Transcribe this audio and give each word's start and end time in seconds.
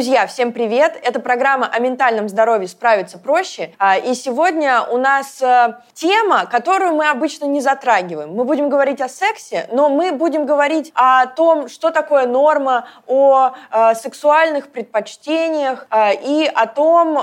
Друзья, 0.00 0.26
всем 0.26 0.52
привет! 0.52 0.98
Это 1.02 1.20
программа 1.20 1.66
о 1.66 1.78
ментальном 1.78 2.30
здоровье 2.30 2.66
«Справиться 2.68 3.18
проще». 3.18 3.74
А, 3.78 3.98
и 3.98 4.14
сегодня 4.14 4.82
у 4.84 4.96
нас 4.96 5.42
э, 5.42 5.74
тема, 5.92 6.46
которую 6.46 6.94
мы 6.94 7.10
обычно 7.10 7.44
не 7.44 7.60
затрагиваем. 7.60 8.30
Мы 8.30 8.44
будем 8.46 8.70
говорить 8.70 9.02
о 9.02 9.10
сексе, 9.10 9.68
но 9.70 9.90
мы 9.90 10.12
будем 10.12 10.46
говорить 10.46 10.90
о 10.94 11.26
том, 11.26 11.68
что 11.68 11.90
такое 11.90 12.26
норма, 12.26 12.88
о 13.06 13.52
э, 13.70 13.94
сексуальных 13.94 14.68
предпочтениях 14.68 15.86
э, 15.90 16.14
и 16.14 16.46
о 16.46 16.66
том, 16.66 17.18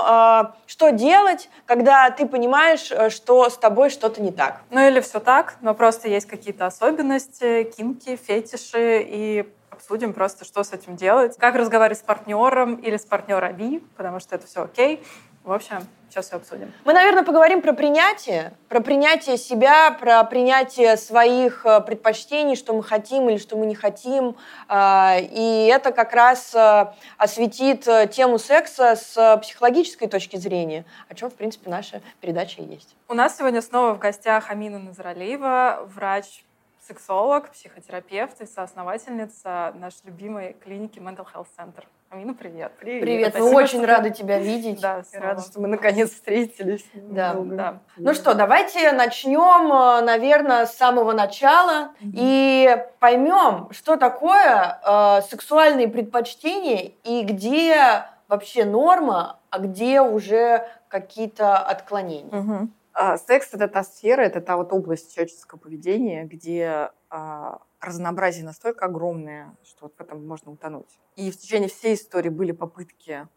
что 0.66 0.90
делать, 0.90 1.50
когда 1.66 2.10
ты 2.10 2.26
понимаешь, 2.26 2.92
что 3.12 3.50
с 3.50 3.58
тобой 3.58 3.90
что-то 3.90 4.22
не 4.22 4.30
так. 4.30 4.60
Ну 4.70 4.86
или 4.86 5.00
все 5.00 5.18
так, 5.18 5.56
но 5.62 5.74
просто 5.74 6.06
есть 6.08 6.28
какие-то 6.28 6.66
особенности, 6.66 7.64
кинки, 7.76 8.14
фетиши 8.14 9.02
и 9.04 9.48
обсудим 9.88 10.12
просто, 10.12 10.44
что 10.44 10.62
с 10.64 10.74
этим 10.74 10.96
делать, 10.96 11.38
как 11.38 11.54
разговаривать 11.54 11.98
с 11.98 12.02
партнером 12.02 12.74
или 12.74 12.98
с 12.98 13.06
партнерами, 13.06 13.78
потому 13.96 14.20
что 14.20 14.34
это 14.36 14.46
все 14.46 14.64
окей. 14.64 15.02
В 15.44 15.52
общем, 15.52 15.78
сейчас 16.10 16.26
все 16.26 16.36
обсудим. 16.36 16.74
Мы, 16.84 16.92
наверное, 16.92 17.22
поговорим 17.22 17.62
про 17.62 17.72
принятие, 17.72 18.52
про 18.68 18.80
принятие 18.80 19.38
себя, 19.38 19.90
про 19.92 20.22
принятие 20.24 20.98
своих 20.98 21.64
э, 21.64 21.80
предпочтений, 21.80 22.54
что 22.54 22.74
мы 22.74 22.82
хотим 22.82 23.30
или 23.30 23.38
что 23.38 23.56
мы 23.56 23.64
не 23.64 23.74
хотим. 23.74 24.36
А, 24.68 25.16
и 25.18 25.70
это 25.72 25.90
как 25.92 26.12
раз 26.12 26.54
э, 26.54 26.92
осветит 27.16 27.88
э, 27.88 28.08
тему 28.12 28.38
секса 28.38 28.94
с 28.94 29.38
психологической 29.40 30.06
точки 30.06 30.36
зрения, 30.36 30.84
о 31.08 31.14
чем, 31.14 31.30
в 31.30 31.34
принципе, 31.34 31.70
наша 31.70 32.02
передача 32.20 32.60
и 32.60 32.66
есть. 32.66 32.94
У 33.08 33.14
нас 33.14 33.38
сегодня 33.38 33.62
снова 33.62 33.94
в 33.94 33.98
гостях 33.98 34.50
Амина 34.50 34.78
Назралиева, 34.78 35.88
врач 35.94 36.44
сексолог, 36.88 37.50
психотерапевт 37.50 38.40
и 38.40 38.46
соосновательница 38.46 39.74
нашей 39.76 40.06
любимой 40.06 40.54
клиники 40.54 40.98
Mental 40.98 41.26
Health 41.34 41.48
Center. 41.56 41.84
Амина, 42.08 42.32
привет. 42.32 42.72
Привет. 42.80 43.02
Привет. 43.02 43.38
Мы 43.38 43.54
очень 43.54 43.80
что... 43.80 43.86
рады 43.86 44.10
тебя 44.10 44.38
видеть. 44.38 44.80
Да, 44.80 45.02
рада, 45.12 45.42
что 45.42 45.60
мы 45.60 45.68
наконец 45.68 46.10
встретились. 46.10 46.86
Да, 46.94 47.34
да. 47.34 47.80
Ну 47.98 48.14
что, 48.14 48.32
давайте 48.32 48.92
начнем, 48.92 49.70
э, 49.70 50.00
наверное, 50.02 50.64
с 50.64 50.74
самого 50.74 51.12
начала 51.12 51.90
mm-hmm. 52.00 52.12
и 52.14 52.76
поймем, 52.98 53.68
что 53.72 53.98
такое 53.98 54.80
э, 54.82 55.20
сексуальные 55.28 55.88
предпочтения 55.88 56.92
и 57.04 57.22
где 57.24 58.04
вообще 58.28 58.64
норма, 58.64 59.38
а 59.50 59.58
где 59.58 60.00
уже 60.00 60.66
какие-то 60.88 61.58
отклонения. 61.58 62.30
Mm-hmm. 62.30 62.68
А, 63.00 63.16
секс— 63.16 63.50
это 63.52 63.68
та 63.68 63.84
сфера, 63.84 64.22
это 64.22 64.40
та 64.40 64.56
вот 64.56 64.72
область 64.72 65.14
человеческого 65.14 65.60
поведения, 65.60 66.24
где 66.24 66.90
а, 67.10 67.60
разнообразие 67.80 68.44
настолько 68.44 68.86
огромное, 68.86 69.56
что 69.62 69.84
вот 69.84 69.94
в 69.96 70.00
этом 70.00 70.26
можно 70.26 70.50
утонуть. 70.50 70.98
И 71.14 71.30
в 71.30 71.36
течение 71.36 71.68
всей 71.68 71.94
истории 71.94 72.28
были 72.28 72.50
попытки 72.50 73.28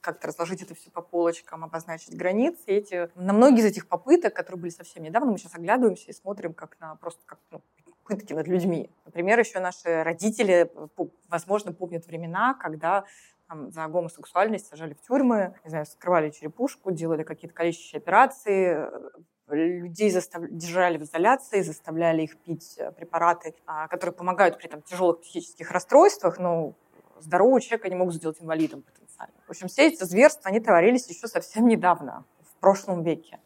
как-то 0.00 0.28
разложить 0.28 0.62
это 0.62 0.74
все 0.74 0.90
по 0.90 1.02
полочкам, 1.02 1.62
обозначить 1.62 2.16
границы. 2.16 2.62
И 2.68 2.72
эти, 2.72 3.10
на 3.16 3.34
многие 3.34 3.60
из 3.60 3.66
этих 3.66 3.86
попыток, 3.86 4.32
которые 4.32 4.62
были 4.62 4.70
совсем 4.70 5.02
недавно, 5.02 5.30
мы 5.30 5.36
сейчас 5.36 5.54
оглядываемся 5.54 6.10
и 6.10 6.14
смотрим 6.14 6.54
как 6.54 6.80
на 6.80 6.94
просто 6.94 7.20
как 7.26 7.38
ну, 7.50 7.60
пытки 8.06 8.32
над 8.32 8.48
людьми. 8.48 8.88
Например, 9.04 9.38
еще 9.38 9.60
наши 9.60 10.04
родители, 10.04 10.72
возможно, 11.28 11.74
помнят 11.74 12.06
времена, 12.06 12.54
когда 12.54 13.04
там, 13.48 13.70
за 13.70 13.86
гомосексуальность 13.86 14.66
сажали 14.66 14.94
в 14.94 15.00
тюрьмы, 15.02 15.54
не 15.64 15.70
знаю, 15.70 15.86
скрывали 15.86 16.30
черепушку, 16.30 16.90
делали 16.90 17.22
какие-то 17.22 17.54
количественные 17.54 18.02
операции, 18.02 18.90
людей 19.48 20.10
застав... 20.10 20.42
держали 20.50 20.98
в 20.98 21.02
изоляции, 21.02 21.60
заставляли 21.60 22.22
их 22.22 22.36
пить 22.38 22.74
э, 22.78 22.90
препараты, 22.92 23.54
а, 23.66 23.86
которые 23.88 24.14
помогают 24.14 24.58
при 24.58 24.66
там, 24.66 24.82
тяжелых 24.82 25.20
психических 25.20 25.70
расстройствах, 25.70 26.38
но 26.38 26.74
здорового 27.20 27.60
человека 27.60 27.88
не 27.88 27.94
могут 27.94 28.14
сделать 28.14 28.40
инвалидом 28.40 28.82
потенциально. 28.82 29.34
В 29.46 29.50
общем, 29.50 29.68
все 29.68 29.86
эти 29.86 30.02
зверства, 30.02 30.50
они 30.50 30.60
творились 30.60 31.08
еще 31.08 31.28
совсем 31.28 31.66
недавно, 31.66 32.24
в 32.42 32.60
прошлом 32.60 33.02
веке. 33.02 33.38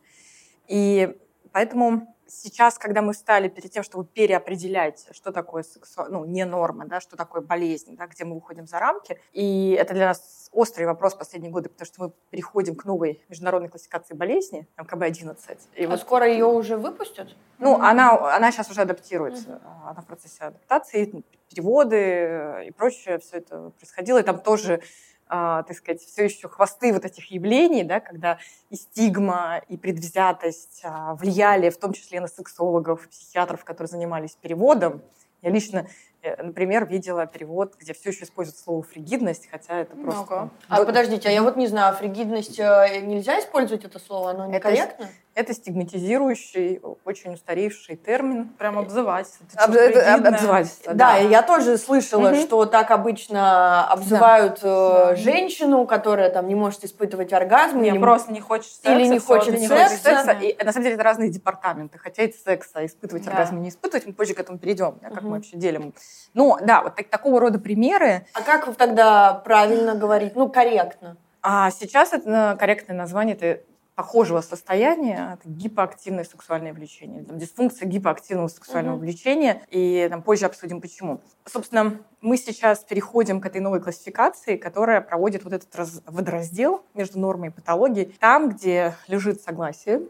И 0.67 1.17
поэтому 1.53 2.15
сейчас, 2.31 2.79
когда 2.79 3.03
мы 3.03 3.13
стали 3.15 3.49
перед 3.49 3.71
тем, 3.71 3.83
чтобы 3.83 4.05
переопределять, 4.05 5.09
что 5.13 5.33
такое 5.33 5.63
сексу... 5.63 6.05
ну, 6.09 6.25
не 6.25 6.45
норма, 6.45 6.87
да, 6.87 7.01
что 7.01 7.17
такое 7.17 7.43
болезнь, 7.43 7.97
да, 7.97 8.07
где 8.07 8.25
мы 8.25 8.35
выходим 8.35 8.67
за 8.67 8.79
рамки, 8.79 9.21
и 9.33 9.77
это 9.79 9.95
для 9.95 10.07
нас 10.09 10.49
острый 10.53 10.85
вопрос 10.85 11.15
последние 11.15 11.53
годы, 11.53 11.69
потому 11.69 11.87
что 11.87 12.03
мы 12.03 12.13
переходим 12.31 12.75
к 12.75 12.85
новой 12.85 13.23
международной 13.29 13.69
классификации 13.69 14.15
болезни, 14.15 14.67
МКБ-11. 14.79 15.59
И 15.75 15.85
а 15.85 15.89
вот... 15.89 16.01
скоро 16.01 16.29
ее 16.29 16.47
уже 16.47 16.77
выпустят? 16.77 17.37
Ну, 17.59 17.77
mm-hmm. 17.77 17.83
она, 17.83 18.37
она 18.37 18.53
сейчас 18.53 18.71
уже 18.71 18.83
адаптируется, 18.83 19.51
mm-hmm. 19.51 19.91
она 19.91 20.01
в 20.01 20.07
процессе 20.07 20.45
адаптации, 20.45 21.25
переводы 21.49 22.65
и 22.67 22.71
прочее, 22.71 23.19
все 23.19 23.39
это 23.39 23.71
происходило, 23.71 24.19
и 24.19 24.23
там 24.23 24.41
тоже 24.41 24.83
так 25.31 25.77
сказать, 25.77 26.03
все 26.03 26.25
еще 26.25 26.49
хвосты 26.49 26.93
вот 26.93 27.05
этих 27.05 27.31
явлений, 27.31 27.85
да, 27.85 28.01
когда 28.01 28.39
и 28.69 28.77
стигма, 28.77 29.63
и 29.69 29.77
предвзятость 29.77 30.81
а, 30.83 31.15
влияли 31.15 31.71
в 31.71 31.79
том 31.79 31.93
числе 31.93 32.21
на 32.21 32.27
сексологов, 32.27 33.09
психиатров, 33.09 33.65
которые 33.65 33.89
занимались 33.89 34.37
переводом. 34.41 35.03
Я 35.43 35.51
лично 35.51 35.87
Э, 36.23 36.43
например, 36.43 36.87
видела 36.87 37.27
перевод, 37.27 37.75
где 37.79 37.95
все 37.95 38.11
еще 38.11 38.25
используют 38.25 38.59
слово 38.59 38.83
фригидность, 38.83 39.49
хотя 39.51 39.81
это 39.81 39.97
просто... 39.97 40.35
Много. 40.35 40.51
А 40.69 40.85
подождите, 40.85 41.29
а 41.29 41.33
я 41.33 41.43
вот 41.43 41.57
не 41.57 41.67
знаю, 41.67 41.97
фригидность 41.97 42.59
э, 42.59 43.01
нельзя 43.01 43.41
использовать 43.41 43.85
это 43.85 43.99
слово, 43.99 44.33
оно 44.33 44.47
некорректно? 44.47 45.05
Это, 45.05 45.13
это 45.35 45.55
стигматизирующий, 45.55 46.81
очень 47.05 47.35
устаревший 47.35 47.97
термин. 47.97 48.49
Прям 48.59 48.79
обзывать. 48.79 49.29
Об, 49.55 49.75
это, 49.75 50.15
обзывать. 50.15 50.81
Да, 50.87 50.95
да, 50.95 51.17
я 51.17 51.43
тоже 51.43 51.79
слышала, 51.79 52.31
угу. 52.31 52.41
что 52.41 52.65
так 52.67 52.91
обычно 52.91 53.87
обзывают 53.89 54.61
да. 54.63 55.13
Э, 55.13 55.17
женщину, 55.17 55.87
которая 55.87 56.31
там 56.31 56.49
не 56.49 56.55
может 56.55 56.85
испытывать 56.85 57.33
оргазм. 57.33 57.81
Не 57.81 57.99
просто 57.99 58.33
не 58.33 58.41
хочет 58.41 58.73
секса. 58.73 58.93
Или 58.93 59.07
не 59.07 59.19
хочет 59.19 59.59
не 59.59 59.69
секса. 59.69 59.97
секса. 59.97 60.33
И, 60.33 60.63
на 60.63 60.73
самом 60.73 60.85
деле 60.85 60.95
это 60.97 61.05
разные 61.05 61.31
департаменты. 61.31 61.99
Хотеть 61.99 62.41
секса, 62.41 62.85
испытывать 62.85 63.25
да. 63.25 63.33
оргазм, 63.33 63.61
не 63.61 63.69
испытывать, 63.69 64.07
мы 64.07 64.13
позже 64.13 64.35
к 64.35 64.41
этому 64.41 64.59
перейдем, 64.59 64.99
да, 65.01 65.09
как 65.09 65.19
угу. 65.19 65.29
мы 65.29 65.37
вообще 65.37 65.57
делим 65.57 65.95
ну, 66.35 66.57
да, 66.63 66.83
вот 66.83 66.97
так, 66.97 67.09
такого 67.09 67.41
рода 67.41 67.59
примеры. 67.59 68.27
А 68.35 68.43
как 68.43 68.75
тогда 68.77 69.35
правильно 69.35 69.95
говорить? 69.95 70.37
Ну, 70.37 70.49
корректно. 70.49 71.17
А 71.43 71.71
сейчас 71.71 72.13
это 72.13 72.57
корректное 72.59 72.97
название 72.97 73.35
это 73.35 73.63
похожего 73.95 74.41
состояния, 74.41 75.39
это 75.39 75.49
гипоактивное 75.49 76.25
сексуальное 76.25 76.73
влечение, 76.73 77.23
там, 77.23 77.39
дисфункция 77.39 77.87
гипоактивного 77.87 78.49
сексуального 78.49 78.97
угу. 78.97 79.05
влечения, 79.05 79.63
и 79.71 80.07
там, 80.11 80.23
позже 80.23 80.47
обсудим 80.47 80.81
почему. 80.81 81.21
Собственно, 81.45 82.01
мы 82.21 82.37
сейчас 82.37 82.85
переходим 82.85 83.41
к 83.41 83.47
этой 83.47 83.61
новой 83.61 83.81
классификации, 83.81 84.57
которая 84.57 85.01
проводит 85.01 85.45
вот 85.45 85.53
этот 85.53 85.75
раз, 85.75 86.03
водораздел 86.07 86.83
между 86.95 87.19
нормой 87.19 87.49
и 87.49 87.51
патологией, 87.51 88.15
там, 88.19 88.51
где 88.51 88.95
лежит 89.09 89.43
согласие, 89.43 90.03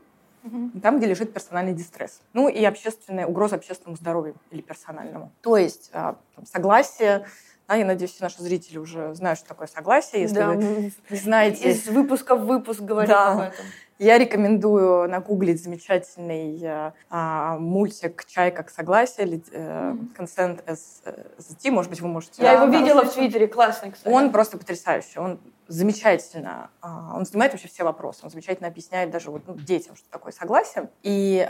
угу. 0.44 0.70
там, 0.80 0.98
где 0.98 1.06
лежит 1.06 1.32
персональный 1.32 1.72
дистресс. 1.72 2.20
Ну 2.32 2.48
и 2.48 2.64
общественная 2.64 3.26
угроза 3.26 3.56
общественному 3.56 3.96
здоровью 3.96 4.34
или 4.50 4.60
персональному. 4.60 5.32
То 5.40 5.56
есть 5.56 5.90
а, 5.92 6.16
согласие 6.44 7.26
да, 7.70 7.76
я 7.76 7.84
надеюсь, 7.84 8.10
все 8.10 8.24
наши 8.24 8.42
зрители 8.42 8.78
уже 8.78 9.14
знают, 9.14 9.38
что 9.38 9.46
такое 9.46 9.68
согласие. 9.68 10.22
Если 10.22 10.34
да, 10.34 10.48
вы 10.48 10.92
не 11.08 11.16
знаете... 11.16 11.70
Из 11.70 11.86
выпуска 11.86 12.34
в 12.34 12.44
выпуск 12.44 12.80
говорим 12.80 13.10
да. 13.10 13.32
об 13.32 13.38
этом. 13.38 13.64
Я 14.00 14.16
рекомендую 14.16 15.10
нагуглить 15.10 15.62
замечательный 15.62 16.58
э, 16.62 16.92
э, 17.10 17.56
мультик 17.58 18.24
«Чай 18.24 18.50
как 18.50 18.70
согласие», 18.70 19.42
э, 19.52 19.94
«Consent 20.16 20.64
as, 20.64 21.04
as 21.04 21.54
tea», 21.62 21.70
может 21.70 21.90
быть, 21.90 22.00
вы 22.00 22.08
можете... 22.08 22.42
Я 22.42 22.56
да, 22.56 22.64
его 22.64 22.78
видела 22.78 23.04
в 23.04 23.12
Твиттере, 23.12 23.46
классный, 23.46 23.90
кстати. 23.90 24.10
Он 24.10 24.32
просто 24.32 24.56
потрясающий, 24.56 25.18
он 25.18 25.38
замечательно, 25.68 26.70
э, 26.82 26.86
он 27.14 27.26
снимает 27.26 27.52
вообще 27.52 27.68
все 27.68 27.84
вопросы, 27.84 28.20
он 28.22 28.30
замечательно 28.30 28.68
объясняет 28.68 29.10
даже 29.10 29.30
вот, 29.30 29.42
ну, 29.46 29.54
детям, 29.54 29.96
что 29.96 30.08
такое 30.08 30.32
согласие. 30.32 30.88
И 31.02 31.46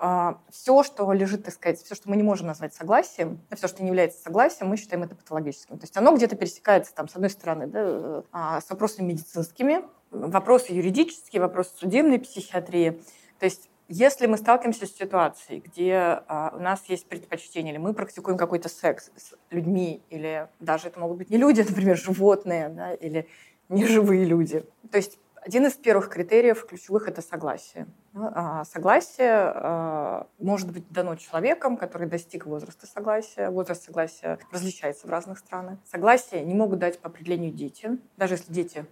э, 0.00 0.34
все, 0.48 0.82
что 0.82 1.12
лежит, 1.12 1.44
так 1.44 1.52
сказать, 1.52 1.82
все, 1.82 1.94
что 1.94 2.08
мы 2.08 2.16
не 2.16 2.22
можем 2.22 2.46
назвать 2.46 2.72
согласием, 2.72 3.42
все, 3.54 3.68
что 3.68 3.82
не 3.82 3.88
является 3.88 4.22
согласием, 4.22 4.70
мы 4.70 4.78
считаем 4.78 5.02
это 5.02 5.14
патологическим. 5.14 5.76
То 5.76 5.84
есть 5.84 5.98
оно 5.98 6.16
где-то 6.16 6.34
пересекается, 6.34 6.94
там, 6.94 7.08
с 7.08 7.14
одной 7.14 7.28
стороны, 7.28 7.66
да, 7.66 7.80
э, 7.82 8.60
с 8.64 8.70
вопросами 8.70 9.08
медицинскими, 9.08 9.82
вопросы 10.10 10.72
юридические, 10.72 11.40
вопросы 11.40 11.70
судебной 11.76 12.18
психиатрии. 12.18 13.00
То 13.38 13.46
есть 13.46 13.70
если 13.88 14.26
мы 14.26 14.36
сталкиваемся 14.36 14.86
с 14.86 14.94
ситуацией, 14.94 15.60
где 15.66 16.22
а, 16.28 16.54
у 16.56 16.60
нас 16.60 16.84
есть 16.86 17.06
предпочтение, 17.08 17.72
или 17.72 17.80
мы 17.80 17.92
практикуем 17.92 18.38
какой-то 18.38 18.68
секс 18.68 19.10
с 19.16 19.34
людьми, 19.50 20.00
или 20.10 20.48
даже 20.60 20.88
это 20.88 21.00
могут 21.00 21.18
быть 21.18 21.30
не 21.30 21.38
люди, 21.38 21.60
например, 21.68 21.96
животные, 21.96 22.68
да, 22.68 22.94
или 22.94 23.26
неживые 23.68 24.24
люди. 24.24 24.64
То 24.92 24.96
есть 24.96 25.18
один 25.42 25.66
из 25.66 25.72
первых 25.72 26.08
критериев 26.08 26.66
ключевых– 26.66 27.08
это 27.08 27.20
согласие. 27.20 27.88
А 28.14 28.64
согласие 28.64 29.32
а, 29.32 30.28
может 30.38 30.70
быть 30.70 30.88
дано 30.90 31.16
человеком, 31.16 31.76
который 31.76 32.06
достиг 32.06 32.46
возраста 32.46 32.86
согласия. 32.86 33.50
Возраст 33.50 33.82
согласия 33.82 34.38
различается 34.52 35.08
в 35.08 35.10
разных 35.10 35.38
странах. 35.38 35.78
Согласие 35.84 36.44
не 36.44 36.54
могут 36.54 36.78
дать 36.78 37.00
по 37.00 37.08
определению 37.08 37.52
дети, 37.52 37.98
даже 38.16 38.34
если 38.34 38.52
дети 38.52 38.86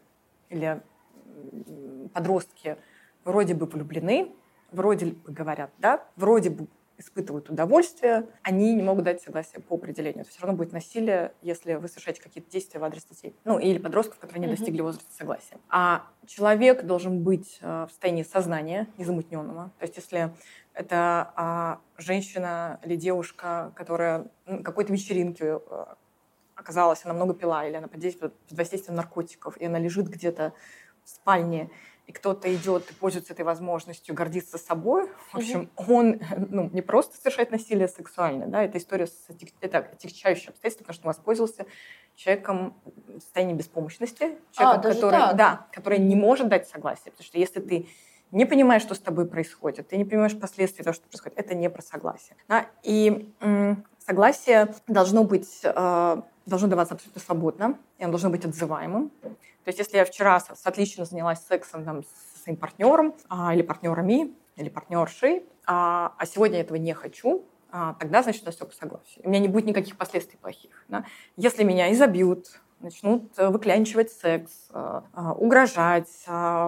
или 0.48 0.82
подростки 2.12 2.76
вроде 3.24 3.54
бы 3.54 3.66
влюблены, 3.66 4.32
вроде 4.70 5.06
бы 5.06 5.32
говорят 5.32 5.70
«да», 5.78 6.04
вроде 6.16 6.50
бы 6.50 6.66
испытывают 6.98 7.48
удовольствие, 7.48 8.26
они 8.42 8.74
не 8.74 8.82
могут 8.82 9.04
дать 9.04 9.22
согласие 9.22 9.60
по 9.60 9.76
определению. 9.76 10.22
Это 10.22 10.30
все 10.30 10.40
равно 10.42 10.56
будет 10.56 10.72
насилие, 10.72 11.32
если 11.42 11.74
вы 11.74 11.86
совершаете 11.86 12.20
какие-то 12.20 12.50
действия 12.50 12.80
в 12.80 12.84
адрес 12.84 13.04
детей. 13.04 13.36
Ну, 13.44 13.58
или 13.58 13.78
подростков, 13.78 14.18
которые 14.18 14.46
не 14.48 14.56
достигли 14.56 14.80
возраста 14.80 15.06
согласия. 15.16 15.58
А 15.68 16.06
человек 16.26 16.84
должен 16.84 17.22
быть 17.22 17.58
э, 17.60 17.86
в 17.86 17.90
состоянии 17.90 18.24
сознания 18.24 18.88
незамутненного. 18.98 19.70
То 19.78 19.84
есть 19.84 19.96
если 19.96 20.32
это 20.74 21.32
а, 21.36 21.80
женщина 21.96 22.80
или 22.84 22.96
девушка, 22.96 23.72
которая 23.76 24.26
на 24.46 24.62
какой-то 24.62 24.92
вечеринке 24.92 25.60
э, 25.64 25.84
оказалась, 26.56 27.04
она 27.04 27.14
много 27.14 27.34
пила, 27.34 27.64
или 27.66 27.76
она 27.76 27.86
под 27.86 28.02
воздействием 28.50 28.96
наркотиков, 28.96 29.56
и 29.56 29.64
она 29.66 29.78
лежит 29.78 30.08
где-то 30.08 30.52
спальне, 31.08 31.70
и 32.06 32.12
кто-то 32.12 32.52
идет 32.54 32.90
и 32.90 32.94
пользуется 32.94 33.34
этой 33.34 33.44
возможностью 33.44 34.14
гордиться 34.14 34.56
собой, 34.56 35.10
в 35.30 35.36
общем, 35.36 35.70
mm-hmm. 35.76 35.84
он 35.88 36.20
ну, 36.50 36.70
не 36.72 36.80
просто 36.80 37.16
совершает 37.18 37.50
насилие 37.50 37.88
сексуальное, 37.88 38.46
да, 38.46 38.64
это 38.64 38.78
история 38.78 39.06
с 39.06 39.26
это 39.60 39.78
отягчающее 39.78 40.48
обстоятельство, 40.48 40.84
потому 40.84 40.94
что 40.94 41.06
он 41.06 41.14
воспользовался 41.14 41.66
человеком 42.16 42.80
в 42.84 43.20
состоянии 43.20 43.54
беспомощности, 43.54 44.38
человеком, 44.52 44.80
а, 44.80 44.94
который, 44.94 45.10
так. 45.10 45.36
да, 45.36 45.66
который 45.72 45.98
не 45.98 46.16
может 46.16 46.48
дать 46.48 46.66
согласие, 46.68 47.12
потому 47.12 47.24
что 47.24 47.38
если 47.38 47.60
ты 47.60 47.88
не 48.30 48.44
понимаешь, 48.44 48.82
что 48.82 48.94
с 48.94 48.98
тобой 48.98 49.26
происходит, 49.26 49.88
ты 49.88 49.96
не 49.96 50.04
понимаешь 50.04 50.38
последствий 50.38 50.84
того, 50.84 50.94
что 50.94 51.08
происходит, 51.08 51.38
это 51.38 51.54
не 51.54 51.70
про 51.70 51.82
согласие. 51.82 52.36
Да? 52.48 52.66
И 52.82 53.32
согласие 54.06 54.74
должно 54.86 55.24
быть, 55.24 55.60
э, 55.62 56.22
должно 56.48 56.68
даваться 56.68 56.94
абсолютно 56.94 57.20
свободно, 57.20 57.78
и 57.98 58.04
оно 58.04 58.12
должно 58.12 58.30
быть 58.30 58.44
отзываемым. 58.44 59.10
То 59.20 59.68
есть 59.68 59.78
если 59.78 59.98
я 59.98 60.04
вчера 60.04 60.40
с, 60.40 60.66
отлично 60.66 61.04
занялась 61.04 61.40
сексом 61.46 61.84
там, 61.84 62.02
со 62.02 62.42
своим 62.42 62.56
партнером 62.56 63.14
а, 63.28 63.54
или 63.54 63.62
партнерами, 63.62 64.34
или 64.56 64.68
партнершей, 64.68 65.44
а, 65.66 66.14
а 66.16 66.26
сегодня 66.26 66.56
я 66.56 66.62
этого 66.62 66.78
не 66.78 66.94
хочу, 66.94 67.44
а, 67.70 67.94
тогда, 67.94 68.22
значит, 68.22 68.44
по 68.44 68.52
согласию. 68.52 69.22
У 69.24 69.28
меня 69.28 69.40
не 69.40 69.48
будет 69.48 69.66
никаких 69.66 69.96
последствий 69.96 70.38
плохих. 70.38 70.84
Да? 70.88 71.04
Если 71.36 71.64
меня 71.64 71.92
изобьют, 71.92 72.60
начнут 72.80 73.32
э, 73.38 73.48
выклянчивать 73.48 74.10
секс, 74.12 74.52
э, 74.72 75.00
э, 75.14 75.20
угрожать, 75.36 76.08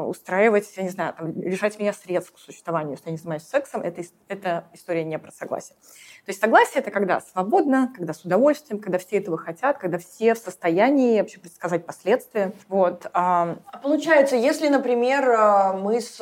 устраивать, 0.06 0.72
я 0.76 0.82
не 0.82 0.88
знаю, 0.88 1.14
там, 1.16 1.32
лишать 1.40 1.78
меня 1.78 1.92
средств 1.92 2.32
к 2.32 2.38
существованию, 2.38 2.92
если 2.92 3.06
я 3.06 3.12
не 3.12 3.18
занимаюсь 3.18 3.42
сексом, 3.42 3.82
это, 3.82 4.02
это 4.28 4.64
история 4.72 5.04
не 5.04 5.18
про 5.18 5.30
согласие. 5.30 5.76
То 6.24 6.30
есть 6.30 6.40
согласие– 6.40 6.74
это 6.80 6.90
когда 6.90 7.20
свободно, 7.20 7.92
когда 7.96 8.12
с 8.12 8.24
удовольствием, 8.24 8.80
когда 8.80 8.98
все 8.98 9.18
этого 9.18 9.38
хотят, 9.38 9.78
когда 9.78 9.98
все 9.98 10.34
в 10.34 10.38
состоянии 10.38 11.20
вообще 11.20 11.40
предсказать 11.40 11.86
последствия. 11.86 12.52
Вот. 12.68 13.06
А 13.12 13.56
получается, 13.82 14.36
если, 14.36 14.68
например, 14.68 15.76
мы 15.78 16.00
с 16.00 16.18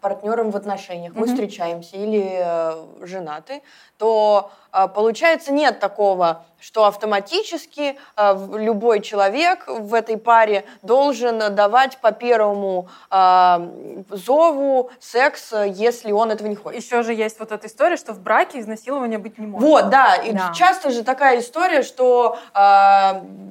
партнером 0.00 0.50
в 0.50 0.56
отношениях, 0.56 1.14
мы 1.14 1.26
mm-hmm. 1.26 1.30
встречаемся 1.30 1.96
или 1.96 3.04
женаты, 3.04 3.62
то 3.98 4.50
получается 4.94 5.52
нет 5.52 5.80
такого 5.80 6.44
что 6.64 6.86
автоматически 6.86 7.98
э, 8.16 8.48
любой 8.54 9.00
человек 9.00 9.64
в 9.66 9.92
этой 9.92 10.16
паре 10.16 10.64
должен 10.80 11.54
давать 11.54 11.98
по 11.98 12.10
первому 12.10 12.88
э, 13.10 13.68
зову 14.08 14.90
секс, 14.98 15.52
если 15.66 16.10
он 16.10 16.30
этого 16.30 16.48
не 16.48 16.56
хочет. 16.56 16.82
Еще 16.82 17.02
же 17.02 17.12
есть 17.12 17.38
вот 17.38 17.52
эта 17.52 17.66
история, 17.66 17.98
что 17.98 18.14
в 18.14 18.20
браке 18.20 18.60
изнасилования 18.60 19.18
быть 19.18 19.36
не 19.36 19.46
может. 19.46 19.68
Вот, 19.68 19.90
да. 19.90 20.16
И 20.16 20.32
да. 20.32 20.54
часто 20.54 20.88
же 20.88 21.04
такая 21.04 21.40
история, 21.40 21.82
что 21.82 22.38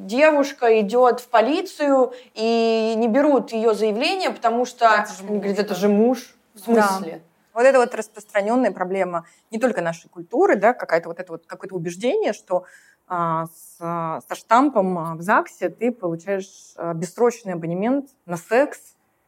девушка 0.06 0.80
идет 0.80 1.20
в 1.20 1.28
полицию 1.28 2.14
и 2.34 2.94
не 2.98 3.08
берут 3.08 3.52
ее 3.52 3.76
заявление, 3.76 4.32
потому 4.32 4.66
что 4.66 4.86
это 4.86 5.14
же 5.14 5.24
говорит, 5.24 5.60
это 5.60 5.76
же 5.76 5.88
муж. 5.88 6.36
В 6.56 6.60
смысле? 6.60 7.22
Да. 7.24 7.33
Вот 7.54 7.64
это 7.64 7.80
вот 7.80 7.94
распространенная 7.94 8.72
проблема 8.72 9.26
не 9.52 9.60
только 9.60 9.82
нашей 9.82 10.10
культуры, 10.10 10.56
да, 10.56 10.74
какая-то 10.74 11.10
вот 11.10 11.20
это 11.20 11.34
вот 11.34 11.46
какое-то 11.46 11.76
убеждение, 11.76 12.34
что 12.34 12.66
а, 13.08 13.46
с, 13.46 13.78
со 13.78 14.36
штампом 14.36 14.98
а, 14.98 15.16
в 15.16 15.22
ЗАГСе 15.22 15.70
ты 15.70 15.92
получаешь 15.92 16.74
а, 16.78 16.94
бессрочный 16.94 17.54
абонемент 17.54 18.10
на 18.26 18.38
секс, 18.38 18.80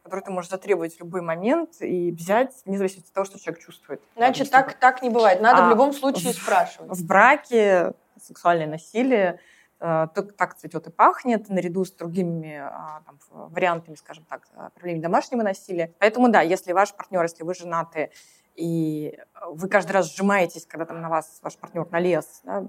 который 0.02 0.22
ты 0.24 0.30
можешь 0.30 0.50
затребовать 0.50 0.96
в 0.96 1.00
любой 1.00 1.20
момент 1.20 1.80
и 1.80 2.10
взять, 2.10 2.52
вне 2.64 2.78
зависимости 2.78 3.08
от 3.10 3.14
того, 3.14 3.24
что 3.24 3.38
человек 3.38 3.62
чувствует. 3.62 4.00
Значит, 4.16 4.50
так, 4.50 4.74
так 4.74 5.02
не 5.02 5.10
бывает. 5.10 5.40
Надо 5.40 5.64
а 5.64 5.66
в 5.66 5.70
любом 5.70 5.92
случае 5.92 6.32
в, 6.32 6.36
спрашивать. 6.36 6.96
В 6.96 7.06
браке 7.06 7.92
сексуальное 8.20 8.66
насилие 8.66 9.40
так 9.78 10.56
цветет 10.56 10.86
и 10.86 10.90
пахнет, 10.90 11.48
наряду 11.48 11.84
с 11.84 11.92
другими 11.92 12.62
там, 13.04 13.18
вариантами, 13.30 13.94
скажем 13.94 14.24
так, 14.24 14.48
проявления 14.74 15.02
домашнего 15.02 15.42
насилия. 15.42 15.92
Поэтому 15.98 16.28
да, 16.28 16.40
если 16.40 16.72
ваш 16.72 16.94
партнер, 16.94 17.22
если 17.22 17.42
вы 17.44 17.54
женаты, 17.54 18.10
и 18.54 19.18
вы 19.50 19.68
каждый 19.68 19.92
раз 19.92 20.14
сжимаетесь, 20.14 20.64
когда 20.64 20.86
там 20.86 21.02
на 21.02 21.10
вас 21.10 21.40
ваш 21.42 21.58
партнер 21.58 21.86
налез, 21.90 22.40
да, 22.44 22.66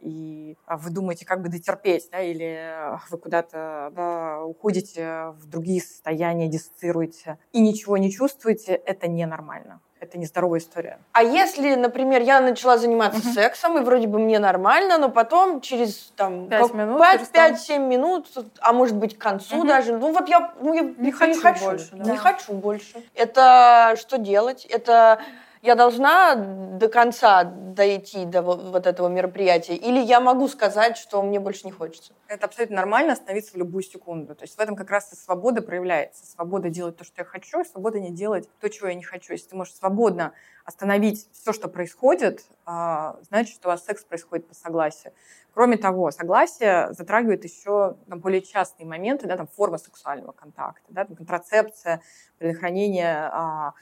и 0.00 0.56
вы 0.68 0.90
думаете, 0.90 1.24
как 1.24 1.40
бы 1.40 1.48
дотерпеть, 1.48 2.08
да, 2.10 2.20
или 2.20 2.74
вы 3.10 3.16
куда-то 3.18 3.92
да, 3.94 4.42
уходите 4.42 5.28
в 5.36 5.46
другие 5.46 5.80
состояния, 5.80 6.48
диссоциируете, 6.48 7.38
и 7.52 7.60
ничего 7.60 7.96
не 7.96 8.10
чувствуете, 8.10 8.74
это 8.74 9.06
ненормально 9.06 9.80
это 10.00 10.18
нездоровая 10.18 10.60
история. 10.60 10.98
А 11.12 11.22
если, 11.22 11.74
например, 11.74 12.22
я 12.22 12.40
начала 12.40 12.78
заниматься 12.78 13.20
угу. 13.20 13.34
сексом, 13.34 13.78
и 13.78 13.82
вроде 13.82 14.06
бы 14.06 14.18
мне 14.18 14.38
нормально, 14.38 14.98
но 14.98 15.10
потом 15.10 15.60
через 15.60 16.12
там 16.16 16.48
5 16.48 16.74
минут, 16.74 17.00
5-7 17.00 17.78
минут, 17.78 18.26
а 18.60 18.72
может 18.72 18.96
быть 18.96 19.18
к 19.18 19.20
концу 19.20 19.58
угу. 19.58 19.68
даже, 19.68 19.96
ну 19.96 20.12
вот 20.12 20.28
я, 20.28 20.52
ну, 20.60 20.72
я 20.72 20.82
не, 20.82 21.12
хочу, 21.12 21.34
не 21.34 21.40
хочу 21.40 21.64
больше. 21.64 21.88
Да. 21.92 22.10
Не 22.10 22.16
хочу 22.16 22.52
больше. 22.52 23.04
Это 23.14 23.94
что 23.98 24.18
делать? 24.18 24.64
Это 24.64 25.20
я 25.62 25.74
должна 25.74 26.34
до 26.34 26.88
конца 26.88 27.44
дойти 27.44 28.24
до 28.24 28.40
вот 28.40 28.86
этого 28.86 29.08
мероприятия? 29.08 29.76
Или 29.76 30.00
я 30.00 30.20
могу 30.20 30.48
сказать, 30.48 30.96
что 30.96 31.22
мне 31.22 31.38
больше 31.38 31.66
не 31.66 31.70
хочется? 31.70 32.14
Это 32.28 32.46
абсолютно 32.46 32.76
нормально 32.76 33.12
остановиться 33.12 33.52
в 33.52 33.56
любую 33.56 33.82
секунду. 33.82 34.34
То 34.34 34.44
есть 34.44 34.56
в 34.56 34.60
этом 34.60 34.74
как 34.74 34.90
раз 34.90 35.12
и 35.12 35.16
свобода 35.16 35.60
проявляется. 35.60 36.24
Свобода 36.24 36.70
делать 36.70 36.96
то, 36.96 37.04
что 37.04 37.20
я 37.20 37.24
хочу, 37.24 37.60
и 37.60 37.64
свобода 37.64 38.00
не 38.00 38.10
делать 38.10 38.48
то, 38.60 38.70
чего 38.70 38.88
я 38.88 38.94
не 38.94 39.02
хочу. 39.02 39.32
Если 39.32 39.50
ты 39.50 39.56
можешь 39.56 39.74
свободно 39.74 40.32
остановить 40.64 41.28
все, 41.32 41.52
что 41.52 41.68
происходит, 41.68 42.44
а, 42.64 43.16
значит, 43.28 43.54
что 43.54 43.68
у 43.68 43.72
вас 43.72 43.84
секс 43.84 44.02
происходит 44.04 44.48
по 44.48 44.54
согласию. 44.54 45.12
Кроме 45.52 45.76
того, 45.76 46.10
согласие 46.10 46.92
затрагивает 46.92 47.44
еще 47.44 47.96
там, 48.08 48.20
более 48.20 48.40
частные 48.40 48.86
моменты, 48.86 49.26
да, 49.26 49.36
там, 49.36 49.46
форма 49.46 49.78
сексуального 49.78 50.32
контакта, 50.32 50.86
да, 50.88 51.04
там, 51.04 51.16
контрацепция, 51.16 52.00
предохранение 52.38 53.28
а, 53.32 53.74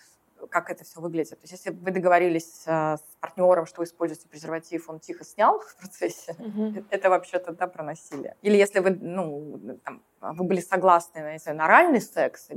как 0.50 0.70
это 0.70 0.84
все 0.84 1.00
выглядит. 1.00 1.40
То 1.40 1.42
есть 1.42 1.52
если 1.52 1.70
вы 1.70 1.90
договорились 1.90 2.62
э, 2.66 2.96
с 2.96 3.02
партнером, 3.20 3.66
что 3.66 3.80
вы 3.80 3.84
используете 3.84 4.28
презерватив, 4.28 4.88
он 4.88 5.00
тихо 5.00 5.24
снял 5.24 5.60
в 5.60 5.76
процессе, 5.76 6.36
mm-hmm. 6.38 6.86
это 6.90 7.10
вообще-то 7.10 7.52
да, 7.52 7.66
про 7.66 7.82
насилие. 7.82 8.36
Или 8.42 8.56
если 8.56 8.80
вы, 8.80 8.90
ну, 8.90 9.78
там, 9.84 10.02
вы 10.20 10.44
были 10.44 10.60
согласны 10.60 11.22
на, 11.22 11.38
знаю, 11.38 11.58
на 11.58 11.64
оральный 11.64 12.00
секс, 12.00 12.48
э, 12.50 12.56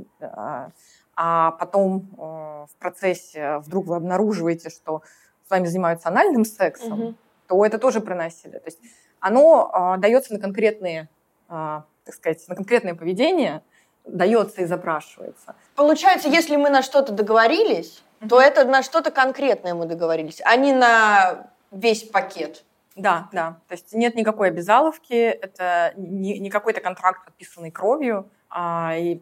а 1.14 1.50
потом 1.52 2.08
в 2.16 2.76
процессе 2.78 3.58
вдруг 3.58 3.86
вы 3.86 3.96
обнаруживаете, 3.96 4.70
что 4.70 5.02
с 5.46 5.50
вами 5.50 5.66
занимаются 5.66 6.08
анальным 6.08 6.46
сексом, 6.46 7.00
mm-hmm. 7.00 7.14
то 7.48 7.66
это 7.66 7.78
тоже 7.78 8.00
про 8.00 8.14
насилие. 8.14 8.60
То 8.60 8.68
есть 8.68 8.80
оно 9.20 9.96
дается 9.98 10.32
на 10.32 10.40
конкретные, 10.40 11.10
так 11.48 12.14
сказать, 12.14 12.42
на 12.48 12.56
конкретное 12.56 12.94
поведение, 12.94 13.62
дается 14.04 14.62
и 14.62 14.64
запрашивается. 14.64 15.54
Получается, 15.74 16.28
если 16.28 16.56
мы 16.56 16.70
на 16.70 16.82
что-то 16.82 17.12
договорились, 17.12 18.02
mm-hmm. 18.20 18.28
то 18.28 18.40
это 18.40 18.64
на 18.64 18.82
что-то 18.82 19.10
конкретное 19.10 19.74
мы 19.74 19.86
договорились, 19.86 20.40
а 20.44 20.56
не 20.56 20.72
на 20.72 21.50
весь 21.70 22.04
пакет. 22.04 22.64
Да, 22.94 23.28
да. 23.32 23.60
То 23.68 23.72
есть 23.72 23.94
нет 23.94 24.14
никакой 24.14 24.48
обязаловки, 24.48 25.14
это 25.14 25.94
не, 25.96 26.38
не 26.38 26.50
какой-то 26.50 26.80
контракт, 26.80 27.24
подписанный 27.24 27.70
кровью. 27.70 28.28
А, 28.50 28.94
и 28.98 29.18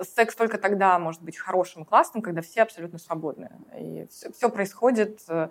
секс 0.00 0.34
только 0.34 0.58
тогда 0.58 0.98
может 0.98 1.22
быть 1.22 1.38
хорошим 1.38 1.82
и 1.82 1.86
классным, 1.86 2.20
когда 2.20 2.40
все 2.40 2.62
абсолютно 2.62 2.98
свободны. 2.98 3.50
И 3.78 4.06
все, 4.10 4.32
все 4.32 4.48
происходит 4.48 5.20
э, 5.28 5.50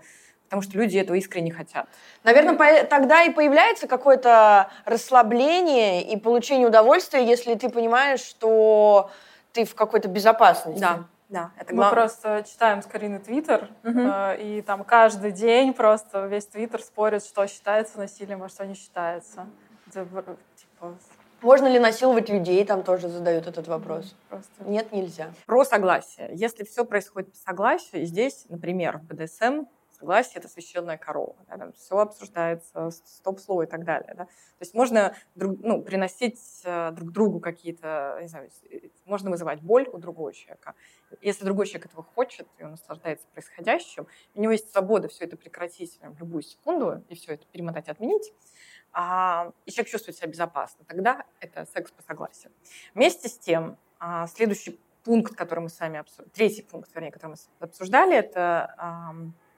потому 0.51 0.63
что 0.63 0.77
люди 0.77 0.97
этого 0.97 1.15
искренне 1.15 1.53
хотят. 1.53 1.87
Наверное, 2.25 2.55
по- 2.55 2.85
тогда 2.85 3.23
и 3.23 3.29
появляется 3.29 3.87
какое-то 3.87 4.69
расслабление 4.83 6.03
и 6.03 6.17
получение 6.17 6.67
удовольствия, 6.67 7.25
если 7.25 7.55
ты 7.55 7.69
понимаешь, 7.69 8.19
что 8.19 9.09
ты 9.53 9.63
в 9.63 9.75
какой-то 9.75 10.09
безопасности. 10.09 10.81
Да. 10.81 11.05
Да, 11.29 11.51
это 11.57 11.73
Мы 11.73 11.89
просто 11.89 12.43
читаем 12.45 12.81
с 12.81 12.85
Кариной 12.85 13.19
Твиттер, 13.19 13.69
угу. 13.85 13.99
э, 14.01 14.41
и 14.41 14.61
там 14.61 14.83
каждый 14.83 15.31
день 15.31 15.73
просто 15.73 16.25
весь 16.25 16.45
Твиттер 16.47 16.81
спорит, 16.81 17.23
что 17.23 17.47
считается 17.47 17.97
насилием, 17.97 18.43
а 18.43 18.49
что 18.49 18.65
не 18.65 18.73
считается. 18.73 19.47
Это, 19.87 20.05
типа... 20.57 20.93
Можно 21.41 21.67
ли 21.67 21.79
насиловать 21.79 22.27
людей, 22.27 22.65
там 22.65 22.83
тоже 22.83 23.07
задают 23.07 23.47
этот 23.47 23.69
вопрос. 23.69 24.13
Просто. 24.27 24.51
Нет, 24.65 24.91
нельзя. 24.91 25.31
Про 25.45 25.63
согласие. 25.63 26.31
Если 26.33 26.65
все 26.65 26.83
происходит 26.83 27.31
по 27.31 27.37
согласию, 27.37 28.01
и 28.01 28.05
здесь, 28.05 28.45
например, 28.49 28.97
в 28.97 29.05
БДСМ 29.05 29.67
согласие— 30.01 30.33
это 30.37 30.47
священная 30.47 30.97
корова. 30.97 31.35
Да, 31.47 31.57
там 31.57 31.73
все 31.73 31.97
обсуждается, 31.97 32.89
стоп-слово 32.89 33.63
и 33.63 33.65
так 33.67 33.83
далее. 33.83 34.13
Да. 34.15 34.25
То 34.25 34.61
есть 34.61 34.73
можно 34.73 35.15
друг, 35.35 35.59
ну, 35.61 35.81
приносить 35.81 36.39
э, 36.63 36.91
друг 36.91 37.11
другу 37.11 37.39
какие-то, 37.39 38.17
не 38.21 38.27
знаю, 38.27 38.49
можно 39.05 39.29
вызывать 39.29 39.61
боль 39.61 39.87
у 39.91 39.97
другого 39.97 40.33
человека. 40.33 40.73
Если 41.21 41.45
другой 41.45 41.67
человек 41.67 41.85
этого 41.85 42.03
хочет, 42.03 42.47
и 42.57 42.63
он 42.63 42.71
наслаждается 42.71 43.27
происходящим, 43.33 44.07
у 44.33 44.41
него 44.41 44.51
есть 44.51 44.71
свобода 44.71 45.07
все 45.07 45.25
это 45.25 45.37
прекратить 45.37 45.99
в 46.01 46.19
любую 46.19 46.41
секунду 46.41 47.03
и 47.09 47.15
все 47.15 47.33
это 47.33 47.45
перемотать, 47.51 47.87
отменить, 47.89 48.33
а, 48.93 49.51
и 49.65 49.71
человек 49.71 49.91
чувствует 49.91 50.17
себя 50.17 50.27
безопасно, 50.27 50.83
тогда 50.85 51.25
это 51.39 51.65
секс 51.65 51.91
по 51.91 52.01
согласию. 52.01 52.51
Вместе 52.93 53.29
с 53.29 53.37
тем, 53.37 53.77
а, 53.99 54.27
следующий 54.27 54.79
пункт, 55.03 55.35
который 55.35 55.61
мы 55.61 55.69
с 55.69 55.79
вами 55.79 55.99
обсуждали, 55.99 56.29
третий 56.29 56.61
пункт, 56.61 56.93
вернее, 56.93 57.11
который 57.11 57.31
мы 57.31 57.65
обсуждали, 57.65 58.15
это 58.15 58.75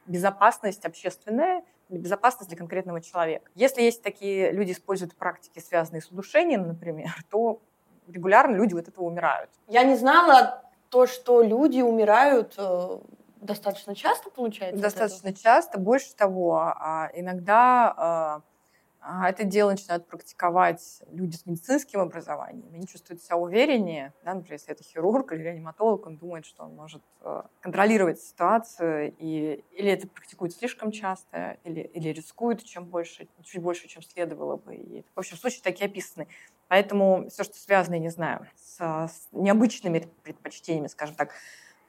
безопасность 0.06 0.86
общественная, 0.86 1.64
безопасность 1.90 2.50
для 2.50 2.58
конкретного 2.58 3.02
человека. 3.02 3.50
Если 3.56 3.82
есть 3.82 4.02
такие 4.02 4.52
люди, 4.52 4.72
используют 4.72 5.16
практики, 5.16 5.60
связанные 5.60 6.02
с 6.02 6.08
удушением, 6.08 6.68
например, 6.68 7.14
то 7.30 7.62
регулярно 8.08 8.56
люди 8.56 8.76
от 8.76 8.88
этого 8.88 9.06
умирают. 9.06 9.50
Я 9.68 9.84
не 9.84 9.96
знала 9.96 10.64
то, 10.90 11.08
что 11.08 11.42
люди 11.42 11.82
умирают 11.82 12.56
э, 12.58 13.00
достаточно 13.42 13.96
часто, 13.96 14.30
получается? 14.30 14.82
Достаточно 14.82 15.34
часто. 15.34 15.80
Больше 15.80 16.14
того, 16.16 16.58
а, 16.58 17.10
иногда 17.14 17.94
а 17.96 18.42
это 19.06 19.44
дело 19.44 19.72
начинают 19.72 20.08
практиковать 20.08 21.02
люди 21.12 21.36
с 21.36 21.46
медицинским 21.46 22.00
образованием. 22.00 22.70
Они 22.74 22.88
чувствуют 22.88 23.22
себя 23.22 23.36
увереннее. 23.36 24.14
Да, 24.24 24.34
например, 24.34 24.54
если 24.54 24.72
это 24.72 24.84
хирург 24.84 25.34
или 25.34 25.42
реаниматолог, 25.42 26.06
он 26.08 26.18
думает, 26.18 26.46
что 26.46 26.64
он 26.64 26.76
может 26.76 27.02
э, 27.22 27.42
контролировать 27.60 28.22
ситуацию. 28.22 29.14
И, 29.20 29.64
или 29.72 29.92
это 29.92 30.08
практикуют 30.08 30.54
слишком 30.54 30.92
часто, 30.92 31.58
или, 31.64 31.82
или 31.82 32.10
рискуют 32.10 32.64
чем 32.64 32.86
больше, 32.86 33.28
чуть 33.44 33.62
больше, 33.62 33.88
чем 33.88 34.02
следовало 34.04 34.58
бы. 34.58 34.76
И, 34.76 35.06
в 35.16 35.20
общем, 35.20 35.36
случаи 35.38 35.62
такие 35.62 35.88
описаны. 35.88 36.28
Поэтому 36.70 37.28
все, 37.30 37.44
что 37.44 37.58
связано, 37.58 37.96
я 37.96 38.00
не 38.00 38.10
знаю, 38.10 38.48
с, 38.56 38.80
с 38.80 39.28
необычными 39.32 40.08
предпочтениями, 40.24 40.88
скажем 40.88 41.16
так, 41.16 41.32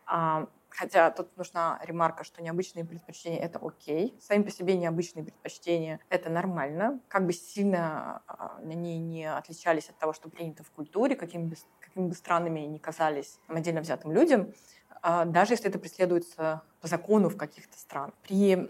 а, 0.07 0.49
Хотя 0.77 1.11
тут 1.13 1.37
нужна 1.37 1.81
ремарка, 1.85 2.25
что 2.25 2.43
необычные 2.43 2.85
предпочтения— 2.85 3.39
это 3.41 3.61
окей. 3.63 4.17
Сами 4.21 4.43
по 4.43 4.51
себе 4.51 4.77
необычные 4.77 5.25
предпочтения— 5.25 6.01
это 6.09 6.31
нормально. 6.31 7.01
Как 7.07 7.27
бы 7.27 7.33
сильно 7.33 8.23
а, 8.27 8.59
они 8.59 8.99
не 8.99 9.25
отличались 9.33 9.89
от 9.89 9.99
того, 9.99 10.13
что 10.13 10.29
принято 10.29 10.65
в 10.65 10.71
культуре, 10.73 11.15
какими 11.15 11.45
бы, 11.45 11.57
какими 11.81 12.09
бы 12.09 12.15
странными 12.15 12.61
ни 12.61 12.79
казались 12.79 13.39
отдельно 13.47 13.83
взятым 13.83 14.11
людям, 14.11 14.53
а, 15.01 15.25
даже 15.25 15.53
если 15.53 15.69
это 15.69 15.79
преследуется 15.79 16.63
по 16.81 16.89
закону 16.89 17.29
в 17.29 17.37
каких-то 17.37 17.79
странах. 17.79 18.15
При 18.25 18.69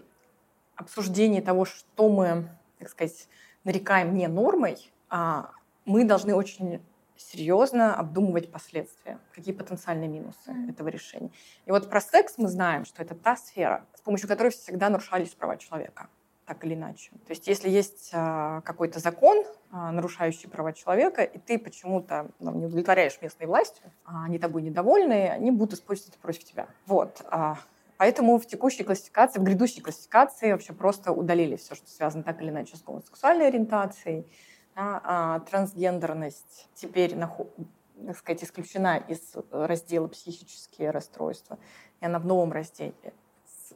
обсуждении 0.75 1.41
того, 1.41 1.65
что 1.65 2.07
мы, 2.09 2.49
так 2.77 2.89
сказать, 2.89 3.27
нарекаем 3.63 4.13
не 4.13 4.27
нормой, 4.27 4.91
а, 5.09 5.53
мы 5.85 6.03
должны 6.03 6.35
очень 6.35 6.85
серьезно 7.17 7.95
обдумывать 7.95 8.51
последствия, 8.51 9.19
какие 9.33 9.53
потенциальные 9.53 10.09
минусы 10.09 10.51
mm. 10.51 10.71
этого 10.71 10.89
решения. 10.89 11.31
И 11.65 11.71
вот 11.71 11.89
про 11.89 12.01
секс 12.01 12.35
мы 12.37 12.47
знаем, 12.47 12.85
что 12.85 13.01
это 13.01 13.15
та 13.15 13.35
сфера, 13.35 13.85
с 13.95 14.01
помощью 14.01 14.27
которой 14.27 14.49
всегда 14.49 14.89
нарушались 14.89 15.33
права 15.33 15.57
человека, 15.57 16.07
так 16.45 16.63
или 16.65 16.73
иначе. 16.73 17.11
То 17.25 17.31
есть 17.31 17.47
если 17.47 17.69
есть 17.69 18.11
а, 18.13 18.61
какой-то 18.61 18.99
закон, 18.99 19.45
а, 19.71 19.91
нарушающий 19.91 20.49
права 20.49 20.73
человека, 20.73 21.23
и 21.23 21.37
ты 21.39 21.57
почему-то 21.57 22.27
ну, 22.39 22.51
не 22.53 22.65
удовлетворяешь 22.65 23.19
местной 23.21 23.47
властью, 23.47 23.91
а 24.05 24.25
они 24.25 24.37
тобой 24.37 24.61
недовольны, 24.61 25.29
они 25.29 25.51
будут 25.51 25.73
использовать 25.73 26.13
это 26.13 26.19
против 26.19 26.43
тебя. 26.43 26.67
Вот. 26.85 27.21
А, 27.29 27.57
Поэтому 27.97 28.37
в 28.37 28.45
текущей 28.45 28.83
классификации, 28.83 29.39
в 29.39 29.43
грядущей 29.43 29.81
классификации 29.81 30.51
вообще 30.51 30.73
просто 30.73 31.11
удалили 31.13 31.55
все, 31.55 31.75
что 31.75 31.89
связано 31.89 32.23
так 32.23 32.41
или 32.41 32.49
иначе 32.49 32.75
с 32.75 32.81
гомосексуальной 32.81 33.47
ориентацией, 33.47 34.27
да, 34.75 35.01
а 35.03 35.39
трансгендерность 35.39 36.67
теперь, 36.73 37.15
так 37.17 38.17
сказать, 38.17 38.43
исключена 38.43 38.97
из 38.97 39.35
раздела 39.51 40.07
психические 40.07 40.91
расстройства, 40.91 41.57
и 42.01 42.05
она 42.05 42.19
в 42.19 42.25
новом 42.25 42.51
разделе 42.51 42.93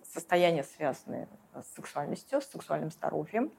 состояния, 0.03 0.63
связанные 0.63 1.27
с 1.53 1.75
сексуальностью, 1.75 2.41
с 2.41 2.45
сексуальным 2.45 2.91
здоровьем. 2.91 3.51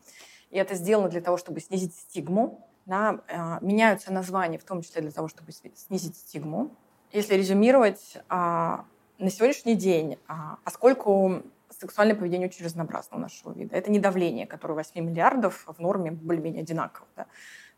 И 0.51 0.59
это 0.59 0.75
сделано 0.75 1.09
для 1.09 1.21
того, 1.21 1.37
чтобы 1.37 1.61
снизить 1.61 1.95
стигму. 1.95 2.67
Да, 2.87 3.21
а, 3.29 3.59
меняются 3.61 4.13
названия, 4.13 4.59
в 4.59 4.65
том 4.65 4.83
числе 4.83 5.03
для 5.03 5.13
того, 5.13 5.29
чтобы 5.29 5.53
снизить 5.53 6.17
стигму. 6.17 6.71
Если 7.13 7.35
резюмировать, 7.35 8.19
а, 8.29 8.85
на 9.19 9.31
сегодняшний 9.31 9.75
день, 9.75 10.19
а, 10.27 10.57
поскольку 10.65 11.43
сексуальное 11.81 12.15
поведение 12.15 12.49
очень 12.49 12.65
разнообразно 12.65 13.17
у 13.17 13.21
нашего 13.21 13.53
вида. 13.53 13.75
Это 13.75 13.91
не 13.91 13.99
давление, 13.99 14.47
которое 14.47 14.75
8 14.75 15.03
миллиардов 15.03 15.65
в 15.67 15.79
норме 15.81 16.11
более-менее 16.11 16.63
одинаково. 16.63 17.07
Да. 17.17 17.27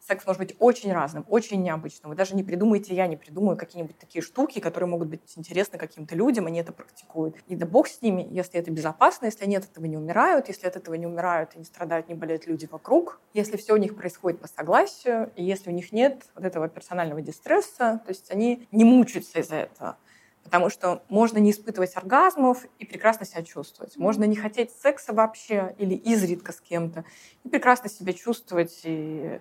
Секс 0.01 0.27
может 0.27 0.41
быть 0.41 0.57
очень 0.59 0.93
разным, 0.93 1.25
очень 1.29 1.63
необычным. 1.63 2.11
Вы 2.11 2.17
даже 2.17 2.35
не 2.35 2.43
придумаете, 2.43 2.93
я 2.93 3.07
не 3.07 3.17
придумаю 3.17 3.57
какие-нибудь 3.57 3.97
такие 3.99 4.21
штуки, 4.21 4.59
которые 4.59 4.89
могут 4.89 5.07
быть 5.07 5.21
интересны 5.37 5.79
каким-то 5.79 6.17
людям, 6.17 6.47
они 6.47 6.59
это 6.59 6.73
практикуют. 6.73 7.37
И 7.47 7.55
да 7.55 7.67
бог 7.67 7.87
с 7.87 8.03
ними, 8.03 8.27
если 8.29 8.59
это 8.59 8.73
безопасно, 8.73 9.27
если 9.27 9.45
они 9.45 9.55
от 9.55 9.65
этого 9.65 9.85
не 9.85 9.97
умирают, 9.97 10.49
если 10.49 10.67
от 10.67 10.75
этого 10.75 10.95
не 10.95 11.07
умирают 11.07 11.55
и 11.55 11.59
не 11.59 11.65
страдают, 11.65 12.09
не 12.09 12.15
болеют 12.15 12.49
люди 12.49 12.67
вокруг, 12.69 13.21
если 13.33 13.57
все 13.57 13.75
у 13.75 13.77
них 13.77 13.95
происходит 13.95 14.41
по 14.41 14.49
согласию, 14.49 15.31
и 15.37 15.45
если 15.45 15.71
у 15.71 15.73
них 15.73 15.93
нет 15.93 16.25
вот 16.35 16.45
этого 16.45 16.69
персонального 16.69 17.23
дистресса, 17.23 18.01
то 18.05 18.09
есть 18.09 18.29
они 18.33 18.67
не 18.73 18.83
мучаются 18.83 19.39
из-за 19.39 19.55
этого. 19.55 19.99
Потому 20.45 20.71
что 20.71 21.03
можно 21.09 21.39
не 21.39 21.51
испытывать 21.51 21.97
оргазмов 21.97 22.65
и 22.79 22.85
прекрасно 22.85 23.25
себя 23.25 23.43
чувствовать. 23.43 23.97
Можно 23.97 24.25
не 24.25 24.37
хотеть 24.37 24.71
секса 24.73 25.13
вообще 25.13 25.75
или 25.79 25.95
изредка 25.95 26.53
с 26.53 26.61
кем-то 26.61 27.05
и 27.45 27.49
прекрасно 27.49 27.89
себя 27.89 28.13
чувствовать. 28.13 28.81
И, 28.85 29.41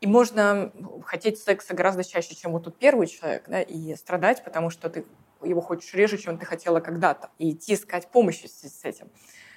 и 0.00 0.06
можно 0.06 0.72
хотеть 1.04 1.38
секса 1.38 1.74
гораздо 1.74 2.04
чаще, 2.04 2.34
чем 2.34 2.52
вот 2.52 2.64
тот 2.64 2.78
первый 2.78 3.08
человек, 3.08 3.44
да, 3.48 3.60
и 3.60 3.94
страдать, 3.96 4.42
потому 4.44 4.70
что 4.70 4.88
ты 4.88 5.04
его 5.42 5.60
хочешь 5.60 5.92
реже, 5.94 6.18
чем 6.18 6.38
ты 6.38 6.46
хотела 6.46 6.80
когда-то, 6.80 7.30
и 7.38 7.50
идти 7.50 7.74
искать 7.74 8.08
помощи 8.08 8.46
с 8.46 8.84
этим. 8.84 9.10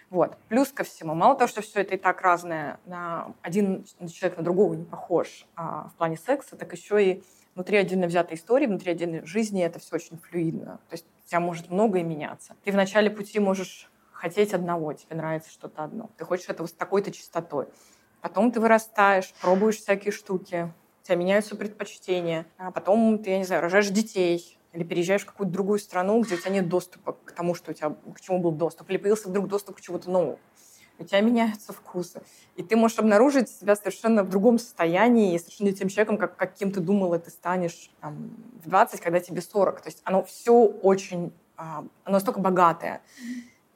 Вот. 0.10 0.38
Плюс 0.50 0.72
ко 0.72 0.84
всему, 0.84 1.14
мало 1.16 1.36
того, 1.36 1.48
что 1.48 1.62
все 1.62 1.82
это 1.82 1.96
и 1.96 1.98
так 1.98 2.22
разное, 2.22 2.80
на 2.86 3.34
один 3.42 3.86
человек 4.14 4.38
на 4.38 4.44
другого 4.44 4.74
не 4.74 4.86
похож 4.86 5.46
а 5.56 5.90
в 5.90 5.96
плане 5.96 6.18
секса, 6.18 6.56
так 6.56 6.72
еще 6.74 7.04
и 7.04 7.24
внутри 7.56 7.78
отдельно 7.78 8.08
взятой 8.08 8.38
истории, 8.38 8.68
внутри 8.68 8.92
отдельной 8.92 9.26
жизни 9.26 9.64
это 9.64 9.80
все 9.80 9.96
очень 9.96 10.18
флюидно. 10.18 10.80
То 10.90 10.94
есть 10.94 11.06
у 11.26 11.30
тебя 11.30 11.40
может 11.40 11.70
многое 11.72 12.04
меняться. 12.04 12.56
Ты 12.64 12.72
в 12.72 12.76
начале 12.76 13.10
пути 13.10 13.40
можешь 13.40 13.90
хотеть 14.12 14.54
одного, 14.54 14.94
тебе 14.94 15.16
нравится 15.16 15.50
что-то 15.50 15.84
одно. 15.84 16.10
Ты 16.18 16.26
хочешь 16.26 16.50
этого 16.50 16.68
с 16.68 16.74
такой-то 16.74 17.12
частотой. 17.12 17.68
Потом 18.22 18.52
ты 18.52 18.60
вырастаешь, 18.60 19.34
пробуешь 19.42 19.78
всякие 19.78 20.12
штуки, 20.12 20.72
у 21.04 21.06
тебя 21.06 21.16
меняются 21.16 21.56
предпочтения. 21.56 22.46
А 22.58 22.72
потом 22.72 23.20
ты, 23.20 23.32
я 23.32 23.38
не 23.38 23.44
знаю, 23.44 23.62
рожаешь 23.62 23.90
детей, 23.90 24.58
или 24.74 24.84
переезжаешь 24.84 25.22
в 25.22 25.28
какую-то 25.28 25.54
другую 25.54 25.80
страну, 25.80 26.22
где 26.22 26.36
у 26.36 26.38
тебя 26.38 26.52
нет 26.52 26.68
доступа 26.68 27.14
к 27.14 27.32
тому, 27.32 27.56
что 27.56 27.72
у 27.72 27.74
тебя, 27.74 27.96
к 28.14 28.20
чему 28.20 28.40
был 28.40 28.52
доступ, 28.52 28.90
или 28.90 28.98
появился 28.98 29.30
вдруг 29.30 29.48
доступ 29.48 29.78
к 29.78 29.82
чему-то 29.82 30.12
новому 30.12 30.40
у 30.98 31.04
тебя 31.04 31.22
меняются 31.22 31.74
вкусы. 31.74 32.22
И 32.56 32.64
ты 32.64 32.76
можешь 32.76 33.00
обнаружить 33.00 33.50
себя 33.50 33.76
совершенно 33.76 34.24
в 34.24 34.30
другом 34.30 34.60
состоянии, 34.60 35.38
совершенно 35.38 35.72
тем 35.72 35.90
человеком, 35.90 36.18
как, 36.18 36.36
каким 36.38 36.72
ты 36.72 36.80
думала, 36.80 37.20
ты 37.20 37.30
станешь 37.30 37.92
там, 38.02 38.32
в 38.64 38.70
20, 38.70 39.02
когда 39.02 39.20
тебе 39.20 39.42
40. 39.42 39.82
То 39.82 39.90
есть 39.90 40.02
оно 40.04 40.24
все 40.24 40.54
очень, 40.54 41.34
а, 41.58 41.86
оно 42.04 42.14
настолько 42.14 42.40
богатое. 42.40 43.02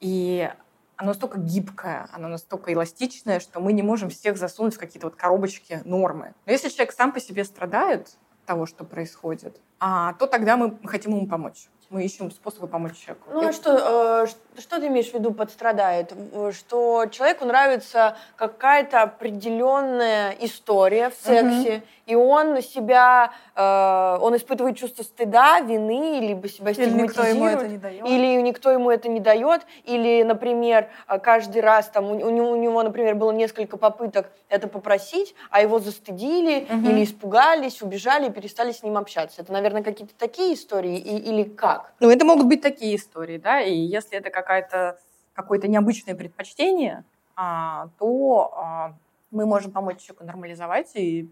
И 0.00 0.50
оно 0.96 1.08
настолько 1.08 1.38
гибкое, 1.38 2.08
оно 2.12 2.28
настолько 2.28 2.72
эластичное, 2.72 3.40
что 3.40 3.60
мы 3.60 3.72
не 3.72 3.82
можем 3.82 4.10
всех 4.10 4.36
засунуть 4.36 4.74
в 4.74 4.78
какие-то 4.78 5.06
вот 5.06 5.16
коробочки 5.16 5.80
нормы. 5.84 6.34
Но 6.46 6.52
если 6.52 6.68
человек 6.68 6.92
сам 6.92 7.12
по 7.12 7.20
себе 7.20 7.44
страдает 7.44 8.08
от 8.08 8.46
того, 8.46 8.66
что 8.66 8.84
происходит, 8.84 9.60
а, 9.80 10.12
то 10.14 10.26
тогда 10.26 10.56
мы 10.56 10.78
хотим 10.86 11.16
ему 11.16 11.26
помочь 11.26 11.68
мы 11.90 12.04
ищем 12.04 12.30
способы 12.30 12.68
помочь 12.68 12.92
человеку. 12.96 13.28
Ну 13.32 13.48
а 13.48 13.52
что, 13.52 14.24
э, 14.24 14.60
что 14.60 14.78
ты 14.78 14.86
имеешь 14.86 15.10
в 15.10 15.14
виду 15.14 15.32
под 15.32 15.50
страдает? 15.50 16.12
Что 16.52 17.06
человеку 17.10 17.44
нравится 17.44 18.16
какая-то 18.36 19.02
определенная 19.02 20.30
история 20.40 21.10
в 21.10 21.14
сексе, 21.14 21.78
угу. 21.78 21.82
и 22.06 22.14
он 22.14 22.62
себя, 22.62 23.32
э, 23.56 24.18
он 24.20 24.36
испытывает 24.36 24.78
чувство 24.78 25.02
стыда, 25.02 25.60
вины, 25.60 26.20
либо 26.20 26.48
себя 26.48 26.70
или 26.70 26.90
никто 26.90 27.24
ему 27.24 27.46
это 27.46 27.66
не 27.66 27.78
дает. 27.78 28.06
или 28.06 28.40
никто 28.40 28.70
ему 28.70 28.90
это 28.90 29.08
не 29.08 29.18
дает, 29.18 29.62
или, 29.84 30.22
например, 30.22 30.88
каждый 31.22 31.60
раз 31.60 31.88
там 31.88 32.04
у, 32.04 32.14
у 32.14 32.56
него, 32.56 32.82
например, 32.84 33.16
было 33.16 33.32
несколько 33.32 33.76
попыток 33.76 34.30
это 34.48 34.68
попросить, 34.68 35.34
а 35.50 35.60
его 35.60 35.80
застыдили 35.80 36.68
угу. 36.70 36.88
или 36.88 37.02
испугались, 37.02 37.82
убежали 37.82 38.28
и 38.28 38.30
перестали 38.30 38.70
с 38.70 38.84
ним 38.84 38.96
общаться. 38.96 39.42
Это, 39.42 39.52
наверное, 39.52 39.69
какие-то 39.82 40.14
такие 40.16 40.54
истории 40.54 40.98
и, 40.98 41.16
или 41.16 41.44
как? 41.44 41.94
Ну, 42.00 42.10
это 42.10 42.24
могут 42.24 42.46
быть 42.46 42.60
такие 42.60 42.96
истории, 42.96 43.38
да, 43.38 43.60
и 43.60 43.74
если 43.74 44.18
это 44.18 44.30
какая-то 44.30 44.98
какое-то 45.32 45.68
необычное 45.68 46.14
предпочтение, 46.14 47.04
а, 47.34 47.88
то 47.98 48.52
а, 48.54 48.98
мы 49.30 49.46
можем 49.46 49.72
помочь 49.72 50.00
человеку 50.00 50.24
нормализовать 50.24 50.94
и 50.96 51.30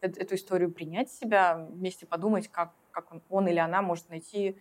эту 0.00 0.34
историю 0.34 0.72
принять 0.72 1.10
себя, 1.10 1.66
вместе 1.70 2.06
подумать, 2.06 2.48
как, 2.48 2.72
как 2.90 3.12
он, 3.12 3.22
он 3.28 3.48
или 3.48 3.58
она 3.58 3.82
может 3.82 4.08
найти 4.08 4.56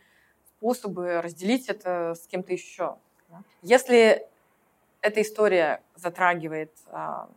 способы 0.58 1.22
разделить 1.22 1.70
это 1.70 2.16
с 2.16 2.28
кем-то 2.28 2.54
еще. 2.54 2.98
Да? 3.30 3.44
Если 3.62 4.28
эта 5.02 5.22
история 5.22 5.82
затрагивает 5.96 6.72
а, 6.88 7.30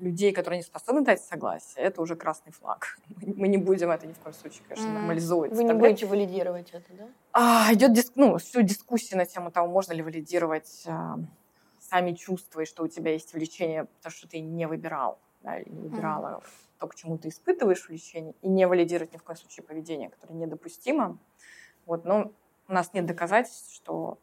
людей, 0.00 0.32
которые 0.32 0.58
не 0.58 0.64
способны 0.64 1.02
дать 1.02 1.22
согласие, 1.22 1.84
это 1.84 2.02
уже 2.02 2.16
красный 2.16 2.52
флаг. 2.52 2.98
Мы 3.22 3.48
не 3.48 3.58
будем 3.58 3.90
это 3.90 4.06
ни 4.06 4.12
в 4.12 4.18
коем 4.18 4.34
случае, 4.34 4.62
конечно, 4.68 4.88
mm. 4.88 4.94
нормализовывать. 4.94 5.52
Вы 5.52 5.64
не 5.64 5.74
будете 5.74 6.06
валидировать 6.06 6.70
это, 6.70 6.92
да? 6.92 7.08
А, 7.32 7.72
идет 7.72 7.92
диск, 7.92 8.12
ну, 8.16 8.38
всю 8.38 8.62
дискуссия 8.62 9.16
на 9.16 9.26
тему 9.26 9.50
того, 9.50 9.68
можно 9.68 9.92
ли 9.92 10.02
валидировать 10.02 10.84
а, 10.86 11.18
сами 11.78 12.12
чувства, 12.12 12.60
и 12.60 12.64
что 12.64 12.82
у 12.82 12.88
тебя 12.88 13.12
есть 13.12 13.32
влечение, 13.32 13.84
потому 13.84 14.12
что 14.12 14.28
ты 14.28 14.40
не 14.40 14.66
выбирал, 14.66 15.18
да, 15.42 15.58
или 15.58 15.68
не 15.70 15.80
выбирала 15.80 16.40
mm. 16.40 16.44
то, 16.78 16.86
к 16.86 16.94
чему 16.94 17.18
ты 17.18 17.28
испытываешь 17.28 17.88
влечение, 17.88 18.34
и 18.42 18.48
не 18.48 18.66
валидировать 18.66 19.12
ни 19.12 19.18
в 19.18 19.22
коем 19.22 19.38
случае 19.38 19.64
поведение, 19.64 20.08
которое 20.08 20.34
недопустимо. 20.34 21.18
Вот, 21.86 22.04
но 22.04 22.32
у 22.68 22.72
нас 22.72 22.92
нет 22.94 23.04
доказательств, 23.06 23.74
что 23.74 24.18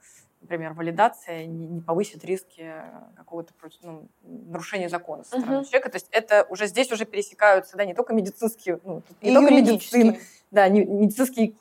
например, 0.47 0.73
валидация 0.73 1.45
не 1.45 1.81
повысит 1.81 2.23
риски 2.23 2.71
какого-то 3.17 3.53
ну, 3.83 4.07
нарушения 4.23 4.87
закона 4.87 5.23
со 5.23 5.39
стороны 5.39 5.59
uh-huh. 5.59 5.65
человека. 5.65 5.89
То 5.89 5.95
есть 5.97 6.07
это 6.11 6.45
уже 6.49 6.67
здесь 6.67 6.89
уже 6.91 7.03
пересекаются 7.03 7.75
да, 7.75 7.83
не 7.83 7.93
только 7.93 8.13
медицинские, 8.13 8.79
ну, 8.85 9.03
не 9.21 9.31
и 9.31 9.33
только 9.33 9.53
медицина, 9.53 10.17
да, 10.51 10.69
не, 10.69 10.85
медицинские 10.85 11.53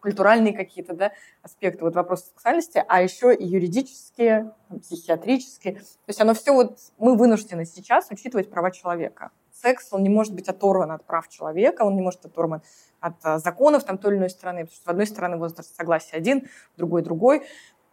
культуральные 0.00 0.52
какие-то 0.52 0.94
да, 0.94 1.12
аспекты 1.42 1.82
вот 1.82 1.96
вопроса 1.96 2.26
сексуальности, 2.26 2.84
а 2.86 3.02
еще 3.02 3.34
и 3.34 3.44
юридические, 3.44 4.52
психиатрические. 4.80 5.74
То 5.74 5.82
есть 6.06 6.20
оно 6.20 6.34
все 6.34 6.52
вот 6.52 6.78
мы 6.98 7.16
вынуждены 7.16 7.66
сейчас 7.66 8.08
учитывать 8.12 8.48
права 8.48 8.70
человека. 8.70 9.32
Секс, 9.52 9.88
он 9.90 10.02
не 10.04 10.08
может 10.08 10.32
быть 10.32 10.48
оторван 10.48 10.92
от 10.92 11.04
прав 11.04 11.28
человека, 11.28 11.82
он 11.82 11.96
не 11.96 12.02
может 12.02 12.24
оторван 12.24 12.62
от 13.00 13.14
а, 13.22 13.38
законов 13.38 13.84
там 13.84 13.98
той 13.98 14.12
или 14.12 14.18
иной 14.18 14.30
страны, 14.30 14.60
потому 14.60 14.76
что 14.76 14.84
в 14.84 14.90
одной 14.90 15.06
стране 15.06 15.36
возраст 15.36 15.74
согласия 15.74 16.16
один, 16.16 16.46
в 16.74 16.78
другой 16.78 17.02
другой 17.02 17.42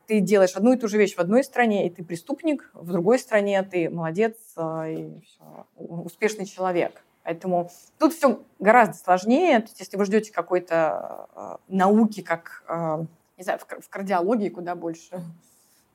ты 0.08 0.20
делаешь 0.20 0.56
одну 0.56 0.74
и 0.74 0.78
ту 0.78 0.88
же 0.88 0.98
вещь 0.98 1.16
в 1.16 1.20
одной 1.20 1.44
стране, 1.44 1.88
и 1.88 1.90
ты 1.90 2.04
преступник, 2.04 2.70
в 2.74 2.92
другой 2.92 3.20
стране 3.20 3.62
ты 3.64 3.90
молодец 3.90 4.36
а, 4.56 4.88
и 4.88 5.20
все, 5.22 5.66
успешный 5.78 6.46
человек. 6.46 7.04
Поэтому 7.24 7.72
тут 8.00 8.14
все 8.14 8.42
гораздо 8.60 8.96
сложнее. 8.96 9.60
То 9.60 9.68
есть, 9.68 9.80
если 9.80 9.98
вы 9.98 10.06
ждете 10.06 10.34
какой-то 10.34 11.28
э, 11.36 11.56
науки, 11.70 12.22
как, 12.22 12.64
э, 12.68 13.06
не 13.38 13.44
знаю, 13.44 13.60
в, 13.60 13.82
в 13.82 13.90
кардиологии 13.90 14.50
куда 14.50 14.76
больше, 14.76 15.24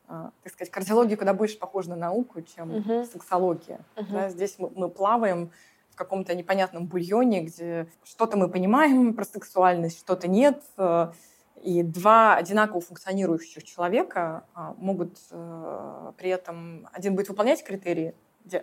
э, 0.09 0.31
так 0.43 0.53
сказать, 0.53 0.71
кардиология 0.71 1.19
куда 1.19 1.35
больше 1.35 1.59
похожа 1.59 1.91
на 1.91 1.97
науку, 1.97 2.41
чем 2.41 2.71
uh-huh. 2.71 3.13
сексология. 3.13 3.81
Uh-huh. 3.97 4.11
Да, 4.11 4.29
здесь 4.31 4.55
мы, 4.59 4.71
мы 4.75 4.89
плаваем 4.89 5.51
в 5.91 5.97
каком-то 5.97 6.35
непонятном 6.35 6.87
бульоне, 6.87 7.43
где 7.43 7.89
что-то 8.05 8.39
мы 8.39 8.49
понимаем 8.49 9.13
про 9.13 9.25
сексуальность, 9.25 9.99
что-то 9.99 10.29
нет. 10.29 10.63
Э, 10.79 11.13
и 11.63 11.83
два 11.83 12.37
одинаково 12.37 12.81
функционирующих 12.81 13.65
человека 13.65 14.45
а, 14.55 14.75
могут 14.79 15.19
э, 15.31 16.13
при 16.17 16.31
этом 16.31 16.89
один 16.93 17.15
будет 17.15 17.29
выполнять 17.29 17.63
критерии 17.65 18.15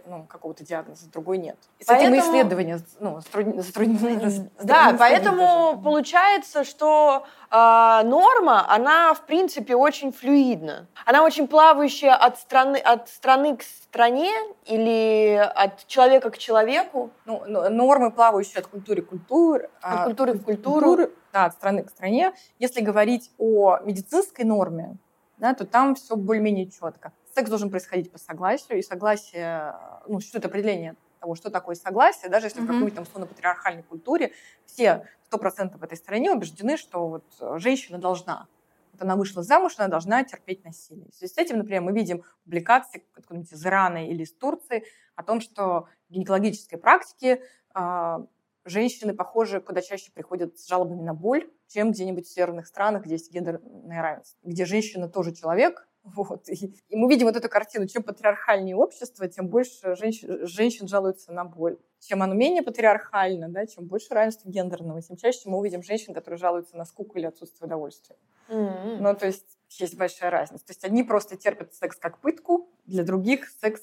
ну, 0.06 0.24
какого-то 0.24 0.64
диагноза, 0.64 1.10
другой 1.12 1.38
нет. 1.38 1.58
И 1.80 1.84
с 1.84 1.88
поэтому... 1.88 2.16
этим 2.16 2.26
исследования 2.26 2.80
ну, 3.00 3.20
затруднены. 3.62 4.50
Да, 4.62 4.96
поэтому 4.98 5.72
даже. 5.72 5.84
получается, 5.84 6.64
что 6.64 7.26
э, 7.52 8.02
норма, 8.04 8.66
она 8.72 9.14
в 9.14 9.22
принципе 9.26 9.76
очень 9.76 10.12
флюидна. 10.12 10.88
Она 11.06 11.24
очень 11.24 11.48
плавающая 11.48 12.16
от 12.16 12.40
страны, 12.40 12.78
от 12.78 13.10
страны 13.10 13.58
к 13.58 13.64
стране 13.64 14.32
или 14.66 15.36
от 15.56 15.86
человека 15.88 16.32
к 16.32 16.38
человеку. 16.38 17.12
Ну, 17.26 17.44
нормы 17.70 18.12
плавающие 18.12 18.60
от 18.60 18.68
культуры 18.68 19.02
к 19.02 19.10
культуре. 19.10 19.70
От 19.82 20.00
а, 20.00 20.06
культуры 20.06 20.38
к 20.38 20.44
культуру 20.44 21.10
да, 21.36 21.46
от 21.46 21.54
страны 21.54 21.84
к 21.84 21.90
стране. 21.90 22.34
Если 22.60 22.80
говорить 22.80 23.30
о 23.38 23.80
медицинской 23.84 24.46
норме, 24.46 24.96
да, 25.38 25.54
то 25.54 25.66
там 25.66 25.96
все 25.96 26.16
более-менее 26.16 26.72
четко. 26.72 27.12
Секс 27.36 27.50
должен 27.50 27.70
происходить 27.70 28.10
по 28.10 28.18
согласию, 28.18 28.80
и 28.80 28.82
согласие, 28.82 29.76
ну, 30.08 30.22
существует 30.22 30.46
определение 30.46 30.96
того, 31.20 31.36
что 31.36 31.50
такое 31.50 31.76
согласие, 31.76 32.32
даже 32.32 32.46
если 32.46 32.62
mm-hmm. 32.62 32.64
в 32.64 32.68
какой-нибудь 32.68 32.96
там 32.96 33.04
условно-патриархальной 33.04 33.84
культуре 33.84 34.32
все 34.66 35.10
сто 35.26 35.38
процентов 35.38 35.82
в 35.82 35.84
этой 35.84 35.98
стране 35.98 36.32
убеждены, 36.32 36.78
что 36.78 37.06
вот 37.10 37.60
женщина 37.60 37.98
должна. 37.98 38.48
Вот 38.94 39.02
она 39.02 39.18
вышла 39.18 39.44
замуж, 39.44 39.74
она 39.78 39.90
должна 39.90 40.24
терпеть 40.24 40.64
насилие. 40.64 41.10
В 41.12 41.16
связи 41.16 41.34
с 41.34 41.38
этим, 41.38 41.58
например, 41.58 41.82
мы 41.82 41.92
видим 41.92 42.24
публикации 42.46 43.04
откуда-нибудь 43.14 43.52
из 43.52 43.66
Ирана 43.66 44.08
или 44.08 44.24
из 44.24 44.32
Турции 44.32 44.86
о 45.18 45.24
том, 45.24 45.42
что 45.42 45.90
в 46.08 46.14
гинекологической 46.14 46.80
практике 46.80 47.42
а, 47.74 48.26
женщины, 48.66 49.14
похоже, 49.14 49.62
куда 49.62 49.82
чаще 49.82 50.12
приходят 50.12 50.58
с 50.60 50.68
жалобами 50.68 51.02
на 51.02 51.14
боль, 51.14 51.50
чем 51.68 51.92
где-нибудь 51.92 52.28
в 52.28 52.34
северных 52.34 52.68
странах, 52.68 53.04
где 53.04 53.14
есть 53.16 53.32
гендерное 53.32 54.02
равенство, 54.02 54.40
где 54.44 54.66
женщина 54.66 55.08
тоже 55.08 55.34
человек, 55.34 55.88
вот. 56.04 56.48
И, 56.50 56.76
и 56.90 56.96
мы 56.96 57.10
видим 57.10 57.26
вот 57.26 57.36
эту 57.36 57.50
картину. 57.50 57.88
Чем 57.88 58.04
патриархальнее 58.04 58.76
общество, 58.76 59.28
тем 59.28 59.48
больше 59.48 59.96
женщин, 59.96 60.46
женщин 60.48 60.88
жалуются 60.88 61.32
на 61.32 61.46
боль. 61.46 61.78
Чем 62.00 62.22
оно 62.22 62.36
менее 62.36 62.62
патриархально, 62.62 63.50
да, 63.50 63.66
чем 63.66 63.86
больше 63.86 64.14
равенства 64.14 64.50
гендерного, 64.50 65.02
тем 65.02 65.18
чаще 65.18 65.50
мы 65.50 65.58
увидим 65.58 65.82
женщин, 65.82 66.14
которые 66.14 66.38
жалуются 66.38 66.78
на 66.78 66.86
скуку 66.86 67.18
или 67.18 67.26
отсутствие 67.26 67.66
удовольствия. 67.66 68.16
Mm-hmm. 68.50 68.98
Ну, 69.00 69.16
то 69.16 69.26
есть 69.26 69.58
есть 69.70 69.98
большая 69.98 70.30
разница. 70.30 70.66
То 70.66 70.72
есть 70.72 70.84
одни 70.84 71.04
просто 71.04 71.36
терпят 71.36 71.74
секс 71.74 71.98
как 71.98 72.20
пытку, 72.20 72.70
для 72.86 73.04
других 73.04 73.50
секс 73.50 73.82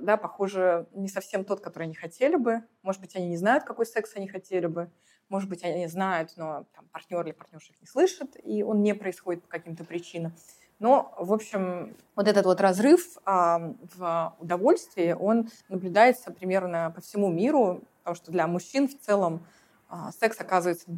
да, 0.00 0.16
похоже, 0.16 0.86
не 0.92 1.08
совсем 1.08 1.44
тот, 1.44 1.60
который 1.60 1.84
они 1.84 1.94
хотели 1.94 2.36
бы. 2.36 2.62
Может 2.82 3.00
быть, 3.00 3.16
они 3.16 3.28
не 3.28 3.36
знают, 3.36 3.64
какой 3.64 3.86
секс 3.86 4.12
они 4.16 4.28
хотели 4.28 4.66
бы. 4.66 4.90
Может 5.28 5.48
быть, 5.48 5.62
они 5.64 5.86
знают, 5.86 6.32
но 6.36 6.66
там, 6.74 6.86
партнер 6.92 7.24
или 7.24 7.32
партнерша 7.32 7.72
их 7.72 7.80
не 7.80 7.86
слышит, 7.86 8.36
и 8.42 8.62
он 8.62 8.82
не 8.82 8.94
происходит 8.94 9.42
по 9.42 9.48
каким-то 9.48 9.84
причинам. 9.84 10.32
Но, 10.80 11.14
в 11.18 11.32
общем, 11.32 11.94
вот 12.16 12.26
этот 12.26 12.46
вот 12.46 12.60
разрыв 12.60 13.18
а, 13.26 13.74
в 13.94 14.34
удовольствии, 14.38 15.12
он 15.12 15.50
наблюдается 15.68 16.32
примерно 16.32 16.90
по 16.94 17.02
всему 17.02 17.30
миру, 17.30 17.82
потому 17.98 18.16
что 18.16 18.32
для 18.32 18.46
мужчин 18.46 18.88
в 18.88 18.98
целом 18.98 19.44
а, 19.88 20.10
секс 20.12 20.40
оказывается 20.40 20.90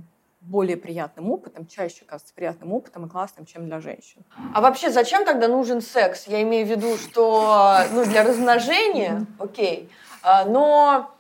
более 0.42 0.76
приятным 0.76 1.30
опытом, 1.30 1.66
чаще 1.66 2.04
кажется 2.04 2.34
приятным 2.34 2.72
опытом 2.72 3.06
и 3.06 3.08
классным, 3.08 3.46
чем 3.46 3.66
для 3.66 3.80
женщин. 3.80 4.24
А 4.54 4.60
вообще 4.60 4.90
зачем 4.90 5.24
тогда 5.24 5.48
нужен 5.48 5.80
секс? 5.80 6.26
Я 6.26 6.42
имею 6.42 6.66
в 6.66 6.70
виду, 6.70 6.96
что 6.96 7.78
ну, 7.92 8.04
для 8.04 8.24
размножения, 8.24 9.24
окей, 9.38 9.88
okay. 10.24 10.48
но 10.50 11.10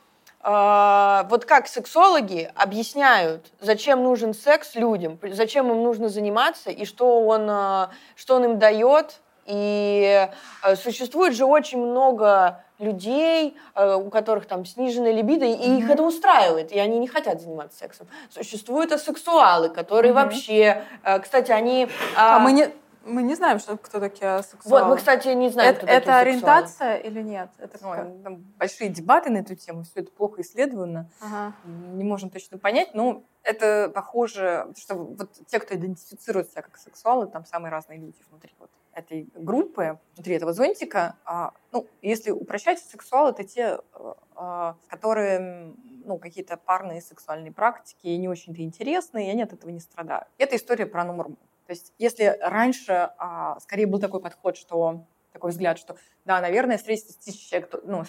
э, 0.42 1.28
вот 1.28 1.44
как 1.44 1.68
сексологи 1.68 2.50
объясняют, 2.56 3.52
зачем 3.60 4.02
нужен 4.02 4.34
секс 4.34 4.74
людям, 4.74 5.18
зачем 5.22 5.70
им 5.70 5.82
нужно 5.84 6.08
заниматься 6.08 6.70
и 6.70 6.84
что 6.84 7.24
он, 7.24 7.48
э, 7.48 7.88
что 8.16 8.36
он 8.36 8.44
им 8.44 8.58
дает, 8.58 9.20
и 9.44 10.28
существует 10.76 11.34
же 11.34 11.44
очень 11.44 11.78
много 11.78 12.62
людей, 12.82 13.56
э, 13.74 13.94
у 13.94 14.10
которых 14.10 14.46
там 14.46 14.66
сниженная 14.66 15.12
либидо, 15.12 15.46
и 15.46 15.54
mm-hmm. 15.54 15.78
их 15.78 15.90
это 15.90 16.02
устраивает, 16.02 16.72
и 16.72 16.78
они 16.78 16.98
не 16.98 17.08
хотят 17.08 17.40
заниматься 17.40 17.78
сексом. 17.78 18.06
Существуют 18.28 18.92
асексуалы, 18.92 19.70
которые 19.70 20.12
mm-hmm. 20.12 20.14
вообще, 20.14 20.84
э, 21.04 21.18
кстати, 21.20 21.52
они... 21.52 21.88
А, 22.16 22.36
а 22.36 22.38
мы 22.40 22.52
не... 22.52 22.68
Мы 23.04 23.24
не 23.24 23.34
знаем, 23.34 23.58
что, 23.58 23.76
кто 23.76 23.98
такие 23.98 24.36
асексуалы. 24.36 24.84
Вот, 24.84 24.90
мы, 24.90 24.96
кстати, 24.96 25.26
не 25.26 25.48
знаем, 25.48 25.70
это, 25.74 25.80
кто 25.80 25.92
Это 25.92 26.18
ориентация 26.18 26.96
или 26.98 27.20
нет? 27.20 27.50
Это 27.58 27.84
Ой, 27.84 28.22
там 28.22 28.36
большие 28.56 28.90
дебаты 28.90 29.28
на 29.28 29.38
эту 29.38 29.56
тему, 29.56 29.82
все 29.82 30.02
это 30.02 30.12
плохо 30.12 30.42
исследовано, 30.42 31.10
ага. 31.20 31.52
не 31.64 32.04
можем 32.04 32.30
точно 32.30 32.58
понять, 32.58 32.94
но 32.94 33.24
это 33.42 33.90
похоже, 33.92 34.68
что 34.78 34.94
вот 34.94 35.30
те, 35.48 35.58
кто 35.58 35.74
идентифицирует 35.74 36.52
себя 36.52 36.62
как 36.62 36.78
сексуалы, 36.78 37.26
там 37.26 37.44
самые 37.44 37.72
разные 37.72 37.98
люди 37.98 38.18
внутри. 38.30 38.52
Вот 38.60 38.70
этой 38.94 39.28
группы, 39.34 39.98
внутри 40.14 40.36
этого 40.36 40.52
зонтика, 40.52 41.16
а, 41.24 41.52
ну, 41.72 41.86
если 42.02 42.30
упрощать, 42.30 42.78
сексуал 42.78 43.28
это 43.30 43.44
те, 43.44 43.78
э, 43.94 44.14
а, 44.34 44.76
которые 44.88 45.74
ну, 46.04 46.18
какие-то 46.18 46.56
парные 46.56 47.00
сексуальные 47.00 47.52
практики 47.52 48.08
не 48.08 48.28
очень-то 48.28 48.62
интересны, 48.62 49.28
и 49.28 49.30
они 49.30 49.42
от 49.42 49.52
этого 49.52 49.70
не 49.70 49.80
страдают. 49.80 50.28
Это 50.38 50.56
история 50.56 50.86
про 50.86 51.04
норму. 51.04 51.36
То 51.66 51.72
есть 51.72 51.92
если 51.98 52.36
раньше 52.40 53.10
а, 53.18 53.58
скорее 53.60 53.86
был 53.86 54.00
такой 54.00 54.20
подход, 54.20 54.56
что 54.56 55.04
такой 55.32 55.50
взгляд, 55.50 55.78
что 55.78 55.96
да, 56.24 56.40
наверное, 56.40 56.78
среднестатистическая, 56.78 57.66
ну, 57.84 58.04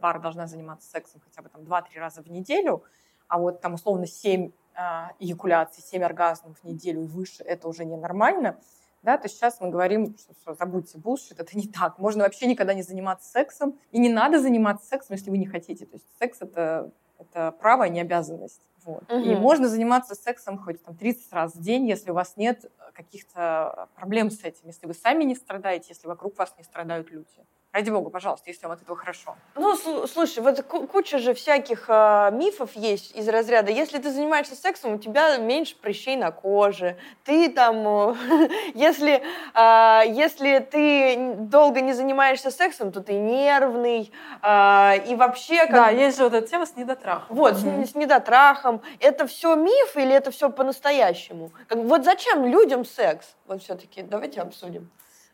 пара 0.00 0.20
должна 0.20 0.46
заниматься 0.46 0.88
сексом 0.88 1.20
хотя 1.24 1.42
бы 1.42 1.48
там 1.48 1.62
2-3 1.62 1.98
раза 1.98 2.22
в 2.22 2.30
неделю, 2.30 2.84
а 3.26 3.38
вот 3.38 3.60
там 3.60 3.74
условно 3.74 4.06
7 4.06 4.52
а, 4.74 5.12
эякуляций, 5.18 5.82
7 5.82 6.02
оргазмов 6.02 6.58
в 6.60 6.64
неделю 6.64 7.02
и 7.02 7.06
выше, 7.06 7.42
это 7.42 7.68
уже 7.68 7.84
ненормально. 7.84 8.58
Да, 9.02 9.16
то 9.16 9.28
сейчас 9.28 9.60
мы 9.60 9.70
говорим, 9.70 10.16
что, 10.18 10.34
что 10.34 10.54
забудьте 10.54 10.98
булшит, 10.98 11.40
это 11.40 11.56
не 11.56 11.66
так. 11.66 11.98
Можно 11.98 12.24
вообще 12.24 12.46
никогда 12.46 12.74
не 12.74 12.82
заниматься 12.82 13.30
сексом. 13.30 13.78
И 13.92 13.98
не 13.98 14.10
надо 14.10 14.40
заниматься 14.40 14.86
сексом, 14.86 15.16
если 15.16 15.30
вы 15.30 15.38
не 15.38 15.46
хотите. 15.46 15.86
То 15.86 15.94
есть 15.94 16.06
секс 16.18 16.38
это, 16.40 16.92
это 17.18 17.52
право, 17.52 17.84
а 17.84 17.88
не 17.88 18.00
обязанность. 18.00 18.60
Вот. 18.84 19.10
Угу. 19.10 19.20
И 19.20 19.34
можно 19.34 19.68
заниматься 19.68 20.14
сексом 20.14 20.58
хоть 20.58 20.82
там 20.82 20.96
30 20.96 21.32
раз 21.32 21.54
в 21.54 21.60
день, 21.60 21.86
если 21.88 22.10
у 22.10 22.14
вас 22.14 22.36
нет 22.36 22.70
каких-то 22.92 23.88
проблем 23.94 24.30
с 24.30 24.42
этим, 24.44 24.66
если 24.66 24.86
вы 24.86 24.94
сами 24.94 25.24
не 25.24 25.34
страдаете, 25.34 25.86
если 25.90 26.06
вокруг 26.06 26.36
вас 26.38 26.54
не 26.58 26.64
страдают 26.64 27.10
люди. 27.10 27.26
Ради 27.72 27.88
бога, 27.90 28.10
пожалуйста, 28.10 28.50
если 28.50 28.66
вам 28.66 28.72
от 28.72 28.82
этого 28.82 28.96
хорошо. 28.96 29.36
Ну, 29.54 29.76
слушай, 30.08 30.40
вот 30.40 30.60
куча 30.62 31.18
же 31.18 31.34
всяких 31.34 31.84
э, 31.86 32.30
мифов 32.32 32.72
есть 32.74 33.14
из 33.14 33.28
разряда. 33.28 33.70
Если 33.70 33.98
ты 33.98 34.10
занимаешься 34.10 34.56
сексом, 34.56 34.94
у 34.94 34.98
тебя 34.98 35.36
меньше 35.36 35.76
прыщей 35.76 36.16
на 36.16 36.32
коже. 36.32 36.96
Ты 37.22 37.48
там, 37.48 37.86
э, 37.86 38.50
если, 38.74 39.22
э, 39.54 40.02
если 40.08 40.58
ты 40.58 41.34
долго 41.36 41.80
не 41.80 41.92
занимаешься 41.92 42.50
сексом, 42.50 42.90
то 42.90 43.00
ты 43.00 43.12
нервный. 43.12 44.12
Э, 44.42 44.96
и 45.06 45.14
вообще... 45.14 45.66
Как... 45.66 45.70
Да, 45.70 45.90
есть 45.90 46.16
же 46.16 46.24
вот 46.24 46.34
эта 46.34 46.48
тема 46.48 46.66
с 46.66 46.74
недотрахом. 46.74 47.36
Вот, 47.36 47.54
mm-hmm. 47.54 47.86
с, 47.86 47.92
с 47.92 47.94
недотрахом. 47.94 48.82
Это 48.98 49.28
все 49.28 49.54
миф 49.54 49.96
или 49.96 50.12
это 50.12 50.32
все 50.32 50.50
по-настоящему? 50.50 51.52
Вот 51.70 52.04
зачем 52.04 52.46
людям 52.46 52.84
секс? 52.84 53.36
Вот 53.46 53.62
все-таки 53.62 54.02
давайте 54.02 54.40
обсудим. 54.40 54.90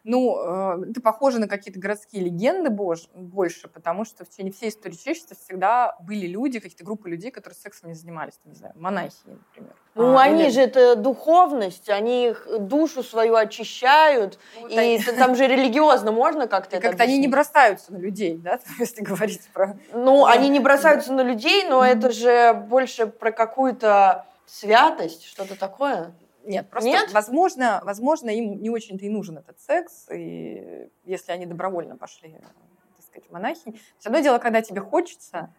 Ну, 0.08 0.38
э, 0.38 0.90
это 0.90 1.00
похоже 1.00 1.40
на 1.40 1.48
какие-то 1.48 1.80
городские 1.80 2.22
легенды 2.22 2.70
больше, 2.70 3.66
потому 3.66 4.04
что 4.04 4.24
в 4.24 4.28
течение 4.28 4.52
всей 4.52 4.68
истории 4.68 4.94
человечества 4.94 5.36
всегда 5.36 5.96
были 6.00 6.28
люди, 6.28 6.60
какие-то 6.60 6.84
группы 6.84 7.10
людей, 7.10 7.32
которые 7.32 7.56
сексом 7.56 7.88
не 7.88 7.96
занимались, 7.96 8.34
там, 8.34 8.52
не 8.52 8.56
знаю, 8.56 8.72
монахи, 8.76 9.16
например. 9.24 9.74
Ну, 9.96 10.16
а, 10.16 10.22
они 10.22 10.44
или... 10.44 10.50
же 10.50 10.60
это 10.60 10.94
духовность, 10.94 11.90
они 11.90 12.28
их 12.28 12.46
душу 12.60 13.02
свою 13.02 13.34
очищают, 13.34 14.38
ну, 14.60 14.68
и 14.68 14.78
они... 14.78 15.02
там 15.02 15.34
же 15.34 15.48
религиозно 15.48 16.12
можно 16.12 16.46
как-то 16.46 16.76
это 16.76 16.86
Как-то 16.86 17.02
они 17.02 17.18
не 17.18 17.26
бросаются 17.26 17.92
на 17.92 17.96
людей, 17.96 18.36
да, 18.36 18.60
если 18.78 19.02
говорить 19.02 19.42
про... 19.52 19.76
Ну, 19.92 20.24
они 20.24 20.50
не 20.50 20.60
бросаются 20.60 21.12
на 21.12 21.22
людей, 21.22 21.66
но 21.68 21.84
это 21.84 22.12
же 22.12 22.54
больше 22.54 23.08
про 23.08 23.32
какую-то 23.32 24.24
святость, 24.46 25.24
что-то 25.24 25.58
такое. 25.58 26.14
Нет, 26.46 26.70
просто, 26.70 26.88
Нет? 26.88 27.12
возможно, 27.12 27.80
возможно, 27.84 28.30
им 28.30 28.62
не 28.62 28.70
очень-то 28.70 29.04
и 29.04 29.08
нужен 29.08 29.38
этот 29.38 29.60
секс, 29.60 30.06
и 30.10 30.88
если 31.04 31.32
они 31.32 31.44
добровольно 31.44 31.96
пошли, 31.96 32.38
так 32.40 33.04
сказать, 33.04 33.30
монахи. 33.30 33.74
Все 33.98 34.08
одно 34.08 34.20
дело, 34.20 34.38
когда 34.38 34.62
тебе 34.62 34.80
хочется, 34.80 35.52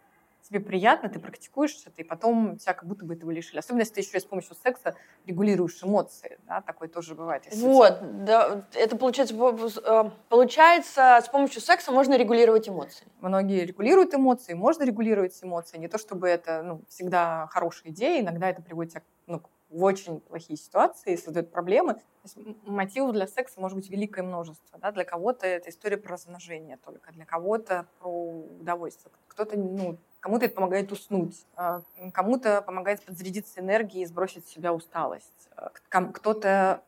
тебе 0.48 0.60
приятно, 0.60 1.08
ты 1.08 1.18
практикуешь 1.18 1.76
это, 1.84 2.00
и 2.00 2.04
потом 2.04 2.56
тебя 2.56 2.72
как 2.72 2.88
будто 2.88 3.04
бы 3.04 3.14
этого 3.14 3.30
лишили. 3.30 3.58
Особенно, 3.58 3.80
если 3.80 3.94
ты 3.94 4.00
еще 4.00 4.16
и 4.16 4.20
с 4.20 4.24
помощью 4.24 4.56
секса 4.56 4.94
регулируешь 5.26 5.82
эмоции, 5.82 6.38
да, 6.46 6.62
такое 6.62 6.88
тоже 6.88 7.14
бывает. 7.14 7.44
Вот, 7.54 8.24
да, 8.24 8.64
это 8.74 8.96
получается, 8.96 9.34
э, 9.34 10.10
получается, 10.28 11.20
с 11.22 11.28
помощью 11.28 11.60
секса 11.60 11.92
можно 11.92 12.16
регулировать 12.16 12.68
эмоции. 12.68 13.06
Многие 13.20 13.66
регулируют 13.66 14.14
эмоции, 14.14 14.54
можно 14.54 14.84
регулировать 14.84 15.38
эмоции, 15.42 15.76
не 15.76 15.88
то 15.88 15.98
чтобы 15.98 16.28
это 16.28 16.62
ну, 16.62 16.80
всегда 16.88 17.46
хорошая 17.50 17.92
идея, 17.92 18.22
иногда 18.22 18.48
это 18.48 18.62
приводит 18.62 18.92
тебя 18.92 19.02
ну, 19.26 19.42
в 19.70 19.84
очень 19.84 20.20
плохие 20.20 20.56
ситуации, 20.56 21.16
создает 21.16 21.50
проблемы. 21.50 21.94
То 21.94 22.00
есть 22.24 22.38
мотивов 22.66 23.12
для 23.12 23.26
секса 23.26 23.60
может 23.60 23.76
быть 23.76 23.90
великое 23.90 24.22
множество. 24.22 24.78
Да? 24.78 24.92
Для 24.92 25.04
кого-то 25.04 25.46
это 25.46 25.70
история 25.70 25.96
про 25.96 26.12
размножение 26.12 26.78
только, 26.78 27.12
для 27.12 27.24
кого-то 27.24 27.86
про 27.98 28.10
удовольствие. 28.10 29.12
Кто-то, 29.28 29.58
ну, 29.58 29.98
кому-то 30.20 30.46
это 30.46 30.54
помогает 30.54 30.90
уснуть, 30.90 31.46
а, 31.54 31.82
кому-то 32.12 32.62
помогает 32.62 33.02
подзарядиться 33.02 33.60
энергией 33.60 34.04
и 34.04 34.06
сбросить 34.06 34.46
с 34.46 34.50
себя 34.50 34.72
усталость. 34.72 35.48
А, 35.56 35.70
кто-то 36.12 36.82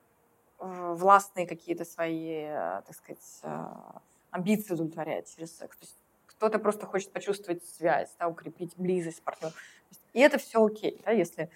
э, 0.59 0.95
властные 0.95 1.47
какие-то 1.47 1.85
свои, 1.85 2.45
э, 2.45 2.83
так 2.87 2.95
сказать, 2.95 3.40
э, 3.43 3.64
амбиции 4.31 4.75
удовлетворяет 4.75 5.27
через 5.27 5.57
секс. 5.57 5.77
То 5.77 5.85
есть 5.85 5.97
кто-то 6.27 6.59
просто 6.59 6.87
хочет 6.87 7.12
почувствовать 7.12 7.62
связь, 7.64 8.09
да, 8.19 8.27
укрепить 8.27 8.73
близость 8.77 9.19
с 9.19 9.21
партнером. 9.21 9.55
И 10.12 10.21
это 10.21 10.38
все 10.38 10.64
окей, 10.64 11.01
да, 11.05 11.12
если 11.12 11.45
а, 11.45 11.49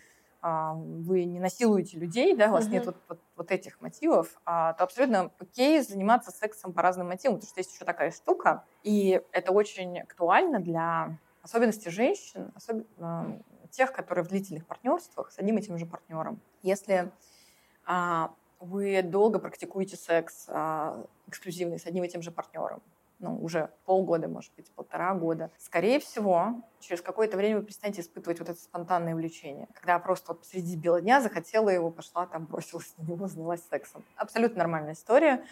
вы 0.45 1.25
не 1.25 1.41
насилуете 1.41 1.99
людей, 1.99 2.37
да, 2.37 2.49
у 2.49 2.53
вас 2.53 2.67
uh-huh. 2.67 2.71
нет 2.71 2.87
вот, 2.87 2.97
вот, 3.09 3.21
вот 3.37 3.51
этих 3.51 3.81
мотивов, 3.81 4.29
а, 4.45 4.75
то 4.75 4.85
абсолютно 4.85 5.31
окей 5.39 5.81
заниматься 5.81 6.31
сексом 6.31 6.73
по 6.73 6.83
разным 6.83 7.09
мотивам, 7.09 7.37
потому 7.37 7.49
что 7.49 7.61
есть 7.61 7.75
еще 7.75 7.85
такая 7.87 8.11
штука, 8.11 8.65
и 8.83 9.23
это 9.33 9.53
очень 9.53 10.01
актуально 10.01 10.61
для 10.61 11.19
особенностей 11.43 11.91
женщин, 11.91 12.53
особенно 12.55 13.43
тех, 13.71 13.93
которые 13.93 14.25
в 14.25 14.29
длительных 14.29 14.67
партнерствах 14.67 15.31
с 15.33 15.39
одним 15.39 15.59
и 15.59 15.63
тем 15.63 15.79
же 15.79 15.87
партнером. 15.87 16.41
Если 16.63 17.11
а, 17.87 18.35
вы 18.61 19.03
долго 19.03 19.39
практикуете 19.39 19.97
секс 19.97 20.47
а, 20.49 21.05
эксклюзивный 21.27 21.79
с 21.79 21.87
одним 21.87 22.05
и 22.05 22.09
тем 22.09 22.23
же 22.23 22.31
партнером, 22.31 22.83
ну, 23.25 23.43
уже 23.43 23.71
полгода, 23.87 24.29
может 24.29 24.55
быть, 24.55 24.71
полтора 24.73 25.15
года, 25.15 25.51
скорее 25.59 25.99
всего, 25.99 26.63
через 26.79 27.01
какое-то 27.01 27.39
время 27.39 27.59
вы 27.59 27.65
перестанете 27.65 28.03
испытывать 28.03 28.39
вот 28.39 28.51
это 28.51 28.61
спонтанное 28.61 29.15
влечение. 29.15 29.67
Когда 29.75 29.99
просто 29.99 30.35
вот 30.35 30.45
среди 30.45 30.77
бела 30.77 31.01
дня 31.01 31.23
захотела 31.23 31.71
его, 31.71 31.91
пошла 31.91 32.27
там, 32.27 32.45
бросилась 32.45 32.95
на 32.99 33.03
него, 33.03 33.27
занялась 33.29 33.67
сексом. 33.69 34.05
Абсолютно 34.17 34.59
нормальная 34.59 34.93
история. 34.93 35.45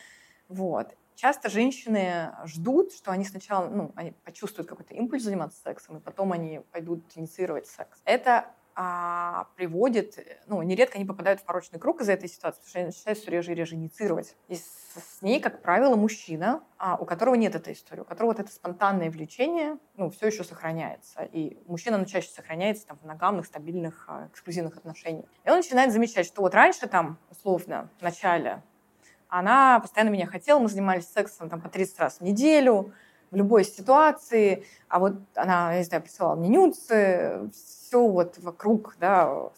Вот. 0.49 0.95
Часто 1.15 1.49
женщины 1.49 2.35
ждут, 2.45 2.93
что 2.93 3.11
они 3.11 3.25
сначала, 3.25 3.69
ну, 3.69 3.93
они 3.97 4.13
почувствуют 4.25 4.69
какой-то 4.69 4.95
импульс 4.95 5.23
заниматься 5.23 5.61
сексом, 5.63 5.97
и 5.97 6.01
потом 6.01 6.33
они 6.33 6.61
пойдут 6.73 7.05
инициировать 7.15 7.67
секс. 7.67 8.01
Это 8.05 8.47
а, 8.75 9.49
приводит, 9.57 10.19
ну, 10.47 10.63
нередко 10.63 10.97
они 10.97 11.05
попадают 11.05 11.41
в 11.41 11.45
порочный 11.45 11.79
круг 11.79 12.01
из-за 12.01 12.13
этой 12.13 12.29
ситуации, 12.29 12.59
потому 12.59 12.69
что 12.71 12.79
они 12.79 12.87
начинают 12.87 13.19
все 13.19 13.31
реже 13.31 13.53
и 13.53 13.55
реже 13.55 13.75
инициировать. 13.75 14.37
И 14.49 14.57
с, 14.57 14.63
с 14.63 15.23
ней, 15.23 15.41
как 15.41 15.63
правило, 15.63 15.97
мужчина, 15.97 16.63
а, 16.79 16.97
у 16.97 17.05
которого 17.05 17.35
нет 17.35 17.55
этой 17.55 17.75
истории, 17.75 18.01
у 18.01 18.05
которого 18.05 18.31
вот 18.31 18.41
это 18.41 18.51
спонтанное 18.51 19.11
влечение, 19.11 19.79
ну, 19.97 20.11
все 20.11 20.29
еще 20.29 20.45
сохраняется. 20.45 21.29
И 21.33 21.59
мужчина, 21.67 21.99
ну, 21.99 22.07
чаще 22.07 22.29
сохраняется 22.29 22.87
там 22.87 22.99
в 22.99 23.03
моногамных, 23.03 23.47
стабильных, 23.47 24.05
а, 24.09 24.29
эксклюзивных 24.33 24.77
отношениях. 24.77 25.27
И 25.45 25.51
он 25.51 25.57
начинает 25.57 25.93
замечать, 25.93 26.27
что 26.27 26.43
вот 26.43 26.55
раньше 26.55 26.87
там, 26.89 27.19
условно, 27.31 27.91
в 27.99 28.03
начале, 28.03 28.63
она 29.29 29.81
постоянно 29.81 30.11
меня 30.11 30.27
хотела, 30.27 30.59
мы 30.59 30.69
занимались 30.69 31.09
сексом 31.09 31.49
там 31.49 31.61
по 31.61 31.71
30 31.71 31.99
раз 31.99 32.19
в 32.19 32.21
неделю, 32.21 32.93
в 33.33 33.37
любой 33.37 33.65
ситуации, 33.65 34.65
а 34.89 34.99
вот 34.99 35.15
она, 35.35 35.73
я 35.73 35.79
не 35.79 35.85
знаю, 35.85 36.03
присылала 36.03 36.37
мне 36.37 36.51
нюцы, 36.51 37.51
все 37.53 38.07
вот 38.07 38.39
вокруг, 38.39 38.95
да, 39.01 39.49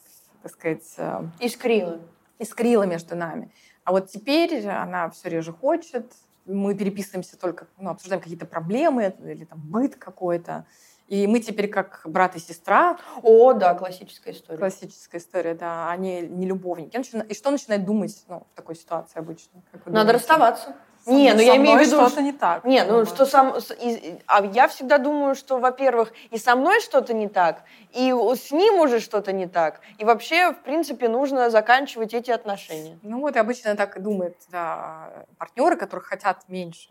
так 0.43 0.53
сказать... 0.53 0.95
Э, 0.97 1.25
искрило. 1.41 2.01
Искрило 2.39 2.85
между 2.85 3.17
нами. 3.17 3.51
А 3.83 3.91
вот 3.91 4.09
теперь 4.09 4.67
она 4.69 5.11
все 5.11 5.29
реже 5.29 5.53
хочет, 5.53 6.13
мы 6.47 6.75
переписываемся 6.75 7.37
только, 7.37 7.67
ну, 7.79 7.91
обсуждаем 7.91 8.23
какие-то 8.23 8.47
проблемы 8.47 9.15
или 9.25 9.45
там 9.45 9.61
быт 9.61 9.97
какой-то. 9.97 10.67
И 11.09 11.27
мы 11.27 11.41
теперь 11.41 11.69
как 11.69 12.03
брат 12.05 12.35
и 12.37 12.39
сестра. 12.39 12.99
О, 13.23 13.53
да, 13.53 13.75
классическая 13.75 14.33
история. 14.33 14.59
Классическая 14.59 15.19
история, 15.19 15.55
да. 15.55 15.91
Они 15.91 16.23
не 16.23 16.47
любовники. 16.47 16.97
И 17.29 17.35
что 17.35 17.51
начинает 17.51 17.85
думать 17.85 18.25
ну, 18.29 18.47
в 18.53 18.57
такой 18.57 18.75
ситуации 18.75 19.19
обычно? 19.19 19.63
Надо 19.73 19.85
думаете? 19.85 20.13
расставаться. 20.13 20.77
Не, 21.07 21.35
ну 21.35 21.41
я 21.41 21.57
имею 21.57 21.79
в 21.79 21.83
виду... 21.83 21.97
что-то 21.97 22.23
не 22.23 22.33
так. 22.33 22.65
Не, 22.65 22.85
ну 22.85 23.05
что 23.05 23.27
сам... 23.27 23.55
И, 23.81 24.19
а 24.27 24.45
я 24.45 24.69
всегда 24.69 24.99
думаю, 24.99 25.35
что, 25.35 25.59
во-первых, 25.59 26.13
и 26.31 26.39
со 26.39 26.57
мной 26.57 26.81
что-то 26.81 27.13
не 27.13 27.29
так, 27.29 27.63
и 27.93 28.13
с 28.13 28.51
ним 28.51 28.81
уже 28.81 29.01
что-то 29.01 29.33
не 29.33 29.47
так. 29.47 29.81
И 29.99 30.05
вообще, 30.05 30.53
в 30.53 30.63
принципе, 30.63 31.09
нужно 31.09 31.51
заканчивать 31.51 32.15
эти 32.15 32.31
отношения. 32.31 32.99
Ну 33.03 33.21
вот, 33.21 33.37
и 33.37 33.39
обычно 33.39 33.77
так 33.77 33.97
и 33.97 34.01
думают 34.01 34.37
да, 34.51 35.27
партнеры, 35.39 35.77
которые 35.77 36.05
хотят 36.05 36.49
меньше, 36.49 36.91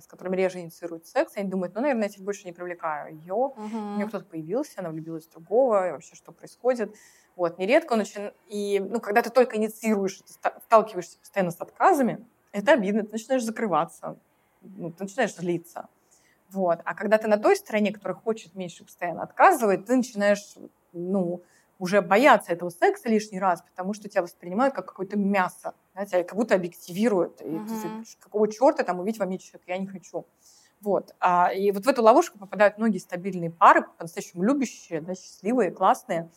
с 0.00 0.06
которыми 0.06 0.36
реже 0.36 0.60
инициируют 0.60 1.06
секс, 1.06 1.32
они 1.36 1.48
думают, 1.48 1.74
ну, 1.74 1.80
наверное, 1.80 2.04
я 2.04 2.08
теперь 2.08 2.24
больше 2.24 2.44
не 2.44 2.52
привлекаю 2.52 3.14
ее, 3.14 3.34
угу. 3.34 3.56
у 3.60 3.96
нее 3.96 4.06
кто-то 4.06 4.24
появился, 4.24 4.80
она 4.80 4.90
влюбилась 4.90 5.26
в 5.26 5.30
другого, 5.30 5.88
и 5.88 5.92
вообще 5.92 6.14
что 6.14 6.32
происходит. 6.32 6.94
Вот, 7.36 7.58
нередко 7.58 7.92
он 7.92 8.00
очень... 8.00 8.32
И, 8.48 8.80
ну, 8.80 9.00
когда 9.00 9.22
ты 9.22 9.30
только 9.30 9.56
инициируешь, 9.56 10.18
ты 10.18 10.32
сталкиваешься 10.64 11.18
постоянно 11.18 11.52
с 11.52 11.60
отказами, 11.60 12.26
это 12.52 12.72
обидно, 12.72 13.04
ты 13.04 13.12
начинаешь 13.12 13.44
закрываться, 13.44 14.18
ну, 14.62 14.90
ты 14.90 15.04
начинаешь 15.04 15.34
злиться. 15.34 15.88
Вот. 16.50 16.80
А 16.84 16.94
когда 16.94 17.18
ты 17.18 17.28
на 17.28 17.36
той 17.36 17.56
стороне, 17.56 17.92
которая 17.92 18.16
хочет 18.16 18.54
меньше 18.54 18.84
постоянно 18.84 19.22
отказывать, 19.22 19.86
ты 19.86 19.96
начинаешь, 19.96 20.54
ну, 20.92 21.42
уже 21.78 22.02
бояться 22.02 22.52
этого 22.52 22.70
секса 22.70 23.08
лишний 23.08 23.38
раз, 23.38 23.62
потому 23.62 23.92
что 23.94 24.08
тебя 24.08 24.22
воспринимают 24.22 24.74
как 24.74 24.86
какое-то 24.86 25.16
мясо, 25.16 25.74
да, 25.94 26.06
тебя 26.06 26.24
как 26.24 26.36
будто 26.36 26.54
объективируют. 26.54 27.40
И 27.40 27.44
uh-huh. 27.44 28.02
ты, 28.02 28.16
какого 28.20 28.50
черта 28.50 28.82
там 28.82 28.98
увидеть 28.98 29.20
во 29.20 29.26
мне 29.26 29.38
человека, 29.38 29.64
я 29.72 29.78
не 29.78 29.86
хочу. 29.86 30.26
Вот. 30.80 31.14
А, 31.20 31.52
и 31.52 31.70
вот 31.70 31.84
в 31.86 31.88
эту 31.88 32.02
ловушку 32.02 32.38
попадают 32.38 32.78
многие 32.78 32.98
стабильные 32.98 33.50
пары, 33.50 33.84
по-настоящему 33.96 34.42
любящие, 34.42 35.00
да, 35.00 35.14
счастливые, 35.14 35.70
классные. 35.70 36.30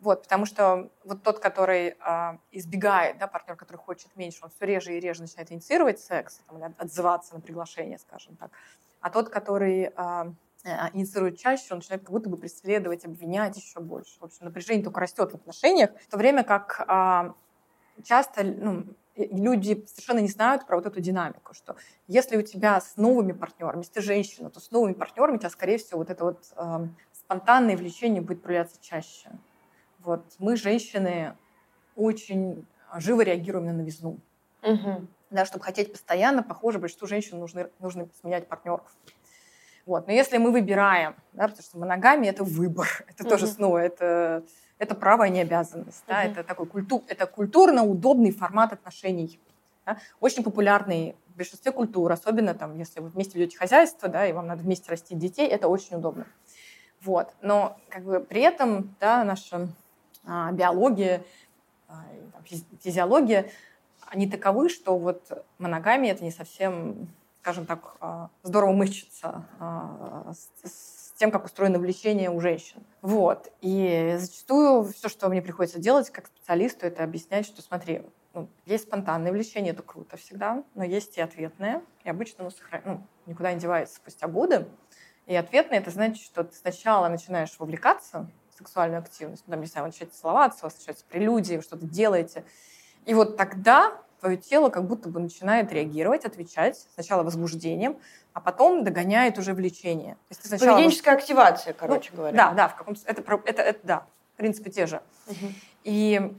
Вот, 0.00 0.22
потому 0.22 0.46
что 0.46 0.90
вот 1.04 1.22
тот, 1.22 1.40
который 1.40 1.88
э, 1.88 2.38
избегает, 2.52 3.18
да, 3.18 3.26
партнер, 3.26 3.54
который 3.54 3.76
хочет 3.76 4.16
меньше, 4.16 4.38
он 4.42 4.50
все 4.50 4.64
реже 4.64 4.96
и 4.96 5.00
реже 5.00 5.20
начинает 5.20 5.52
инициировать 5.52 6.00
секс, 6.00 6.40
там, 6.48 6.56
или 6.56 6.74
отзываться 6.78 7.34
на 7.34 7.40
приглашение, 7.40 7.98
скажем 7.98 8.34
так. 8.36 8.50
А 9.02 9.10
тот, 9.10 9.28
который 9.28 9.92
э, 9.94 10.32
инициирует 10.94 11.38
чаще, 11.38 11.66
он 11.72 11.78
начинает 11.78 12.02
как 12.02 12.12
будто 12.12 12.30
бы 12.30 12.38
преследовать, 12.38 13.04
обвинять 13.04 13.58
еще 13.58 13.80
больше. 13.80 14.18
В 14.20 14.24
общем, 14.24 14.46
напряжение 14.46 14.82
только 14.82 15.00
растет 15.00 15.32
в 15.32 15.34
отношениях, 15.34 15.90
в 16.00 16.10
то 16.10 16.16
время 16.16 16.44
как 16.44 16.82
э, 16.88 18.02
часто 18.02 18.44
ну, 18.44 18.86
люди 19.16 19.84
совершенно 19.86 20.20
не 20.20 20.28
знают 20.28 20.66
про 20.66 20.76
вот 20.76 20.86
эту 20.86 21.00
динамику, 21.00 21.52
что 21.52 21.76
если 22.08 22.38
у 22.38 22.42
тебя 22.42 22.80
с 22.80 22.96
новыми 22.96 23.32
партнерами, 23.32 23.80
если 23.80 23.94
ты 23.94 24.00
женщина, 24.00 24.48
то 24.48 24.60
с 24.60 24.70
новыми 24.70 24.94
партнерами 24.94 25.36
у 25.36 25.38
тебя, 25.38 25.50
скорее 25.50 25.76
всего, 25.76 25.98
вот 25.98 26.08
это 26.08 26.24
вот 26.24 26.52
э, 26.56 26.86
спонтанное 27.12 27.76
влечение 27.76 28.22
будет 28.22 28.42
проявляться 28.42 28.78
чаще. 28.80 29.30
Вот 30.02 30.24
мы, 30.38 30.56
женщины, 30.56 31.36
очень 31.96 32.66
живо 32.96 33.22
реагируем 33.22 33.66
на 33.66 33.72
новизну. 33.72 34.18
Угу. 34.62 35.06
да, 35.30 35.46
чтобы 35.46 35.64
хотеть 35.64 35.90
постоянно, 35.90 36.42
похоже, 36.42 36.78
большинству 36.78 37.08
женщин 37.08 37.38
нужно, 37.38 37.70
нужно 37.78 38.08
сменять 38.20 38.46
партнеров. 38.46 38.94
Вот. 39.86 40.06
Но 40.06 40.12
если 40.12 40.36
мы 40.36 40.52
выбираем, 40.52 41.14
да, 41.32 41.44
потому 41.44 41.62
что 41.62 41.78
моногамия– 41.78 42.30
это 42.32 42.44
выбор, 42.44 42.86
это 43.08 43.24
тоже 43.24 43.46
снова, 43.46 43.78
это, 43.78 44.44
это 44.78 44.94
право, 44.94 45.24
а 45.24 45.28
не 45.28 45.40
обязанность. 45.40 46.04
Да, 46.06 46.24
это 46.24 46.44
такой 46.44 46.66
культур, 46.66 47.02
это 47.08 47.26
культурно 47.26 47.84
удобный 47.84 48.32
формат 48.32 48.72
отношений. 48.72 49.40
Да, 49.86 49.98
очень 50.20 50.42
популярный 50.42 51.16
в 51.28 51.36
большинстве 51.36 51.72
культур, 51.72 52.12
особенно 52.12 52.54
там, 52.54 52.76
если 52.76 53.00
вы 53.00 53.08
вместе 53.08 53.38
ведете 53.38 53.56
хозяйство, 53.56 54.08
да, 54.08 54.26
и 54.26 54.32
вам 54.32 54.46
надо 54.46 54.62
вместе 54.62 54.90
растить 54.90 55.18
детей, 55.18 55.48
это 55.48 55.68
очень 55.68 55.96
удобно. 55.96 56.26
Вот. 57.00 57.28
Но 57.40 57.78
как 57.88 58.04
бы 58.04 58.20
при 58.20 58.42
этом 58.42 58.94
да, 59.00 59.24
наша 59.24 59.68
биология, 60.24 61.24
а, 61.88 62.04
физиология, 62.80 63.50
они 64.06 64.28
таковы, 64.28 64.68
что 64.68 64.98
вот 64.98 65.44
моногамия 65.58 66.12
это 66.12 66.24
не 66.24 66.30
совсем, 66.30 67.08
скажем 67.40 67.66
так, 67.66 67.96
а, 68.00 68.30
здорово 68.42 68.72
мычится 68.72 69.46
а, 69.58 70.32
с, 70.64 71.12
тем, 71.16 71.30
как 71.30 71.44
устроено 71.44 71.78
влечение 71.78 72.30
у 72.30 72.40
женщин. 72.40 72.82
Вот. 73.02 73.52
И 73.60 74.16
зачастую 74.18 74.84
все, 74.84 75.10
что 75.10 75.28
мне 75.28 75.42
приходится 75.42 75.78
делать 75.78 76.08
как 76.08 76.28
специалисту, 76.28 76.86
это 76.86 77.04
объяснять, 77.04 77.44
что 77.44 77.60
смотри, 77.60 78.02
ну, 78.32 78.48
есть 78.64 78.84
спонтанное 78.84 79.30
влечение, 79.30 79.74
это 79.74 79.82
круто 79.82 80.16
всегда, 80.16 80.64
но 80.74 80.82
есть 80.82 81.18
и 81.18 81.20
ответное, 81.20 81.82
и 82.04 82.08
обычно 82.08 82.44
оно 82.44 82.50
сохран... 82.50 82.82
ну, 82.86 83.02
никуда 83.26 83.52
не 83.52 83.60
девается 83.60 83.96
спустя 83.96 84.28
годы. 84.28 84.66
И 85.26 85.36
ответное 85.36 85.78
это 85.78 85.90
значит, 85.90 86.24
что 86.24 86.42
ты 86.42 86.54
сначала 86.56 87.08
начинаешь 87.08 87.54
вовлекаться 87.58 88.30
сексуальную 88.60 89.00
активность, 89.00 89.42
ну, 89.46 89.52
там, 89.52 89.60
не 89.60 89.66
знаю, 89.66 89.86
вы 89.86 89.88
начинаете 89.88 90.16
целоваться, 90.16 90.60
у 90.62 90.66
вас 90.66 90.76
начинаются 90.76 91.04
прелюдии, 91.08 91.56
вы 91.56 91.62
что-то 91.62 91.86
делаете, 91.86 92.44
и 93.06 93.14
вот 93.14 93.36
тогда 93.36 93.98
твое 94.20 94.36
тело 94.36 94.68
как 94.68 94.86
будто 94.86 95.08
бы 95.08 95.18
начинает 95.18 95.72
реагировать, 95.72 96.24
отвечать 96.24 96.86
сначала 96.94 97.22
возбуждением, 97.22 97.96
а 98.34 98.40
потом 98.40 98.84
догоняет 98.84 99.38
уже 99.38 99.54
влечение. 99.54 100.14
То 100.14 100.34
есть 100.36 100.46
сначала 100.46 100.76
Поведенческая 100.76 101.14
воз... 101.14 101.22
активация, 101.22 101.72
короче 101.72 102.10
ну, 102.12 102.18
говоря. 102.18 102.36
Да, 102.36 102.52
да, 102.52 102.68
в 102.68 102.76
каком 102.76 102.94
это, 103.06 103.22
это, 103.44 103.62
это, 103.62 103.80
да, 103.82 104.06
в 104.34 104.36
принципе, 104.36 104.70
те 104.70 104.86
же. 104.86 105.00
Угу. 105.26 105.46
И 105.84 106.36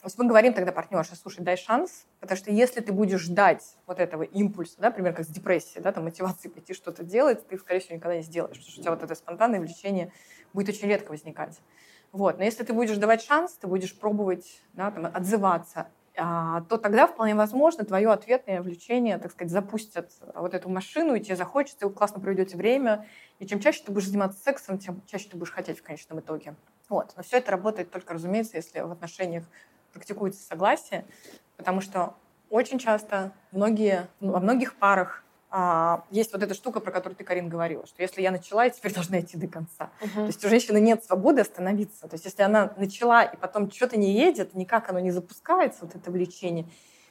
то 0.00 0.06
есть 0.06 0.18
мы 0.18 0.26
говорим 0.26 0.54
тогда 0.54 0.72
партнерше, 0.72 1.14
слушай, 1.14 1.42
дай 1.42 1.58
шанс, 1.58 2.06
потому 2.20 2.38
что 2.38 2.50
если 2.50 2.80
ты 2.80 2.90
будешь 2.90 3.20
ждать 3.20 3.76
вот 3.86 4.00
этого 4.00 4.22
импульса, 4.22 4.76
да, 4.78 4.88
например, 4.88 5.14
как 5.14 5.26
с 5.26 5.28
депрессией, 5.28 5.82
да, 5.82 5.92
там, 5.92 6.04
мотивации 6.04 6.48
пойти 6.54 6.72
что-то 6.72 7.04
делать, 7.04 7.46
ты, 7.46 7.58
скорее 7.58 7.80
всего, 7.80 7.96
никогда 7.96 8.16
не 8.16 8.22
сделаешь, 8.22 8.56
потому 8.56 8.70
что 8.70 8.80
у 8.80 8.82
тебя 8.82 8.92
вот 8.92 9.02
это 9.02 9.14
спонтанное 9.14 9.60
влечение 9.60 10.10
будет 10.54 10.70
очень 10.70 10.88
редко 10.88 11.10
возникать. 11.10 11.60
Вот. 12.12 12.38
Но 12.38 12.44
если 12.44 12.64
ты 12.64 12.72
будешь 12.72 12.96
давать 12.96 13.22
шанс, 13.22 13.52
ты 13.52 13.66
будешь 13.66 13.96
пробовать 13.96 14.62
да, 14.72 14.90
там, 14.90 15.06
отзываться, 15.06 15.88
а, 16.16 16.62
то 16.62 16.76
тогда 16.76 17.06
вполне 17.06 17.34
возможно 17.34 17.84
твое 17.84 18.10
ответное 18.10 18.62
влечение, 18.62 19.18
так 19.18 19.30
сказать, 19.30 19.52
запустят 19.52 20.10
вот 20.34 20.54
эту 20.54 20.68
машину, 20.68 21.14
и 21.14 21.20
тебе 21.20 21.36
захочется, 21.36 21.84
и 21.84 21.88
вы 21.88 21.94
классно 21.94 22.20
проведете 22.20 22.56
время. 22.56 23.06
И 23.38 23.46
чем 23.46 23.60
чаще 23.60 23.82
ты 23.84 23.92
будешь 23.92 24.08
заниматься 24.08 24.42
сексом, 24.42 24.78
тем 24.78 25.02
чаще 25.06 25.28
ты 25.28 25.36
будешь 25.36 25.52
хотеть 25.52 25.78
в 25.78 25.82
конечном 25.82 26.20
итоге. 26.20 26.54
Вот. 26.88 27.12
Но 27.16 27.22
все 27.22 27.38
это 27.38 27.52
работает 27.52 27.90
только, 27.90 28.14
разумеется, 28.14 28.56
если 28.56 28.80
в 28.80 28.90
отношениях 28.90 29.44
практикуется 29.92 30.42
согласие, 30.42 31.04
потому 31.56 31.80
что 31.80 32.14
очень 32.48 32.78
часто 32.78 33.32
многие, 33.52 34.08
ну, 34.20 34.32
во 34.32 34.40
многих 34.40 34.74
парах 34.74 35.24
а, 35.50 36.04
есть 36.10 36.32
вот 36.32 36.42
эта 36.42 36.54
штука, 36.54 36.80
про 36.80 36.92
которую 36.92 37.16
ты, 37.16 37.24
Карин, 37.24 37.48
говорила, 37.48 37.86
что 37.86 38.02
если 38.02 38.22
я 38.22 38.30
начала, 38.30 38.64
я 38.64 38.70
теперь 38.70 38.94
должна 38.94 39.20
идти 39.20 39.36
до 39.36 39.48
конца. 39.48 39.90
Uh-huh. 40.00 40.14
То 40.14 40.26
есть 40.26 40.44
у 40.44 40.48
женщины 40.48 40.80
нет 40.80 41.04
свободы 41.04 41.40
остановиться. 41.40 42.08
То 42.08 42.14
есть 42.14 42.24
если 42.24 42.42
она 42.42 42.72
начала 42.76 43.24
и 43.24 43.36
потом 43.36 43.70
что-то 43.70 43.96
не 43.96 44.12
едет, 44.12 44.54
никак 44.54 44.90
оно 44.90 45.00
не 45.00 45.10
запускается, 45.10 45.80
вот 45.82 45.96
это 45.96 46.10
влечение, 46.10 46.66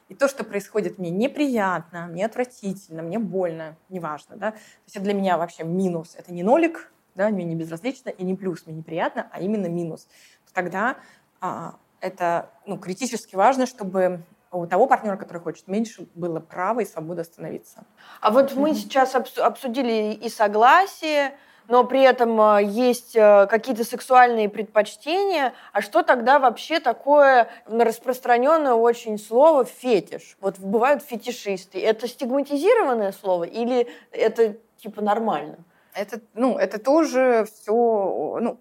и 0.07 0.15
то, 0.15 0.27
что 0.27 0.43
происходит 0.43 0.97
мне 0.97 1.11
неприятно, 1.11 2.07
мне 2.07 2.25
отвратительно, 2.25 3.03
мне 3.03 3.19
больно, 3.19 3.77
неважно, 3.89 4.37
да, 4.37 4.51
то 4.51 4.57
есть 4.85 4.95
это 4.95 5.05
для 5.05 5.13
меня 5.13 5.37
вообще 5.37 5.63
минус. 5.63 6.15
Это 6.17 6.33
не 6.33 6.41
нолик, 6.41 6.91
да, 7.13 7.29
мне 7.29 7.43
не 7.43 7.55
безразлично, 7.55 8.09
и 8.09 8.23
не 8.23 8.35
плюс, 8.35 8.65
мне 8.65 8.75
неприятно, 8.75 9.29
а 9.31 9.39
именно 9.39 9.67
минус. 9.67 10.07
Тогда 10.51 10.97
а, 11.41 11.75
это 12.01 12.49
ну, 12.65 12.77
критически 12.77 13.35
важно, 13.35 13.65
чтобы 13.65 14.23
у 14.51 14.65
того 14.65 14.88
партнера, 14.88 15.17
который 15.17 15.39
хочет 15.39 15.67
меньше, 15.67 16.07
было 16.15 16.39
право 16.39 16.79
и 16.79 16.85
свобода 16.85 17.21
остановиться. 17.21 17.83
А 18.21 18.31
вот 18.31 18.55
мы 18.55 18.73
сейчас 18.73 19.15
обсудили 19.15 20.13
и 20.13 20.29
согласие, 20.29 21.38
но 21.67 21.83
при 21.83 22.01
этом 22.01 22.41
э, 22.41 22.63
есть 22.63 23.15
э, 23.15 23.45
какие-то 23.47 23.83
сексуальные 23.83 24.49
предпочтения. 24.49 25.53
А 25.71 25.81
что 25.81 26.01
тогда 26.01 26.39
вообще 26.39 26.79
такое 26.79 27.47
распространенное 27.67 28.73
очень 28.73 29.19
слово 29.19 29.65
фетиш? 29.65 30.35
Вот 30.41 30.57
бывают 30.57 31.03
фетишисты. 31.03 31.79
Это 31.79 32.07
стигматизированное 32.07 33.12
слово 33.12 33.43
или 33.43 33.88
это 34.12 34.57
типа 34.77 35.01
нормально? 35.01 35.59
Это, 35.93 36.21
ну, 36.33 36.57
это 36.57 36.79
тоже 36.79 37.45
все 37.51 37.71
ну, 37.71 38.59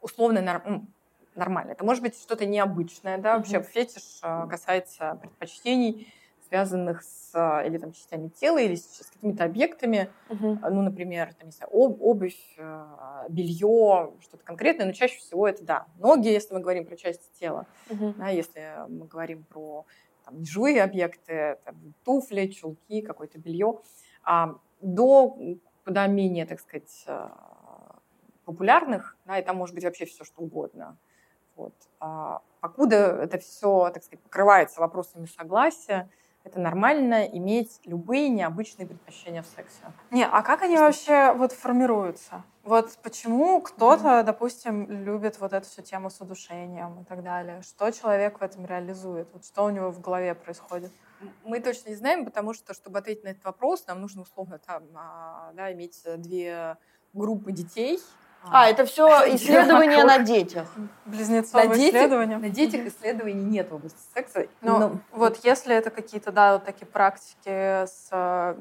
условно 0.00 0.40
нормально. 1.34 1.72
Это 1.72 1.84
может 1.84 2.02
быть 2.02 2.16
что-то 2.16 2.46
необычное, 2.46 3.18
да, 3.18 3.36
вообще 3.36 3.56
mm-hmm. 3.56 3.70
фетиш 3.70 4.18
а, 4.22 4.46
касается 4.46 5.18
предпочтений, 5.20 6.12
связанных 6.48 7.02
с 7.02 7.30
а, 7.34 7.62
или 7.62 7.78
там 7.78 7.92
частями 7.92 8.28
тела, 8.28 8.58
или 8.58 8.74
с, 8.74 9.02
с 9.02 9.10
какими-то 9.10 9.44
объектами, 9.44 10.10
mm-hmm. 10.28 10.70
ну, 10.70 10.82
например, 10.82 11.34
там, 11.34 11.48
не 11.48 11.52
знаю, 11.52 11.70
об, 11.72 12.00
обувь, 12.02 12.38
белье, 13.28 14.12
что-то 14.20 14.44
конкретное, 14.44 14.86
но 14.86 14.92
чаще 14.92 15.18
всего 15.18 15.48
это, 15.48 15.64
да, 15.64 15.86
ноги, 15.98 16.28
если 16.28 16.54
мы 16.54 16.60
говорим 16.60 16.86
про 16.86 16.96
части 16.96 17.28
тела, 17.38 17.66
mm-hmm. 17.88 18.14
да, 18.18 18.28
если 18.28 18.74
мы 18.88 19.06
говорим 19.06 19.44
про 19.44 19.84
там, 20.24 20.40
неживые 20.40 20.82
объекты, 20.82 21.58
там, 21.64 21.76
туфли, 22.04 22.46
чулки, 22.46 23.02
какое-то 23.02 23.38
белье, 23.38 23.80
а, 24.22 24.56
до 24.80 25.36
куда 25.84 26.06
менее, 26.06 26.46
так 26.46 26.60
сказать, 26.60 27.06
популярных, 28.44 29.16
да, 29.26 29.38
и 29.38 29.42
там 29.42 29.56
может 29.56 29.74
быть 29.74 29.84
вообще 29.84 30.06
все 30.06 30.24
что 30.24 30.42
угодно. 30.42 30.96
Вот. 31.56 31.74
А 32.00 32.40
покуда 32.60 32.96
это 33.22 33.38
все, 33.38 33.90
так 33.92 34.02
сказать, 34.02 34.22
покрывается 34.22 34.80
вопросами 34.80 35.26
согласия, 35.26 36.08
это 36.44 36.60
нормально 36.60 37.24
иметь 37.24 37.80
любые 37.84 38.28
необычные 38.28 38.86
предпочтения 38.86 39.42
в 39.42 39.46
сексе. 39.46 39.80
Не, 40.10 40.26
а 40.26 40.42
как 40.42 40.62
они 40.62 40.76
вообще 40.76 41.32
вот 41.32 41.52
формируются? 41.52 42.44
Вот 42.62 42.98
почему 43.02 43.62
кто-то, 43.62 44.22
допустим, 44.22 44.90
любит 44.90 45.40
вот 45.40 45.54
эту 45.54 45.66
всю 45.66 45.80
тему 45.80 46.10
с 46.10 46.20
удушением 46.20 47.00
и 47.00 47.04
так 47.04 47.22
далее? 47.22 47.62
Что 47.62 47.90
человек 47.90 48.40
в 48.40 48.42
этом 48.42 48.66
реализует? 48.66 49.28
Вот 49.32 49.44
что 49.46 49.64
у 49.64 49.70
него 49.70 49.90
в 49.90 50.00
голове 50.00 50.34
происходит? 50.34 50.92
Мы 51.44 51.60
точно 51.60 51.88
не 51.88 51.94
знаем, 51.94 52.26
потому 52.26 52.52
что, 52.52 52.74
чтобы 52.74 52.98
ответить 52.98 53.24
на 53.24 53.28
этот 53.28 53.44
вопрос, 53.44 53.86
нам 53.86 54.02
нужно 54.02 54.22
условно 54.22 54.58
там, 54.58 54.82
а, 54.94 55.52
да, 55.54 55.72
иметь 55.72 56.02
две 56.18 56.76
группы 57.14 57.52
детей, 57.52 57.98
а, 58.50 58.68
это 58.68 58.84
все 58.84 59.06
исследования 59.34 60.04
на 60.04 60.18
детях. 60.18 60.68
Близнецовые 61.04 61.68
на 61.68 61.74
исследования. 61.74 62.38
На 62.38 62.48
детях 62.48 62.86
исследований 62.86 63.44
нет 63.44 63.70
в 63.70 63.74
области 63.74 63.98
секса. 64.14 64.46
Но, 64.60 64.78
но 64.78 64.98
вот 65.12 65.40
если 65.44 65.74
это 65.74 65.90
какие-то, 65.90 66.32
да, 66.32 66.54
вот 66.54 66.64
такие 66.64 66.86
практики 66.86 67.86
с 67.86 68.56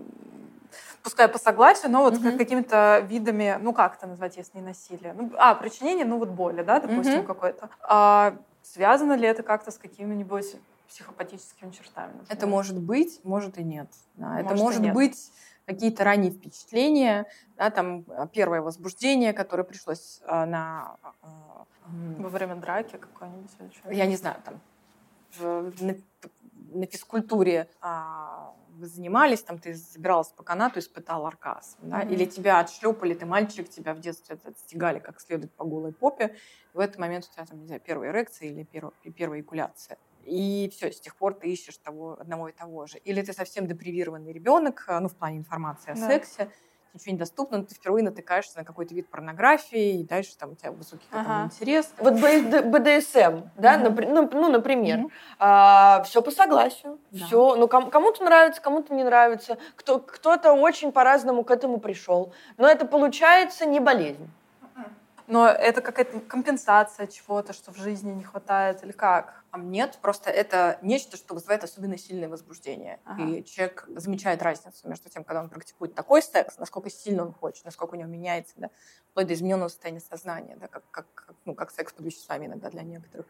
пускай 1.04 1.28
по 1.28 1.38
согласию, 1.38 1.92
но 1.92 2.02
вот 2.02 2.16
mm-hmm. 2.16 2.38
какими-то 2.38 3.06
видами, 3.08 3.58
ну 3.62 3.74
как 3.74 3.98
это 3.98 4.08
назвать, 4.08 4.38
если 4.38 4.58
не 4.58 4.64
насилие? 4.64 5.14
Ну, 5.14 5.32
а, 5.38 5.54
причинение, 5.54 6.06
ну 6.06 6.18
вот 6.18 6.30
боли, 6.30 6.64
да, 6.64 6.80
допустим, 6.80 7.20
mm-hmm. 7.20 7.26
какой-то. 7.26 7.70
А, 7.82 8.36
связано 8.64 9.14
ли 9.14 9.28
это 9.28 9.44
как-то 9.44 9.72
с 9.72 9.78
какими-нибудь 9.78 10.56
психопатическими 10.88 11.72
чертами? 11.72 12.14
Например? 12.14 12.28
Это 12.30 12.48
может 12.48 12.80
быть, 12.80 13.20
может 13.24 13.58
и 13.58 13.64
нет. 13.64 13.88
Да, 14.16 14.28
может 14.28 14.46
это 14.46 14.56
может 14.56 14.94
быть 14.94 15.32
какие-то 15.66 16.04
ранние 16.04 16.32
впечатления, 16.32 17.26
да, 17.58 17.70
там 17.70 18.06
а, 18.10 18.28
первое 18.28 18.62
возбуждение, 18.62 19.34
которое 19.34 19.64
пришлось 19.64 20.22
а, 20.26 20.46
на... 20.46 20.98
А, 21.22 21.66
Во 22.20 22.30
время 22.30 22.56
драки 22.56 22.98
какой-нибудь? 22.98 23.52
Я 23.92 24.06
не 24.06 24.16
знаю, 24.16 24.38
там 24.44 24.62
в, 25.38 25.74
на, 25.82 25.96
на 26.74 26.86
физкультуре 26.86 27.70
а, 27.82 28.54
вы 28.76 28.88
занимались, 28.88 29.44
там 29.44 29.60
ты 29.60 29.74
забиралась 29.74 30.30
по 30.30 30.44
канату, 30.44 30.80
испытал 30.80 31.26
оргазм, 31.26 31.78
да? 31.82 32.02
mm-hmm. 32.02 32.12
или 32.12 32.26
тебя 32.26 32.60
отшлепали, 32.60 33.14
ты 33.14 33.26
мальчик, 33.26 33.70
тебя 33.70 33.94
в 33.94 34.00
детстве 34.00 34.38
отстегали 34.44 35.00
как 35.00 35.22
следует 35.22 35.54
по 35.54 35.64
голой 35.64 35.94
попе, 35.94 36.36
в 36.74 36.80
этот 36.80 36.98
момент 36.98 37.28
у 37.30 37.34
тебя 37.34 37.46
там, 37.46 37.60
не 37.60 37.68
знаю, 37.68 37.82
первая 37.82 38.12
эрекция 38.12 38.50
или 38.50 38.64
первая, 38.64 38.94
первая 39.16 39.42
экуляция 39.42 39.98
и 40.26 40.70
все, 40.74 40.92
с 40.92 41.00
тех 41.00 41.16
пор 41.16 41.34
ты 41.34 41.48
ищешь 41.48 41.78
того, 41.78 42.18
одного 42.20 42.50
и 42.50 42.52
того 42.52 42.88
же. 42.88 42.98
Или 43.00 43.22
ты 43.22 43.34
совсем 43.34 43.68
депривированный 43.68 44.32
ребенок, 44.32 44.86
ну, 44.88 45.08
в 45.08 45.16
плане 45.16 45.38
информации 45.38 45.92
о 45.92 45.96
да. 45.96 46.08
сексе, 46.08 46.50
ничего 46.94 47.16
недоступно, 47.16 47.58
но 47.58 47.64
ты 47.64 47.76
впервые 47.76 48.04
натыкаешься 48.04 48.60
на 48.60 48.64
какой-то 48.66 48.94
вид 48.94 49.10
порнографии, 49.10 50.02
и 50.02 50.04
дальше 50.04 50.38
там 50.38 50.52
у 50.52 50.56
тебя 50.56 50.72
высокий 50.72 51.08
ага. 51.12 51.46
интерес. 51.46 51.92
Вот 51.98 52.14
БДСМ, 52.14 53.50
да, 53.58 53.78
ну, 53.78 54.30
ну, 54.32 54.50
например, 54.50 55.08
а, 55.40 56.04
все 56.04 56.22
по 56.22 56.32
согласию, 56.32 57.00
да. 57.12 57.26
все, 57.26 57.56
ну, 57.56 57.68
ком- 57.68 57.90
кому-то 57.90 58.24
нравится, 58.24 58.62
кому-то 58.62 58.94
не 58.94 59.04
нравится, 59.04 59.58
кто- 59.76 60.00
кто-то 60.00 60.54
очень 60.54 60.92
по-разному 60.92 61.44
к 61.44 61.52
этому 61.52 61.80
пришел, 61.80 62.34
но 62.58 62.68
это 62.68 62.86
получается 62.86 63.66
не 63.66 63.80
болезнь. 63.80 64.30
Но 65.26 65.48
это 65.48 65.82
какая-то 65.82 66.20
компенсация 66.20 67.08
чего-то, 67.08 67.54
что 67.54 67.72
в 67.72 67.78
жизни 67.78 68.12
не 68.12 68.24
хватает 68.24 68.84
или 68.84 68.92
как? 68.92 69.43
А 69.54 69.60
нет, 69.60 70.00
просто 70.02 70.32
это 70.32 70.80
нечто, 70.82 71.16
что 71.16 71.36
вызывает 71.36 71.64
особенно 71.64 71.96
сильное 71.96 72.28
возбуждение. 72.28 73.00
Ага. 73.06 73.24
И 73.24 73.44
человек 73.44 73.86
замечает 73.96 74.42
разницу 74.42 74.90
между 74.90 75.10
тем, 75.10 75.24
когда 75.24 75.42
он 75.42 75.50
практикует 75.50 75.94
такой 75.94 76.24
секс, 76.24 76.58
насколько 76.58 76.90
сильно 76.90 77.22
он 77.22 77.34
хочет, 77.34 77.64
насколько 77.64 77.94
у 77.94 77.98
него 77.98 78.10
меняется, 78.10 78.56
да, 78.58 78.72
вплоть 79.12 79.28
до 79.28 79.36
измененного 79.36 79.68
состояния 79.68 80.00
сознания, 80.00 80.56
да, 80.56 80.68
как, 80.68 80.90
как, 80.90 81.36
ну, 81.46 81.54
как 81.54 81.70
секс 81.70 81.94
под 81.94 82.04
веществами 82.04 82.48
иногда 82.48 82.72
для 82.72 82.82
некоторых. 82.82 83.28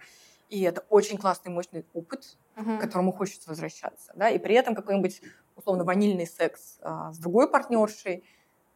И 0.48 0.62
это 0.62 0.86
очень 0.90 1.18
классный, 1.18 1.52
мощный 1.52 1.86
опыт, 1.94 2.38
Мгм. 2.56 2.78
к 2.78 2.82
которому 2.82 3.12
хочется 3.12 3.50
возвращаться. 3.50 4.14
Да? 4.16 4.30
И 4.30 4.40
при 4.40 4.56
этом 4.56 4.76
какой-нибудь, 4.76 5.22
условно, 5.58 5.84
ванильный 5.84 6.26
секс 6.26 6.78
а, 6.82 7.12
с 7.12 7.18
другой 7.18 7.50
партнершей, 7.52 8.24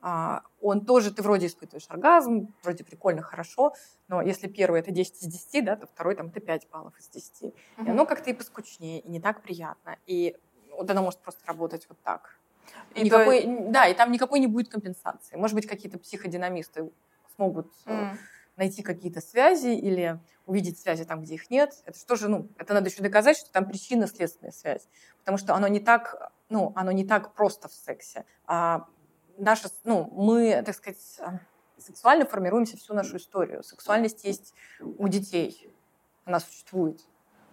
он 0.01 0.85
тоже, 0.85 1.13
ты 1.13 1.21
вроде 1.23 1.47
испытываешь 1.47 1.85
оргазм, 1.89 2.53
вроде 2.63 2.83
прикольно, 2.83 3.21
хорошо, 3.21 3.73
но 4.07 4.21
если 4.21 4.47
первый 4.47 4.79
это 4.79 4.91
10 4.91 5.23
из 5.23 5.27
10, 5.27 5.61
да, 5.61 5.75
то 5.75 5.87
второй 5.87 6.15
там 6.15 6.27
это 6.27 6.39
5 6.39 6.69
баллов 6.69 6.99
из 6.99 7.09
10. 7.09 7.53
И 7.83 7.89
Мгм. 7.89 7.89
оно 7.89 8.05
как-то 8.05 8.29
и 8.29 8.33
поскучнее, 8.33 8.99
и 9.01 9.09
не 9.09 9.19
так 9.19 9.41
приятно. 9.41 9.97
И 10.05 10.35
вот 10.71 10.89
оно 10.89 11.01
может 11.03 11.21
просто 11.21 11.45
работать 11.47 11.87
вот 11.89 12.01
так. 12.03 12.39
И 12.95 12.99
И 12.99 13.03
никакой, 13.03 13.45
да, 13.71 13.87
и 13.87 13.93
там 13.93 14.11
никакой 14.11 14.39
не 14.39 14.47
будет 14.47 14.69
компенсации. 14.69 15.35
Может 15.35 15.55
быть, 15.55 15.67
какие-то 15.67 15.99
психодинамисты 15.99 16.91
смогут 17.35 17.73
М. 17.85 18.27
найти 18.55 18.81
какие-то 18.81 19.21
связи 19.21 19.67
или 19.69 20.19
увидеть 20.45 20.79
связи 20.79 21.05
там, 21.05 21.21
где 21.21 21.35
их 21.35 21.49
нет. 21.51 21.73
Это 21.85 21.97
что 21.99 22.15
же, 22.15 22.27
ну, 22.27 22.49
это 22.57 22.73
надо 22.73 22.89
еще 22.89 23.03
доказать, 23.03 23.37
что 23.37 23.51
там 23.51 23.67
причинно-следственная 23.67 24.51
связь. 24.51 24.87
Потому 25.19 25.37
что 25.37 25.53
оно 25.53 25.67
не 25.67 25.79
так, 25.79 26.31
ну, 26.49 26.73
оно 26.75 26.91
не 26.91 27.05
так 27.05 27.35
просто 27.35 27.67
в 27.67 27.73
сексе. 27.73 28.25
А 28.45 28.87
наша, 29.37 29.69
ну, 29.83 30.09
мы, 30.11 30.61
так 30.65 30.75
сказать, 30.75 30.99
а, 31.19 31.39
сексуально 31.77 32.25
формируемся 32.25 32.77
всю 32.77 32.93
нашу 32.93 33.17
историю. 33.17 33.63
Сексуальность 33.63 34.23
есть 34.23 34.53
у 34.79 35.07
детей. 35.07 35.73
Она 36.25 36.39
существует. 36.39 37.01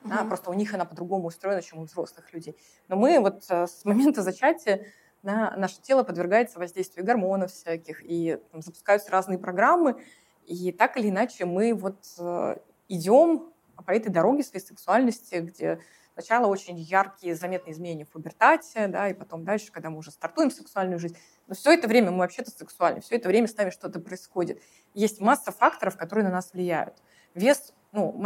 Да, 0.05 0.21
Мгм. 0.21 0.29
просто 0.29 0.51
у 0.51 0.55
них 0.55 0.75
она 0.75 0.85
по-другому 0.85 1.29
устроена, 1.29 1.63
чем 1.63 1.79
у 1.79 1.85
взрослых 1.85 2.33
людей. 2.35 2.57
Но 2.89 2.97
мы 2.97 3.19
вот 3.21 3.45
э, 3.49 3.67
с 3.67 3.85
момента 3.85 4.23
зачатия 4.23 4.87
да, 5.23 5.55
наше 5.57 5.81
тело 5.81 6.03
подвергается 6.03 6.59
воздействию 6.59 7.07
гормонов 7.07 7.51
всяких, 7.51 8.05
и 8.05 8.39
там, 8.53 8.61
запускаются 8.61 9.11
разные 9.11 9.39
программы, 9.39 10.03
и 10.45 10.71
так 10.73 10.99
или 10.99 11.09
иначе 11.09 11.47
мы 11.47 11.73
вот 11.73 12.05
э, 12.19 12.57
идем 12.89 13.51
по 13.87 13.91
этой 13.91 14.11
дороге 14.13 14.43
своей 14.43 14.65
сексуальности, 14.65 15.37
где 15.37 15.81
сначала 16.15 16.47
очень 16.47 16.79
яркие, 16.79 17.35
заметные 17.35 17.73
изменения 17.73 18.05
в 18.05 18.11
пубертате, 18.11 18.87
да, 18.89 19.09
и 19.09 19.15
потом 19.15 19.45
дальше, 19.45 19.71
когда 19.71 19.91
мы 19.91 19.99
уже 19.99 20.11
стартуем 20.11 20.51
сексуальную 20.51 20.99
жизнь. 20.99 21.17
Но 21.47 21.55
все 21.55 21.75
это 21.75 21.87
время 21.87 22.11
мы 22.11 22.19
вообще-то 22.19 22.51
сексуальны, 22.51 23.01
все 23.01 23.17
это 23.17 23.29
время 23.29 23.49
с 23.49 23.57
нами 23.57 23.71
что-то 23.71 24.01
происходит. 24.01 24.63
Есть 24.95 25.21
масса 25.21 25.53
факторов, 25.53 25.97
которые 25.97 26.25
на 26.25 26.31
нас 26.31 26.53
влияют. 26.53 27.03
Вес, 27.35 27.75
ну, 27.93 28.19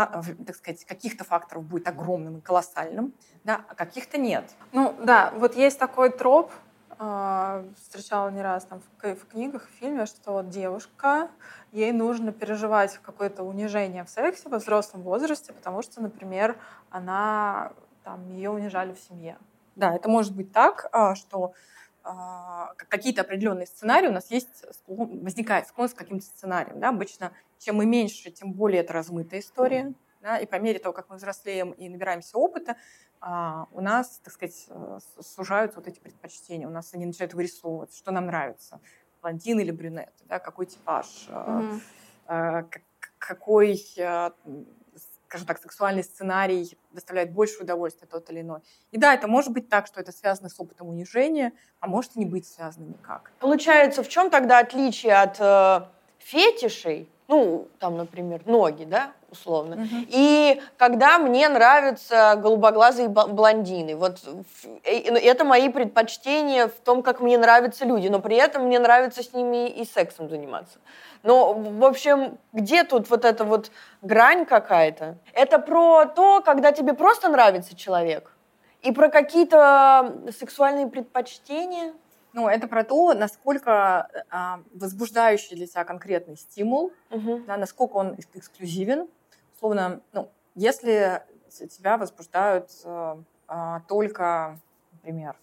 так 0.46 0.55
сказать, 0.55 0.85
каких-то 0.85 1.24
факторов 1.24 1.64
будет 1.64 1.88
огромным 1.88 2.38
и 2.38 2.40
колоссальным, 2.40 3.14
да, 3.44 3.64
а 3.68 3.74
каких-то 3.74 4.18
нет. 4.18 4.44
Ну 4.72 4.94
да, 5.03 5.33
вот 5.37 5.57
есть 5.57 5.79
такой 5.79 6.11
троп, 6.11 6.53
встречала 7.76 8.28
не 8.30 8.42
раз 8.42 8.64
там 8.64 8.80
в, 8.80 9.14
в 9.14 9.26
книгах, 9.28 9.68
в 9.68 9.78
фильме, 9.78 10.06
что 10.06 10.32
вот 10.32 10.48
девушка, 10.48 11.30
ей 11.70 11.92
нужно 11.92 12.32
переживать 12.32 12.98
какое-то 12.98 13.44
унижение 13.44 14.04
в 14.04 14.11
сексе 14.11 14.48
во 14.48 14.58
взрослом 14.58 15.02
возрасте, 15.02 15.52
потому 15.52 15.82
что, 15.82 16.02
например, 16.02 16.58
она 16.90 17.72
там 18.02 18.28
ее 18.30 18.50
унижали 18.50 18.92
в 18.94 18.98
семье. 18.98 19.38
Да, 19.76 19.94
это 19.94 20.08
может 20.08 20.34
быть 20.34 20.50
так, 20.50 20.88
а, 20.92 21.14
что 21.14 21.52
а, 22.02 22.72
какие-то 22.88 23.20
определенные 23.20 23.66
сценарии 23.66 24.08
у 24.08 24.12
нас 24.12 24.30
есть, 24.30 24.64
склон- 24.72 25.22
возникает 25.22 25.68
склонность 25.68 25.94
к 25.94 25.98
каким-то 25.98 26.24
сценариям. 26.24 26.80
Да? 26.80 26.88
Обычно 26.88 27.32
чем 27.58 27.76
мы 27.76 27.87
меньше, 27.87 28.30
тем 28.30 28.52
более 28.52 28.80
это 28.80 28.92
размытая 28.92 29.40
история. 29.40 29.92
Да? 30.20 30.38
И 30.38 30.46
по 30.46 30.56
мере 30.56 30.78
того, 30.78 30.92
как 30.92 31.11
мы 31.11 31.16
взрослеем 31.16 31.72
и 31.72 31.88
набираемся 31.88 32.38
опыта, 32.38 32.72
а, 32.72 32.76
у 33.72 33.81
нас, 33.81 34.20
так 34.22 34.33
сказать, 34.33 34.66
э, 34.68 34.98
сужаются 35.20 35.78
вот 35.81 35.88
эти 35.88 35.98
предпочтения. 35.98 36.66
У 36.66 36.70
нас 36.70 36.94
они 36.94 37.07
начинают 37.07 37.35
вырисовываться, 37.35 37.96
что 37.98 38.11
нам 38.12 38.26
нравится. 38.26 38.81
Блондин 39.22 39.59
или 39.61 39.70
брюнет, 39.72 40.12
да? 40.26 40.38
какой 40.38 40.66
типаж, 40.66 41.26
а, 41.28 41.62
а, 42.26 42.62
как- 42.62 42.83
какой, 43.18 43.83
а, 44.00 44.33
скажем 45.26 45.46
так, 45.46 45.59
сексуальный 45.59 46.04
сценарий 46.04 46.78
доставляет 46.92 47.33
больше 47.33 47.62
удовольствия 47.62 48.07
тот 48.07 48.31
или 48.31 48.40
иной. 48.40 48.61
И 48.92 48.98
да, 48.98 49.12
это 49.14 49.26
может 49.26 49.52
быть 49.52 49.68
так, 49.68 49.87
что 49.87 50.00
это 50.00 50.12
связано 50.12 50.48
с 50.48 50.59
опытом 50.61 50.88
унижения, 50.88 51.52
а 51.81 51.88
может 51.88 52.16
и 52.16 52.20
не 52.20 52.26
быть 52.26 52.46
связано 52.46 52.85
никак. 52.85 53.33
Получается, 53.40 54.02
в 54.02 54.09
чем 54.09 54.31
тогда 54.31 54.61
отличие 54.61 55.14
от 55.14 55.37
э, 55.40 55.87
фетишей, 56.18 57.11
ну, 57.26 57.68
там, 57.78 57.96
например, 57.96 58.46
ноги, 58.46 58.85
да, 58.85 59.12
условно, 59.30 59.86
и 60.08 60.60
когда 60.76 61.18
мне 61.18 61.48
нравятся 61.48 62.34
голубоглазые 62.36 63.08
бл- 63.08 63.28
блондины. 63.28 63.94
Вот 63.96 64.18
э, 64.84 64.90
это 65.00 65.44
мои 65.44 65.68
предпочтения 65.68 66.68
в 66.68 66.72
том, 66.84 67.02
как 67.02 67.20
мне 67.20 67.36
нравятся 67.38 67.84
люди, 67.84 68.08
но 68.08 68.20
при 68.20 68.36
этом 68.36 68.64
мне 68.66 68.78
нравится 68.78 69.22
с 69.22 69.32
ними 69.32 69.68
и 69.68 69.84
сексом 69.84 70.28
заниматься. 70.28 70.78
Но, 71.22 71.52
в 71.52 71.84
общем, 71.84 72.38
где 72.52 72.84
тут 72.84 73.10
вот 73.10 73.24
эта 73.24 73.44
вот 73.44 73.70
грань 74.02 74.46
какая-то? 74.46 75.18
Это 75.32 75.58
про 75.58 76.06
то, 76.06 76.40
когда 76.42 76.72
тебе 76.72 76.94
просто 76.94 77.28
нравится 77.28 77.76
человек, 77.76 78.32
и 78.82 78.92
про 78.92 79.08
какие-то 79.08 80.14
сексуальные 80.38 80.86
предпочтения. 80.86 81.92
Ну, 82.34 82.46
это 82.46 82.68
про 82.68 82.84
то, 82.84 83.14
насколько 83.14 84.08
а, 84.30 84.60
возбуждающий 84.74 85.56
для 85.56 85.66
тебя 85.66 85.84
конкретный 85.84 86.36
стимул, 86.36 86.92
Мгм. 87.10 87.44
да, 87.46 87.56
насколько 87.56 87.96
он 87.96 88.12
эк- 88.12 88.28
эксклюзивен. 88.34 89.08
Словно, 89.59 90.01
ну, 90.12 90.31
если 90.55 91.23
тебя 91.51 91.97
возбуждают 91.97 92.71
э, 92.85 93.16
а, 93.49 93.81
только, 93.88 94.59
например, 94.92 95.37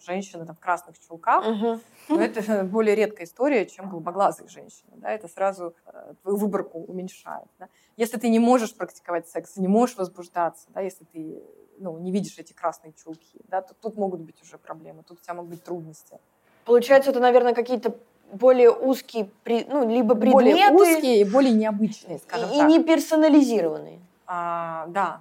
женщины 0.00 0.44
там, 0.46 0.54
в 0.54 0.60
красных 0.60 0.98
чулках, 0.98 1.44
Мгм. 1.46 1.80
Но 2.08 2.20
это 2.20 2.64
более 2.64 2.94
редкая 2.94 3.26
история, 3.26 3.66
чем 3.66 3.88
голубоглазые 3.88 4.48
женщины. 4.48 4.92
Да? 4.96 5.10
Это 5.10 5.28
сразу 5.28 5.74
э, 5.86 6.14
твою 6.22 6.36
выборку 6.36 6.78
уменьшает. 6.78 7.48
Да? 7.58 7.68
Если 7.96 8.18
ты 8.18 8.28
не 8.28 8.38
можешь 8.38 8.74
практиковать 8.74 9.28
секс, 9.28 9.56
не 9.56 9.68
можешь 9.68 9.96
возбуждаться, 9.96 10.66
да, 10.70 10.80
если 10.80 11.04
ты 11.04 11.42
ну, 11.78 11.98
не 11.98 12.12
видишь 12.12 12.38
эти 12.38 12.52
красные 12.52 12.92
чулки, 12.92 13.40
да, 13.48 13.62
то 13.62 13.74
тут 13.74 13.96
могут 13.96 14.20
быть 14.20 14.40
уже 14.42 14.58
проблемы, 14.58 15.02
тут 15.02 15.18
у 15.18 15.22
тебя 15.22 15.34
могут 15.34 15.50
быть 15.50 15.64
трудности. 15.64 16.18
Получается, 16.64 17.10
это, 17.10 17.20
наверное, 17.20 17.54
какие-то 17.54 17.96
более 18.32 18.70
узкие, 18.70 19.28
при- 19.42 19.66
ну, 19.68 19.88
либо 19.88 20.14
предметы 20.14 20.50
Более 20.50 20.70
узкие 20.70 21.20
и 21.20 21.24
более 21.24 21.52
необычные, 21.52 22.18
скажем 22.18 22.50
и, 22.50 22.54
и 22.54 22.58
так. 22.58 22.68
не 22.68 22.82
персонализированные. 22.82 24.00
А, 24.26 24.86
да, 24.88 25.20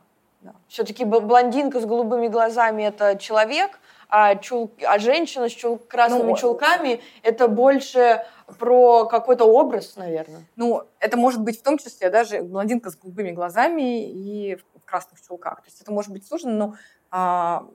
Все-таки 0.67 1.05
блондинка 1.05 1.79
с 1.79 1.85
голубыми 1.85 2.27
глазами 2.27 2.83
это 2.83 3.17
человек, 3.17 3.79
а, 4.09 4.35
чул... 4.35 4.71
а 4.87 4.99
женщина 4.99 5.49
с 5.49 5.51
чул... 5.51 5.77
красными 5.77 6.31
Ну, 6.31 6.37
чулками 6.37 7.01
это 7.21 7.47
больше 7.47 8.25
про 8.59 9.05
какой-то 9.05 9.45
образ, 9.45 9.95
наверное. 9.95 10.45
Ну, 10.55 10.83
это 10.99 11.17
может 11.17 11.41
быть 11.41 11.59
в 11.59 11.63
том 11.63 11.77
числе 11.77 12.09
даже 12.09 12.41
блондинка 12.41 12.89
с 12.89 12.95
голубыми 12.95 13.31
глазами 13.31 14.05
и 14.05 14.55
в 14.55 14.73
в 14.83 14.89
красных 14.89 15.21
чулках. 15.21 15.61
То 15.61 15.67
есть 15.67 15.81
это 15.81 15.91
может 15.91 16.11
быть 16.11 16.25
сложно, 16.27 16.51
но 16.51 16.75
а, 17.09 17.65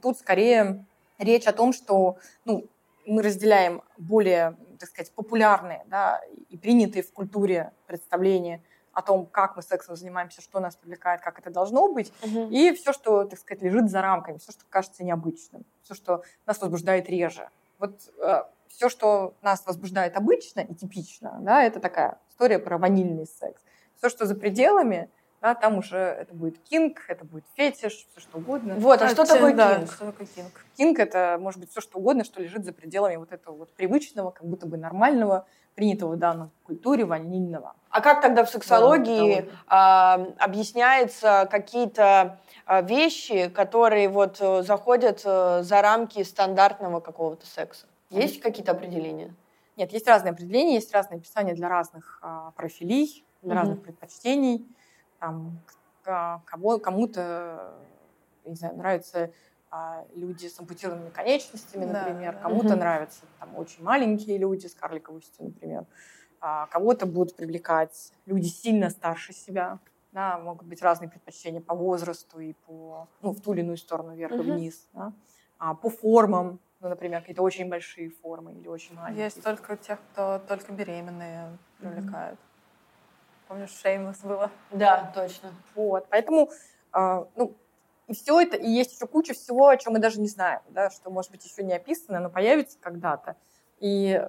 тут 0.00 0.18
скорее 0.18 0.84
речь 1.18 1.46
о 1.46 1.52
том, 1.52 1.72
что 1.72 2.16
ну, 2.44 2.66
мы 3.10 3.22
разделяем 3.22 3.82
более, 3.98 4.56
так 4.78 4.88
сказать, 4.88 5.12
популярные 5.12 5.84
да, 5.86 6.20
и 6.48 6.56
принятые 6.56 7.02
в 7.02 7.12
культуре 7.12 7.72
представления 7.86 8.62
о 8.92 9.02
том, 9.02 9.26
как 9.26 9.56
мы 9.56 9.62
сексом 9.62 9.96
занимаемся, 9.96 10.40
что 10.40 10.60
нас 10.60 10.76
привлекает, 10.76 11.20
как 11.20 11.38
это 11.38 11.50
должно 11.50 11.92
быть, 11.92 12.12
и 12.24 12.72
все, 12.72 12.92
что, 12.92 13.24
так 13.24 13.38
сказать, 13.38 13.62
лежит 13.62 13.90
за 13.90 14.02
рамками, 14.02 14.38
все, 14.38 14.52
что 14.52 14.64
кажется 14.68 15.04
необычным, 15.04 15.64
все, 15.82 15.94
что 15.94 16.22
нас 16.46 16.60
возбуждает 16.60 17.08
реже. 17.08 17.48
Вот 17.78 18.00
все, 18.68 18.88
что 18.88 19.34
нас 19.42 19.64
возбуждает 19.66 20.16
обычно 20.16 20.60
и 20.60 20.74
типично, 20.74 21.38
да, 21.40 21.62
это 21.62 21.80
такая 21.80 22.18
история 22.30 22.58
про 22.58 22.78
ванильный 22.78 23.26
секс. 23.26 23.62
Все, 23.96 24.08
что 24.08 24.26
за 24.26 24.34
пределами, 24.34 25.10
да, 25.40 25.54
там 25.54 25.78
уже 25.78 25.96
это 25.96 26.34
будет 26.34 26.58
кинг, 26.58 27.04
это 27.08 27.24
будет 27.24 27.44
фетиш, 27.54 28.06
все 28.10 28.20
что 28.20 28.38
угодно. 28.38 28.74
Вот, 28.76 29.00
а 29.00 29.08
что 29.08 29.24
такое 29.24 29.54
да, 29.54 29.76
кинг? 29.76 29.92
Что 29.92 30.06
такое 30.06 30.26
кинг? 30.26 30.66
Кинг 30.76 30.98
это 30.98 31.38
может 31.40 31.60
быть 31.60 31.70
все 31.70 31.80
что 31.80 31.98
угодно, 31.98 32.24
что 32.24 32.42
лежит 32.42 32.64
за 32.64 32.72
пределами 32.72 33.16
вот 33.16 33.32
этого 33.32 33.56
вот 33.56 33.72
привычного, 33.74 34.30
как 34.30 34.46
будто 34.46 34.66
бы 34.66 34.76
нормального, 34.76 35.46
принятого 35.74 36.12
в 36.12 36.18
данной 36.18 36.50
культуре 36.64 37.06
ванильного. 37.06 37.74
А 37.88 38.00
как 38.02 38.20
тогда 38.20 38.44
в 38.44 38.50
сексологии 38.50 39.40
Да, 39.40 39.50
а, 39.66 40.26
объясняются 40.38 41.48
какие-то 41.50 42.38
а, 42.66 42.82
вещи, 42.82 43.48
которые 43.48 44.08
вот 44.08 44.36
э, 44.40 44.62
заходят 44.62 45.22
э, 45.24 45.62
за 45.62 45.80
рамки 45.80 46.22
стандартного 46.22 47.00
какого-то 47.00 47.46
секса? 47.46 47.86
Есть 48.10 48.40
какие-то 48.40 48.72
определения? 48.72 49.34
Нет, 49.76 49.92
есть 49.92 50.06
разные 50.06 50.32
определения, 50.32 50.74
есть 50.74 50.92
разные 50.92 51.18
описания 51.18 51.54
для 51.54 51.68
разных 51.68 52.18
а, 52.20 52.50
профилей, 52.50 53.24
для 53.40 53.54
Мгм. 53.54 53.58
разных 53.60 53.82
предпочтений. 53.82 54.66
Там, 55.20 55.60
кого, 56.02 56.78
кому-то, 56.78 57.74
не 58.44 58.54
знаю, 58.56 58.76
нравятся 58.76 59.32
а, 59.70 60.04
люди 60.14 60.46
с 60.48 60.58
ампутированными 60.58 61.10
конечностями, 61.10 61.84
Да, 61.84 61.92
например, 61.92 62.34
да. 62.34 62.40
кому-то 62.40 62.70
Мгм. 62.70 62.78
нравятся 62.80 63.26
там 63.38 63.54
очень 63.54 63.84
маленькие 63.84 64.38
люди 64.38 64.66
с 64.66 64.74
карликовостью, 64.74 65.44
например. 65.44 65.86
а, 66.42 66.66
кого-то 66.68 67.04
будут 67.04 67.36
привлекать 67.36 68.12
люди 68.24 68.46
сильно 68.46 68.88
старше 68.88 69.34
себя, 69.34 69.78
да, 70.12 70.38
могут 70.38 70.66
быть 70.66 70.80
разные 70.82 71.10
предпочтения 71.10 71.60
по 71.60 71.74
возрасту 71.74 72.40
и 72.40 72.54
по, 72.54 73.08
ну, 73.20 73.32
в 73.32 73.42
ту 73.42 73.52
или 73.52 73.60
иную 73.60 73.76
сторону, 73.76 74.14
вверх 74.14 74.32
и 74.32 74.42
вниз, 74.42 74.88
да, 74.94 75.12
а, 75.58 75.74
по 75.74 75.90
формам, 75.90 76.58
ну, 76.80 76.88
например, 76.88 77.20
какие-то 77.20 77.42
очень 77.42 77.68
большие 77.68 78.08
формы 78.08 78.54
или 78.54 78.68
очень 78.68 78.94
маленькие. 78.94 79.24
Есть 79.24 79.44
только 79.44 79.76
тех, 79.76 79.98
кто 80.12 80.38
только 80.48 80.72
беременные 80.72 81.58
привлекают. 81.78 82.40
Mm-hmm. 82.40 82.49
Помнишь, 83.50 83.70
Шеймлес 83.82 84.20
было? 84.20 84.48
Да, 84.70 85.10
точно. 85.12 85.52
Вот, 85.74 86.06
поэтому, 86.08 86.50
э, 86.94 87.24
ну, 87.34 87.56
и 88.06 88.14
все 88.14 88.40
это, 88.40 88.56
и 88.56 88.70
есть 88.70 88.94
еще 88.94 89.08
куча 89.08 89.34
всего, 89.34 89.66
о 89.66 89.76
чем 89.76 89.94
мы 89.94 89.98
даже 89.98 90.20
не 90.20 90.28
знаем, 90.28 90.60
да, 90.68 90.88
что, 90.88 91.10
может 91.10 91.32
быть, 91.32 91.44
еще 91.44 91.64
не 91.64 91.72
описано, 91.74 92.20
но 92.20 92.30
появится 92.30 92.78
когда-то. 92.80 93.34
И 93.80 94.24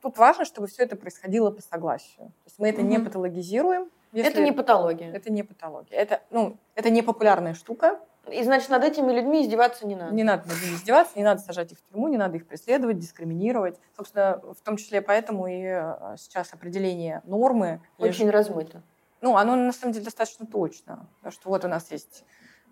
тут 0.00 0.18
важно, 0.18 0.44
чтобы 0.44 0.68
все 0.68 0.84
это 0.84 0.94
происходило 0.94 1.50
по 1.50 1.62
согласию. 1.62 2.26
То 2.26 2.46
есть 2.46 2.60
мы 2.60 2.68
это 2.68 2.80
mm-hmm. 2.80 2.84
не 2.84 2.98
патологизируем. 3.00 3.90
это 4.12 4.40
не 4.40 4.52
патология. 4.52 5.12
Это 5.12 5.32
не 5.32 5.42
патология. 5.42 5.96
Это, 5.96 6.22
ну, 6.30 6.56
это 6.76 6.90
не 6.90 7.02
популярная 7.02 7.54
штука. 7.54 7.98
И 8.30 8.42
значит, 8.42 8.70
над 8.70 8.82
этими 8.84 9.12
людьми 9.12 9.44
издеваться 9.44 9.86
не 9.86 9.96
надо. 9.96 10.14
Не 10.14 10.22
надо 10.22 10.48
над 10.48 10.62
ними 10.62 10.74
издеваться, 10.74 11.12
не 11.16 11.24
надо 11.24 11.40
сажать 11.40 11.72
их 11.72 11.78
в 11.78 11.82
тюрьму, 11.82 12.08
не 12.08 12.16
надо 12.16 12.36
их 12.36 12.46
преследовать, 12.46 12.98
дискриминировать. 12.98 13.78
Собственно, 13.96 14.40
в 14.40 14.60
том 14.62 14.76
числе 14.76 15.02
поэтому 15.02 15.46
и 15.46 15.62
э, 15.62 16.16
сейчас 16.18 16.52
определение 16.52 17.20
нормы... 17.24 17.80
Очень 17.98 18.26
лишь... 18.26 18.34
размыто. 18.34 18.82
Ну, 19.20 19.36
оно 19.36 19.56
на 19.56 19.72
самом 19.72 19.92
деле 19.92 20.04
достаточно 20.04 20.46
точно. 20.46 21.06
Потому 21.18 21.32
что 21.32 21.48
вот 21.48 21.64
у 21.64 21.68
нас 21.68 21.90
есть 21.90 22.24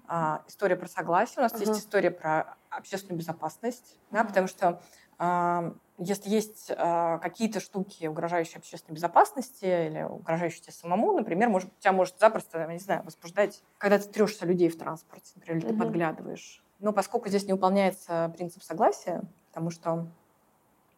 а, 0.07 0.43
история 0.49 0.77
про 0.77 0.89
согласие, 0.89 1.37
у 1.39 1.43
нас 1.43 1.53
uh-huh. 1.53 1.61
есть 1.61 1.79
история 1.79 2.11
про 2.11 2.57
общественную 2.71 3.19
безопасность, 3.19 3.97
да, 4.11 4.25
потому 4.25 4.49
что 4.49 4.83
а, 5.19 5.73
если 6.03 6.29
есть 6.29 6.71
э, 6.71 7.19
какие-то 7.21 7.61
штуки, 7.61 8.07
угрожающие 8.07 8.59
общественной 8.59 8.97
безопасности 8.97 9.65
или 9.65 10.03
угрожающие 10.03 10.63
тебе 10.63 10.73
самому, 10.73 11.13
например, 11.13 11.49
может, 11.49 11.71
тебя 11.79 11.93
может 11.93 12.19
запросто, 12.19 12.59
я 12.59 12.67
не 12.67 12.79
знаю, 12.79 13.03
возбуждать, 13.05 13.63
когда 13.79 13.99
ты 13.99 14.09
трешься 14.09 14.47
людей 14.47 14.69
в 14.69 14.79
транспорте, 14.79 15.33
например, 15.37 15.59
или 15.59 15.69
ты 15.69 15.75
угу. 15.75 15.83
подглядываешь. 15.85 16.63
Но 16.81 16.93
поскольку 16.93 17.29
здесь 17.29 17.47
не 17.47 17.53
выполняется 17.53 18.33
принцип 18.37 18.63
согласия, 18.63 19.23
потому 19.49 19.71
что 19.71 20.07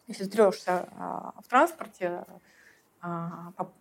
если 0.06 0.24
ты 0.24 0.30
трешься 0.30 0.88
э, 0.90 1.40
в 1.42 1.48
транспорте, 1.48 2.24
э, 3.02 3.28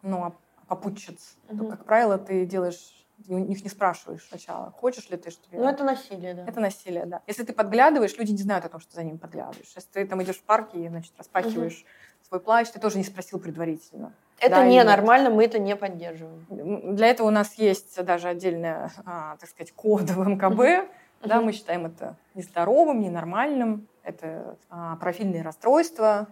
ну, 0.02 0.36
попутчиц, 0.68 1.38
угу. 1.50 1.58
то, 1.64 1.70
как 1.72 1.86
правило, 1.86 2.18
ты 2.18 2.46
делаешь 2.46 3.03
у 3.28 3.38
них 3.38 3.64
не 3.64 3.70
спрашиваешь 3.70 4.26
сначала, 4.28 4.72
хочешь 4.72 5.09
ли 5.09 5.18
ты, 5.18 5.32
что 5.32 5.41
Ну, 5.51 5.68
это 5.68 5.84
насилие, 5.84 6.34
да. 6.34 6.45
Это 6.45 6.59
насилие, 6.59 7.05
да. 7.05 7.22
Если 7.28 7.43
ты 7.43 7.53
подглядываешь, 7.53 8.18
люди 8.18 8.32
не 8.32 8.41
знают 8.41 8.66
о 8.66 8.70
том, 8.70 8.80
что 8.80 8.93
за 8.95 9.03
ним 9.03 9.18
подглядываешь. 9.18 9.72
Если 9.76 9.89
ты 9.89 10.07
там 10.07 10.22
идешь 10.24 10.38
в 10.38 10.43
парке 10.43 10.80
и, 10.80 10.88
значит, 10.89 11.14
распахиваешь 11.18 11.80
угу. 11.80 12.28
свой 12.28 12.39
плащ, 12.39 12.70
ты 12.70 12.80
тоже 12.80 12.97
не 12.97 13.03
спросил 13.03 13.39
предварительно. 13.39 14.14
Это 14.39 14.55
да, 14.55 14.68
ненормально, 14.68 15.30
мы 15.30 15.45
это 15.45 15.59
не 15.59 15.76
поддерживаем. 15.76 16.95
Для 16.95 17.07
этого 17.07 17.28
у 17.28 17.32
нас 17.32 17.53
есть 17.55 18.03
даже 18.03 18.28
отдельная, 18.28 18.91
а, 19.05 19.38
так 19.38 19.49
сказать, 19.49 19.72
код 19.72 20.09
в 20.09 20.28
МКБ. 20.28 20.89
Да, 21.24 21.39
мы 21.39 21.53
считаем 21.53 21.86
это 21.86 22.18
нездоровым, 22.34 22.99
ненормальным. 22.99 23.88
Это 24.03 24.57
а, 24.70 24.97
профильные 24.97 25.43
расстройства. 25.43 26.28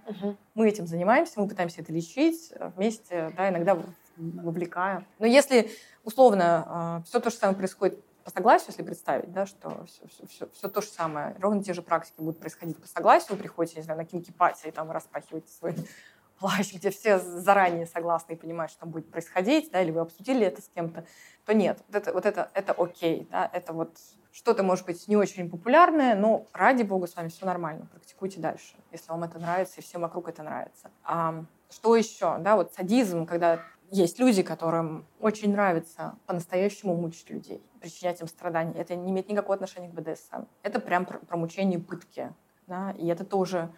Мы 0.56 0.68
этим 0.68 0.88
занимаемся, 0.88 1.40
мы 1.40 1.48
пытаемся 1.48 1.82
это 1.82 1.94
лечить 1.94 2.52
вместе, 2.76 3.32
да, 3.38 3.48
иногда 3.50 3.78
вовлекая. 4.18 5.06
Но 5.20 5.26
если 5.26 5.72
условно 6.04 6.66
а, 6.68 7.02
все 7.06 7.20
то 7.20 7.30
же 7.30 7.36
самое 7.36 7.58
происходит 7.58 8.04
по 8.24 8.30
согласию, 8.30 8.70
если 8.70 8.84
представить, 8.84 9.32
да, 9.32 9.46
что 9.46 9.86
все, 9.86 10.08
все, 10.08 10.28
все, 10.28 10.50
все 10.54 10.70
то 10.70 10.82
же 10.82 10.88
самое, 10.88 11.36
ровно 11.40 11.64
те 11.64 11.74
же 11.74 11.82
практики 11.82 12.16
будут 12.18 12.40
происходить 12.40 12.78
по 12.78 12.88
согласию, 12.88 13.32
вы 13.32 13.38
приходите, 13.38 13.78
не 13.78 13.84
знаю, 13.84 13.98
на 14.00 14.06
кинки-пати 14.06 14.68
и 14.68 14.72
там 14.72 14.92
распахиваете 14.92 15.52
свой 15.52 15.76
плащ, 16.40 16.74
где 16.74 16.92
все 16.92 17.20
заранее 17.20 17.86
согласны 17.86 18.34
и 18.34 18.36
понимают, 18.36 18.72
что 18.72 18.82
там 18.82 18.90
будет 18.90 19.10
происходить, 19.10 19.72
да, 19.72 19.82
или 19.82 19.92
вы 19.92 20.02
обсудили 20.02 20.46
это 20.46 20.62
с 20.62 20.68
кем-то, 20.68 21.06
то 21.46 21.54
нет, 21.54 21.80
вот 21.88 21.96
это, 21.96 22.14
вот 22.14 22.26
это, 22.26 22.52
это 22.54 22.74
окей, 22.74 23.28
да, 23.32 23.50
это 23.52 23.74
вот 23.74 23.98
что-то, 24.32 24.64
может 24.64 24.86
быть, 24.86 25.08
не 25.08 25.18
очень 25.18 25.50
популярное, 25.50 26.16
но 26.16 26.46
ради 26.54 26.84
бога 26.84 27.08
с 27.08 27.16
вами 27.16 27.30
все 27.30 27.46
нормально, 27.46 27.88
практикуйте 27.92 28.40
дальше, 28.40 28.76
если 28.92 29.10
вам 29.10 29.24
это 29.24 29.40
нравится 29.40 29.76
и 29.80 29.84
всем 29.84 30.02
вокруг 30.02 30.30
это 30.30 30.44
нравится. 30.44 30.90
А, 31.04 31.44
что 31.70 31.96
еще, 31.96 32.38
да, 32.40 32.56
вот 32.56 32.74
садизм, 32.74 33.26
когда 33.26 33.62
есть 33.92 34.20
люди, 34.20 34.42
которым 34.42 35.06
очень 35.20 35.52
нравится 35.52 36.16
по-настоящему 36.26 36.96
мучить 36.96 37.30
людей, 37.30 37.62
причинять 37.82 38.22
им 38.22 38.28
страдания. 38.28 38.74
Это 38.80 38.96
не 38.96 39.12
имеет 39.12 39.28
никакого 39.30 39.56
отношения 39.56 39.90
к 39.90 39.94
БДСМ. 39.94 40.46
Это 40.64 40.80
прям 40.80 41.06
про, 41.06 41.20
про 41.20 41.38
мучение 41.38 41.78
и 41.78 41.82
пытки. 41.82 42.32
Да? 42.68 42.92
И 42.98 43.06
это 43.08 43.26
тоже 43.26 43.70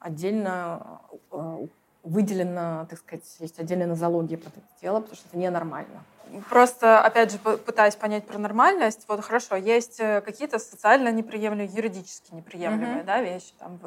отдельно 0.00 1.00
э, 1.30 1.66
выделено, 2.02 2.86
так 2.90 2.98
сказать, 2.98 3.24
есть 3.38 3.60
отдельная 3.60 3.86
нозология 3.86 4.36
под 4.36 4.48
это 4.48 4.66
дело, 4.80 5.00
потому 5.00 5.14
что 5.14 5.28
это 5.28 5.38
ненормально. 5.38 6.02
Просто, 6.48 7.00
опять 7.00 7.30
же, 7.30 7.38
пытаясь 7.38 7.94
понять 7.94 8.26
про 8.26 8.38
нормальность, 8.38 9.04
вот 9.06 9.22
хорошо, 9.22 9.54
есть 9.54 10.00
э, 10.00 10.22
какие-то 10.22 10.58
социально 10.58 11.12
неприемлемые, 11.12 11.68
юридически 11.68 12.34
неприемлемые 12.34 13.02
mm-hmm. 13.02 13.04
да, 13.04 13.22
вещи. 13.22 13.52
Там, 13.58 13.78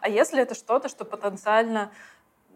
а 0.00 0.08
если 0.08 0.40
это 0.40 0.54
что-то, 0.54 0.88
что 0.88 1.04
потенциально, 1.04 1.90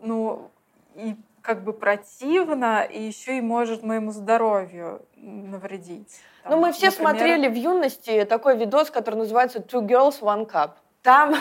ну, 0.02 0.50
и 0.94 1.16
как 1.42 1.64
бы 1.64 1.72
противно 1.72 2.82
и 2.82 3.02
еще 3.02 3.38
и 3.38 3.40
может 3.40 3.82
моему 3.82 4.12
здоровью 4.12 5.02
навредить. 5.16 6.20
Там, 6.42 6.52
ну, 6.52 6.60
мы 6.66 6.72
все 6.72 6.86
например... 6.86 7.10
смотрели 7.10 7.48
в 7.48 7.54
юности 7.54 8.24
такой 8.24 8.56
видос, 8.56 8.90
который 8.90 9.16
называется 9.16 9.58
Two 9.58 9.86
Girls, 9.86 10.20
One 10.20 10.50
Cup. 10.50 10.72
Там 11.02 11.34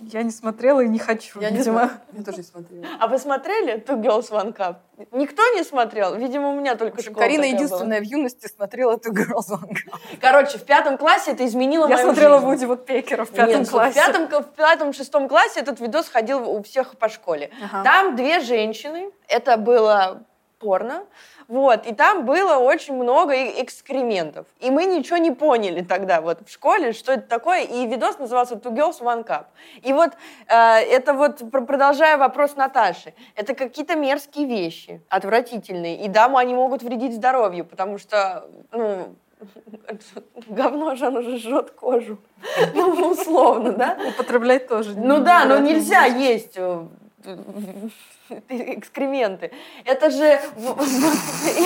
я 0.00 0.22
не 0.22 0.30
смотрела 0.30 0.80
и 0.80 0.88
не 0.88 0.98
хочу, 0.98 1.40
я 1.40 1.50
видимо. 1.50 1.90
Не 2.12 2.18
Я 2.18 2.24
тоже 2.24 2.38
не 2.38 2.42
смотрела. 2.44 2.86
А 3.00 3.08
вы 3.08 3.18
смотрели 3.18 3.78
Two 3.78 4.00
Girls 4.00 4.30
One 4.30 4.56
Cup? 4.56 4.76
Никто 5.12 5.42
не 5.54 5.64
смотрел? 5.64 6.14
Видимо, 6.14 6.50
у 6.50 6.54
меня 6.54 6.76
только 6.76 7.02
школа 7.02 7.18
Карина 7.18 7.44
единственная 7.44 7.98
была. 7.98 8.08
в 8.08 8.10
юности 8.10 8.46
смотрела 8.46 8.96
Two 8.96 9.12
Girls 9.12 9.50
One 9.50 9.72
Cup. 9.72 10.18
Короче, 10.20 10.58
в 10.58 10.64
пятом 10.64 10.98
классе 10.98 11.32
это 11.32 11.44
изменило 11.46 11.88
Я 11.88 11.96
мою 11.96 12.06
смотрела 12.06 12.38
жизнь. 12.38 12.46
Вуди 12.46 12.64
вот 12.66 12.86
Пекера 12.86 13.24
в 13.24 13.30
пятом 13.30 13.60
Нет, 13.60 13.70
классе. 13.70 14.00
В 14.00 14.06
пятом, 14.06 14.42
в 14.42 14.54
пятом, 14.54 14.92
шестом 14.92 15.28
классе 15.28 15.60
этот 15.60 15.80
видос 15.80 16.08
ходил 16.08 16.48
у 16.48 16.62
всех 16.62 16.96
по 16.96 17.08
школе. 17.08 17.50
Ага. 17.62 17.82
Там 17.82 18.16
две 18.16 18.40
женщины, 18.40 19.10
это 19.28 19.56
было 19.56 20.24
порно, 20.58 21.04
вот, 21.46 21.86
и 21.86 21.94
там 21.94 22.24
было 22.24 22.58
очень 22.58 22.94
много 22.94 23.34
экскрементов. 23.34 24.46
И 24.60 24.70
мы 24.70 24.84
ничего 24.84 25.16
не 25.16 25.30
поняли 25.30 25.82
тогда 25.82 26.20
вот 26.20 26.46
в 26.46 26.52
школе, 26.52 26.92
что 26.92 27.12
это 27.12 27.28
такое. 27.28 27.62
И 27.62 27.86
видос 27.86 28.18
назывался 28.18 28.54
Two 28.54 28.74
Girls, 28.74 29.00
One 29.00 29.26
Cup. 29.26 29.46
И 29.82 29.92
вот 29.92 30.10
э, 30.48 30.54
это 30.54 31.14
вот, 31.14 31.50
продолжая 31.50 32.18
вопрос 32.18 32.56
Наташи, 32.56 33.14
это 33.34 33.54
какие-то 33.54 33.96
мерзкие 33.96 34.46
вещи, 34.46 35.00
отвратительные. 35.08 35.96
И 36.04 36.08
да, 36.08 36.26
они 36.26 36.54
могут 36.54 36.82
вредить 36.82 37.14
здоровью, 37.14 37.64
потому 37.64 37.98
что, 37.98 38.48
ну, 38.72 39.14
говно 40.48 40.94
же, 40.96 41.06
оно 41.06 41.22
же 41.22 41.38
жжет 41.38 41.70
кожу. 41.70 42.18
Ну, 42.74 43.10
условно, 43.10 43.72
да? 43.72 43.98
Употреблять 44.08 44.68
тоже. 44.68 44.94
Ну 44.96 45.20
да, 45.20 45.44
но 45.44 45.58
нельзя 45.58 46.04
есть 46.04 46.56
э, 46.56 46.86
экскременты. 48.48 49.50
Это 49.84 50.10
же... 50.10 50.24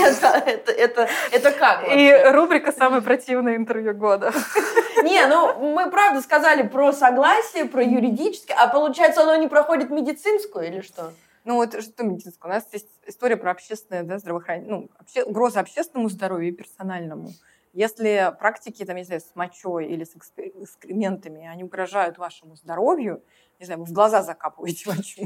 Это, 0.03 0.43
это, 0.47 0.73
это, 0.73 1.09
это 1.33 1.53
как? 1.53 1.85
И 1.89 2.13
рубрика 2.33 2.73
«Самое 2.73 3.03
противное 3.03 3.57
интервью 3.57 3.95
года». 3.95 4.33
Не, 5.03 5.27
ну 5.27 5.73
мы 5.75 5.91
правда 5.91 6.21
сказали 6.21 6.67
про 6.67 6.93
согласие, 6.93 7.65
про 7.65 7.83
юридическое, 7.83 8.57
а 8.57 8.69
получается 8.69 9.23
оно 9.23 9.37
не 9.37 9.49
проходит 9.49 9.91
медицинскую 9.91 10.67
или 10.67 10.81
что? 10.81 11.13
Ну, 11.45 11.57
вот 11.57 11.73
что 11.83 12.05
медицинское? 12.05 12.49
У 12.49 12.53
нас 12.53 12.67
есть 12.73 12.89
история 13.07 13.37
про 13.37 13.51
общественное 13.51 14.05
да, 14.05 14.19
здравоохранение, 14.19 14.71
ну, 14.71 14.91
обще, 14.99 15.25
угроза 15.25 15.61
общественному 15.61 16.09
здоровью 16.09 16.49
и 16.51 16.53
персональному. 16.53 17.31
Если 17.73 18.33
практики, 18.39 18.85
там, 18.85 18.97
не 18.97 19.05
знаю, 19.05 19.23
с 19.23 19.35
мочой 19.35 19.87
или 19.87 20.05
с 20.05 20.15
экскрементами, 20.15 21.47
они 21.47 21.65
угрожают 21.65 22.19
вашему 22.19 22.55
здоровью, 22.55 23.23
не 23.63 23.67
знаю, 23.67 23.79
вы 23.79 23.87
в 23.87 23.93
глаза 23.93 24.23
закапываете 24.23 24.91
мочу, 24.91 25.23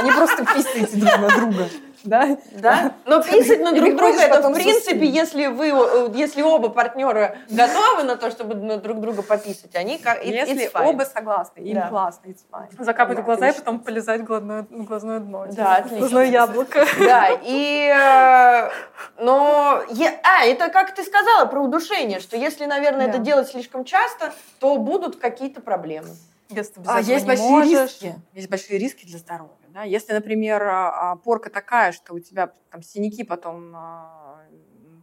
Они 0.00 0.10
просто 0.10 0.44
писаете 0.44 0.96
друг 0.96 1.18
на 1.18 1.28
друга. 1.28 1.68
Да? 2.04 2.38
Да. 2.52 2.92
Но 3.06 3.22
писать 3.22 3.60
на 3.60 3.72
друг 3.72 3.96
друга, 3.96 4.20
это 4.20 4.50
в 4.50 4.54
принципе, 4.54 5.06
если 5.06 5.46
вы, 5.46 5.68
э, 5.68 6.10
если 6.14 6.42
оба 6.42 6.68
партнера 6.68 7.38
готовы 7.50 8.02
на 8.04 8.16
то, 8.16 8.30
чтобы 8.30 8.54
на 8.54 8.78
друг 8.78 9.00
друга 9.00 9.22
пописать, 9.22 9.74
они 9.74 9.98
как 9.98 10.24
Если 10.24 10.70
оба 10.74 11.02
согласны, 11.02 11.60
им 11.60 11.88
классно, 11.88 12.28
it's 12.28 12.42
fine. 12.50 12.82
Закапать 12.82 13.18
в 13.18 13.24
глаза 13.24 13.48
и 13.48 13.52
потом 13.52 13.80
полезать 13.80 14.24
глазное, 14.24 14.66
глазное 14.68 15.20
дно. 15.20 15.46
Да, 15.50 15.76
отлично. 15.76 15.98
Глазное 15.98 16.26
яблоко. 16.26 16.84
Да, 16.98 17.28
и... 17.42 17.92
Э, 17.94 18.70
но... 19.18 19.82
А, 20.22 20.44
это 20.44 20.68
как 20.68 20.94
ты 20.94 21.04
сказала 21.04 21.46
про 21.46 21.60
удушение, 21.60 22.18
что 22.18 22.36
если, 22.36 22.66
наверное, 22.66 23.06
это 23.06 23.18
делать 23.18 23.48
слишком 23.48 23.84
часто, 23.84 24.32
то 24.58 24.76
будут 24.76 25.16
какие-то 25.16 25.60
проблемы. 25.60 26.10
Если 26.50 26.82
а, 26.86 27.00
есть 27.00 27.26
большие 27.26 27.50
можешь. 27.50 28.00
риски. 28.00 28.14
Есть 28.32 28.48
большие 28.48 28.78
риски 28.78 29.04
для 29.04 29.18
здоровья. 29.18 29.54
Да? 29.68 29.82
Если, 29.82 30.12
например, 30.12 30.62
а, 30.62 31.12
а, 31.12 31.16
порка 31.16 31.50
такая, 31.50 31.92
что 31.92 32.14
у 32.14 32.20
тебя 32.20 32.52
там 32.70 32.82
синяки 32.82 33.22
потом 33.22 33.72
а, 33.74 34.40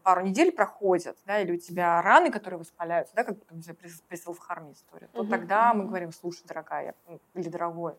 пару 0.04 0.22
недель 0.22 0.52
проходят, 0.52 1.18
да, 1.26 1.39
или 1.39 1.52
у 1.54 1.58
тебя 1.58 2.02
раны, 2.02 2.32
которые 2.32 2.60
воспаляются, 2.60 3.16
да, 3.16 3.24
как 3.24 3.38
там, 3.46 3.62
при, 3.62 3.89
при 4.08 4.16
селфхарме 4.16 4.74
история, 4.74 5.08
то 5.14 5.22
угу. 5.22 5.30
тогда 5.30 5.74
мы 5.74 5.86
говорим, 5.86 6.12
слушай, 6.12 6.43
дорогая, 6.48 6.96
или 7.36 7.50
дорогой, 7.50 7.96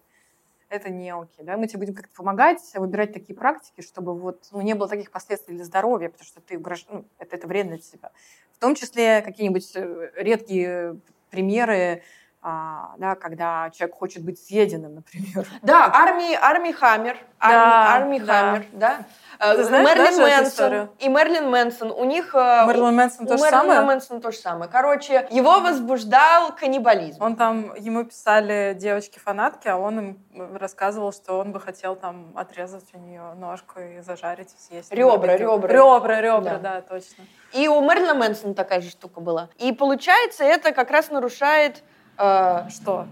это 0.69 0.91
не 0.91 1.13
окей. 1.13 1.45
Да? 1.45 1.57
Мы 1.57 1.69
тебе 1.69 1.81
будем 1.81 1.95
как-то 1.95 2.15
помогать 2.15 2.61
выбирать 2.75 3.13
такие 3.13 3.37
практики, 3.37 3.81
чтобы 3.81 4.19
вот, 4.19 4.49
ну, 4.53 4.61
не 4.61 4.75
было 4.75 4.89
таких 4.89 5.11
последствий 5.11 5.55
для 5.55 5.65
здоровья, 5.65 6.09
потому 6.09 6.27
что 6.27 6.41
ты 6.41 6.59
угрож... 6.59 6.87
ну, 6.89 7.05
это, 7.19 7.37
это 7.37 7.47
вредно 7.47 7.73
для 7.77 7.83
тебя. 7.83 8.11
В 8.53 8.59
том 8.59 8.75
числе 8.75 9.23
какие-нибудь 9.23 9.73
э, 9.77 10.11
редкие 10.17 10.99
примеры 11.31 12.03
а, 12.49 12.95
да, 12.99 13.17
когда 13.17 13.71
человек 13.71 13.97
хочет 13.97 14.25
быть 14.25 14.39
съеденным, 14.39 14.95
например. 14.95 15.45
Да, 15.63 15.91
армии, 15.93 16.33
армии 16.41 16.71
Хаммер, 16.71 17.19
да, 17.41 17.95
армии 17.97 18.21
да. 18.21 18.41
Хаммер, 18.41 18.67
да. 18.73 18.99
Ты 19.41 19.65
знаешь, 19.65 19.89
Мерлин 19.89 20.23
Мэнсон 20.23 20.91
и 21.01 21.09
Мерлин 21.09 21.51
Мэнсон, 21.51 21.91
у 21.91 22.05
них... 22.05 22.37
Э, 22.37 22.65
Мерлин 22.69 22.95
Мэнсон 22.95 23.27
то 23.27 23.37
же 23.37 23.43
самое? 23.43 23.71
Мерлин 23.71 23.87
Мэнсон 23.87 24.21
то 24.21 24.31
же 24.31 24.39
самое. 24.39 24.71
Короче, 24.71 25.27
его 25.31 25.59
возбуждал 25.59 26.55
каннибализм. 26.55 27.21
Он 27.21 27.35
там, 27.35 27.75
ему 27.75 28.05
писали 28.05 28.77
девочки-фанатки, 28.79 29.67
а 29.67 29.77
он 29.77 29.99
им 29.99 30.57
рассказывал, 30.57 31.13
что 31.13 31.41
он 31.41 31.51
бы 31.51 31.59
хотел 31.59 31.97
там 31.97 32.31
отрезать 32.37 32.87
у 32.95 32.99
нее 32.99 33.35
ножку 33.35 33.81
и 33.81 34.03
зажарить 34.03 34.55
и 34.57 34.63
съесть. 34.63 34.93
Ребра, 34.93 35.37
ребра. 35.37 35.69
Ребра, 35.69 36.21
ребра, 36.21 36.41
да. 36.41 36.59
да, 36.59 36.81
точно. 36.81 37.25
И 37.53 37.67
у 37.67 37.81
Мерлина 37.81 38.15
Мэнсона 38.15 38.55
такая 38.55 38.81
же 38.81 38.91
штука 38.91 39.21
была. 39.21 39.49
И 39.59 39.73
получается, 39.73 40.45
это 40.45 40.71
как 40.71 40.93
раз 40.93 41.11
нарушает... 41.11 41.83
Э, 42.19 42.69
что? 42.71 43.07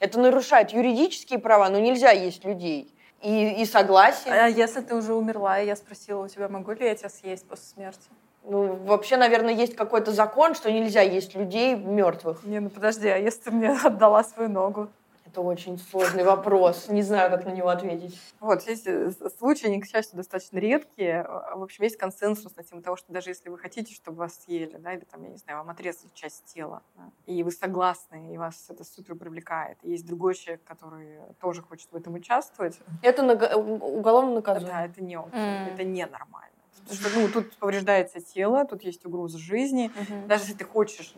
Это 0.00 0.18
нарушает 0.18 0.70
юридические 0.70 1.38
права, 1.38 1.68
но 1.68 1.78
нельзя 1.78 2.10
есть 2.10 2.44
людей 2.44 2.94
и, 3.22 3.62
и 3.62 3.64
согласие. 3.64 4.34
А 4.34 4.46
если 4.48 4.80
ты 4.80 4.94
уже 4.94 5.14
умерла, 5.14 5.58
и 5.60 5.66
я 5.66 5.76
спросила 5.76 6.24
у 6.24 6.28
тебя, 6.28 6.48
могу 6.48 6.72
ли 6.72 6.84
я 6.84 6.94
тебя 6.94 7.08
съесть 7.08 7.46
после 7.48 7.64
смерти? 7.64 8.08
Ну, 8.44 8.74
вообще, 8.84 9.16
наверное, 9.16 9.54
есть 9.54 9.74
какой-то 9.74 10.12
закон, 10.12 10.54
что 10.54 10.70
нельзя 10.70 11.00
есть 11.00 11.34
людей 11.34 11.74
мертвых. 11.74 12.44
Не, 12.44 12.60
ну 12.60 12.68
подожди, 12.68 13.08
а 13.08 13.16
если 13.16 13.44
ты 13.44 13.50
мне 13.50 13.70
отдала 13.84 14.22
свою 14.22 14.50
ногу? 14.50 14.88
Это 15.34 15.40
очень 15.40 15.78
сложный 15.78 16.22
вопрос. 16.22 16.88
Не 16.88 17.02
знаю, 17.02 17.28
как 17.28 17.44
на 17.44 17.50
него 17.50 17.68
ответить. 17.68 18.16
Вот, 18.38 18.62
есть 18.68 18.86
э, 18.86 19.10
случаи, 19.36 19.66
они, 19.66 19.80
к 19.80 19.86
счастью, 19.86 20.16
достаточно 20.16 20.58
редкие. 20.58 21.22
А, 21.22 21.56
в 21.56 21.62
общем, 21.64 21.82
есть 21.82 21.96
консенсус 21.96 22.54
на 22.54 22.62
тему 22.62 22.82
того, 22.82 22.94
что 22.94 23.12
даже 23.12 23.30
если 23.30 23.48
вы 23.48 23.58
хотите, 23.58 23.92
чтобы 23.92 24.18
вас 24.18 24.38
съели, 24.44 24.76
да, 24.76 24.92
или 24.92 25.00
там, 25.00 25.24
я 25.24 25.30
не 25.30 25.36
знаю, 25.36 25.58
вам 25.58 25.70
отрезали 25.70 26.08
часть 26.14 26.44
тела, 26.44 26.82
да, 26.96 27.10
и 27.26 27.42
вы 27.42 27.50
согласны, 27.50 28.32
и 28.32 28.38
вас 28.38 28.66
это 28.68 28.84
супер 28.84 29.16
привлекает, 29.16 29.76
и 29.82 29.90
есть 29.90 30.06
другой 30.06 30.36
человек, 30.36 30.62
который 30.62 31.18
тоже 31.40 31.62
хочет 31.62 31.90
в 31.90 31.96
этом 31.96 32.14
участвовать. 32.14 32.78
Это 33.02 33.24
наг... 33.24 33.56
уголовно 33.56 34.36
наказуемо. 34.36 34.68
Да, 34.68 34.84
это 34.84 35.02
не 35.02 35.16
окей, 35.16 35.32
mm. 35.32 35.72
это 35.74 35.82
ненормально. 35.82 36.54
Потому 36.86 36.94
что 36.94 37.18
ну, 37.18 37.28
тут 37.28 37.56
повреждается 37.56 38.20
тело, 38.20 38.64
тут 38.66 38.84
есть 38.84 39.04
угроза 39.04 39.38
жизни. 39.38 39.90
Mm-hmm. 39.90 40.26
Даже 40.28 40.44
если 40.44 40.58
ты 40.58 40.64
хочешь 40.64 41.12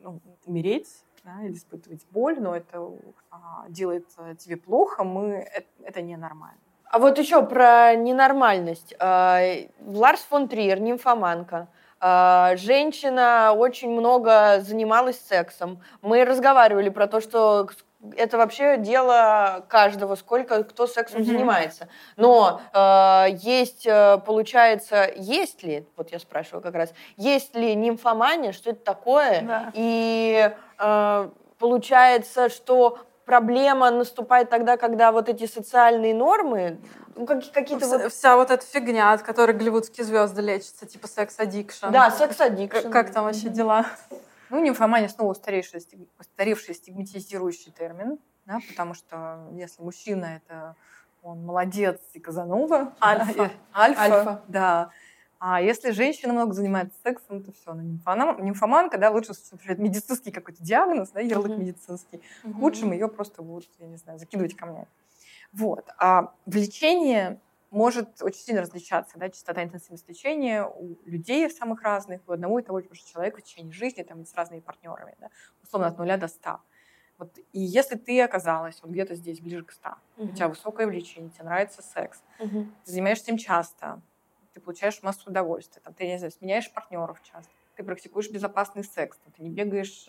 ну, 0.00 0.22
умереть, 0.46 0.88
да, 1.28 1.44
или 1.44 1.54
испытывать 1.54 2.06
боль, 2.10 2.40
но 2.40 2.56
это 2.56 2.90
а, 3.30 3.64
делает 3.68 4.06
э, 4.18 4.34
тебе 4.38 4.56
плохо, 4.56 5.04
мы, 5.04 5.46
это, 5.54 5.66
это 5.84 6.02
ненормально. 6.02 6.58
А 6.90 6.98
вот 6.98 7.18
еще 7.18 7.44
про 7.44 7.94
ненормальность. 7.94 8.94
А, 8.98 9.40
Ларс 9.84 10.20
фон 10.20 10.48
Триер, 10.48 10.80
нимфоманка. 10.80 11.68
А, 12.00 12.56
женщина 12.56 13.52
очень 13.52 13.90
много 13.90 14.60
занималась 14.60 15.20
сексом. 15.20 15.82
Мы 16.00 16.24
разговаривали 16.24 16.88
про 16.88 17.06
то, 17.06 17.20
что 17.20 17.68
это 18.16 18.38
вообще 18.38 18.76
дело 18.78 19.66
каждого, 19.68 20.14
сколько 20.14 20.62
кто 20.62 20.86
сексом 20.86 21.20
mm-hmm. 21.20 21.24
занимается. 21.24 21.88
Но 22.16 22.60
э, 22.72 23.26
есть, 23.40 23.88
получается, 24.24 25.10
есть 25.16 25.64
ли, 25.64 25.84
вот 25.96 26.12
я 26.12 26.20
спрашиваю 26.20 26.62
как 26.62 26.76
раз, 26.76 26.94
есть 27.16 27.56
ли 27.56 27.74
нимфомания, 27.74 28.52
что 28.52 28.70
это 28.70 28.84
такое? 28.84 29.42
Да. 29.42 29.72
И 29.74 30.52
получается, 31.58 32.48
что 32.48 32.98
проблема 33.24 33.90
наступает 33.90 34.48
тогда, 34.48 34.76
когда 34.76 35.12
вот 35.12 35.28
эти 35.28 35.46
социальные 35.46 36.14
нормы, 36.14 36.78
ну, 37.14 37.26
какие-то 37.26 37.84
вся, 37.84 37.98
вот... 37.98 38.12
вся 38.12 38.36
вот 38.36 38.50
эта 38.50 38.64
фигня, 38.64 39.12
от 39.12 39.22
которой 39.22 39.52
голливудские 39.52 40.04
звезды 40.04 40.40
лечатся, 40.40 40.86
типа 40.86 41.08
секс-аддикшн. 41.08 41.90
Да, 41.90 42.10
секс-аддикшн. 42.10 42.84
Как, 42.84 42.92
как 42.92 43.12
там 43.12 43.24
вообще 43.24 43.48
дела? 43.48 43.86
Ну, 44.50 44.62
нимфомания 44.62 45.08
снова 45.08 45.32
устаревший, 45.32 45.82
устаревший 46.18 46.74
стигматизирующий 46.74 47.70
термин, 47.70 48.18
да, 48.46 48.60
потому 48.70 48.94
что 48.94 49.46
если 49.52 49.82
мужчина 49.82 50.40
это 50.42 50.74
он 51.22 51.44
молодец 51.44 52.00
и 52.14 52.20
Казанова, 52.20 52.94
альфа, 53.02 53.50
альфа, 53.74 54.02
альфа, 54.02 54.42
да. 54.48 54.90
А 55.40 55.60
если 55.60 55.92
женщина 55.92 56.32
много 56.32 56.52
занимается 56.52 56.98
сексом, 57.02 57.44
то 57.44 57.52
все, 57.52 57.70
она 57.70 57.82
нимфоман, 57.82 58.44
нимфоманка, 58.44 58.98
да, 58.98 59.10
лучше 59.10 59.32
медицинский 59.76 60.32
какой-то 60.32 60.62
диагноз, 60.62 61.10
да, 61.10 61.20
ярлык 61.20 61.52
uh-huh. 61.52 61.58
медицинский. 61.58 62.20
Uh-huh. 62.42 62.54
Худшим 62.54 62.92
ее 62.92 63.08
просто 63.08 63.42
будут, 63.42 63.68
я 63.78 63.86
не 63.86 63.96
знаю, 63.96 64.18
закидывать 64.18 64.56
камнями. 64.56 64.88
Вот. 65.52 65.88
А 65.98 66.34
влечение 66.44 67.40
может 67.70 68.22
очень 68.22 68.40
сильно 68.40 68.62
различаться, 68.62 69.18
да, 69.18 69.28
частота 69.28 69.62
интенсивности 69.62 70.10
лечения 70.10 70.64
у 70.64 70.96
людей 71.04 71.48
самых 71.50 71.82
разных, 71.82 72.20
у 72.26 72.32
одного 72.32 72.58
и 72.58 72.62
того 72.62 72.80
же 72.80 72.88
человека 73.04 73.38
в 73.38 73.42
течение 73.42 73.72
жизни, 73.72 74.02
там, 74.02 74.24
с 74.24 74.34
разными 74.34 74.60
партнерами, 74.60 75.14
да, 75.20 75.28
условно 75.62 75.88
от 75.88 75.98
нуля 75.98 76.16
до 76.16 76.28
ста. 76.28 76.60
Вот, 77.18 77.36
и 77.52 77.60
если 77.60 77.96
ты 77.96 78.20
оказалась 78.22 78.80
вот 78.80 78.92
где-то 78.92 79.16
здесь, 79.16 79.40
ближе 79.40 79.64
к 79.64 79.72
100, 79.72 79.88
угу. 79.88 80.28
у 80.30 80.34
тебя 80.34 80.48
высокое 80.48 80.86
влечение, 80.86 81.30
тебе 81.30 81.44
нравится 81.44 81.82
секс, 81.82 82.22
угу. 82.38 82.66
ты 82.84 82.90
занимаешься 82.90 83.30
им 83.30 83.38
часто, 83.38 84.00
ты 84.58 84.64
получаешь 84.64 85.02
массу 85.02 85.30
удовольствия, 85.30 85.80
там, 85.80 85.94
ты, 85.94 86.06
не 86.06 86.18
знаю, 86.18 86.32
сменяешь 86.32 86.70
партнеров 86.72 87.22
часто, 87.22 87.50
ты 87.76 87.84
практикуешь 87.84 88.30
безопасный 88.30 88.84
секс, 88.84 89.16
там, 89.18 89.32
ты 89.32 89.42
не 89.42 89.50
бегаешь 89.50 90.06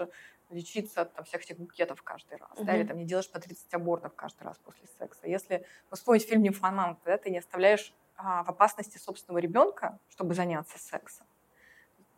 лечиться 0.49 1.01
от 1.01 1.13
там, 1.13 1.25
всех 1.25 1.43
этих 1.43 1.57
букетов 1.57 2.01
каждый 2.01 2.37
раз, 2.37 2.49
угу. 2.55 2.65
да, 2.65 2.75
или 2.75 2.83
там 2.83 2.97
не 2.97 3.05
делаешь 3.05 3.29
по 3.29 3.39
30 3.39 3.71
абортов 3.75 4.15
каждый 4.15 4.43
раз 4.43 4.57
после 4.57 4.87
секса. 4.97 5.27
Если 5.27 5.65
вспомнить 5.91 6.27
фильм 6.27 6.41
«Нимфоманка», 6.41 7.01
да, 7.05 7.17
ты 7.17 7.29
не 7.29 7.37
оставляешь 7.37 7.93
а, 8.15 8.43
в 8.43 8.49
опасности 8.49 8.97
собственного 8.97 9.39
ребенка, 9.39 9.99
чтобы 10.09 10.33
заняться 10.33 10.79
сексом. 10.79 11.27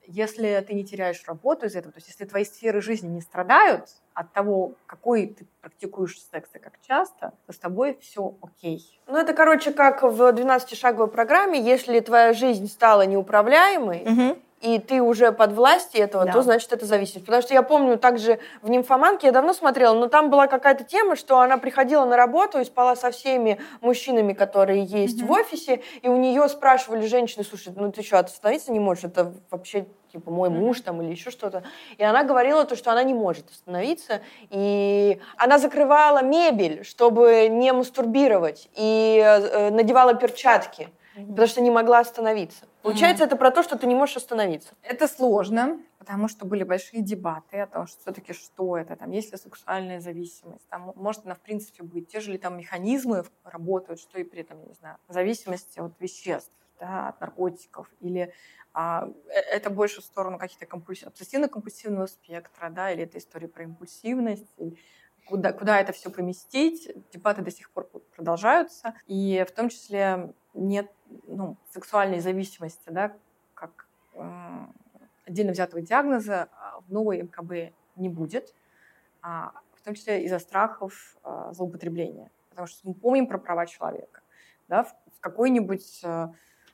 Если 0.07 0.63
ты 0.67 0.73
не 0.73 0.83
теряешь 0.83 1.23
работу 1.27 1.65
из 1.65 1.75
этого, 1.75 1.93
то 1.93 1.97
есть 1.97 2.07
если 2.07 2.25
твои 2.25 2.43
сферы 2.43 2.81
жизни 2.81 3.07
не 3.07 3.21
страдают 3.21 3.85
от 4.13 4.33
того, 4.33 4.73
какой 4.85 5.27
ты 5.27 5.45
практикуешь 5.61 6.19
секс 6.31 6.49
и 6.53 6.59
как 6.59 6.73
часто, 6.87 7.33
то 7.45 7.53
с 7.53 7.57
тобой 7.57 7.97
все 8.01 8.35
окей. 8.41 8.99
Ну, 9.07 9.17
это, 9.17 9.33
короче, 9.33 9.71
как 9.71 10.03
в 10.03 10.21
12-шаговой 10.21 11.07
программе, 11.07 11.59
если 11.61 11.99
твоя 11.99 12.33
жизнь 12.33 12.67
стала 12.67 13.05
неуправляемой, 13.05 14.03
угу 14.03 14.41
и 14.61 14.79
ты 14.79 15.01
уже 15.01 15.31
под 15.31 15.53
властью 15.53 16.01
этого, 16.01 16.25
да. 16.25 16.31
то 16.31 16.41
значит 16.41 16.71
это 16.71 16.85
зависимость. 16.85 17.25
Потому 17.25 17.41
что 17.41 17.53
я 17.53 17.63
помню 17.63 17.97
также 17.97 18.39
в 18.61 18.69
«Нимфоманке», 18.69 19.27
я 19.27 19.33
давно 19.33 19.53
смотрела, 19.53 19.93
но 19.93 20.07
там 20.07 20.29
была 20.29 20.47
какая-то 20.47 20.83
тема, 20.83 21.15
что 21.15 21.39
она 21.39 21.57
приходила 21.57 22.05
на 22.05 22.15
работу 22.15 22.59
и 22.59 22.65
спала 22.65 22.95
со 22.95 23.11
всеми 23.11 23.59
мужчинами, 23.81 24.33
которые 24.33 24.83
есть 24.83 25.21
mm-hmm. 25.21 25.25
в 25.25 25.31
офисе, 25.31 25.81
и 26.01 26.07
у 26.07 26.17
нее 26.17 26.47
спрашивали 26.47 27.05
женщины, 27.07 27.43
слушай, 27.43 27.73
ну 27.75 27.91
ты 27.91 28.03
что, 28.03 28.19
остановиться 28.19 28.71
не 28.71 28.79
можешь? 28.79 29.05
Это 29.05 29.33
вообще 29.49 29.87
типа 30.11 30.29
мой 30.29 30.49
муж 30.49 30.81
там 30.81 31.01
или 31.01 31.11
еще 31.11 31.31
что-то. 31.31 31.63
И 31.97 32.03
она 32.03 32.23
говорила 32.23 32.65
то, 32.65 32.75
что 32.75 32.91
она 32.91 33.03
не 33.03 33.13
может 33.13 33.49
остановиться. 33.49 34.21
И 34.49 35.19
она 35.37 35.57
закрывала 35.57 36.21
мебель, 36.21 36.83
чтобы 36.83 37.47
не 37.49 37.71
мастурбировать, 37.71 38.69
и 38.75 39.21
э, 39.23 39.69
надевала 39.71 40.13
перчатки 40.13 40.89
потому 41.15 41.47
что 41.47 41.61
не 41.61 41.71
могла 41.71 41.99
остановиться. 41.99 42.65
Получается, 42.81 43.23
mm 43.23 43.27
это 43.27 43.35
про 43.35 43.51
то, 43.51 43.63
что 43.63 43.77
ты 43.77 43.87
не 43.87 43.95
можешь 43.95 44.17
остановиться. 44.17 44.73
Это 44.81 45.07
сложно, 45.07 45.79
потому 45.99 46.27
что 46.27 46.45
были 46.45 46.63
большие 46.63 47.01
дебаты 47.01 47.59
о 47.59 47.67
том, 47.67 47.87
что 47.87 47.99
все-таки 48.01 48.33
что 48.33 48.77
это, 48.77 48.95
там, 48.95 49.11
есть 49.11 49.31
ли 49.31 49.37
сексуальная 49.37 49.99
зависимость, 49.99 50.67
там, 50.69 50.91
может 50.95 51.25
она 51.25 51.35
в 51.35 51.39
принципе 51.39 51.83
быть, 51.83 52.07
те 52.07 52.19
же 52.19 52.31
ли 52.31 52.37
там 52.37 52.57
механизмы 52.57 53.25
работают, 53.43 53.99
что 53.99 54.19
и 54.19 54.23
при 54.23 54.41
этом, 54.41 54.67
не 54.67 54.73
знаю, 54.73 54.97
зависимости 55.07 55.79
от 55.79 55.93
веществ, 55.99 56.51
да, 56.79 57.09
от 57.09 57.21
наркотиков, 57.21 57.87
или 57.99 58.33
а, 58.73 59.07
э, 59.27 59.39
это 59.39 59.69
больше 59.69 60.01
в 60.01 60.05
сторону 60.05 60.39
каких-то 60.39 60.65
компульсив... 60.65 61.09
обсессивно-компульсивного 61.09 62.07
спектра, 62.07 62.69
да, 62.69 62.91
или 62.91 63.03
это 63.03 63.17
история 63.17 63.47
про 63.47 63.63
импульсивность, 63.63 64.47
или 64.57 64.77
куда, 65.27 65.53
куда 65.53 65.79
это 65.79 65.93
все 65.93 66.09
поместить. 66.09 66.89
Дебаты 67.11 67.41
до 67.41 67.51
сих 67.51 67.69
пор 67.71 67.89
продолжаются. 68.15 68.95
И 69.07 69.45
в 69.47 69.51
том 69.51 69.69
числе 69.69 70.33
нет 70.53 70.91
ну, 71.27 71.57
сексуальной 71.71 72.19
зависимости, 72.19 72.89
да, 72.89 73.13
как 73.53 73.87
э, 74.13 74.65
отдельно 75.25 75.51
взятого 75.51 75.81
диагноза 75.81 76.49
а 76.51 76.81
в 76.81 76.91
новой 76.91 77.21
МКБ 77.23 77.73
не 77.95 78.09
будет, 78.09 78.53
а, 79.21 79.53
в 79.75 79.81
том 79.81 79.93
числе 79.93 80.23
из-за 80.25 80.39
страхов 80.39 81.17
э, 81.23 81.49
злоупотребления. 81.53 82.31
Потому 82.49 82.67
что 82.67 82.87
мы 82.87 82.93
помним 82.93 83.27
про 83.27 83.37
права 83.37 83.65
человека. 83.65 84.21
Да, 84.67 84.83
в, 84.83 84.89
в 85.17 85.19
какой-нибудь 85.19 86.01
э, 86.03 86.27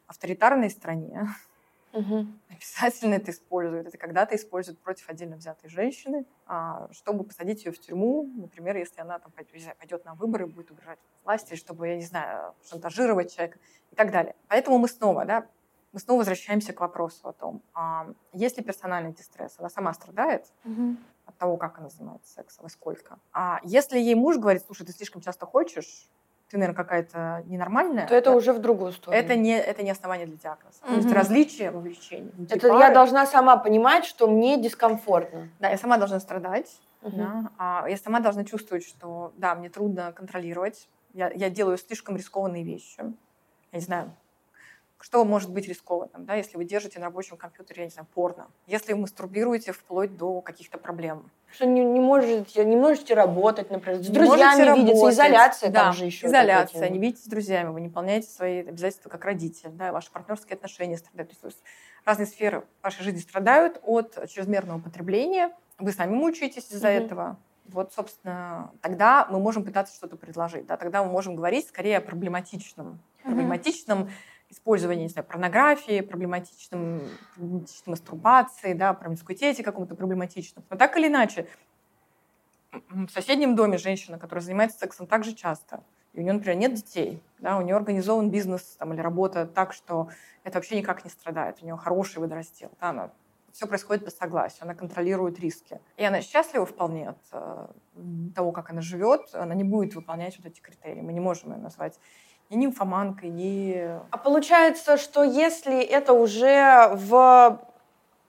авторитарной 0.07 0.69
стране 0.69 1.27
Угу. 1.97 2.27
Обязательно 2.51 3.15
это 3.15 3.31
используют. 3.31 3.87
Это 3.87 3.97
когда-то 3.97 4.35
используют 4.35 4.79
против 4.79 5.09
отдельно 5.09 5.35
взятой 5.35 5.67
женщины, 5.67 6.25
а, 6.45 6.87
чтобы 6.91 7.23
посадить 7.23 7.65
ее 7.65 7.71
в 7.71 7.79
тюрьму, 7.79 8.29
например, 8.35 8.77
если 8.77 9.01
она 9.01 9.17
там 9.17 9.31
пойдет 9.31 10.05
на 10.05 10.13
выборы, 10.13 10.45
будет 10.45 10.69
угрожать 10.69 10.99
власти, 11.23 11.55
чтобы, 11.55 11.87
я 11.87 11.95
не 11.95 12.05
знаю, 12.05 12.53
шантажировать 12.69 13.33
человека 13.33 13.57
и 13.91 13.95
так 13.95 14.11
далее. 14.11 14.35
Поэтому 14.47 14.77
мы 14.77 14.87
снова, 14.87 15.25
да, 15.25 15.47
мы 15.91 15.99
снова 15.99 16.19
возвращаемся 16.19 16.71
к 16.71 16.81
вопросу 16.81 17.29
о 17.29 17.33
том, 17.33 17.63
а 17.73 18.07
есть 18.31 18.57
ли 18.57 18.63
персональный 18.63 19.13
дистресс. 19.13 19.55
Она 19.57 19.69
сама 19.69 19.91
страдает 19.93 20.45
угу. 20.63 20.97
от 21.25 21.37
того, 21.37 21.57
как 21.57 21.79
она 21.79 21.89
занимается 21.89 22.31
сексом 22.31 22.67
и 22.67 22.69
сколько. 22.69 23.17
А 23.33 23.59
если 23.63 23.97
ей 23.97 24.13
муж 24.13 24.37
говорит, 24.37 24.63
слушай, 24.63 24.85
ты 24.85 24.91
слишком 24.91 25.21
часто 25.21 25.47
хочешь, 25.47 26.07
ты, 26.49 26.57
наверное, 26.57 26.75
какая-то 26.75 27.43
ненормальная, 27.45 28.07
то 28.07 28.15
это 28.15 28.31
уже 28.31 28.53
в 28.53 28.59
другую 28.59 28.93
сторону. 28.93 29.21
Это 29.21 29.35
не, 29.35 29.57
это 29.57 29.83
не 29.83 29.91
основание 29.91 30.25
для 30.25 30.37
диагноза. 30.37 30.79
Mm-hmm. 30.81 30.87
То 30.87 30.95
есть 30.95 31.11
различие 31.11 31.71
в 31.71 31.77
увлечении. 31.77 32.31
Это 32.49 32.69
пары. 32.69 32.79
я 32.79 32.93
должна 32.93 33.25
сама 33.25 33.57
понимать, 33.57 34.05
что 34.05 34.27
мне 34.27 34.61
дискомфортно. 34.61 35.49
Да, 35.59 35.69
я 35.69 35.77
сама 35.77 35.97
должна 35.97 36.19
страдать. 36.19 36.79
Uh-huh. 37.01 37.15
Да, 37.15 37.51
а 37.57 37.87
я 37.87 37.97
сама 37.97 38.19
должна 38.19 38.43
чувствовать, 38.43 38.83
что 38.83 39.31
да, 39.37 39.53
мне 39.55 39.69
трудно 39.69 40.11
контролировать. 40.13 40.89
Я, 41.13 41.29
я 41.29 41.49
делаю 41.49 41.77
слишком 41.77 42.17
рискованные 42.17 42.63
вещи. 42.63 42.97
Я 42.99 43.79
не 43.79 43.81
знаю, 43.81 44.13
что 44.99 45.23
может 45.23 45.51
быть 45.51 45.67
рискованным, 45.67 46.25
да, 46.25 46.35
если 46.35 46.57
вы 46.57 46.65
держите 46.65 46.99
на 46.99 47.05
рабочем 47.05 47.37
компьютере, 47.37 47.83
я 47.83 47.85
не 47.85 47.91
знаю, 47.91 48.07
порно, 48.13 48.47
если 48.65 48.93
вы 48.93 49.01
мастурбируете 49.01 49.71
вплоть 49.71 50.17
до 50.17 50.41
каких-то 50.41 50.77
проблем. 50.77 51.29
Что 51.51 51.65
не, 51.65 51.83
не, 51.83 51.99
можете, 51.99 52.65
не 52.65 52.75
можете 52.75 53.13
работать, 53.13 53.71
например, 53.71 54.03
с 54.03 54.07
друзьями 54.07 54.77
видеться, 54.77 54.93
работать. 54.93 55.13
изоляция 55.13 55.69
да, 55.69 55.83
там 55.85 55.93
же 55.93 56.05
еще. 56.05 56.27
Изоляция, 56.27 56.89
не 56.89 56.99
видитесь 56.99 57.23
с 57.23 57.27
друзьями, 57.27 57.69
вы 57.69 57.81
не 57.81 57.87
выполняете 57.87 58.29
свои 58.29 58.59
обязательства 58.59 59.09
как 59.09 59.23
родитель, 59.23 59.69
да, 59.69 59.91
ваши 59.91 60.11
партнерские 60.11 60.55
отношения 60.55 60.97
страдают. 60.97 61.31
То 61.39 61.47
есть 61.47 61.63
разные 62.05 62.25
сферы 62.25 62.65
вашей 62.83 63.03
жизни 63.03 63.19
страдают 63.19 63.79
от 63.83 64.27
чрезмерного 64.29 64.79
потребления, 64.79 65.51
вы 65.79 65.91
сами 65.91 66.13
мучаетесь 66.13 66.71
из-за 66.71 66.89
mm-hmm. 66.89 67.05
этого. 67.05 67.37
Вот, 67.65 67.93
собственно, 67.93 68.71
тогда 68.81 69.27
мы 69.29 69.39
можем 69.39 69.63
пытаться 69.63 69.93
что-то 69.93 70.15
предложить, 70.15 70.65
да, 70.65 70.77
тогда 70.77 71.03
мы 71.03 71.11
можем 71.11 71.35
говорить 71.35 71.67
скорее 71.67 71.97
о 71.97 72.01
проблематичном. 72.01 72.87
Mm-hmm. 72.87 73.23
Проблематичном 73.23 74.09
использование, 74.49 75.03
не 75.03 75.09
знаю, 75.09 75.27
порнографии, 75.27 76.01
проблематичным, 76.01 77.01
проблематичной 77.35 77.91
мастурбации, 77.91 78.73
да, 78.73 78.93
промискуитете 78.93 79.63
каком-то 79.63 79.95
проблематичном. 79.95 80.63
Но 80.69 80.77
так 80.77 80.97
или 80.97 81.07
иначе, 81.07 81.47
в 82.71 83.09
соседнем 83.09 83.55
доме 83.55 83.77
женщина, 83.77 84.17
которая 84.19 84.43
занимается 84.43 84.79
сексом 84.79 85.07
так 85.07 85.23
же 85.23 85.33
часто, 85.33 85.83
и 86.13 86.19
у 86.19 86.23
нее, 86.23 86.33
например, 86.33 86.57
нет 86.57 86.73
детей, 86.73 87.21
да, 87.39 87.57
у 87.57 87.61
нее 87.61 87.75
организован 87.75 88.31
бизнес 88.31 88.77
там, 88.79 88.93
или 88.93 89.01
работа 89.01 89.45
так, 89.45 89.73
что 89.73 90.09
это 90.43 90.57
вообще 90.57 90.77
никак 90.77 91.03
не 91.03 91.11
страдает, 91.11 91.57
у 91.61 91.65
нее 91.65 91.77
хороший 91.77 92.19
водораздел, 92.19 92.71
да, 92.79 92.89
она 92.89 93.11
все 93.57 93.65
происходит 93.65 94.05
по 94.05 94.11
согласию, 94.11 94.59
она 94.63 94.75
контролирует 94.75 95.39
риски. 95.39 95.81
И 95.95 96.03
она 96.03 96.21
счастлива 96.21 96.63
вполне 96.63 97.09
от 97.09 97.17
э, 97.31 97.67
того, 98.35 98.51
как 98.51 98.69
она 98.69 98.81
живет, 98.81 99.33
она 99.33 99.55
не 99.55 99.63
будет 99.63 99.95
выполнять 99.95 100.37
вот 100.37 100.45
эти 100.45 100.59
критерии. 100.59 101.01
Мы 101.01 101.11
не 101.11 101.19
можем 101.19 101.53
ее 101.53 101.57
назвать 101.57 101.99
ни 102.49 102.55
нимфоманкой, 102.57 103.29
ни... 103.29 103.89
А 104.11 104.17
получается, 104.17 104.97
что 104.97 105.23
если 105.23 105.81
это 105.81 106.13
уже 106.13 106.89
в, 106.93 107.59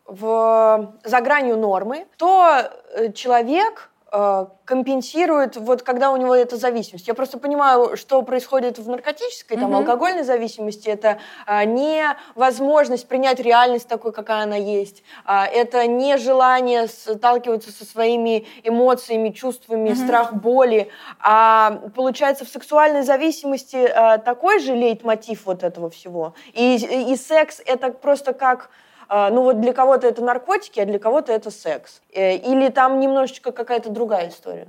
в, 0.06 0.94
за 1.04 1.20
гранью 1.20 1.56
нормы, 1.56 2.06
то 2.16 2.70
э, 2.94 3.12
человек 3.12 3.90
компенсирует, 4.10 5.56
вот 5.56 5.82
когда 5.82 6.10
у 6.10 6.16
него 6.16 6.34
эта 6.34 6.56
зависимость. 6.56 7.08
Я 7.08 7.14
просто 7.14 7.38
понимаю, 7.38 7.96
что 7.96 8.22
происходит 8.22 8.78
в 8.78 8.88
наркотической, 8.88 9.56
там, 9.56 9.72
mm-hmm. 9.72 9.76
алкогольной 9.78 10.24
зависимости. 10.24 10.88
Это 10.88 11.18
а, 11.46 11.64
невозможность 11.64 13.08
принять 13.08 13.40
реальность 13.40 13.88
такой, 13.88 14.12
какая 14.12 14.44
она 14.44 14.56
есть. 14.56 15.02
А, 15.24 15.46
это 15.46 15.86
не 15.86 16.16
желание 16.16 16.86
сталкиваться 16.86 17.70
со 17.70 17.84
своими 17.84 18.46
эмоциями, 18.62 19.30
чувствами, 19.30 19.90
mm-hmm. 19.90 20.04
страх 20.04 20.34
боли. 20.34 20.88
А 21.20 21.82
получается, 21.94 22.44
в 22.44 22.48
сексуальной 22.48 23.02
зависимости 23.02 23.76
а, 23.76 24.18
такой 24.18 24.58
же 24.58 24.74
лейтмотив 24.74 25.46
вот 25.46 25.62
этого 25.62 25.90
всего. 25.90 26.34
И, 26.52 26.76
и 27.10 27.16
секс 27.16 27.60
это 27.64 27.90
просто 27.90 28.32
как 28.32 28.70
ну 29.08 29.42
вот 29.42 29.60
для 29.60 29.72
кого-то 29.72 30.06
это 30.06 30.22
наркотики, 30.22 30.80
а 30.80 30.86
для 30.86 30.98
кого-то 30.98 31.32
это 31.32 31.50
секс. 31.50 32.02
Э, 32.12 32.36
или 32.36 32.68
там 32.68 33.00
немножечко 33.00 33.52
какая-то 33.52 33.90
другая 33.90 34.28
история? 34.28 34.68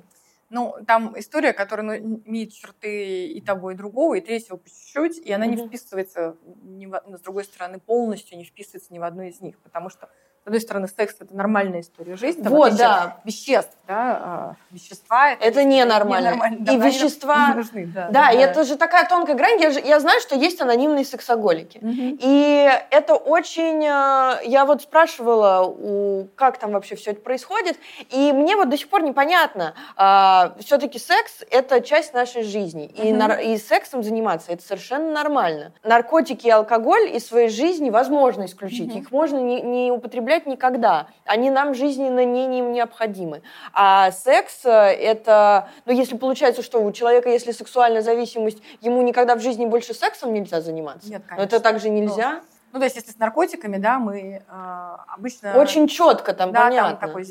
Ну, 0.50 0.76
там 0.88 1.14
история, 1.18 1.54
которая 1.54 2.02
ну, 2.02 2.22
имеет 2.26 2.54
черты 2.54 3.28
и 3.28 3.40
того, 3.40 3.72
и 3.72 3.76
другого, 3.76 4.16
и 4.16 4.22
третьего 4.22 4.58
по 4.58 4.68
чуть-чуть, 4.68 5.20
и 5.20 5.32
она 5.32 5.46
mm-hmm. 5.46 5.56
не 5.56 5.68
вписывается, 5.68 6.38
ни 6.64 6.88
в, 6.88 7.00
с 7.18 7.22
другой 7.22 7.44
стороны, 7.44 7.80
полностью 7.80 8.38
не 8.38 8.46
вписывается 8.46 8.92
ни 8.92 8.98
в 8.98 9.04
одну 9.04 9.24
из 9.24 9.42
них, 9.42 9.60
потому 9.60 9.90
что 9.90 10.10
одной 10.50 10.62
стороны, 10.62 10.88
секс 10.88 11.16
это 11.20 11.36
нормальная 11.36 11.82
история 11.82 12.16
жизни, 12.16 12.44
там, 12.44 12.54
вот, 12.54 12.76
да. 12.76 13.18
веществ, 13.24 13.74
да, 13.88 14.56
э, 14.72 14.74
вещества 14.74 15.32
это, 15.32 15.44
это 15.44 15.64
ненормально. 15.64 16.30
ненормально. 16.30 16.58
Да, 16.62 16.74
и 16.74 16.78
вещества, 16.78 17.54
нужны, 17.56 17.86
да, 17.86 18.10
да, 18.10 18.28
да, 18.28 18.32
и 18.32 18.38
это 18.38 18.64
же 18.64 18.76
такая 18.76 19.08
тонкая 19.08 19.36
грань. 19.36 19.60
Я, 19.62 19.72
же, 19.72 19.80
я 19.80 20.00
знаю, 20.00 20.20
что 20.22 20.36
есть 20.36 20.62
анонимные 20.62 21.06
сексоголики, 21.06 21.78
угу. 21.78 22.18
и 22.20 22.70
это 22.92 23.16
очень, 23.16 23.84
э, 23.84 24.46
я 24.46 24.66
вот 24.66 24.82
спрашивала, 24.82 25.66
у, 25.66 26.28
как 26.36 26.58
там 26.58 26.72
вообще 26.72 26.96
все 26.96 27.12
это 27.12 27.22
происходит, 27.22 27.78
и 28.10 28.32
мне 28.32 28.56
вот 28.56 28.70
до 28.70 28.78
сих 28.78 28.90
пор 28.90 29.04
непонятно. 29.04 29.74
А, 29.96 30.56
все-таки 30.60 31.00
секс 31.00 31.44
это 31.50 31.82
часть 31.82 32.14
нашей 32.14 32.44
жизни, 32.44 32.92
угу. 32.94 33.08
и, 33.08 33.12
нар, 33.12 33.40
и 33.40 33.58
сексом 33.58 34.04
заниматься 34.04 34.52
это 34.52 34.64
совершенно 34.64 35.12
нормально. 35.12 35.74
Наркотики 35.84 36.48
и 36.48 36.50
алкоголь 36.50 37.16
из 37.16 37.26
своей 37.28 37.50
жизни 37.50 37.90
возможно 37.90 38.46
исключить, 38.46 38.92
угу. 38.92 39.00
их 39.00 39.12
можно 39.12 39.38
не, 39.38 39.62
не 39.62 39.92
употреблять 39.92 40.39
употреблять 40.40 40.46
никогда. 40.46 41.08
Они 41.26 41.50
нам 41.50 41.74
жизненно 41.74 42.26
не, 42.26 42.48
не 42.48 42.62
необходимы. 42.62 43.42
А 43.74 44.12
секс 44.12 44.66
э, 44.66 44.70
это, 44.70 45.70
ну 45.86 45.94
если 45.94 46.18
получается, 46.18 46.62
что 46.62 46.84
у 46.84 46.92
человека, 46.92 47.30
если 47.30 47.52
сексуальная 47.52 48.02
зависимость, 48.02 48.62
ему 48.82 49.02
никогда 49.02 49.36
в 49.36 49.42
жизни 49.42 49.66
больше 49.66 49.94
сексом 49.94 50.34
нельзя 50.34 50.62
заниматься. 50.62 51.10
Нет, 51.10 51.24
конечно. 51.28 51.38
Но 51.38 51.44
это 51.44 51.60
также 51.60 51.90
нельзя. 51.90 52.34
Ну, 52.34 52.40
ну, 52.74 52.80
то 52.80 52.86
есть, 52.86 52.98
если 52.98 53.12
с 53.12 53.18
наркотиками, 53.18 53.78
да, 53.78 53.98
мы 53.98 54.44
э, 54.48 54.96
обычно... 55.08 55.58
Очень 55.58 55.88
четко 55.88 56.34
там, 56.34 56.52
да, 56.52 56.66
понятно. 56.66 56.98
там 56.98 57.10
такой 57.10 57.26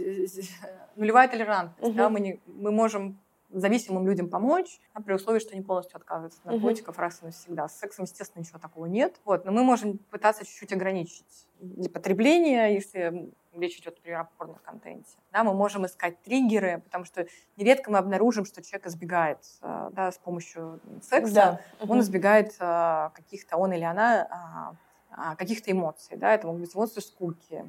нулевая 0.96 1.28
толерантность, 1.28 1.90
угу. 1.90 1.96
да, 1.96 2.08
мы, 2.08 2.18
не, 2.18 2.40
мы 2.46 2.72
можем 2.72 3.16
зависимым 3.50 4.06
людям 4.06 4.28
помочь, 4.28 4.80
а 4.92 5.02
при 5.02 5.14
условии, 5.14 5.38
что 5.38 5.52
они 5.52 5.62
полностью 5.62 5.96
отказываются 5.96 6.40
от 6.44 6.46
наркотиков 6.46 6.94
угу. 6.94 7.02
раз 7.02 7.22
и 7.22 7.26
навсегда. 7.26 7.68
С 7.68 7.78
сексом, 7.78 8.04
естественно, 8.04 8.42
ничего 8.42 8.58
такого 8.58 8.86
нет. 8.86 9.20
Вот, 9.24 9.44
но 9.44 9.52
мы 9.52 9.64
можем 9.64 9.98
пытаться 10.10 10.44
чуть-чуть 10.44 10.72
ограничить 10.72 11.46
потребление, 11.92 12.74
если 12.74 13.32
речь 13.52 13.78
идет, 13.78 13.96
например, 13.96 14.20
о 14.20 14.24
порно-контенте. 14.24 15.16
Да, 15.32 15.44
мы 15.44 15.54
можем 15.54 15.86
искать 15.86 16.20
триггеры, 16.22 16.80
потому 16.84 17.04
что 17.04 17.26
нередко 17.56 17.90
мы 17.90 17.98
обнаружим, 17.98 18.44
что 18.44 18.62
человек 18.62 18.86
избегает 18.86 19.38
э, 19.62 19.90
да, 19.92 20.12
с 20.12 20.18
помощью 20.18 20.80
секса, 21.02 21.34
да. 21.34 21.60
он 21.88 22.00
избегает 22.00 22.54
э, 22.60 23.10
каких-то, 23.14 23.56
он 23.56 23.72
или 23.72 23.82
она, 23.82 24.76
э, 25.10 25.36
каких-то 25.36 25.72
эмоций. 25.72 26.16
Да? 26.16 26.34
Это 26.34 26.46
могут 26.46 26.62
быть 26.62 26.76
эмоции 26.76 27.00
скуки, 27.00 27.64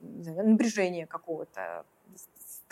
напряжение 0.00 1.06
какого-то, 1.06 1.86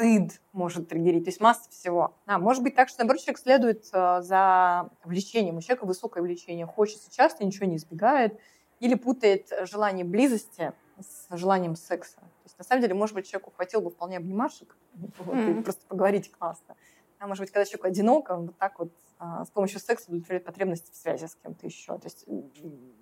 стыд 0.01 0.41
может 0.53 0.89
триггерить, 0.89 1.25
то 1.25 1.29
есть 1.29 1.41
масса 1.41 1.69
всего. 1.71 2.15
А, 2.27 2.39
может 2.39 2.63
быть 2.63 2.75
так, 2.75 2.89
что, 2.89 3.01
наоборот, 3.01 3.21
человек 3.21 3.39
следует 3.39 3.85
э, 3.93 4.23
за 4.23 4.89
влечением. 5.05 5.59
У 5.59 5.61
человека 5.61 5.85
высокое 5.85 6.23
влечение, 6.23 6.67
хочется 6.67 7.15
часто, 7.15 7.45
ничего 7.45 7.67
не 7.67 7.77
избегает, 7.77 8.39
или 8.81 8.95
путает 8.95 9.53
желание 9.63 10.05
близости 10.05 10.73
с 10.99 11.37
желанием 11.37 11.77
секса. 11.77 12.17
То 12.17 12.45
есть, 12.45 12.59
на 12.59 12.65
самом 12.65 12.83
деле, 12.83 12.95
может 12.95 13.15
быть, 13.15 13.29
человеку 13.29 13.53
хватило 13.55 13.83
бы 13.83 13.91
вполне 13.91 14.17
обнимашек, 14.17 14.75
вот, 14.95 15.35
mm-hmm. 15.35 15.61
и 15.61 15.63
просто 15.63 15.87
поговорить 15.87 16.33
классно. 16.33 16.77
А 17.19 17.27
может 17.27 17.43
быть, 17.43 17.51
когда 17.51 17.67
человек 17.67 17.85
одинок, 17.85 18.31
он 18.31 18.47
вот 18.47 18.57
так 18.57 18.79
вот 18.79 18.91
а, 19.19 19.45
с 19.45 19.51
помощью 19.51 19.81
секса 19.81 20.07
удовлетворяет 20.09 20.47
потребности 20.47 20.91
в 20.93 20.97
связи 20.97 21.27
с 21.27 21.37
кем-то 21.43 21.67
еще. 21.67 21.99
То 21.99 22.07
есть 22.07 22.25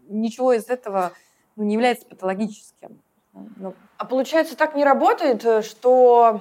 ничего 0.09 0.53
из 0.53 0.68
этого 0.68 1.12
ну, 1.55 1.62
не 1.62 1.74
является 1.74 2.07
патологическим. 2.07 3.01
Но... 3.32 3.74
А 3.99 4.05
получается, 4.05 4.57
так 4.57 4.74
не 4.74 4.84
работает, 4.84 5.44
э, 5.44 5.62
что 5.62 6.40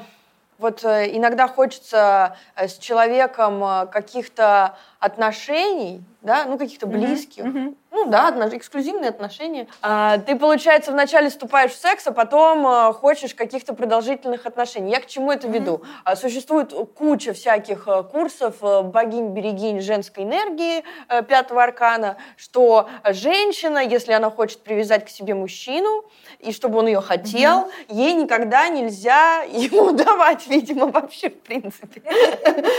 вот 0.57 0.83
э, 0.83 1.15
иногда 1.15 1.47
хочется 1.47 2.35
э, 2.55 2.67
с 2.67 2.77
человеком 2.77 3.63
э, 3.63 3.87
каких-то 3.87 4.75
отношений, 4.99 6.03
да, 6.21 6.45
ну 6.45 6.57
каких-то 6.57 6.87
близких, 6.87 7.43
mm-hmm. 7.43 7.75
ну 7.91 8.05
да, 8.09 8.29
эксклюзивные 8.51 9.09
отношения. 9.09 9.67
А, 9.81 10.17
ты, 10.17 10.35
получается, 10.35 10.91
вначале 10.91 11.29
вступаешь 11.29 11.71
в 11.71 11.79
секс, 11.79 12.07
а 12.07 12.11
потом 12.11 12.93
хочешь 12.93 13.35
каких-то 13.35 13.73
продолжительных 13.73 14.45
отношений. 14.45 14.91
Я 14.91 14.99
к 14.99 15.05
чему 15.05 15.31
это 15.31 15.47
веду? 15.47 15.83
Mm-hmm. 16.05 16.15
Существует 16.15 16.73
куча 16.95 17.33
всяких 17.33 17.87
курсов 18.11 18.57
богинь-берегинь 18.61 19.81
женской 19.81 20.23
энергии 20.23 20.83
пятого 21.27 21.63
аркана, 21.63 22.17
что 22.35 22.89
женщина, 23.05 23.79
если 23.79 24.13
она 24.13 24.31
хочет 24.31 24.61
привязать 24.61 25.05
к 25.05 25.09
себе 25.09 25.35
мужчину, 25.35 26.03
и 26.39 26.51
чтобы 26.51 26.79
он 26.79 26.87
ее 26.87 27.01
хотел, 27.01 27.65
mm-hmm. 27.67 27.95
ей 27.95 28.13
никогда 28.13 28.69
нельзя 28.69 29.41
ему 29.43 29.91
давать, 29.91 30.47
видимо, 30.47 30.87
вообще 30.87 31.29
в 31.29 31.39
принципе. 31.41 32.01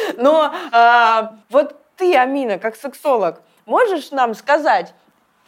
Но 0.16 0.53
а, 0.72 1.36
вот 1.51 1.76
ты, 1.99 2.16
Амина, 2.16 2.59
как 2.59 2.76
сексолог, 2.76 3.42
можешь 3.66 4.11
нам 4.12 4.34
сказать, 4.34 4.94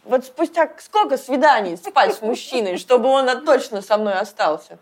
вот 0.03 0.25
спустя 0.25 0.69
сколько 0.77 1.17
свиданий 1.17 1.77
спать 1.77 2.13
с 2.15 2.21
мужчиной, 2.21 2.77
чтобы 2.77 3.09
он 3.09 3.43
точно 3.45 3.81
со 3.81 3.97
мной 3.97 4.13
остался? 4.13 4.77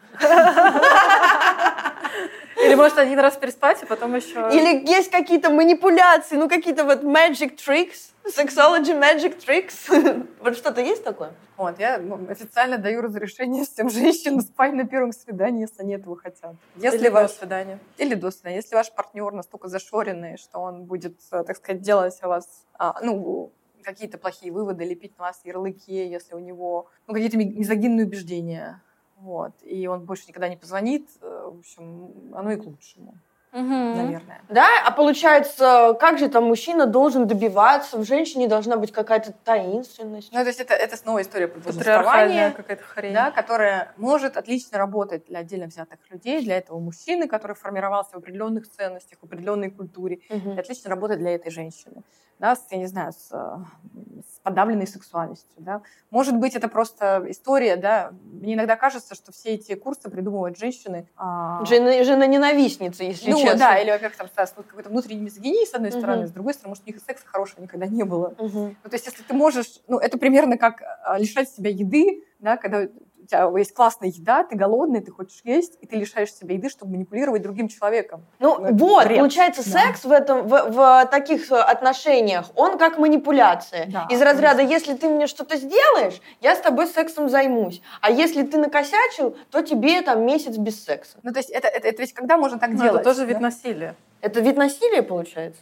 Или 2.61 2.75
может 2.75 2.97
один 2.97 3.19
раз 3.19 3.37
переспать, 3.37 3.81
а 3.83 3.85
потом 3.85 4.15
еще... 4.15 4.49
Или 4.51 4.85
есть 4.85 5.11
какие-то 5.11 5.49
манипуляции, 5.49 6.35
ну 6.35 6.49
какие-то 6.49 6.83
вот 6.83 7.03
magic 7.03 7.55
tricks, 7.55 8.11
Sexology 8.29 8.93
Magic 8.93 9.39
Tricks. 9.43 10.27
Вот 10.39 10.55
что-то 10.55 10.81
есть 10.81 11.03
такое? 11.03 11.33
Вот, 11.57 11.79
я 11.79 11.97
ну, 11.97 12.29
официально 12.29 12.77
даю 12.77 13.01
разрешение 13.01 13.65
всем 13.65 13.89
женщинам 13.89 14.41
спать 14.41 14.73
на 14.73 14.85
первом 14.85 15.11
свидании, 15.11 15.61
если 15.61 15.81
они 15.81 15.95
этого 15.95 16.15
хотят. 16.15 16.55
Если 16.75 16.99
Или 16.99 17.09
ваш... 17.09 17.31
до 17.31 17.37
свидания. 17.37 17.79
Или 17.97 18.15
до 18.15 18.31
свидания. 18.31 18.57
Если 18.57 18.75
ваш 18.75 18.91
партнер 18.93 19.33
настолько 19.33 19.67
зашоренный, 19.67 20.37
что 20.37 20.59
он 20.59 20.85
будет, 20.85 21.19
э, 21.31 21.43
так 21.43 21.57
сказать, 21.57 21.81
делать 21.81 22.17
о 22.21 22.27
вас, 22.27 22.65
а, 22.77 22.95
ну, 23.01 23.51
какие-то 23.83 24.17
плохие 24.17 24.51
выводы, 24.51 24.85
лепить 24.85 25.17
на 25.17 25.25
вас 25.25 25.41
ярлыки, 25.43 26.07
если 26.07 26.35
у 26.35 26.39
него 26.39 26.87
ну, 27.07 27.13
какие-то 27.13 27.37
мизогинные 27.37 28.05
убеждения, 28.05 28.81
вот, 29.17 29.53
и 29.63 29.87
он 29.87 30.05
больше 30.05 30.27
никогда 30.27 30.47
не 30.47 30.57
позвонит, 30.57 31.09
э, 31.21 31.49
в 31.51 31.59
общем, 31.59 32.33
оно 32.33 32.51
и 32.51 32.55
к 32.55 32.63
лучшему. 32.63 33.15
Угу. 33.51 33.63
Наверное. 33.63 34.41
Да, 34.49 34.67
а 34.85 34.91
получается, 34.91 35.97
как 35.99 36.19
же 36.19 36.29
там 36.29 36.43
мужчина 36.45 36.85
должен 36.85 37.27
добиваться, 37.27 37.97
в 37.97 38.05
женщине 38.05 38.47
должна 38.47 38.77
быть 38.77 38.91
какая-то 38.91 39.33
таинственность. 39.43 40.31
Ну, 40.31 40.39
то 40.39 40.47
есть 40.47 40.59
это, 40.59 40.75
это 40.75 40.95
снова 40.97 41.21
история 41.21 41.47
про 41.47 41.59
повествование, 41.59 42.51
какая-то 42.51 42.83
хрень. 42.83 43.13
Да, 43.13 43.31
которая 43.31 43.93
может 43.97 44.37
отлично 44.37 44.77
работать 44.77 45.25
для 45.25 45.39
отдельно 45.39 45.65
взятых 45.65 45.99
людей, 46.11 46.43
для 46.43 46.57
этого 46.57 46.79
мужчины, 46.79 47.27
который 47.27 47.55
формировался 47.55 48.11
в 48.11 48.17
определенных 48.17 48.69
ценностях, 48.69 49.17
в 49.19 49.25
определенной 49.25 49.71
культуре, 49.71 50.19
угу. 50.29 50.53
и 50.53 50.59
отлично 50.59 50.89
работать 50.89 51.17
для 51.17 51.33
этой 51.33 51.51
женщины 51.51 52.03
да, 52.39 52.55
с, 52.55 52.65
я 52.71 52.77
не 52.77 52.87
знаю, 52.87 53.11
с, 53.11 53.27
с 53.27 54.39
подавленной 54.43 54.87
сексуальностью, 54.87 55.57
да. 55.57 55.81
Может 56.09 56.37
быть, 56.37 56.55
это 56.55 56.69
просто 56.69 57.25
история, 57.27 57.75
да. 57.75 58.11
Мне 58.23 58.53
иногда 58.53 58.77
кажется, 58.77 59.13
что 59.13 59.33
все 59.33 59.55
эти 59.55 59.75
курсы 59.75 60.09
придумывают 60.09 60.57
женщины. 60.57 61.07
А... 61.17 61.63
Жена, 61.65 62.03
жена 62.03 62.25
ненавистница, 62.25 63.03
если 63.03 63.31
ну, 63.31 63.41
честно. 63.41 63.59
да, 63.59 63.77
или, 63.79 63.91
во-первых, 63.91 64.15
там, 64.15 64.27
какой-то 64.63 64.89
внутренний 64.89 65.23
мизогинии, 65.23 65.65
с 65.65 65.73
одной 65.73 65.91
стороны, 65.91 66.23
uh 66.23 66.27
с 66.29 66.31
другой 66.31 66.53
стороны, 66.53 66.69
может, 66.69 66.83
у 66.85 66.87
них 66.87 66.97
и 66.97 66.99
секса 66.99 67.25
хорошего 67.25 67.61
никогда 67.61 67.87
не 67.87 68.03
было. 68.03 68.33
uh 68.37 68.75
Ну, 68.83 68.89
то 68.89 68.93
есть, 68.93 69.05
если 69.05 69.21
ты 69.23 69.33
можешь, 69.33 69.81
ну, 69.87 69.97
это 69.97 70.17
примерно 70.17 70.57
как 70.57 70.81
а, 71.03 71.17
лишать 71.17 71.49
себя 71.49 71.69
еды, 71.69 72.23
да, 72.39 72.55
когда 72.55 72.87
тебя 73.29 73.49
есть 73.57 73.73
классная 73.73 74.09
еда, 74.09 74.43
ты 74.43 74.55
голодный, 74.55 75.01
ты 75.01 75.11
хочешь 75.11 75.41
есть, 75.43 75.77
и 75.81 75.87
ты 75.87 75.95
лишаешь 75.95 76.33
себя 76.33 76.55
еды, 76.55 76.69
чтобы 76.69 76.93
манипулировать 76.93 77.41
другим 77.41 77.67
человеком. 77.67 78.25
Ну, 78.39 78.57
ну 78.59 78.75
вот, 78.75 79.05
бред. 79.05 79.19
получается, 79.19 79.63
да. 79.63 79.79
секс 79.79 80.03
в, 80.03 80.11
этом, 80.11 80.47
в, 80.47 80.69
в 80.69 81.05
таких 81.11 81.51
отношениях, 81.51 82.47
он 82.55 82.77
как 82.77 82.97
манипуляция. 82.97 83.87
Да, 83.87 84.07
Из 84.09 84.21
разряда, 84.21 84.57
конечно. 84.57 84.73
если 84.73 84.95
ты 84.95 85.09
мне 85.09 85.27
что-то 85.27 85.57
сделаешь, 85.57 86.21
я 86.41 86.55
с 86.55 86.59
тобой 86.59 86.87
сексом 86.87 87.29
займусь. 87.29 87.81
А 88.01 88.11
если 88.11 88.43
ты 88.43 88.57
накосячил, 88.57 89.37
то 89.51 89.61
тебе 89.61 90.01
там 90.01 90.25
месяц 90.25 90.57
без 90.57 90.83
секса. 90.83 91.17
Ну, 91.23 91.31
то 91.31 91.39
есть 91.39 91.49
это, 91.49 91.67
это, 91.67 91.87
это 91.87 92.01
ведь 92.01 92.13
когда 92.13 92.37
можно 92.37 92.59
так 92.59 92.71
ну, 92.71 92.81
делать? 92.81 93.01
Это 93.01 93.13
тоже 93.13 93.25
вид 93.25 93.39
насилия. 93.39 93.95
Это 94.21 94.39
вид 94.41 94.57
насилия, 94.57 95.03
получается? 95.03 95.61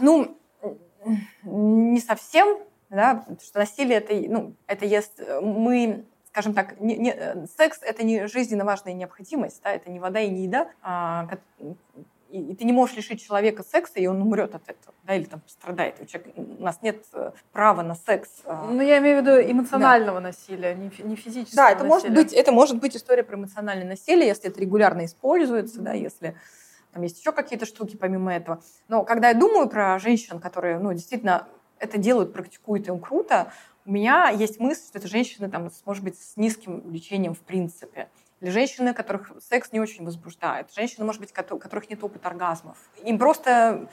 Ну, 0.00 0.36
не 1.44 2.00
совсем, 2.00 2.58
да, 2.90 3.16
потому 3.16 3.38
что 3.40 3.58
насилие 3.58 3.98
это, 3.98 4.14
ну, 4.14 4.54
это 4.66 4.84
есть 4.84 5.20
мы 5.40 6.04
скажем 6.38 6.54
так, 6.54 6.78
не, 6.78 6.96
не, 6.96 7.10
э, 7.10 7.46
секс 7.58 7.80
это 7.82 8.04
не 8.04 8.28
жизненно 8.28 8.64
важная 8.64 8.92
необходимость, 8.92 9.60
да, 9.64 9.72
это 9.72 9.90
не 9.90 9.98
вода 9.98 10.20
и 10.20 10.30
не 10.30 10.44
еда, 10.44 10.68
а, 10.82 11.28
и, 12.30 12.40
и 12.52 12.54
ты 12.54 12.64
не 12.64 12.72
можешь 12.72 12.96
лишить 12.96 13.20
человека 13.26 13.64
секса, 13.64 13.94
и 13.98 14.06
он 14.06 14.22
умрет 14.22 14.54
от 14.54 14.62
этого, 14.62 14.94
да, 15.02 15.16
или 15.16 15.24
там 15.24 15.40
пострадает. 15.40 15.96
У, 16.00 16.04
человека, 16.04 16.30
у 16.36 16.62
нас 16.62 16.78
нет 16.80 17.04
э, 17.12 17.32
права 17.50 17.82
на 17.82 17.96
секс. 17.96 18.30
А. 18.44 18.68
Ну, 18.70 18.80
я 18.82 18.98
имею 18.98 19.20
в 19.20 19.26
виду 19.26 19.50
эмоционального 19.50 20.20
да. 20.20 20.28
насилия, 20.28 20.76
не, 20.76 20.92
не 21.02 21.16
физического 21.16 21.56
Да, 21.56 21.70
это 21.72 21.82
насилия. 21.82 21.88
может, 21.88 22.14
быть, 22.14 22.32
это 22.32 22.52
может 22.52 22.78
быть 22.78 22.96
история 22.96 23.24
про 23.24 23.36
эмоциональное 23.36 23.88
насилие, 23.88 24.28
если 24.28 24.48
это 24.48 24.60
регулярно 24.60 25.06
используется, 25.06 25.80
да, 25.80 25.92
если 25.92 26.36
там 26.92 27.02
есть 27.02 27.18
еще 27.18 27.32
какие-то 27.32 27.66
штуки 27.66 27.96
помимо 27.96 28.32
этого. 28.32 28.62
Но 28.86 29.02
когда 29.02 29.30
я 29.30 29.34
думаю 29.34 29.68
про 29.68 29.98
женщин, 29.98 30.38
которые, 30.38 30.78
ну, 30.78 30.92
действительно 30.92 31.48
это 31.80 31.98
делают, 31.98 32.32
практикуют, 32.32 32.88
им 32.88 33.00
круто, 33.00 33.52
у 33.88 33.90
меня 33.90 34.28
есть 34.28 34.60
мысль, 34.60 34.82
что 34.86 34.98
это 34.98 35.08
женщины, 35.08 35.48
там, 35.48 35.70
может 35.86 36.04
быть, 36.04 36.20
с 36.20 36.36
низким 36.36 36.82
влечением 36.82 37.34
в 37.34 37.40
принципе. 37.40 38.10
Или 38.40 38.50
женщины, 38.50 38.92
которых 38.92 39.32
секс 39.40 39.72
не 39.72 39.80
очень 39.80 40.04
возбуждает. 40.04 40.70
Женщины, 40.74 41.06
может 41.06 41.22
быть, 41.22 41.32
у 41.32 41.58
которых 41.58 41.88
нет 41.88 42.04
опыта 42.04 42.28
оргазмов. 42.28 42.76
Им 43.02 43.18
просто 43.18 43.88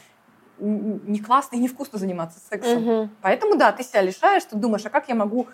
не 0.59 1.19
классно 1.19 1.55
и 1.55 1.59
не 1.59 1.69
вкусно 1.69 1.97
заниматься 1.97 2.39
сексом. 2.39 2.87
Угу. 2.87 3.09
Поэтому, 3.21 3.55
да, 3.55 3.71
ты 3.71 3.83
себя 3.83 4.01
лишаешь, 4.01 4.43
ты 4.43 4.57
думаешь, 4.57 4.85
а 4.85 4.89
как 4.89 5.07
я 5.07 5.15
могу 5.15 5.47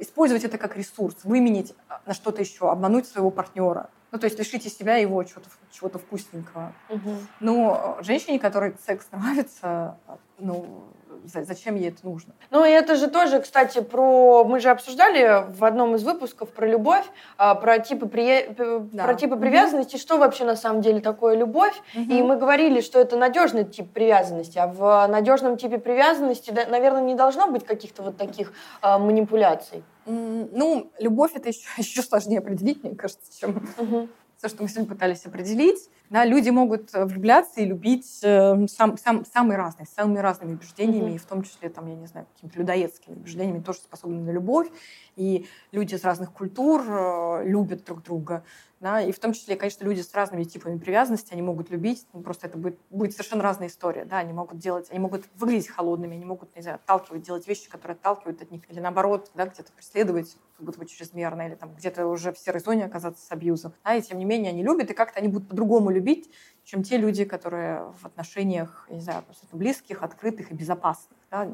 использовать 0.00 0.44
это 0.44 0.56
как 0.56 0.78
ресурс, 0.78 1.16
выменить 1.22 1.74
а, 1.88 2.00
на 2.06 2.14
что-то 2.14 2.40
еще, 2.40 2.70
обмануть 2.70 3.06
своего 3.06 3.30
партнера. 3.30 3.90
Ну, 4.14 4.20
то 4.20 4.26
есть 4.26 4.38
лишить 4.38 4.64
из 4.64 4.78
себя 4.78 4.94
его 4.94 5.24
чего-то 5.24 5.48
чего 5.72 5.88
вкусненького. 5.88 6.72
Угу. 6.88 7.10
Но 7.40 7.98
женщине, 8.00 8.38
которой 8.38 8.76
секс 8.86 9.08
нравится, 9.10 9.98
ну, 10.38 10.84
зачем 11.24 11.74
ей 11.74 11.88
это 11.88 12.06
нужно. 12.06 12.32
Ну, 12.52 12.64
и 12.64 12.70
это 12.70 12.94
же 12.94 13.08
тоже, 13.08 13.40
кстати, 13.40 13.80
про... 13.80 14.44
Мы 14.44 14.60
же 14.60 14.70
обсуждали 14.70 15.44
в 15.52 15.64
одном 15.64 15.96
из 15.96 16.04
выпусков 16.04 16.50
про 16.50 16.64
любовь, 16.64 17.04
а, 17.38 17.56
про 17.56 17.80
типы, 17.80 18.06
при... 18.06 18.54
да. 18.92 19.02
про 19.02 19.14
типы 19.14 19.34
привязанности, 19.34 19.96
угу. 19.96 20.02
что 20.02 20.18
вообще 20.18 20.44
на 20.44 20.54
самом 20.54 20.80
деле 20.80 21.00
такое 21.00 21.34
любовь. 21.34 21.76
Угу. 21.96 22.12
И 22.12 22.22
мы 22.22 22.36
говорили, 22.36 22.82
что 22.82 23.00
это 23.00 23.16
надежный 23.16 23.64
тип 23.64 23.92
привязанности, 23.92 24.58
а 24.58 24.68
в 24.68 25.08
надежном 25.08 25.56
типе 25.56 25.78
привязанности, 25.78 26.52
наверное, 26.52 27.02
не 27.02 27.16
должно 27.16 27.48
быть 27.48 27.66
каких-то 27.66 28.04
вот 28.04 28.16
таких 28.16 28.52
а, 28.80 29.00
манипуляций. 29.00 29.82
Ну, 30.06 30.90
любовь 30.98 31.32
это 31.34 31.48
еще, 31.48 31.68
еще 31.78 32.02
сложнее 32.02 32.38
определить, 32.38 32.82
мне 32.82 32.94
кажется, 32.94 33.38
чем 33.38 33.68
угу. 33.78 34.08
то, 34.40 34.48
что 34.48 34.62
мы 34.62 34.68
сегодня 34.68 34.88
пытались 34.88 35.24
определить. 35.26 35.88
Да, 36.10 36.24
люди 36.24 36.50
могут 36.50 36.94
э, 36.94 37.06
влюбляться 37.06 37.60
и 37.60 37.64
любить 37.64 38.20
э, 38.22 38.66
сам, 38.68 38.98
сам, 38.98 39.24
самые 39.24 39.56
разные, 39.56 39.86
с 39.86 39.90
самыми 39.90 40.18
разными 40.18 40.52
убеждениями, 40.52 41.12
mm-hmm. 41.12 41.14
и 41.14 41.18
в 41.18 41.24
том 41.24 41.42
числе, 41.42 41.70
там, 41.70 41.86
я 41.86 41.96
не 41.96 42.06
знаю, 42.06 42.26
какими-то 42.34 42.58
людоедскими 42.58 43.14
убеждениями 43.14 43.62
тоже 43.62 43.78
способны 43.78 44.20
на 44.20 44.30
любовь. 44.30 44.68
И 45.16 45.46
люди 45.72 45.94
из 45.94 46.04
разных 46.04 46.30
культур 46.32 46.84
э, 46.86 47.44
любят 47.46 47.84
друг 47.84 48.02
друга. 48.02 48.44
Да, 48.84 49.00
и 49.00 49.12
в 49.12 49.18
том 49.18 49.32
числе, 49.32 49.56
конечно, 49.56 49.82
люди 49.82 50.02
с 50.02 50.12
разными 50.12 50.44
типами 50.44 50.78
привязанности, 50.78 51.32
они 51.32 51.40
могут 51.40 51.70
любить, 51.70 52.06
ну, 52.12 52.20
просто 52.20 52.48
это 52.48 52.58
будет, 52.58 52.78
будет 52.90 53.12
совершенно 53.12 53.42
разная 53.42 53.68
история, 53.68 54.04
да, 54.04 54.18
они 54.18 54.34
могут 54.34 54.58
делать, 54.58 54.88
они 54.90 54.98
могут 54.98 55.24
выглядеть 55.36 55.68
холодными, 55.68 56.16
они 56.16 56.26
могут, 56.26 56.54
не 56.54 56.60
знаю, 56.60 56.74
отталкивать, 56.74 57.22
делать 57.22 57.48
вещи, 57.48 57.70
которые 57.70 57.94
отталкивают 57.94 58.42
от 58.42 58.50
них, 58.50 58.60
или 58.70 58.80
наоборот, 58.80 59.30
да, 59.34 59.46
где-то 59.46 59.72
преследовать, 59.72 60.36
как 60.58 60.66
будто 60.66 60.78
бы 60.78 60.84
чрезмерно, 60.84 61.46
или 61.46 61.54
там 61.54 61.74
где-то 61.74 62.06
уже 62.06 62.30
в 62.34 62.38
серой 62.38 62.60
зоне 62.60 62.84
оказаться 62.84 63.24
с 63.24 63.32
абьюзом, 63.32 63.72
да, 63.84 63.94
и 63.94 64.02
тем 64.02 64.18
не 64.18 64.26
менее 64.26 64.50
они 64.50 64.62
любят, 64.62 64.90
и 64.90 64.92
как-то 64.92 65.18
они 65.18 65.28
будут 65.28 65.48
по-другому 65.48 65.88
любить, 65.88 66.28
чем 66.64 66.82
те 66.82 66.96
люди, 66.96 67.24
которые 67.24 67.92
в 68.00 68.06
отношениях, 68.06 68.86
не 68.88 69.00
знаю, 69.00 69.22
просто 69.22 69.46
близких, 69.52 70.02
открытых 70.02 70.50
и 70.50 70.54
безопасных. 70.54 71.18
Да? 71.30 71.48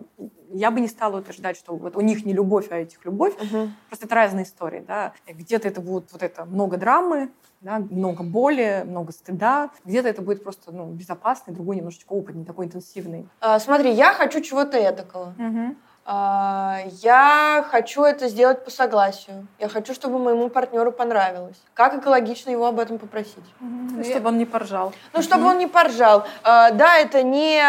Я 0.53 0.71
бы 0.71 0.81
не 0.81 0.89
стала 0.89 1.19
утверждать, 1.19 1.57
что 1.57 1.77
вот 1.77 1.97
у 1.97 2.01
них 2.01 2.25
не 2.25 2.33
любовь, 2.33 2.69
а 2.71 2.77
этих 2.77 3.05
любовь. 3.05 3.35
Угу. 3.35 3.71
Просто 3.89 4.07
это 4.07 4.15
разные 4.15 4.45
истории. 4.45 4.85
Да? 4.87 5.13
Где-то 5.27 5.69
это 5.69 5.81
будет 5.81 6.13
вот 6.13 6.23
это 6.23 6.45
много 6.45 6.77
драмы, 6.77 7.31
да, 7.61 7.79
много 7.79 8.23
боли, 8.23 8.85
много 8.87 9.13
стыда. 9.13 9.71
Где-то 9.85 10.09
это 10.09 10.23
будет 10.23 10.43
просто 10.43 10.73
ну, 10.73 10.93
безопасный, 10.93 11.55
другой 11.55 11.77
немножечко 11.77 12.13
опытный, 12.13 12.45
такой 12.45 12.67
интенсивный. 12.67 13.29
А, 13.41 13.59
смотри, 13.59 13.93
я 13.93 14.13
хочу 14.13 14.41
чего-то 14.41 14.79
этакого. 14.79 15.35
Угу. 15.39 15.77
А, 16.13 16.81
я 17.03 17.65
хочу 17.71 18.03
это 18.03 18.27
сделать 18.27 18.65
по 18.65 18.71
согласию. 18.73 19.47
Я 19.61 19.69
хочу, 19.69 19.95
чтобы 19.95 20.19
моему 20.19 20.49
партнеру 20.49 20.91
понравилось. 20.91 21.63
Как 21.73 21.95
экологично 21.95 22.51
его 22.51 22.67
об 22.67 22.81
этом 22.81 22.99
попросить? 22.99 23.45
Ну, 23.61 24.03
чтобы 24.03 24.31
он 24.31 24.39
не 24.39 24.45
поржал. 24.45 24.93
Ну, 25.13 25.23
чтобы 25.23 25.47
он 25.47 25.59
не 25.59 25.69
поржал. 25.69 26.25
А, 26.43 26.73
да, 26.73 26.99
это 26.99 27.23
не 27.23 27.61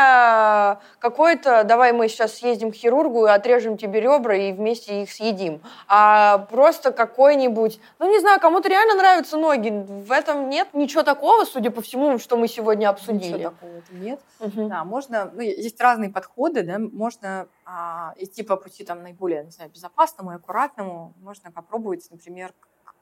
какой-то, 0.98 1.64
давай 1.66 1.94
мы 1.94 2.08
сейчас 2.08 2.34
съездим 2.34 2.72
к 2.72 2.76
хирургу 2.76 3.28
и 3.28 3.30
отрежем 3.30 3.78
тебе 3.78 4.02
ребра 4.02 4.36
и 4.36 4.54
вместе 4.54 5.04
их 5.04 5.12
съедим. 5.12 5.62
А 5.88 6.40
просто 6.50 6.92
какой-нибудь, 6.92 7.80
ну, 8.00 8.10
не 8.10 8.20
знаю, 8.22 8.40
кому-то 8.40 8.70
реально 8.70 8.96
нравятся 8.96 9.38
ноги. 9.38 9.70
В 9.70 10.12
этом 10.12 10.50
нет 10.50 10.70
ничего 10.74 11.04
такого, 11.04 11.46
судя 11.46 11.70
по 11.70 11.82
всему, 11.84 12.18
что 12.18 12.38
мы 12.38 12.48
сегодня 12.48 12.90
обсудили. 12.90 13.34
Ничего 13.34 13.52
такого 13.52 13.82
нет. 13.92 14.20
Угу. 14.40 14.68
Да, 14.68 14.84
можно, 14.84 15.30
ну, 15.32 15.42
есть 15.42 15.80
разные 15.80 16.10
подходы, 16.10 16.64
да, 16.64 16.80
можно 16.80 17.46
а, 17.74 18.14
идти 18.18 18.44
по 18.44 18.58
пути 18.58 18.84
там 18.84 19.02
наиболее, 19.02 19.46
не 19.46 19.52
знаю, 19.52 19.72
безопасному 19.72 20.34
и 20.34 20.36
аккуратному. 20.36 21.14
Можно 21.22 21.52
попробовать, 21.52 22.06
например, 22.12 22.54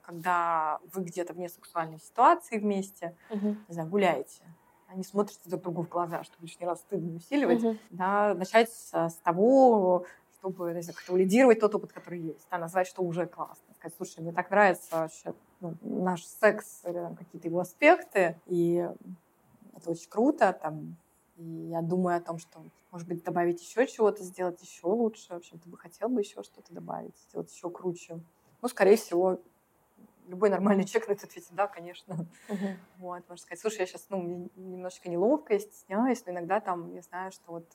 когда 0.04 0.80
вы 0.94 1.04
где-то 1.04 1.34
вне 1.34 1.50
сексуальной 1.50 2.00
ситуации 2.00 2.60
вместе, 2.60 3.16
угу. 3.32 3.58
не 3.68 3.74
знаю, 3.74 3.90
гуляете, 3.90 4.44
они 4.88 5.04
смотрят 5.04 5.40
друг 5.46 5.64
другу 5.64 5.84
в 5.84 5.90
глаза, 5.90 6.24
чтобы 6.24 6.46
лишний 6.46 6.68
раз 6.68 6.82
стыд 6.82 7.02
не 7.02 7.16
усиливать, 7.16 7.64
угу. 7.64 7.78
да, 7.90 8.36
начать 8.36 8.72
с, 8.72 9.20
того, 9.24 10.06
чтобы 10.38 10.72
не 10.74 10.82
знаю, 10.84 10.96
как-то 10.96 11.14
валидировать 11.14 11.60
тот 11.60 11.74
опыт, 11.74 11.92
который 11.92 12.20
есть, 12.20 12.48
да, 12.52 12.60
назвать, 12.60 12.86
что 12.86 13.02
уже 13.02 13.26
классно. 13.26 13.74
Сказать, 13.74 13.96
слушай, 13.98 14.20
мне 14.20 14.32
так 14.32 14.52
нравится 14.52 14.88
вообще 14.92 15.34
ну, 15.62 15.74
наш 15.82 16.24
секс 16.26 16.82
или 16.86 16.94
там, 16.94 17.16
какие-то 17.16 17.48
его 17.48 17.60
аспекты, 17.60 18.40
и 18.46 18.88
это 19.76 19.90
очень 19.90 20.10
круто, 20.10 20.54
там, 20.54 20.96
и 21.40 21.70
я 21.70 21.82
думаю 21.82 22.18
о 22.18 22.22
том, 22.22 22.38
что, 22.38 22.64
может 22.92 23.08
быть, 23.08 23.24
добавить 23.24 23.62
еще 23.62 23.88
чего-то, 23.88 24.24
сделать 24.24 24.62
еще 24.62 24.88
лучше. 24.88 25.34
В 25.34 25.38
общем, 25.38 25.58
ты 25.60 25.70
бы 25.70 25.78
хотел 25.78 26.10
бы 26.10 26.22
еще 26.22 26.44
что-то 26.44 26.74
добавить, 26.74 27.18
сделать 27.30 27.52
еще 27.52 27.70
круче. 27.70 28.20
Ну, 28.62 28.68
скорее 28.68 28.98
всего, 28.98 29.40
любой 30.28 30.50
нормальный 30.50 30.84
человек 30.84 31.08
на 31.08 31.14
это 31.14 31.26
ответит, 31.26 31.52
да, 31.52 31.68
конечно. 31.68 32.28
Uh-huh. 32.50 32.76
Вот, 32.98 33.24
можно 33.30 33.42
сказать, 33.42 33.60
слушай, 33.62 33.80
я 33.80 33.86
сейчас, 33.88 34.06
ну, 34.10 34.50
немножечко 34.58 35.10
неловко, 35.10 35.54
я 35.54 35.60
стесняюсь, 35.60 36.26
но 36.26 36.34
иногда 36.34 36.60
там, 36.60 36.94
я 36.94 37.02
знаю, 37.02 37.32
что 37.32 37.52
вот 37.54 37.66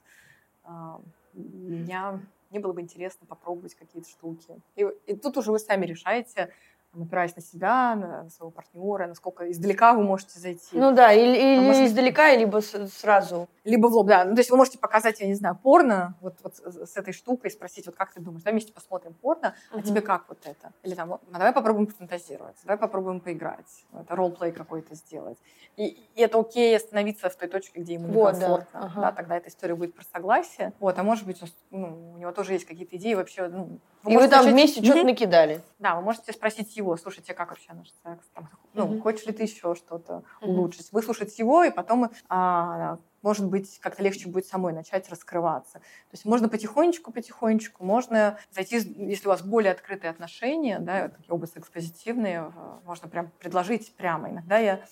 а, 0.65 1.01
меня 1.33 2.21
мне 2.55 2.61
было 2.61 2.73
бы 2.73 2.83
интересно 2.83 3.27
попробовать 3.27 3.75
какие-то 3.75 4.09
штуки. 4.09 4.61
И, 4.77 4.87
и 5.07 5.17
тут 5.17 5.37
уже 5.37 5.51
вы 5.51 5.59
сами 5.59 5.87
решаете, 5.87 6.51
опираясь 6.95 7.35
на 7.35 7.43
себя, 7.43 7.97
на 7.97 8.31
своего 8.31 8.53
партнера, 8.53 9.09
насколько 9.09 9.51
издалека 9.51 9.93
вы 9.93 10.05
можете 10.05 10.39
зайти. 10.39 10.77
Ну 10.79 10.95
да, 10.95 11.13
или, 11.13 11.37
или 11.37 11.87
издалека, 11.87 12.33
либо 12.37 12.61
сразу. 12.61 13.49
Либо 13.65 13.87
в 13.89 13.95
лоб, 13.95 14.07
да. 14.07 14.25
Ну, 14.25 14.35
то 14.35 14.41
есть 14.41 14.51
вы 14.51 14.57
можете 14.57 14.79
показать, 14.79 15.21
я 15.21 15.27
не 15.27 15.35
знаю, 15.35 15.59
порно 15.61 16.15
вот, 16.21 16.37
вот 16.43 16.57
с 16.57 16.97
этой 16.97 17.13
штукой, 17.15 17.51
спросить, 17.51 17.87
вот 17.87 17.97
как 17.97 18.13
ты 18.13 18.21
думаешь, 18.21 18.43
давай 18.43 18.53
вместе 18.53 18.73
посмотрим 18.73 19.15
порно, 19.15 19.55
uh-huh. 19.73 19.81
а 19.81 19.83
тебе 19.83 20.03
как 20.03 20.29
вот 20.29 20.39
это? 20.45 20.73
Или 20.83 20.95
там, 20.95 21.15
а 21.15 21.21
давай 21.33 21.53
попробуем 21.53 21.87
пофантазировать, 21.87 22.57
давай 22.65 22.77
попробуем 22.77 23.21
поиграть, 23.21 23.87
это 23.99 24.15
ролл-плей 24.15 24.53
какой-то 24.53 24.95
сделать. 24.95 25.39
И, 25.77 25.87
и 26.15 26.21
это 26.21 26.39
окей 26.39 26.77
остановиться 26.77 27.31
в 27.31 27.37
той 27.37 27.49
точке, 27.49 27.81
где 27.81 27.95
ему 27.95 28.09
вот, 28.09 28.35
некомфортно. 28.35 28.81
Да. 28.81 28.87
Uh-huh. 28.87 29.01
да, 29.01 29.13
тогда 29.13 29.37
эта 29.37 29.49
история 29.49 29.75
будет 29.75 29.95
про 29.95 30.05
согласие. 30.05 30.73
Вот, 30.79 30.99
а 30.99 31.03
может 31.03 31.27
быть, 31.27 31.41
ну, 31.71 32.13
у 32.15 32.19
него 32.19 32.33
тоже 32.33 32.53
есть 32.53 32.67
какие-то 32.67 32.97
идеи 32.97 33.15
вообще, 33.15 33.49
ну, 33.49 33.81
вы 34.05 34.13
и 34.13 34.17
вы 34.17 34.29
там 34.29 34.41
начать... 34.41 34.53
вместе 34.53 34.81
mm-hmm. 34.81 34.85
что-то 34.85 35.05
накидали. 35.05 35.63
Да, 35.79 35.97
вы 35.97 36.03
можете 36.03 36.33
спросить 36.33 36.77
его, 36.77 36.97
слушайте, 36.97 37.33
как 37.33 37.49
вообще 37.49 37.73
наш 37.73 37.89
секс? 38.05 38.27
Там, 38.35 38.51
ну, 38.75 38.87
mm-hmm. 38.87 39.01
хочешь 39.01 39.27
ли 39.27 39.33
ты 39.33 39.45
еще 39.45 39.75
что-то 39.75 40.13
mm-hmm. 40.43 40.47
улучшить? 40.47 40.93
Выслушать 40.93 41.39
его, 41.39 41.65
и 41.65 41.71
потом, 41.71 42.11
а, 42.29 42.99
может 43.25 43.47
быть, 43.49 43.81
как-то 43.81 44.03
легче 44.03 44.29
будет 44.29 44.47
самой 44.47 44.75
начать 44.75 45.09
раскрываться. 45.09 45.79
То 45.79 46.13
есть 46.13 46.27
можно 46.27 46.49
потихонечку, 46.51 47.11
потихонечку, 47.11 47.83
можно 47.83 48.39
зайти, 48.53 48.77
если 48.77 49.27
у 49.27 49.31
вас 49.31 49.43
более 49.43 49.73
открытые 49.73 50.11
отношения, 50.11 50.79
да, 50.79 51.09
такие 51.09 51.33
оба 51.33 51.47
секс-позитивные, 51.47 52.53
можно 52.85 53.09
прям 53.09 53.31
предложить 53.39 53.95
прямо. 53.97 54.29
Иногда 54.29 54.59
я 54.59 54.85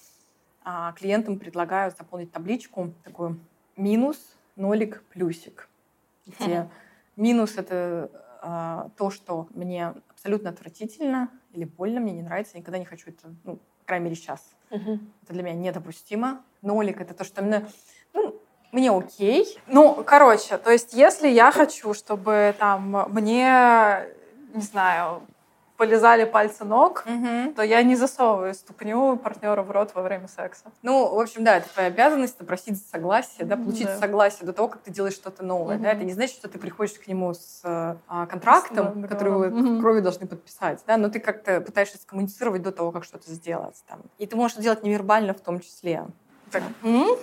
а, 0.65 0.93
клиентам 0.93 1.39
предлагаю 1.39 1.91
заполнить 1.91 2.33
табличку 2.33 2.95
такую 3.05 3.39
минус, 3.77 4.17
нолик, 4.57 5.05
плюсик. 5.13 5.69
Где 6.27 6.71
минус— 7.17 7.57
это 7.59 8.11
а, 8.41 8.91
то, 8.97 9.11
что 9.11 9.47
мне 9.51 9.93
абсолютно 10.09 10.49
отвратительно 10.49 11.29
или 11.53 11.65
больно, 11.65 12.01
мне 12.01 12.13
не 12.13 12.23
нравится, 12.23 12.55
я 12.55 12.61
никогда 12.61 12.79
не 12.79 12.87
хочу 12.87 13.11
это, 13.11 13.35
ну, 13.45 13.57
по 13.57 13.87
крайней 13.87 14.05
мере, 14.05 14.17
сейчас. 14.17 14.55
Угу. 14.71 15.01
Это 15.23 15.33
для 15.33 15.43
меня 15.43 15.55
недопустимо. 15.55 16.43
Нолик— 16.63 17.01
это 17.03 17.13
то, 17.13 17.25
что 17.25 17.43
мне, 17.43 17.67
ну, 18.15 18.35
мне 18.73 18.91
окей. 18.91 19.59
Ну, 19.67 20.03
короче, 20.05 20.59
то 20.59 20.71
есть 20.71 20.95
если 20.95 21.29
я 21.29 21.51
хочу, 21.51 21.95
чтобы 21.95 22.55
там 22.59 23.07
мне, 23.11 24.07
не 24.55 24.63
знаю, 24.63 25.23
полезали 25.83 26.25
пальцы 26.25 26.65
ног, 26.65 27.05
угу. 27.05 27.55
то 27.55 27.63
я 27.63 27.83
не 27.83 27.97
засовываю 27.97 28.55
ступню 28.55 29.17
партнера 29.17 29.63
в 29.63 29.71
рот 29.73 29.91
во 29.95 30.03
время 30.03 30.29
секса. 30.29 30.67
Ну, 30.83 31.13
в 31.13 31.19
общем, 31.19 31.43
да, 31.43 31.57
это 31.57 31.69
твоя 31.71 31.89
обязанность 31.89 32.39
попросить 32.39 32.81
согласие, 32.87 33.47
да, 33.47 33.57
получить 33.57 33.87
да. 33.87 33.99
согласие 33.99 34.47
до 34.47 34.53
того, 34.53 34.69
как 34.69 34.83
ты 34.83 34.93
делаешь 34.93 35.15
что-то 35.15 35.43
новое. 35.43 35.75
Угу. 35.75 35.83
Да? 35.83 35.91
Это 35.91 36.05
не 36.05 36.13
значит, 36.13 36.37
что 36.37 36.49
ты 36.49 36.61
приходишь 36.61 36.93
к 36.93 37.09
нему 37.09 37.35
с 37.35 37.63
а, 37.65 38.27
контрактом, 38.27 39.05
с 39.05 39.09
который 39.09 39.33
вы 39.33 39.49
угу. 39.49 39.81
кровью 39.81 40.03
должны 40.03 40.29
подписать, 40.29 40.81
да, 40.87 40.97
но 40.97 41.09
ты 41.09 41.19
как-то 41.19 41.61
пытаешься 41.61 41.99
скоммуницировать 41.99 42.63
до 42.63 42.71
того, 42.71 42.93
как 42.93 43.03
что-то 43.03 43.29
сделать. 43.31 43.83
Там. 43.89 44.03
И 44.19 44.27
ты 44.27 44.37
можешь 44.37 44.55
это 44.55 44.63
делать 44.63 44.85
невербально 44.85 45.35
в 45.35 45.41
том 45.41 45.59
числе. 45.59 46.07
Так, 46.53 46.63
м-м? 46.85 47.19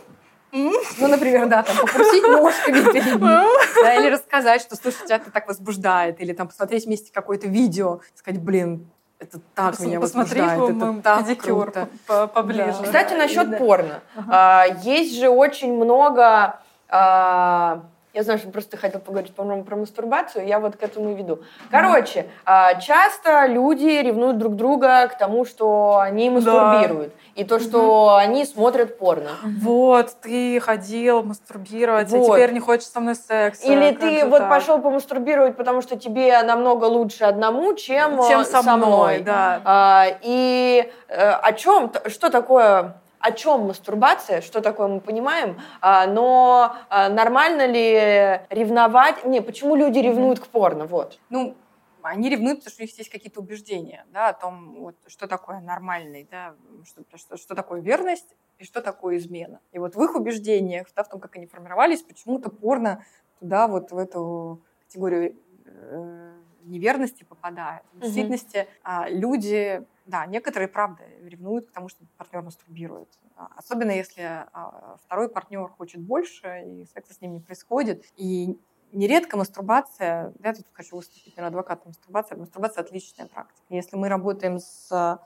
Ну, 0.52 1.08
например, 1.08 1.48
да, 1.48 1.64
там 1.64 1.78
попросить 1.78 2.24
ножками 2.24 2.92
перед 2.92 3.20
да, 3.20 3.96
или 3.96 4.10
рассказать, 4.10 4.62
что, 4.62 4.76
слушай, 4.76 5.06
тебя 5.06 5.18
это 5.18 5.32
так 5.32 5.48
возбуждает, 5.48 6.20
или 6.22 6.34
там 6.34 6.48
посмотреть 6.48 6.86
вместе 6.86 7.12
какое-то 7.14 7.48
видео, 7.48 8.00
сказать, 8.16 8.42
блин, 8.42 8.90
это 9.20 9.40
так 9.54 9.76
Пос, 9.76 9.86
меня 9.86 10.00
возбуждает, 10.00 10.62
это 10.62 11.02
так 11.04 11.28
педикюр 11.28 11.72
круто. 11.72 12.28
поближе. 12.28 12.78
Да. 12.80 12.84
Кстати, 12.84 13.14
насчет 13.14 13.50
да. 13.50 13.58
порно. 13.58 14.02
А, 14.28 14.66
есть 14.84 15.20
же 15.20 15.30
очень 15.30 15.74
много... 15.74 16.60
А, 16.88 17.84
я 18.20 18.24
знаю, 18.24 18.38
что 18.38 18.50
просто 18.50 18.76
хотел 18.76 19.00
поговорить, 19.00 19.34
по-моему, 19.34 19.64
про 19.64 19.78
мастурбацию, 19.78 20.46
я 20.46 20.60
вот 20.60 20.76
к 20.76 20.84
этому 20.84 21.12
и 21.12 21.16
веду. 21.16 21.40
Короче, 21.72 22.26
а, 22.44 22.76
часто 22.76 23.46
люди 23.46 23.86
ревнуют 23.86 24.38
друг 24.38 24.58
друга 24.58 25.08
к 25.08 25.18
тому, 25.18 25.46
что 25.46 26.00
они 26.00 26.30
мастурбируют. 26.30 27.14
Да. 27.14 27.42
И 27.42 27.46
то, 27.46 27.60
что 27.60 28.08
угу. 28.08 28.16
они 28.16 28.44
смотрят 28.44 28.98
порно. 28.98 29.30
Вот, 29.62 30.18
ты 30.22 30.60
ходил 30.60 31.24
мастурбировать, 31.24 32.10
вот. 32.10 32.30
а 32.30 32.36
теперь 32.36 32.52
не 32.52 32.60
хочешь 32.60 32.88
со 32.88 33.00
мной 33.00 33.16
секса. 33.16 33.66
Или 33.66 33.96
ты 33.96 34.26
вот 34.26 34.40
так? 34.40 34.50
пошел 34.50 34.82
помастурбировать, 34.82 35.56
потому 35.56 35.82
что 35.82 35.98
тебе 35.98 36.44
намного 36.44 36.86
лучше 36.86 37.24
одному, 37.24 37.74
чем, 37.76 38.22
чем 38.28 38.44
со, 38.44 38.62
со 38.62 38.76
мной. 38.76 38.86
мной. 38.86 39.20
Да. 39.20 39.62
А, 39.64 40.08
и 40.22 40.92
а, 41.08 41.40
о 41.42 41.54
чем, 41.54 41.94
что 42.08 42.30
такое 42.30 42.96
о 43.20 43.32
чем 43.32 43.68
мастурбация, 43.68 44.42
что 44.42 44.62
такое 44.62 44.88
мы 44.88 45.02
понимаем, 45.02 45.60
а, 45.82 46.08
но 46.08 46.76
а, 46.90 47.10
нормально 47.10 47.66
ли 47.66 48.42
ревновать? 48.50 49.26
Не, 49.26 49.42
почему 49.42 49.76
люди 49.76 50.00
ревнуют 50.00 50.40
к 50.40 50.48
порно? 50.48 50.86
Вот. 50.86 51.20
Ну, 51.30 51.56
они 52.02 52.30
ревнуют, 52.30 52.60
потому 52.60 52.72
что 52.72 52.84
у 52.84 52.86
них 52.86 52.98
есть 52.98 53.10
какие-то 53.10 53.40
убеждения, 53.42 54.06
да, 54.14 54.30
о 54.30 54.34
том, 54.34 54.76
вот, 54.80 54.96
что 55.08 55.28
такое 55.28 55.60
нормальный, 55.60 56.28
да, 56.32 56.56
что, 56.86 57.04
что, 57.18 57.38
что 57.38 57.56
такое 57.56 57.82
верность 57.82 58.36
и 58.58 58.64
что 58.64 58.82
такое 58.82 59.18
измена. 59.18 59.60
И 59.72 59.80
вот 59.80 59.96
в 59.96 60.04
их 60.04 60.16
убеждениях, 60.16 60.88
да, 60.96 61.04
в 61.04 61.10
том, 61.10 61.20
как 61.20 61.36
они 61.36 61.46
формировались, 61.46 62.02
почему-то 62.02 62.50
порно 62.50 63.04
туда 63.40 63.68
вот 63.68 63.92
в 63.92 63.98
эту 63.98 64.62
категорию 64.86 65.36
э, 65.66 66.29
неверности 66.70 67.24
попадает. 67.24 67.84
В 67.94 68.02
действительности 68.02 68.68
угу. 68.84 69.16
люди 69.20 69.86
да, 70.10 70.26
некоторые, 70.26 70.68
правда, 70.68 71.04
ревнуют 71.22 71.68
к 71.68 71.72
тому, 71.72 71.88
что 71.88 72.04
партнер 72.18 72.42
мастурбирует. 72.42 73.10
А, 73.36 73.50
особенно 73.56 73.92
если 73.92 74.24
а, 74.24 74.98
второй 75.04 75.30
партнер 75.30 75.68
хочет 75.68 76.02
больше, 76.02 76.64
и 76.66 76.86
секса 76.86 77.14
с 77.14 77.22
ним 77.22 77.34
не 77.34 77.40
происходит. 77.40 78.06
И 78.16 78.60
нередко 78.92 79.38
мастурбация, 79.38 80.34
я 80.44 80.54
тут 80.54 80.66
хочу 80.74 80.96
выступить 80.96 81.38
на 81.38 81.48
адвоката 81.48 81.88
мастурбации, 81.88 82.36
мастурбация 82.36 82.84
отличная 82.84 83.28
практика. 83.28 83.68
Если 83.70 83.98
мы 83.98 84.10
работаем 84.10 84.58
с 84.58 85.20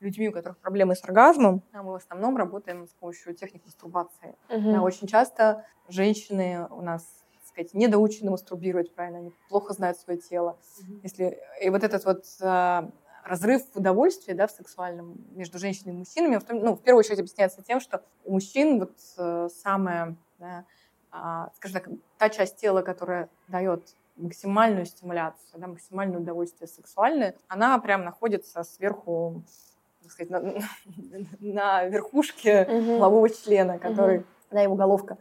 людьми, 0.00 0.28
у 0.28 0.32
которых 0.32 0.58
проблемы 0.58 0.94
с 0.94 1.02
оргазмом, 1.04 1.62
а 1.72 1.82
мы 1.82 1.92
в 1.92 1.96
основном 1.96 2.36
работаем 2.36 2.86
с 2.86 2.92
помощью 2.92 3.34
техник 3.34 3.64
мастурбации. 3.64 4.36
Угу. 4.50 4.72
Да, 4.72 4.82
очень 4.82 5.06
часто 5.06 5.64
женщины 5.88 6.66
у 6.68 6.82
нас 6.82 7.24
сказать, 7.56 7.74
недоучены 7.74 8.30
мастурбировать 8.30 8.94
правильно, 8.94 9.18
они 9.18 9.32
плохо 9.48 9.72
знают 9.72 9.98
свое 9.98 10.18
тело. 10.18 10.58
Mm-hmm. 10.80 11.00
Если, 11.02 11.38
и 11.62 11.70
вот 11.70 11.82
этот 11.82 12.04
вот 12.04 12.24
разрыв 13.26 13.62
удовольствия 13.74 14.34
да, 14.34 14.46
в 14.46 14.50
сексуальном 14.50 15.16
между 15.30 15.58
женщиной 15.58 15.94
и 15.94 15.96
мужчинами, 15.96 16.36
в, 16.36 16.48
ну, 16.48 16.74
в 16.74 16.82
первую 16.82 17.00
очередь 17.00 17.18
объясняется 17.18 17.62
тем, 17.62 17.80
что 17.80 18.02
у 18.24 18.32
мужчин 18.32 18.78
вот 18.78 18.92
э, 19.18 19.48
самая, 19.52 20.16
да, 20.38 20.64
а, 21.10 21.50
скажем 21.56 21.80
так, 21.80 21.92
та 22.18 22.28
часть 22.28 22.56
тела, 22.56 22.82
которая 22.82 23.28
дает 23.48 23.82
максимальную 24.16 24.86
стимуляцию, 24.86 25.60
да, 25.60 25.66
максимальное 25.66 26.20
удовольствие 26.20 26.68
сексуальное, 26.68 27.34
она 27.48 27.78
прям 27.78 28.04
находится 28.04 28.62
сверху, 28.62 29.42
так 30.02 30.12
сказать, 30.12 30.30
на, 30.30 30.40
на 31.40 31.84
верхушке 31.84 32.62
угу. 32.62 32.98
полового 32.98 33.28
члена, 33.28 33.78
который, 33.78 34.18
угу. 34.18 34.26
да, 34.50 34.60
его 34.60 34.74
головка, 34.76 35.18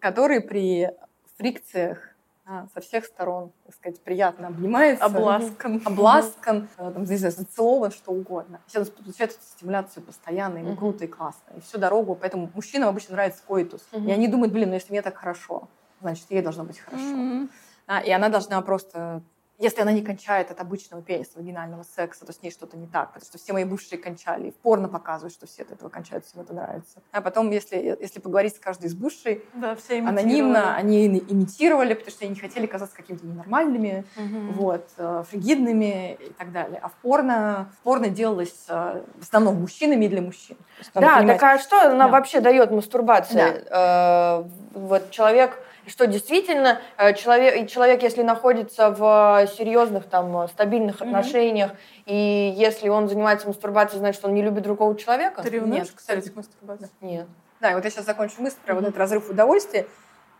который 0.00 0.40
при 0.40 0.90
фрикциях 1.36 2.14
а, 2.46 2.66
со 2.74 2.80
всех 2.82 3.06
сторон, 3.06 3.52
так 3.64 3.74
сказать, 3.74 4.00
приятно 4.02 4.48
обнимается. 4.48 5.04
Обласкан. 5.04 5.80
Обласкан, 5.84 6.68
э, 6.76 6.90
там, 6.92 7.04
не 7.04 7.16
знаю, 7.16 7.32
зацелован, 7.32 7.90
что 7.90 8.12
угодно. 8.12 8.60
Все 8.66 8.80
он 8.80 8.86
получает 8.86 9.30
эту 9.30 9.40
стимуляцию 9.42 10.02
постоянно, 10.02 10.58
ему 10.58 10.76
круто 10.76 11.04
и 11.04 11.08
классно. 11.08 11.54
И 11.56 11.60
всю 11.60 11.78
дорогу, 11.78 12.14
поэтому 12.14 12.50
мужчинам 12.54 12.90
обычно 12.90 13.14
нравится 13.14 13.42
коитус. 13.46 13.82
И 13.92 14.10
они 14.10 14.28
думают, 14.28 14.52
блин, 14.52 14.68
ну 14.68 14.74
если 14.74 14.92
мне 14.92 15.00
так 15.00 15.16
хорошо, 15.16 15.68
значит, 16.02 16.26
ей 16.28 16.42
должно 16.42 16.64
быть 16.64 16.78
хорошо. 16.78 17.48
А, 17.86 18.00
и 18.00 18.10
она 18.10 18.28
должна 18.28 18.60
просто 18.62 19.22
если 19.58 19.82
она 19.82 19.92
не 19.92 20.02
кончает 20.02 20.50
от 20.50 20.60
обычного 20.60 21.02
пениса, 21.02 21.32
вагинального 21.36 21.84
секса, 21.84 22.26
то 22.26 22.32
с 22.32 22.42
ней 22.42 22.50
что-то 22.50 22.76
не 22.76 22.86
так, 22.86 23.12
потому 23.12 23.24
что 23.24 23.38
все 23.38 23.52
мои 23.52 23.64
бывшие 23.64 23.98
кончали. 23.98 24.48
И 24.48 24.50
в 24.50 24.56
порно 24.56 24.88
показывают, 24.88 25.32
что 25.32 25.46
все 25.46 25.62
от 25.62 25.70
этого 25.72 25.88
кончают, 25.88 26.26
всем 26.26 26.40
это 26.40 26.52
нравится. 26.52 27.02
А 27.12 27.20
потом, 27.20 27.50
если, 27.50 27.96
если 28.00 28.18
поговорить 28.18 28.56
с 28.56 28.58
каждой 28.58 28.86
из 28.86 28.94
бывшей, 28.94 29.44
да, 29.54 29.76
все 29.76 30.00
анонимно, 30.00 30.74
они 30.74 31.06
имитировали, 31.06 31.94
потому 31.94 32.10
что 32.10 32.24
они 32.24 32.34
не 32.34 32.40
хотели 32.40 32.66
казаться 32.66 32.96
какими-то 32.96 33.26
ненормальными, 33.26 34.04
угу. 34.16 34.52
вот, 34.54 34.88
э, 34.96 35.24
фригидными 35.30 36.14
и 36.14 36.32
так 36.32 36.50
далее. 36.50 36.80
А 36.82 36.88
в 36.88 36.94
порно, 36.94 37.72
в 37.78 37.84
порно 37.84 38.08
делалось 38.08 38.64
э, 38.68 39.02
в 39.18 39.22
основном 39.22 39.60
мужчинами 39.60 40.06
и 40.06 40.08
для 40.08 40.20
мужчин. 40.20 40.56
Да, 40.94 41.18
понимать... 41.18 41.38
так 41.38 41.42
а 41.42 41.58
что 41.58 41.80
она 41.90 42.06
да. 42.06 42.08
вообще 42.08 42.40
дает 42.40 42.72
мастурбация? 42.72 43.64
Да. 43.70 44.40
Э, 44.40 44.44
вот 44.74 45.10
человек 45.10 45.58
что 45.86 46.06
действительно 46.06 46.80
э, 46.96 47.14
человек, 47.14 47.68
человек, 47.68 48.02
если 48.02 48.22
находится 48.22 48.90
в 48.90 49.46
серьезных, 49.56 50.06
там, 50.06 50.48
стабильных 50.48 51.00
mm-hmm. 51.00 51.06
отношениях, 51.06 51.72
и 52.06 52.54
если 52.56 52.88
он 52.88 53.08
занимается 53.08 53.48
мастурбацией, 53.48 53.98
значит, 53.98 54.24
он 54.24 54.34
не 54.34 54.42
любит 54.42 54.62
другого 54.62 54.96
человека? 54.96 55.42
Ты 55.42 55.50
ревнуешь, 55.50 55.86
Нет, 55.86 55.92
кстати, 55.94 56.28
к 56.28 56.36
мастурбации? 56.36 56.90
Нет. 57.00 57.26
Да, 57.60 57.72
и 57.72 57.74
вот 57.74 57.84
я 57.84 57.90
сейчас 57.90 58.04
закончу 58.04 58.40
мысль 58.40 58.56
про 58.64 58.72
mm-hmm. 58.72 58.76
вот 58.76 58.84
этот 58.84 58.98
разрыв 58.98 59.30
удовольствия. 59.30 59.86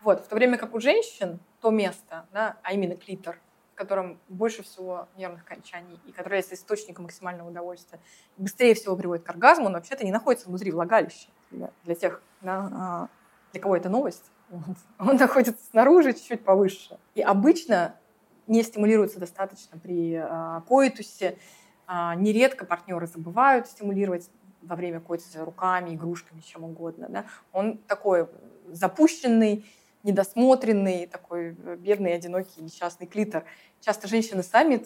Вот, 0.03 0.23
в 0.23 0.27
то 0.27 0.35
время 0.35 0.57
как 0.57 0.73
у 0.75 0.79
женщин 0.79 1.39
то 1.61 1.71
место, 1.71 2.27
да, 2.31 2.57
а 2.61 2.73
именно 2.73 2.95
клитор, 2.95 3.39
в 3.73 3.77
котором 3.77 4.19
больше 4.29 4.61
всего 4.61 5.07
нервных 5.17 5.43
кончаний 5.45 5.99
и 6.05 6.11
который 6.11 6.27
является 6.27 6.53
источником 6.53 7.05
максимального 7.05 7.49
удовольствия, 7.49 7.99
быстрее 8.37 8.75
всего 8.75 8.95
приводит 8.95 9.25
к 9.25 9.29
оргазму, 9.29 9.69
но 9.69 9.75
вообще-то 9.75 10.05
не 10.05 10.11
находится 10.11 10.47
внутри 10.47 10.71
влагалища 10.71 11.29
для, 11.49 11.71
для 11.83 11.95
тех, 11.95 12.21
да, 12.41 12.69
а, 12.71 13.07
для 13.51 13.61
кого 13.61 13.75
это 13.75 13.89
новость 13.89 14.31
Вот. 14.49 14.77
Он 14.99 15.17
находится 15.17 15.63
снаружи, 15.69 16.13
чуть-чуть 16.13 16.43
повыше. 16.43 16.97
И 17.15 17.21
обычно 17.21 17.95
не 18.47 18.63
стимулируется 18.63 19.19
достаточно 19.19 19.79
при 19.79 20.15
а, 20.15 20.61
коитусе. 20.61 21.37
А, 21.87 22.15
нередко 22.15 22.65
партнеры 22.65 23.07
забывают 23.07 23.67
стимулировать 23.67 24.29
во 24.61 24.75
время 24.75 24.99
коитуса 24.99 25.45
руками, 25.45 25.95
игрушками, 25.95 26.41
чем 26.41 26.63
угодно. 26.63 27.07
Да? 27.09 27.25
Он 27.51 27.77
такой 27.77 28.27
запущенный, 28.69 29.65
недосмотренный, 30.05 31.07
такой 31.07 31.55
э, 31.57 31.75
бедный, 31.77 32.13
одинокий, 32.13 32.61
несчастный 32.61 33.07
клитор. 33.07 33.43
Часто 33.81 34.07
женщины 34.07 34.43
сами 34.43 34.77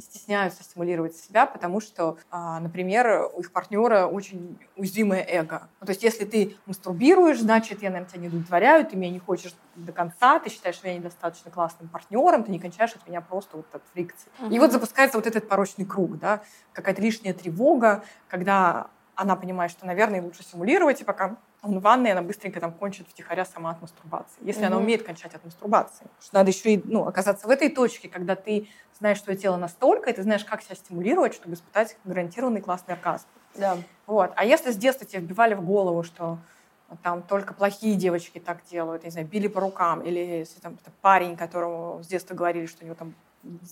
стесняются 0.00 0.62
стимулировать 0.62 1.14
себя, 1.14 1.46
потому 1.46 1.80
что, 1.80 2.18
а, 2.30 2.58
например, 2.60 3.30
у 3.34 3.40
их 3.40 3.52
партнера 3.52 4.06
очень 4.06 4.58
уязвимое 4.76 5.24
эго. 5.26 5.68
Ну, 5.80 5.86
то 5.86 5.92
есть 5.92 6.02
если 6.02 6.24
ты 6.24 6.56
мастурбируешь, 6.66 7.40
значит, 7.40 7.82
я, 7.82 7.90
наверное, 7.90 8.10
тебя 8.10 8.20
не 8.22 8.28
удовлетворяю, 8.28 8.84
ты 8.84 8.96
меня 8.96 9.10
не 9.10 9.18
хочешь 9.18 9.54
до 9.74 9.92
конца, 9.92 10.38
ты 10.38 10.50
считаешь 10.50 10.82
меня 10.82 10.96
недостаточно 10.96 11.50
классным 11.50 11.88
партнером, 11.88 12.42
ты 12.44 12.50
не 12.50 12.58
кончаешь 12.58 12.94
от 12.94 13.06
меня 13.06 13.20
просто 13.20 13.58
вот 13.58 13.66
от 13.72 13.82
фрикции. 13.92 14.30
Uh-huh. 14.38 14.54
И 14.54 14.58
вот 14.58 14.72
запускается 14.72 15.18
вот 15.18 15.26
этот 15.26 15.48
порочный 15.48 15.84
круг, 15.84 16.18
да, 16.18 16.42
какая-то 16.72 17.00
лишняя 17.02 17.34
тревога, 17.34 18.04
когда 18.28 18.88
она 19.14 19.34
понимает, 19.34 19.70
что, 19.70 19.86
наверное, 19.86 20.22
лучше 20.22 20.44
симулировать, 20.44 21.00
и 21.00 21.04
пока 21.04 21.36
он 21.66 21.78
в 21.78 21.82
ванной, 21.82 22.12
она 22.12 22.22
быстренько 22.22 22.60
там 22.60 22.72
кончит 22.72 23.06
втихаря 23.08 23.44
сама 23.44 23.70
от 23.70 23.82
мастурбации. 23.82 24.38
Если 24.40 24.62
угу. 24.62 24.68
она 24.68 24.76
умеет 24.78 25.02
кончать 25.02 25.34
от 25.34 25.44
мастурбации. 25.44 26.06
Что 26.20 26.36
надо 26.36 26.50
еще 26.50 26.74
и 26.74 26.82
ну, 26.84 27.06
оказаться 27.06 27.46
в 27.46 27.50
этой 27.50 27.68
точке, 27.68 28.08
когда 28.08 28.36
ты 28.36 28.68
знаешь 28.98 29.22
свое 29.22 29.38
тело 29.38 29.56
настолько, 29.56 30.10
и 30.10 30.12
ты 30.12 30.22
знаешь, 30.22 30.44
как 30.44 30.62
себя 30.62 30.76
стимулировать, 30.76 31.34
чтобы 31.34 31.54
испытать 31.54 31.96
гарантированный 32.04 32.60
классный 32.60 32.94
оргазм. 32.94 33.26
Да. 33.56 33.76
Вот. 34.06 34.32
А 34.36 34.44
если 34.44 34.70
с 34.70 34.76
детства 34.76 35.06
тебе 35.06 35.20
вбивали 35.20 35.54
в 35.54 35.62
голову, 35.64 36.02
что 36.02 36.38
там 37.02 37.22
только 37.22 37.52
плохие 37.52 37.96
девочки 37.96 38.38
так 38.38 38.58
делают, 38.70 39.04
не 39.04 39.10
знаю, 39.10 39.26
били 39.26 39.48
по 39.48 39.60
рукам, 39.60 40.02
или 40.02 40.20
если 40.20 40.60
там 40.60 40.78
парень, 41.00 41.36
которому 41.36 42.02
с 42.02 42.06
детства 42.06 42.34
говорили, 42.34 42.66
что 42.66 42.84
у 42.84 42.86
него 42.86 42.94
там 42.94 43.14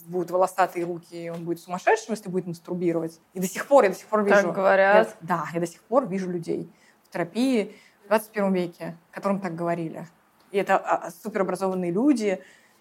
будут 0.07 0.30
волосатые 0.30 0.84
руки, 0.84 1.26
и 1.26 1.28
он 1.30 1.45
будет 1.45 1.61
сумасшедшим, 1.61 2.14
если 2.14 2.28
будет 2.28 2.47
мастурбировать. 2.47 3.20
И 3.34 3.40
до 3.40 3.47
сих 3.47 3.66
пор, 3.66 3.84
я 3.84 3.90
до 3.90 3.97
сих 3.97 4.07
пор 4.07 4.22
вижу... 4.22 4.42
Так 4.42 4.55
говорят. 4.55 5.09
Я, 5.09 5.26
да, 5.26 5.45
я 5.53 5.61
до 5.61 5.66
сих 5.66 5.82
пор 5.82 6.07
вижу 6.07 6.30
людей 6.30 6.70
терапии 7.15 7.75
в 8.05 8.09
21 8.09 8.53
веке, 8.53 8.97
которым 9.11 9.41
так 9.41 9.55
говорили. 9.55 10.07
И 10.51 10.59
это 10.59 10.77
а, 10.77 11.07
а, 11.07 11.11
суперобразованные 11.11 11.91
люди, 11.91 12.41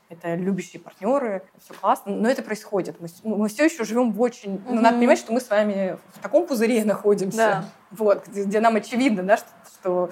это 0.09 0.35
любящие 0.35 0.81
партнеры, 0.81 1.43
все 1.63 1.73
классно, 1.73 2.15
но 2.15 2.29
это 2.29 2.43
происходит. 2.43 2.99
Мы, 2.99 3.07
мы 3.23 3.47
все 3.47 3.65
еще 3.65 3.83
живем 3.83 4.11
в 4.11 4.21
очень... 4.21 4.55
Mm-hmm. 4.55 4.69
Ну, 4.69 4.81
надо 4.81 4.97
понимать, 4.97 5.17
что 5.17 5.33
мы 5.33 5.39
с 5.39 5.49
вами 5.49 5.97
в 6.13 6.19
таком 6.19 6.45
пузыре 6.45 6.83
находимся, 6.85 7.37
да. 7.37 7.65
вот, 7.91 8.27
где, 8.27 8.43
где 8.43 8.59
нам 8.59 8.75
очевидно, 8.75 9.23
да, 9.23 9.37
что, 9.37 9.47
что 9.67 10.09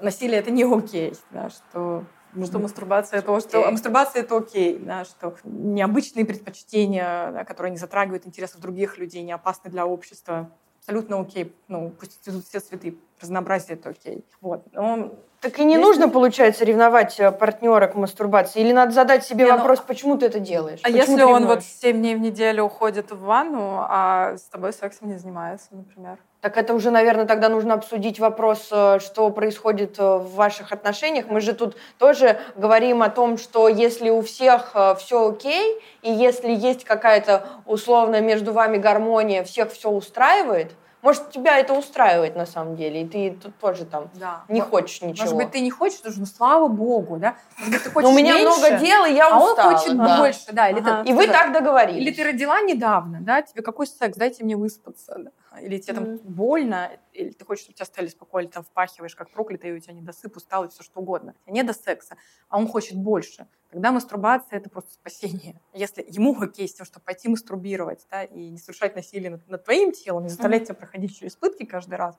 насилие 0.00 0.38
это 0.40 0.50
не 0.50 0.64
окей, 0.64 1.14
да, 1.30 1.48
что 1.50 2.04
что 2.44 2.60
мастурбация 2.60 3.18
это 3.18 3.36
окей. 3.36 3.48
Что 3.48 3.70
мастурбация 3.70 4.22
это 4.22 4.36
окей, 4.36 4.78
да, 4.78 5.04
что 5.04 5.34
необычные 5.42 6.24
предпочтения, 6.24 7.32
да, 7.32 7.44
которые 7.44 7.72
не 7.72 7.78
затрагивают 7.78 8.24
интересов 8.26 8.60
других 8.60 8.98
людей, 8.98 9.22
не 9.22 9.32
опасны 9.32 9.68
для 9.68 9.84
общества, 9.84 10.50
абсолютно 10.78 11.20
окей. 11.20 11.54
Ну, 11.66 11.90
пусть 11.98 12.28
идут 12.28 12.44
все 12.46 12.60
цветы, 12.60 12.96
разнообразие 13.20 13.76
это 13.76 13.90
окей. 13.90 14.24
Вот. 14.40 14.62
Но 14.72 15.12
так 15.40 15.58
и 15.58 15.64
не 15.64 15.74
Если... 15.74 15.86
нужно, 15.86 16.08
получается, 16.10 16.66
ревновать 16.66 17.18
э, 17.18 17.32
партнера 17.32 17.86
к 17.86 17.94
мастурбации? 17.94 18.60
Или 18.60 18.72
надо 18.72 18.92
задать 18.92 19.24
себе 19.24 19.46
не, 19.46 19.50
ну, 19.50 19.56
вопрос, 19.56 19.78
ну... 19.78 19.84
почему 19.86 20.18
ты 20.18 20.26
это 20.26 20.38
делаешь? 20.38 20.80
А 20.82 20.88
почему 20.88 21.00
если 21.00 21.22
он 21.22 21.46
вот 21.46 21.62
7 21.62 21.96
дней 21.96 22.14
в 22.14 22.20
неделю 22.20 22.64
уходит 22.64 23.10
в 23.10 23.20
ванну, 23.20 23.78
а 23.80 24.36
с 24.36 24.42
тобой 24.42 24.74
сексом 24.74 25.08
не 25.08 25.16
занимается, 25.16 25.68
например? 25.72 26.18
Так 26.42 26.58
это 26.58 26.74
уже, 26.74 26.90
наверное, 26.90 27.24
тогда 27.24 27.48
нужно 27.48 27.72
обсудить 27.72 28.20
вопрос, 28.20 28.68
э, 28.70 28.98
что 29.00 29.30
происходит 29.30 29.98
э, 29.98 30.02
в 30.02 30.34
ваших 30.34 30.72
отношениях. 30.72 31.24
Мы 31.30 31.40
же 31.40 31.54
тут 31.54 31.74
тоже 31.98 32.38
говорим 32.54 33.02
о 33.02 33.08
том, 33.08 33.38
что 33.38 33.66
если 33.68 34.10
у 34.10 34.20
всех 34.20 34.76
все 34.98 35.30
окей, 35.30 35.80
и 36.02 36.12
если 36.12 36.52
есть 36.52 36.84
какая-то 36.84 37.46
условно 37.64 38.20
между 38.20 38.52
вами 38.52 38.76
гармония, 38.76 39.42
всех 39.44 39.72
все 39.72 39.88
устраивает, 39.88 40.72
может, 41.02 41.30
тебя 41.30 41.58
это 41.58 41.72
устраивает 41.72 42.36
на 42.36 42.44
самом 42.46 42.76
деле, 42.76 43.02
и 43.02 43.08
ты 43.08 43.38
тут 43.42 43.56
тоже 43.58 43.86
там 43.86 44.10
да. 44.14 44.44
не 44.48 44.60
хочешь 44.60 45.00
ничего. 45.00 45.24
Может 45.24 45.36
быть, 45.36 45.50
ты 45.50 45.60
не 45.60 45.70
хочешь, 45.70 45.98
потому 45.98 46.12
что, 46.12 46.20
ну, 46.20 46.26
слава 46.26 46.68
богу, 46.68 47.16
да? 47.16 47.36
Может 47.58 47.72
быть, 47.72 47.82
ты 47.84 47.90
хочешь 47.90 48.08
Но 48.08 48.14
у 48.14 48.18
меня 48.18 48.34
меньше, 48.34 48.58
много 48.58 48.78
дел, 48.78 49.04
и 49.06 49.12
я 49.14 49.28
а 49.28 49.38
устала. 49.38 49.68
он 49.70 49.76
хочет 49.76 49.96
да. 49.96 50.18
больше, 50.18 50.52
да. 50.52 50.68
Или 50.68 50.80
ага. 50.80 51.02
ты, 51.02 51.10
и 51.10 51.12
вы 51.14 51.26
так 51.26 51.52
договорились. 51.52 52.02
Или 52.02 52.14
ты 52.14 52.24
родила 52.24 52.60
недавно, 52.60 53.18
да, 53.22 53.40
тебе 53.40 53.62
какой 53.62 53.86
секс, 53.86 54.16
дайте 54.16 54.44
мне 54.44 54.56
выспаться, 54.56 55.14
да? 55.18 55.30
Или 55.58 55.78
тебе 55.78 55.98
mm-hmm. 55.98 56.18
там 56.18 56.32
больно, 56.32 57.00
или 57.12 57.30
ты 57.30 57.44
хочешь, 57.44 57.64
чтобы 57.64 57.74
тебя 57.74 57.86
стали 57.86 58.06
спокойно, 58.06 58.50
там 58.50 58.62
впахиваешь, 58.62 59.16
как 59.16 59.30
проклятый, 59.30 59.70
и 59.70 59.72
у 59.72 59.78
тебя 59.80 59.94
недосып, 59.94 60.36
устал, 60.36 60.64
и 60.64 60.68
все 60.68 60.82
что 60.82 61.00
угодно. 61.00 61.34
У 61.40 61.44
тебя 61.46 61.54
не 61.54 61.62
до 61.64 61.72
секса, 61.72 62.16
а 62.48 62.58
он 62.58 62.68
хочет 62.68 62.96
больше. 62.96 63.48
Тогда 63.70 63.90
мастурбация– 63.90 64.58
это 64.58 64.70
просто 64.70 64.92
спасение. 64.92 65.60
Если 65.74 66.04
ему 66.08 66.40
окей 66.40 66.68
с 66.68 66.74
тем, 66.74 66.86
чтобы 66.86 67.04
пойти 67.04 67.28
мастурбировать, 67.28 68.06
да, 68.10 68.24
и 68.24 68.48
не 68.48 68.58
совершать 68.58 68.94
насилие 68.94 69.30
над, 69.30 69.48
над 69.48 69.64
твоим 69.64 69.92
телом, 69.92 70.22
не 70.22 70.28
заставлять 70.28 70.62
mm-hmm. 70.62 70.66
тебя 70.66 70.74
проходить 70.74 71.16
через 71.16 71.36
пытки 71.36 71.64
каждый 71.64 71.96
раз, 71.96 72.16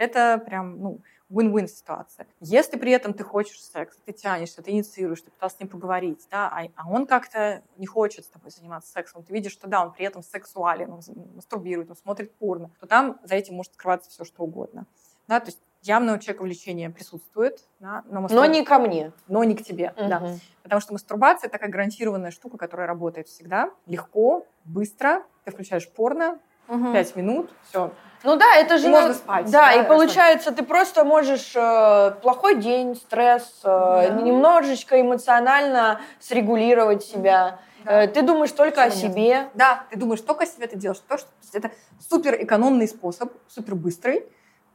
это 0.00 0.38
прям, 0.38 0.80
ну, 0.80 1.00
win-win 1.30 1.68
ситуация. 1.68 2.26
Если 2.40 2.78
при 2.78 2.90
этом 2.90 3.12
ты 3.12 3.22
хочешь 3.22 3.62
секс, 3.62 3.96
ты 4.04 4.12
тянешься, 4.12 4.62
ты 4.62 4.70
инициируешь, 4.70 5.20
ты 5.20 5.30
пытался 5.30 5.56
с 5.56 5.60
ним 5.60 5.68
поговорить, 5.68 6.26
да, 6.30 6.48
а, 6.48 6.66
а 6.74 6.88
он 6.88 7.06
как-то 7.06 7.62
не 7.76 7.86
хочет 7.86 8.24
с 8.24 8.28
тобой 8.28 8.50
заниматься 8.50 8.90
сексом, 8.90 9.22
ты 9.22 9.32
видишь, 9.32 9.52
что 9.52 9.68
да, 9.68 9.84
он 9.84 9.92
при 9.92 10.06
этом 10.06 10.22
сексуален, 10.22 10.90
он 10.90 11.02
мастурбирует, 11.34 11.90
он 11.90 11.96
смотрит 11.96 12.32
порно, 12.32 12.70
то 12.80 12.86
там 12.86 13.20
за 13.22 13.34
этим 13.34 13.54
может 13.54 13.74
скрываться 13.74 14.10
все, 14.10 14.24
что 14.24 14.42
угодно. 14.42 14.86
Да, 15.28 15.38
то 15.38 15.46
есть 15.46 15.60
явно 15.82 16.14
у 16.14 16.18
человека 16.18 16.42
влечение 16.42 16.90
присутствует. 16.90 17.64
Да, 17.78 18.02
но, 18.10 18.22
мастур... 18.22 18.40
но 18.40 18.46
не 18.46 18.64
ко 18.64 18.78
мне. 18.78 19.12
Но 19.28 19.44
не 19.44 19.54
к 19.54 19.62
тебе, 19.62 19.92
угу. 19.96 20.08
да. 20.08 20.36
Потому 20.62 20.80
что 20.80 20.92
мастурбация– 20.94 21.48
такая 21.50 21.70
гарантированная 21.70 22.30
штука, 22.32 22.56
которая 22.56 22.88
работает 22.88 23.28
всегда. 23.28 23.70
Легко, 23.86 24.46
быстро. 24.64 25.22
Ты 25.44 25.52
включаешь 25.52 25.88
порно, 25.88 26.40
угу. 26.70 26.92
пять 26.92 27.14
минут, 27.16 27.50
все. 27.68 27.90
Ну 28.22 28.36
да, 28.36 28.56
это 28.56 28.78
же... 28.78 28.86
И 28.86 28.90
можно 28.90 29.14
спать. 29.14 29.50
Да, 29.50 29.66
да 29.66 29.74
и 29.74 29.86
получается, 29.86 30.52
ты 30.52 30.62
просто 30.62 31.04
можешь 31.04 31.52
э, 31.54 32.10
плохой 32.22 32.56
день, 32.60 32.94
стресс, 32.94 33.60
э, 33.64 33.66
да. 33.66 34.10
немножечко 34.10 35.00
эмоционально 35.00 36.00
срегулировать 36.20 37.02
себя. 37.02 37.60
Да. 37.84 38.04
Э, 38.04 38.08
ты 38.08 38.22
думаешь 38.22 38.52
только 38.52 38.84
Почему 38.84 38.88
о 38.88 39.08
себе. 39.08 39.28
Нет? 39.28 39.48
Да, 39.54 39.84
ты 39.90 39.98
думаешь 39.98 40.20
только 40.20 40.44
о 40.44 40.46
себе, 40.46 40.66
ты 40.66 40.76
делаешь 40.76 41.02
то, 41.08 41.16
что... 41.16 41.28
Это 41.54 41.70
супер 42.08 42.36
экономный 42.42 42.88
способ, 42.88 43.32
супер 43.48 43.74
быстрый 43.74 44.26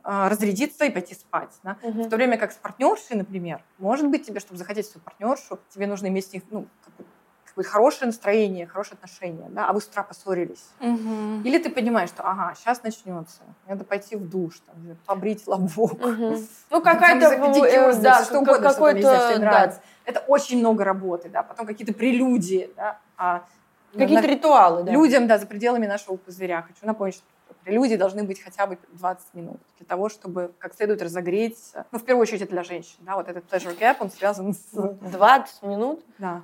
а, 0.08 0.30
разрядиться 0.30 0.86
и 0.86 0.92
пойти 0.92 1.16
спать. 1.16 1.52
Да? 1.64 1.78
Угу. 1.82 2.04
В 2.04 2.10
то 2.10 2.16
время 2.16 2.38
как 2.38 2.52
с 2.52 2.56
партнершей, 2.56 3.18
например, 3.18 3.64
может 3.80 4.08
быть 4.08 4.26
тебе, 4.26 4.40
чтобы 4.40 4.58
захотеть 4.58 4.88
свою 4.88 5.04
партнершу, 5.04 5.60
тебе 5.70 5.88
нужно 5.88 6.08
иметь 6.08 6.28
с 6.28 6.34
них 6.34 6.44
ну, 6.52 6.68
какое-то 7.56 7.72
хорошее 7.72 8.08
настроение, 8.08 8.68
хорошие 8.68 8.96
отношения, 8.96 9.48
да, 9.50 9.70
а 9.70 9.74
вы 9.74 9.80
с 9.80 9.86
утра 9.86 10.04
поссорились. 10.04 10.66
Угу. 10.82 11.44
Или 11.46 11.58
ты 11.58 11.70
понимаешь, 11.70 12.10
что, 12.10 12.22
ага, 12.24 12.54
сейчас 12.54 12.84
начнется, 12.84 13.44
надо 13.66 13.86
пойти 13.86 14.18
в 14.18 14.30
душ, 14.30 14.60
там, 14.66 14.98
побрить 15.06 15.48
лобок. 15.48 15.94
Угу. 15.94 16.38
Ну, 16.70 16.82
какая-то, 16.82 17.28
э, 17.28 17.96
да, 18.02 18.24
что 18.26 18.40
угодно, 18.40 18.70
какой-то, 18.70 19.40
да. 19.40 19.80
Это 20.04 20.20
очень 20.28 20.60
много 20.60 20.84
работы, 20.84 21.30
да, 21.30 21.44
потом 21.44 21.66
какие-то 21.66 21.94
прелюдии, 21.94 22.70
да, 22.76 23.00
а 23.18 23.44
Какие-то 23.94 24.28
ритуалы, 24.28 24.84
да. 24.84 24.92
Людям, 24.92 25.26
да, 25.26 25.38
за 25.38 25.46
пределами 25.46 25.88
нашего 25.88 26.18
пузыря. 26.18 26.64
Хочу 26.64 26.86
напомнить, 26.86 27.16
что 27.16 27.24
Люди 27.66 27.96
должны 27.96 28.24
быть 28.24 28.42
хотя 28.42 28.68
бы 28.68 28.78
20 28.94 29.34
минут 29.34 29.58
для 29.80 29.88
того, 29.88 30.08
чтобы 30.10 30.52
как 30.60 30.76
следует 30.76 31.02
разогреть. 31.02 31.58
Ну, 31.92 31.98
в 31.98 32.04
первую 32.04 32.22
очередь, 32.22 32.42
это 32.42 32.52
для 32.52 32.64
женщин. 32.64 32.98
Да, 33.00 33.16
вот 33.16 33.28
этот 33.28 33.52
pleasure 33.52 33.76
gap, 33.78 33.98
он 34.02 34.12
связан 34.12 34.54
с... 34.54 34.72
20 34.72 35.64
минут? 35.64 36.06
Да. 36.20 36.44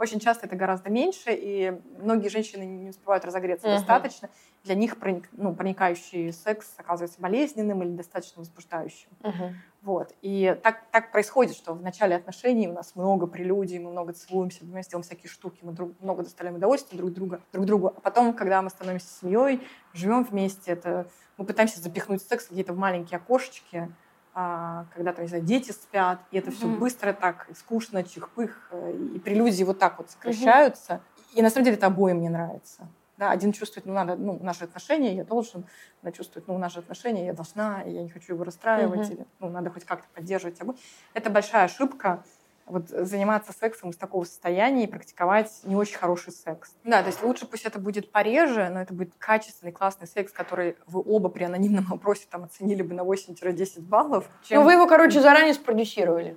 Очень 0.00 0.18
часто 0.18 0.46
это 0.46 0.56
гораздо 0.56 0.88
меньше, 0.88 1.28
и 1.30 1.78
многие 1.98 2.28
женщины 2.28 2.62
не 2.62 2.88
успевают 2.88 3.22
разогреться 3.26 3.66
uh-huh. 3.66 3.76
достаточно. 3.76 4.30
Для 4.64 4.74
них 4.74 4.98
проник, 4.98 5.28
ну, 5.32 5.54
проникающий 5.54 6.32
секс 6.32 6.72
оказывается 6.78 7.20
болезненным 7.20 7.82
или 7.82 7.90
достаточно 7.90 8.40
возбуждающим. 8.40 9.10
Uh-huh. 9.20 9.52
Вот. 9.82 10.14
И 10.22 10.58
так, 10.62 10.84
так 10.90 11.12
происходит, 11.12 11.54
что 11.54 11.74
в 11.74 11.82
начале 11.82 12.16
отношений 12.16 12.66
у 12.66 12.72
нас 12.72 12.96
много 12.96 13.26
прелюдий, 13.26 13.78
мы 13.78 13.90
много 13.90 14.14
целуемся, 14.14 14.64
мы 14.64 14.80
делаем 14.80 15.02
всякие 15.02 15.28
штуки, 15.28 15.58
мы 15.60 15.72
друг, 15.72 15.92
много 16.00 16.22
доставляем 16.22 16.56
удовольствие 16.56 16.98
друг, 16.98 17.12
друга, 17.12 17.42
друг 17.52 17.66
другу. 17.66 17.88
А 17.88 18.00
потом, 18.00 18.32
когда 18.32 18.62
мы 18.62 18.70
становимся 18.70 19.06
семьей, 19.20 19.60
живем 19.92 20.24
вместе, 20.24 20.72
это, 20.72 21.10
мы 21.36 21.44
пытаемся 21.44 21.78
запихнуть 21.78 22.22
секс 22.22 22.48
в 22.48 22.74
маленькие 22.74 23.18
окошечки, 23.18 23.94
когда 24.32 25.12
там, 25.12 25.22
не 25.22 25.28
знаю, 25.28 25.44
дети 25.44 25.72
спят, 25.72 26.20
и 26.30 26.38
это 26.38 26.50
mm-hmm. 26.50 26.54
все 26.54 26.66
быстро 26.68 27.12
так, 27.12 27.48
скучно, 27.56 28.02
чихпых, 28.04 28.72
и 29.14 29.18
прелюдии 29.18 29.64
вот 29.64 29.78
так 29.78 29.98
вот 29.98 30.10
сокращаются. 30.10 30.94
Mm-hmm. 30.94 31.34
И 31.34 31.42
на 31.42 31.50
самом 31.50 31.64
деле 31.64 31.76
это 31.76 31.86
обоим 31.86 32.20
не 32.20 32.28
нравится. 32.28 32.88
Да, 33.16 33.30
один 33.30 33.52
чувствует, 33.52 33.84
ну, 33.84 33.92
надо, 33.92 34.16
ну, 34.16 34.38
наши 34.40 34.64
отношения, 34.64 35.14
я 35.14 35.24
должен. 35.24 35.66
Она 36.02 36.10
чувствует, 36.10 36.48
ну, 36.48 36.56
наши 36.56 36.78
отношения, 36.78 37.26
я 37.26 37.34
должна, 37.34 37.82
и 37.82 37.92
я 37.92 38.02
не 38.02 38.08
хочу 38.08 38.32
его 38.32 38.44
расстраивать, 38.44 39.00
mm-hmm. 39.00 39.12
или, 39.12 39.26
ну, 39.40 39.50
надо 39.50 39.70
хоть 39.70 39.84
как-то 39.84 40.08
поддерживать 40.14 40.58
обоих. 40.60 40.78
Это 41.12 41.28
большая 41.28 41.64
ошибка, 41.64 42.24
вот 42.70 42.88
заниматься 42.88 43.52
сексом 43.52 43.90
из 43.90 43.96
такого 43.96 44.24
состояния 44.24 44.84
и 44.84 44.86
практиковать 44.86 45.60
не 45.64 45.76
очень 45.76 45.98
хороший 45.98 46.32
секс. 46.32 46.74
Да, 46.84 47.02
то 47.02 47.08
есть 47.08 47.22
лучше 47.22 47.46
пусть 47.46 47.64
это 47.64 47.78
будет 47.78 48.12
пореже, 48.12 48.68
но 48.70 48.80
это 48.80 48.94
будет 48.94 49.14
качественный, 49.18 49.72
классный 49.72 50.06
секс, 50.06 50.32
который 50.32 50.76
вы 50.86 51.02
оба 51.04 51.28
при 51.28 51.44
анонимном 51.44 51.92
опросе 51.92 52.26
там 52.30 52.44
оценили 52.44 52.82
бы 52.82 52.94
на 52.94 53.02
8-10 53.02 53.80
баллов. 53.80 54.28
Чем... 54.44 54.60
Ну, 54.60 54.64
вы 54.64 54.72
его, 54.72 54.86
короче, 54.86 55.20
заранее 55.20 55.54
спродюсировали. 55.54 56.36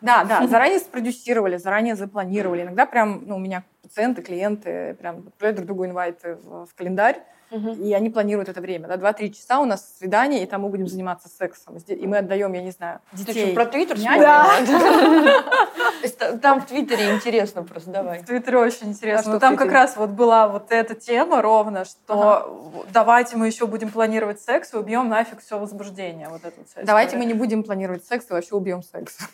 Да, 0.00 0.24
да, 0.24 0.46
заранее 0.46 0.80
спродюсировали, 0.80 1.56
заранее 1.56 1.94
запланировали. 1.94 2.62
Иногда 2.62 2.86
прям, 2.86 3.22
ну, 3.24 3.36
у 3.36 3.38
меня 3.38 3.64
пациенты, 3.92 4.22
клиенты 4.22 4.94
прям 4.94 5.18
отправляют 5.18 5.56
друг 5.56 5.66
другу 5.66 5.84
инвайты 5.84 6.36
в, 6.36 6.66
в 6.66 6.74
календарь, 6.74 7.22
и 7.50 7.92
они 7.92 8.08
планируют 8.08 8.48
это 8.48 8.62
время. 8.62 8.88
Да, 8.88 8.96
два-три 8.96 9.30
часа 9.30 9.60
у 9.60 9.66
нас 9.66 9.98
свидание, 9.98 10.42
и 10.42 10.46
там 10.46 10.62
мы 10.62 10.70
будем 10.70 10.88
заниматься 10.88 11.28
сексом. 11.28 11.76
И 11.76 12.06
мы 12.06 12.18
отдаем, 12.18 12.54
я 12.54 12.62
не 12.62 12.70
знаю, 12.70 13.00
детей. 13.12 13.34
Ты 13.34 13.46
что, 13.48 13.54
про 13.54 13.66
Твиттер 13.66 13.98
Да. 13.98 14.48
Там 16.40 16.62
в 16.62 16.66
Твиттере 16.66 17.14
интересно 17.14 17.62
просто, 17.62 17.90
давай. 17.90 18.20
В 18.20 18.26
Твиттере 18.26 18.56
очень 18.58 18.88
интересно. 18.88 19.34
А 19.34 19.36
в 19.36 19.40
там 19.40 19.56
как 19.56 19.70
раз 19.70 19.96
вот 19.96 20.10
была 20.10 20.48
вот 20.48 20.72
эта 20.72 20.94
тема 20.94 21.42
ровно, 21.42 21.84
что 21.84 22.84
давайте 22.92 23.36
мы 23.36 23.46
еще 23.46 23.66
будем 23.66 23.90
планировать 23.90 24.40
секс 24.40 24.72
и 24.72 24.76
убьем 24.76 25.08
нафиг 25.08 25.40
все 25.40 25.58
возбуждение. 25.58 26.28
Вот 26.28 26.40
вся 26.40 26.82
Давайте 26.84 27.16
мы 27.16 27.24
не 27.24 27.34
будем 27.34 27.62
планировать 27.62 28.04
секс 28.04 28.26
и 28.30 28.32
вообще 28.32 28.54
убьем 28.54 28.82
секс. 28.82 29.18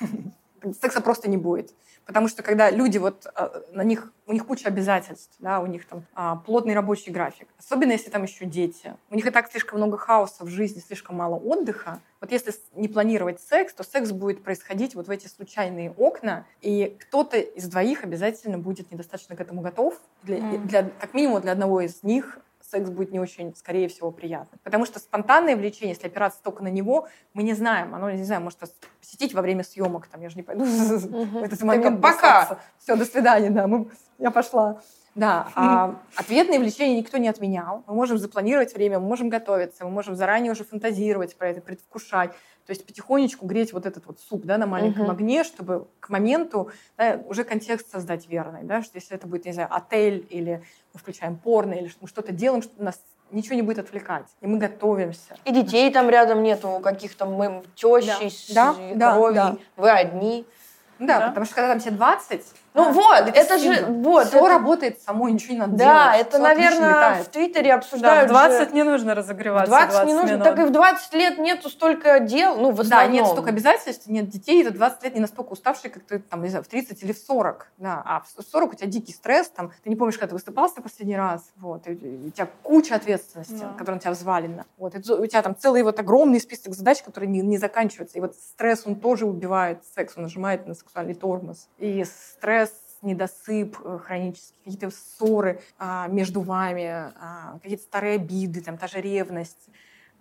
Секса 0.82 1.00
просто 1.00 1.30
не 1.30 1.36
будет. 1.36 1.72
Потому 2.09 2.26
что 2.28 2.42
когда 2.42 2.70
люди, 2.70 2.96
вот 2.96 3.26
а, 3.34 3.62
на 3.72 3.84
них, 3.84 4.11
у 4.29 4.33
них 4.33 4.47
куча 4.47 4.68
обязательств, 4.68 5.35
да, 5.39 5.59
у 5.61 5.66
них 5.66 5.87
там 5.87 6.05
а, 6.14 6.37
плотный 6.37 6.74
рабочий 6.74 7.11
график, 7.11 7.49
особенно 7.59 7.93
если 7.93 8.11
там 8.11 8.22
еще 8.22 8.45
дети. 8.45 8.95
У 9.11 9.14
них 9.16 9.26
и 9.26 9.31
так 9.31 9.51
слишком 9.51 9.79
много 9.79 9.97
хаоса 9.97 10.45
в 10.45 10.49
жизни, 10.49 10.81
слишком 10.81 11.16
мало 11.16 11.37
отдыха. 11.37 12.01
Вот 12.20 12.31
если 12.31 12.53
не 12.74 12.89
планировать 12.89 13.41
секс, 13.41 13.72
то 13.72 13.83
секс 13.85 14.12
будет 14.12 14.45
происходить 14.45 14.95
вот 14.95 15.07
в 15.09 15.11
эти 15.11 15.26
случайные 15.29 15.91
окна, 15.93 16.45
и 16.61 16.97
кто-то 17.01 17.39
из 17.39 17.64
двоих 17.68 18.05
обязательно 18.05 18.59
будет 18.59 18.93
недостаточно 18.93 19.35
к 19.35 19.41
этому 19.41 19.62
готов. 19.62 19.99
Для, 20.22 20.37
Мгм. 20.39 20.66
для- 20.68 20.91
как 21.01 21.14
минимум 21.14 21.41
для 21.41 21.53
одного 21.53 21.81
из 21.81 22.03
них 22.03 22.39
секс 22.70 22.90
будет 22.90 23.12
не 23.12 23.20
очень, 23.20 23.54
скорее 23.54 23.88
всего, 23.88 24.10
приятным. 24.10 24.60
Потому 24.62 24.86
что 24.86 24.98
спонтанное 24.98 25.56
влечение, 25.56 25.94
если 25.94 26.06
опираться 26.06 26.40
только 26.42 26.62
на 26.62 26.68
него, 26.68 27.08
мы 27.34 27.42
не 27.42 27.54
знаем. 27.54 27.94
Оно, 27.94 28.10
не 28.10 28.24
знаю, 28.24 28.42
может 28.42 28.58
посетить 29.00 29.34
во 29.34 29.42
время 29.42 29.64
съемок. 29.64 30.06
Там, 30.06 30.20
я 30.20 30.28
же 30.28 30.36
не 30.36 30.42
пойду 30.42 30.64
в 30.64 31.42
этот 31.42 31.62
момент 31.62 32.00
пока. 32.00 32.58
Все, 32.78 32.96
до 32.96 33.04
свидания, 33.04 33.50
да, 33.50 33.68
я 34.18 34.30
пошла. 34.30 34.80
Да, 35.14 35.48
а 35.56 35.96
ответное 36.16 36.60
влечение 36.60 36.98
никто 36.98 37.18
не 37.18 37.28
отменял. 37.28 37.82
Мы 37.86 37.94
можем 37.94 38.18
запланировать 38.18 38.74
время, 38.74 39.00
мы 39.00 39.08
можем 39.08 39.28
готовиться, 39.28 39.84
мы 39.84 39.90
можем 39.90 40.14
заранее 40.14 40.52
уже 40.52 40.62
фантазировать 40.64 41.36
про 41.36 41.48
это, 41.48 41.60
предвкушать. 41.60 42.32
То 42.66 42.72
есть 42.72 42.86
потихонечку 42.86 43.46
греть 43.46 43.72
вот 43.72 43.86
этот 43.86 44.06
вот 44.06 44.20
суп 44.20 44.44
да, 44.44 44.58
на 44.58 44.66
маленьком 44.66 45.04
Мгм. 45.04 45.10
огне, 45.10 45.42
чтобы 45.42 45.88
к 46.00 46.10
моменту 46.10 46.70
да, 46.98 47.18
уже 47.26 47.42
контекст 47.42 47.90
создать 47.90 48.28
верный. 48.28 48.62
Да, 48.62 48.82
что 48.82 48.96
если 48.96 49.16
это 49.16 49.26
будет, 49.26 49.46
не 49.46 49.52
знаю, 49.52 49.68
отель 49.74 50.26
или 50.28 50.62
мы 50.99 51.01
включаем 51.01 51.36
порно, 51.36 51.74
или 51.74 51.90
мы 52.01 52.09
что-то 52.09 52.32
делаем, 52.32 52.62
что 52.62 52.82
нас 52.82 53.01
ничего 53.30 53.55
не 53.55 53.62
будет 53.62 53.78
отвлекать. 53.78 54.26
И 54.40 54.46
мы 54.46 54.59
готовимся. 54.59 55.36
И 55.44 55.53
детей 55.53 55.90
там 55.92 56.11
рядом 56.11 56.42
нету, 56.42 56.80
каких-то 56.82 57.24
мы 57.26 57.62
тещи, 57.76 58.28
с 58.28 58.51
Да, 58.53 58.74
да, 58.94 59.14
крови. 59.14 59.34
да. 59.34 59.57
Вы 59.76 59.90
одни. 59.90 60.44
Да, 60.99 61.18
Да. 61.20 61.28
потому 61.28 61.46
что 61.46 61.55
когда 61.55 61.68
там 61.70 61.80
все 61.80 61.90
20, 61.90 62.44
Ну 62.74 62.92
вот, 62.92 63.28
это 63.34 63.59
же- 63.59 63.86
вот, 63.86 64.28
все 64.28 64.38
это- 64.38 64.49
работает 64.49 65.01
само, 65.03 65.28
ничего 65.28 65.55
не 65.55 65.59
надо 65.61 65.76
Да, 65.76 66.12
делать. 66.12 66.26
это, 66.26 66.36
всё 66.38 66.44
отлично 66.46 66.70
наверное, 66.80 66.88
летает. 66.90 67.26
в 67.26 67.30
Твиттере 67.30 67.68
Да, 67.70 67.74
обсуждают 67.76 68.24
в 68.30 68.32
20 68.32 68.68
же- 68.70 68.74
не 68.74 68.82
нужно 68.84 69.14
В 69.14 69.16
разогреваться. 69.18 69.66
20 69.70 70.07
не 70.07 70.14
нужно, 70.14 70.30
минут. 70.32 70.44
так 70.44 70.59
и 70.59 70.62
в 70.64 70.70
20 70.70 71.14
лет 71.14 71.38
нету 71.38 71.68
столько 71.70 72.20
дел, 72.20 72.57
ну, 72.57 72.70
в 72.70 72.76
Да, 72.76 72.82
основном. 72.82 73.12
нет 73.12 73.26
столько 73.26 73.51
обязательств, 73.51 74.07
нет 74.07 74.28
детей, 74.28 74.62
ты 74.64 74.70
20 74.70 75.03
лет 75.05 75.14
не 75.14 75.20
настолько 75.20 75.53
уставший, 75.53 75.90
как 75.90 76.03
ты 76.05 76.18
там, 76.18 76.42
не 76.42 76.49
знаю, 76.49 76.64
в 76.64 76.68
30 76.68 77.03
или 77.03 77.12
в 77.12 77.18
40. 77.18 77.68
Да. 77.78 78.03
А 78.05 78.20
в 78.20 78.42
40 78.42 78.72
у 78.72 78.74
тебя 78.76 78.88
дикий 78.88 79.12
стресс, 79.12 79.49
там, 79.49 79.70
ты 79.82 79.88
не 79.90 79.96
помнишь, 79.96 80.16
когда 80.18 80.28
ты 80.30 80.34
выступался 80.34 80.80
последний 80.82 81.16
раз, 81.16 81.42
вот, 81.57 81.86
и, 81.86 81.92
и 81.94 82.26
у 82.28 82.30
тебя 82.30 82.49
куча 82.62 82.94
ответственности, 82.94 83.59
Да. 83.61 83.72
которая 83.78 83.94
на 83.96 84.01
тебя 84.01 84.12
взвалена. 84.12 84.66
Вот, 84.76 84.94
и 84.94 84.99
у 85.12 85.26
тебя 85.26 85.42
там 85.42 85.57
целый 85.57 85.82
вот 85.82 85.99
огромный 85.99 86.40
список 86.40 86.74
задач, 86.74 87.03
которые 87.03 87.28
не, 87.30 87.40
не 87.40 87.59
заканчиваются. 87.59 88.18
И 88.18 88.20
вот 88.20 88.34
стресс, 88.36 88.82
он 88.86 88.96
тоже 88.96 89.26
убивает 89.26 89.84
секс, 89.96 90.14
он 90.16 90.24
нажимает 90.24 90.66
на 90.66 90.74
сексуальный 90.89 91.14
тормоз. 91.14 91.68
И 91.78 92.05
стресс 92.05 92.72
недосып 93.03 93.76
э, 93.84 93.99
хронический, 93.99 94.59
какие-то 94.64 94.91
ссоры 94.91 95.61
а, 95.78 96.09
между 96.09 96.41
вами, 96.41 96.84
а, 96.84 97.59
какие-то 97.62 97.84
старые 97.84 98.16
обиды, 98.16 98.61
там, 98.61 98.76
та 98.76 98.89
же 98.89 99.01
ревность, 99.01 99.68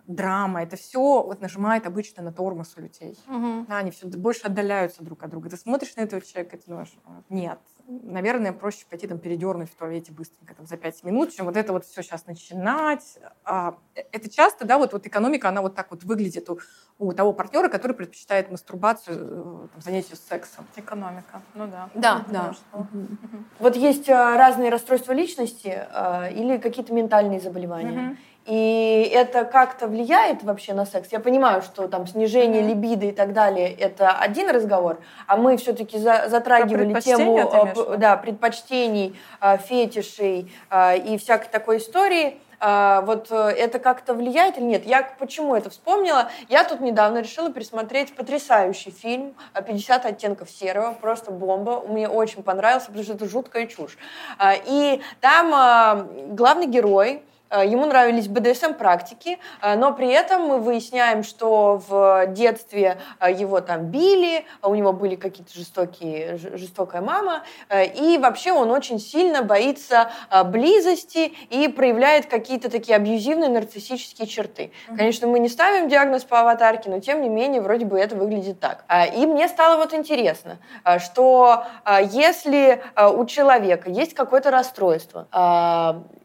драма, 0.06 0.62
это 0.62 0.76
все 0.76 1.22
вот 1.22 1.40
нажимает 1.40 1.86
обычно 1.86 2.22
на 2.22 2.32
тормоз 2.32 2.74
у 2.76 2.80
людей. 2.80 3.18
Мгм. 3.26 3.66
Да, 3.68 3.78
они 3.78 3.90
все 3.90 4.06
больше 4.06 4.46
отдаляются 4.46 5.02
друг 5.02 5.22
от 5.22 5.30
друга. 5.30 5.50
Ты 5.50 5.56
смотришь 5.56 5.96
на 5.96 6.02
этого 6.02 6.22
человека, 6.22 6.56
и 6.56 6.60
ты 6.60 6.70
думаешь, 6.70 6.94
«А, 7.04 7.22
нет, 7.28 7.58
наверное, 7.88 8.52
проще 8.52 8.84
пойти 8.88 9.06
там 9.06 9.18
передернуть 9.18 9.70
в 9.70 9.74
туалете 9.74 10.12
быстренько 10.12 10.54
там, 10.54 10.66
за 10.66 10.76
пять 10.76 11.02
минут, 11.04 11.34
чем 11.34 11.46
вот 11.46 11.56
это 11.56 11.72
вот 11.72 11.84
все 11.86 12.02
сейчас 12.02 12.26
начинать. 12.26 13.18
А, 13.44 13.78
э, 13.94 14.02
это 14.12 14.30
часто, 14.30 14.66
да, 14.66 14.78
вот, 14.78 14.92
вот 14.92 15.06
экономика, 15.06 15.48
она 15.48 15.62
вот 15.62 15.74
так 15.74 15.90
вот 15.90 16.04
выглядит 16.04 16.48
у, 16.50 16.58
у 16.98 17.12
того 17.12 17.32
партнера, 17.32 17.68
который 17.68 17.92
предпочитает 17.94 18.50
мастурбацию, 18.50 19.16
э, 19.16 19.68
там, 19.72 19.80
занятию 19.80 20.16
сексом. 20.16 20.66
Экономика. 20.76 21.42
Ну 21.54 21.66
да. 21.66 21.88
Да, 21.94 22.24
Ну, 22.28 22.32
да. 22.32 22.54
Мгм. 22.72 23.44
Вот 23.58 23.76
есть 23.76 24.08
а, 24.10 24.36
разные 24.36 24.70
расстройства 24.70 25.12
личности 25.12 25.86
а, 25.90 26.28
или 26.28 26.58
какие-то 26.58 26.92
ментальные 26.92 27.40
заболевания. 27.40 27.90
Мгм. 27.90 28.18
И 28.48 29.10
это 29.14 29.44
как-то 29.44 29.86
влияет 29.86 30.42
вообще 30.42 30.72
на 30.72 30.86
секс. 30.86 31.10
Я 31.12 31.20
понимаю, 31.20 31.60
что 31.60 31.86
там 31.86 32.06
снижение 32.06 32.62
Мгм. 32.62 32.68
либидо 32.70 33.06
и 33.06 33.12
так 33.12 33.34
далее 33.34 33.70
это 33.70 34.10
один 34.12 34.48
разговор, 34.48 35.00
а 35.26 35.36
мы 35.36 35.58
все-таки 35.58 35.98
затрагивали 35.98 36.92
Про 36.92 37.00
предпочтения 37.02 37.46
тему 37.46 37.92
э, 37.92 37.96
да, 37.98 38.16
предпочтений, 38.16 39.14
э, 39.42 39.58
фетишей 39.58 40.50
э, 40.70 40.96
и 40.96 41.18
всякой 41.18 41.48
такой 41.50 41.76
истории. 41.76 42.40
А, 42.60 43.02
Вот 43.02 43.30
это 43.30 43.78
как-то 43.78 44.14
влияет 44.14 44.56
или 44.58 44.64
нет? 44.64 44.84
Я 44.84 45.08
почему 45.18 45.54
это 45.54 45.70
вспомнила? 45.70 46.28
Я 46.48 46.64
тут 46.64 46.80
недавно 46.80 47.18
решила 47.18 47.52
пересмотреть 47.52 48.16
потрясающий 48.16 48.90
фильм 48.90 49.34
э, 49.54 49.60
«50 49.62 50.06
оттенков 50.06 50.50
серого». 50.50 50.92
Просто 50.94 51.30
бомба. 51.30 51.84
Мне 51.86 52.08
очень 52.08 52.42
понравился, 52.42 52.86
потому 52.86 53.04
что 53.04 53.12
это 53.12 53.28
жуткая 53.28 53.66
чушь. 53.66 53.96
А, 54.38 54.54
И 54.54 55.00
там 55.20 55.52
а, 55.54 56.08
главный 56.30 56.66
герой, 56.66 57.22
Ему 57.50 57.86
нравились 57.86 58.28
БДСМ-практики, 58.28 59.38
а, 59.60 59.74
но 59.74 59.92
при 59.92 60.08
этом 60.08 60.42
мы 60.42 60.58
выясняем, 60.58 61.22
что 61.22 61.82
в 61.88 62.26
детстве 62.28 62.98
а, 63.18 63.30
его 63.30 63.60
там 63.60 63.86
били, 63.86 64.44
у 64.62 64.74
него 64.74 64.92
были 64.92 65.14
какие-то 65.14 65.52
жестокие, 65.54 66.36
жестокая 66.36 67.00
мама, 67.00 67.42
и 67.72 68.18
вообще 68.20 68.52
он 68.52 68.70
очень 68.70 68.98
сильно 68.98 69.42
боится 69.42 70.10
близости 70.46 71.32
и 71.50 71.68
проявляет 71.68 72.26
какие-то 72.26 72.70
такие 72.70 72.96
абьюзивные 72.96 73.48
нарциссические 73.48 74.28
черты. 74.28 74.72
Конечно, 74.88 75.26
мы 75.26 75.38
не 75.38 75.48
ставим 75.48 75.88
диагноз 75.88 76.24
по 76.24 76.40
аватарке, 76.40 76.90
но 76.90 77.00
тем 77.00 77.22
не 77.22 77.28
менее 77.28 77.60
вроде 77.62 77.86
бы 77.86 77.98
это 77.98 78.14
выглядит 78.14 78.60
так. 78.60 78.84
И 79.16 79.26
мне 79.26 79.48
стало 79.48 79.78
вот 79.78 79.94
интересно, 79.94 80.58
что 80.98 81.64
если 82.10 82.82
у 83.14 83.24
человека 83.24 83.90
есть 83.90 84.14
какое-то 84.14 84.50
расстройство, 84.50 85.26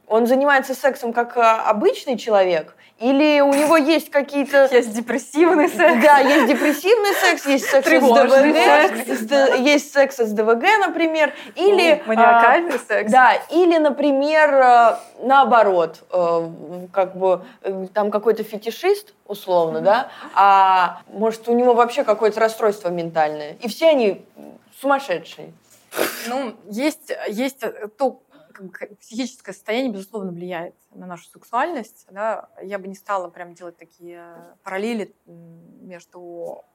он 0.08 0.28
занимается 0.28 0.74
сексом 0.74 1.14
как 1.14 1.38
а, 1.38 1.70
обычный 1.70 2.18
человек, 2.18 2.76
или 3.00 3.42
у 3.42 3.54
него 3.54 3.76
есть 3.76 4.12
какие-то... 4.12 4.66
Есть 4.72 4.94
депрессивный 4.94 5.68
секс. 5.68 6.02
Да, 6.04 6.20
есть 6.20 6.48
депрессивный 6.48 7.14
секс, 7.16 7.46
есть 7.46 7.66
секс 7.66 7.88
с 7.88 7.92
ДВГ, 7.92 8.56
секс. 8.56 9.60
есть 9.60 9.92
секс 9.92 10.18
с 10.18 10.32
ДВГ, 10.32 10.64
например, 10.80 11.34
или... 11.56 12.02
Ну, 12.06 12.14
маниакальный 12.14 12.80
секс. 12.80 13.12
Да, 13.12 13.34
или, 13.50 13.78
например, 13.78 14.54
э, 14.54 14.96
наоборот, 15.22 16.04
э, 16.12 16.50
как 16.94 17.18
бы 17.18 17.44
э, 17.64 17.88
там 17.94 18.10
какой-то 18.12 18.44
фетишист, 18.44 19.14
условно, 19.28 19.82
да, 19.82 20.10
а 20.36 21.02
может 21.08 21.50
у 21.50 21.54
него 21.54 21.74
вообще 21.74 22.04
какое-то 22.04 22.40
расстройство 22.40 22.90
ментальное, 22.90 23.58
и 23.60 23.68
все 23.68 23.90
они 23.90 24.24
сумасшедшие. 24.80 25.52
Ну, 26.28 26.54
есть, 26.70 27.12
есть 27.28 27.64
э, 27.64 27.88
то, 27.98 28.22
психическое 29.00 29.54
состояние, 29.54 29.92
безусловно, 29.92 30.32
влияет 30.32 30.76
на 30.92 31.06
нашу 31.06 31.26
сексуальность. 31.30 32.06
Да? 32.12 32.50
Я 32.62 32.80
бы 32.80 32.88
не 32.88 32.96
стала 32.96 33.30
прям 33.30 33.54
делать 33.54 33.78
такие 33.78 34.56
параллели 34.64 35.16
м, 35.26 35.88
между 35.88 36.66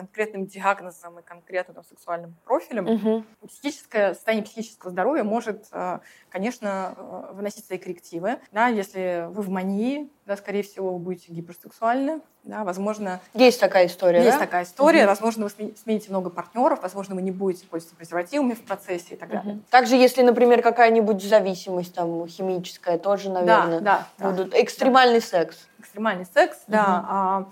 конкретным 0.00 0.46
диагнозом 0.46 1.18
и 1.20 1.22
конкретным 1.22 1.82
сексуальным 1.82 2.34
профилем. 2.44 3.24
Психическое 3.48 4.12
состояние 4.12 4.44
психического 4.44 4.90
здоровья 4.90 5.24
может, 5.24 5.68
э, 5.72 6.00
конечно, 6.28 6.94
э, 6.96 7.32
выносить 7.32 7.64
свои 7.64 7.78
коррективы. 7.78 8.38
Да? 8.52 8.68
Если 8.68 9.26
вы 9.30 9.40
в 9.40 9.48
мании, 9.48 10.10
да, 10.26 10.36
скорее 10.36 10.62
всего, 10.62 10.92
вы 10.92 10.98
будете 10.98 11.32
гиперсексуальны. 11.32 12.20
Да? 12.44 12.64
Возможно, 12.64 13.20
Есть 13.32 13.58
такая 13.58 13.86
история, 13.86 14.18
есть 14.22 14.38
да? 14.38 14.44
такая 14.44 14.64
история. 14.64 15.00
Мгм. 15.00 15.08
Возможно, 15.08 15.44
вы 15.44 15.50
сме- 15.50 15.76
смените 15.82 16.10
много 16.10 16.28
партнеров, 16.28 16.82
возможно, 16.82 17.14
вы 17.14 17.22
не 17.22 17.30
будете 17.30 17.66
пользоваться 17.66 17.96
презервативами 17.96 18.52
в 18.52 18.62
процессе 18.64 19.14
и 19.14 19.16
так 19.16 19.30
далее. 19.30 19.54
Мгм. 19.54 19.64
Также, 19.70 19.96
если, 19.96 20.20
например, 20.22 20.60
какая-нибудь 20.60 21.22
зависимость 21.22 21.94
там 21.94 22.28
химическая, 22.28 22.98
тоже, 22.98 23.30
наверное, 23.30 23.80
да, 23.80 24.06
да, 24.18 24.30
будут 24.30 24.54
экстремальный 24.54 25.22
секс. 25.22 25.66
экстремальный 25.78 26.26
секс, 26.26 26.58
да. 26.66 27.04
а, 27.08 27.46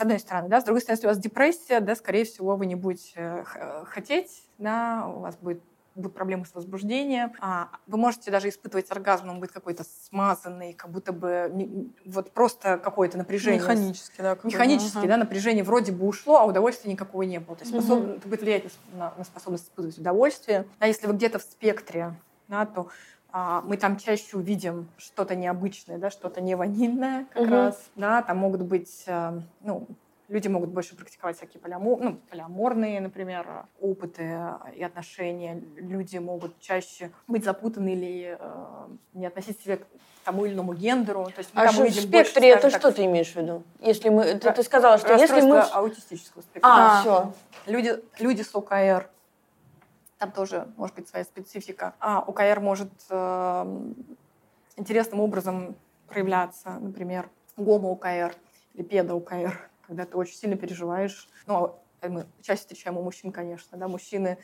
с 0.00 0.02
одной 0.02 0.18
стороны, 0.18 0.48
да, 0.48 0.62
с 0.62 0.64
другой 0.64 0.80
стороны, 0.80 0.96
если 0.96 1.06
у 1.06 1.10
вас 1.10 1.18
депрессия, 1.18 1.80
да, 1.80 1.94
скорее 1.94 2.24
всего, 2.24 2.56
вы 2.56 2.64
не 2.64 2.74
будете 2.74 3.12
э, 3.16 3.44
х- 3.44 3.84
хотеть, 3.84 4.48
да, 4.56 5.06
у 5.14 5.20
вас 5.20 5.36
будет 5.36 5.60
будут 5.96 6.14
проблемы 6.14 6.46
с 6.46 6.54
возбуждением. 6.54 7.32
А, 7.40 7.68
вы 7.88 7.98
можете 7.98 8.30
даже 8.30 8.48
испытывать 8.48 8.90
оргазм, 8.90 9.28
он 9.28 9.40
будет 9.40 9.50
какой-то 9.50 9.84
смазанный, 9.84 10.72
как 10.72 10.90
будто 10.90 11.12
бы 11.12 11.90
вот 12.06 12.30
просто 12.30 12.78
какое-то 12.78 13.18
напряжение. 13.18 13.60
Механически, 13.60 14.22
да. 14.22 14.38
Механически, 14.42 14.98
ага. 14.98 15.08
да, 15.08 15.16
напряжение 15.18 15.64
вроде 15.64 15.92
бы 15.92 16.06
ушло, 16.06 16.38
а 16.38 16.44
удовольствия 16.44 16.90
никакого 16.92 17.22
не 17.22 17.40
было. 17.40 17.56
То 17.56 17.64
есть 17.64 17.72
способ, 17.72 18.04
угу. 18.04 18.12
это 18.12 18.28
будет 18.28 18.40
влиять 18.40 18.64
на, 18.94 19.12
на 19.18 19.24
способность 19.24 19.64
испытывать 19.64 19.98
удовольствие. 19.98 20.64
А 20.78 20.86
если 20.86 21.08
вы 21.08 21.12
где-то 21.14 21.40
в 21.40 21.42
спектре, 21.42 22.14
да, 22.48 22.64
то 22.64 22.88
мы 23.32 23.76
там 23.76 23.96
чаще 23.96 24.36
увидим 24.36 24.88
что-то 24.96 25.34
необычное, 25.34 25.98
да, 25.98 26.10
что-то 26.10 26.40
не 26.40 26.54
ванильное 26.54 27.26
как 27.32 27.42
угу. 27.42 27.50
раз, 27.50 27.90
да, 27.96 28.22
там 28.22 28.38
могут 28.38 28.62
быть, 28.62 29.04
а, 29.06 29.40
ну, 29.60 29.86
люди 30.30 30.48
могут 30.48 30.70
больше 30.70 30.96
практиковать 30.96 31.36
всякие 31.36 31.60
полиамор, 31.60 31.98
ну, 32.00 32.18
полиаморные, 32.30 33.00
например, 33.00 33.66
опыты 33.80 34.38
и 34.74 34.82
отношения. 34.82 35.62
Люди 35.76 36.16
могут 36.18 36.58
чаще 36.60 37.10
быть 37.26 37.44
запутаны 37.44 37.92
или 37.92 38.36
э, 38.38 38.86
не 39.12 39.26
относить 39.26 39.60
себя 39.60 39.78
к 39.78 39.86
тому 40.24 40.46
или 40.46 40.54
иному 40.54 40.74
гендеру. 40.74 41.24
То 41.26 41.38
есть 41.38 41.50
а 41.54 41.66
там 41.66 41.74
в 41.74 41.90
спектре 41.90 42.08
больше, 42.08 42.46
это 42.46 42.70
так, 42.70 42.80
что 42.80 42.92
ты 42.92 43.04
имеешь 43.04 43.32
в 43.32 43.36
виду? 43.36 43.62
Если 43.80 44.08
мы, 44.08 44.34
ты, 44.34 44.52
ты 44.52 44.62
сказала, 44.62 44.98
что 44.98 45.14
если 45.14 45.40
мы... 45.40 45.60
аутистического 45.60 46.42
спектра. 46.42 46.68
А, 46.68 46.98
а 46.98 47.00
все. 47.00 47.32
Люди, 47.66 47.96
люди 48.18 48.42
с 48.42 48.54
ОКР, 48.54 49.08
там 50.20 50.32
тоже 50.32 50.68
может 50.76 50.94
быть 50.96 51.08
своя 51.08 51.24
специфика. 51.24 51.94
А 51.98 52.20
ОКР 52.20 52.60
может 52.60 52.92
э, 53.08 53.92
интересным 54.76 55.20
образом 55.20 55.76
проявляться, 56.08 56.78
например, 56.78 57.30
гомо-ОКР 57.56 58.36
или 58.74 58.82
педо-ОКР, 58.82 59.70
когда 59.86 60.04
ты 60.04 60.18
очень 60.18 60.34
сильно 60.34 60.56
переживаешь. 60.56 61.26
Ну, 61.46 61.80
а 62.02 62.08
мы 62.08 62.26
чаще 62.42 62.60
встречаем 62.60 62.98
у 62.98 63.02
мужчин, 63.02 63.32
конечно, 63.32 63.78
да, 63.78 63.88
мужчины 63.88 64.36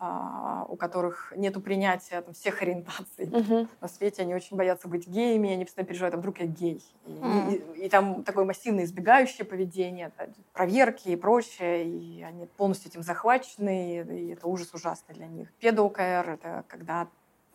у 0.00 0.76
которых 0.76 1.32
нет 1.36 1.62
принятия 1.62 2.20
там, 2.20 2.32
всех 2.32 2.62
ориентаций 2.62 3.26
uh-huh. 3.26 3.68
на 3.80 3.88
свете, 3.88 4.22
они 4.22 4.32
очень 4.32 4.56
боятся 4.56 4.86
быть 4.86 5.08
геями, 5.08 5.50
они 5.50 5.64
постоянно 5.64 5.88
переживают, 5.88 6.14
а 6.14 6.18
вдруг 6.18 6.38
я 6.38 6.46
гей. 6.46 6.84
И, 7.04 7.10
uh-huh. 7.10 7.74
и, 7.74 7.86
и, 7.86 7.88
там 7.88 8.22
такое 8.22 8.44
массивное 8.44 8.84
избегающее 8.84 9.44
поведение, 9.44 10.12
проверки 10.52 11.08
и 11.08 11.16
прочее, 11.16 11.84
и 11.84 12.22
они 12.22 12.46
полностью 12.46 12.90
этим 12.90 13.02
захвачены, 13.02 13.98
и, 13.98 14.26
и 14.26 14.32
это 14.34 14.46
ужас 14.46 14.72
ужасный 14.72 15.16
для 15.16 15.26
них. 15.26 15.52
Педо-ОКР— 15.58 16.00
это 16.30 16.64
когда 16.68 17.08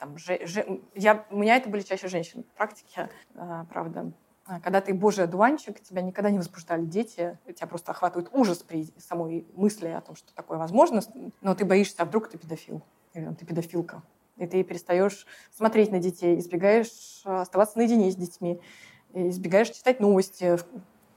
там, 0.03 0.17
же, 0.17 0.45
же, 0.45 0.81
я, 0.95 1.25
у 1.29 1.37
меня 1.37 1.55
это 1.55 1.69
были 1.69 1.81
чаще 1.81 2.09
женщины 2.09 2.43
в 2.43 2.57
практике, 2.57 3.09
а, 3.35 3.65
правда, 3.71 4.01
а, 4.01 4.11
когда 4.45 4.81
ты 4.81 4.93
божий 4.93 5.23
одуванчик, 5.23 5.79
тебя 5.81 6.01
никогда 6.01 6.29
не 6.29 6.37
возбуждали 6.37 6.85
дети, 6.85 7.37
тебя 7.55 7.67
просто 7.67 7.91
охватывает 7.91 8.29
ужас 8.33 8.59
при 8.59 8.87
самой 8.97 9.47
мысли 9.55 9.87
о 9.87 10.01
том, 10.01 10.15
что 10.15 10.33
такое 10.33 10.57
возможно, 10.57 11.01
но 11.41 11.55
ты 11.55 11.65
боишься, 11.65 11.95
а 11.99 12.05
вдруг 12.05 12.29
ты 12.29 12.37
педофил, 12.37 12.81
или 13.13 13.25
ты 13.33 13.45
педофилка. 13.45 14.03
И 14.37 14.47
ты 14.47 14.63
перестаешь 14.63 15.27
смотреть 15.51 15.91
на 15.91 15.99
детей, 15.99 16.39
избегаешь 16.39 17.21
а, 17.23 17.41
оставаться 17.41 17.77
наедине 17.77 18.11
с 18.11 18.15
детьми, 18.15 18.59
избегаешь 19.13 19.69
читать 19.69 19.99
новости, 19.99 20.57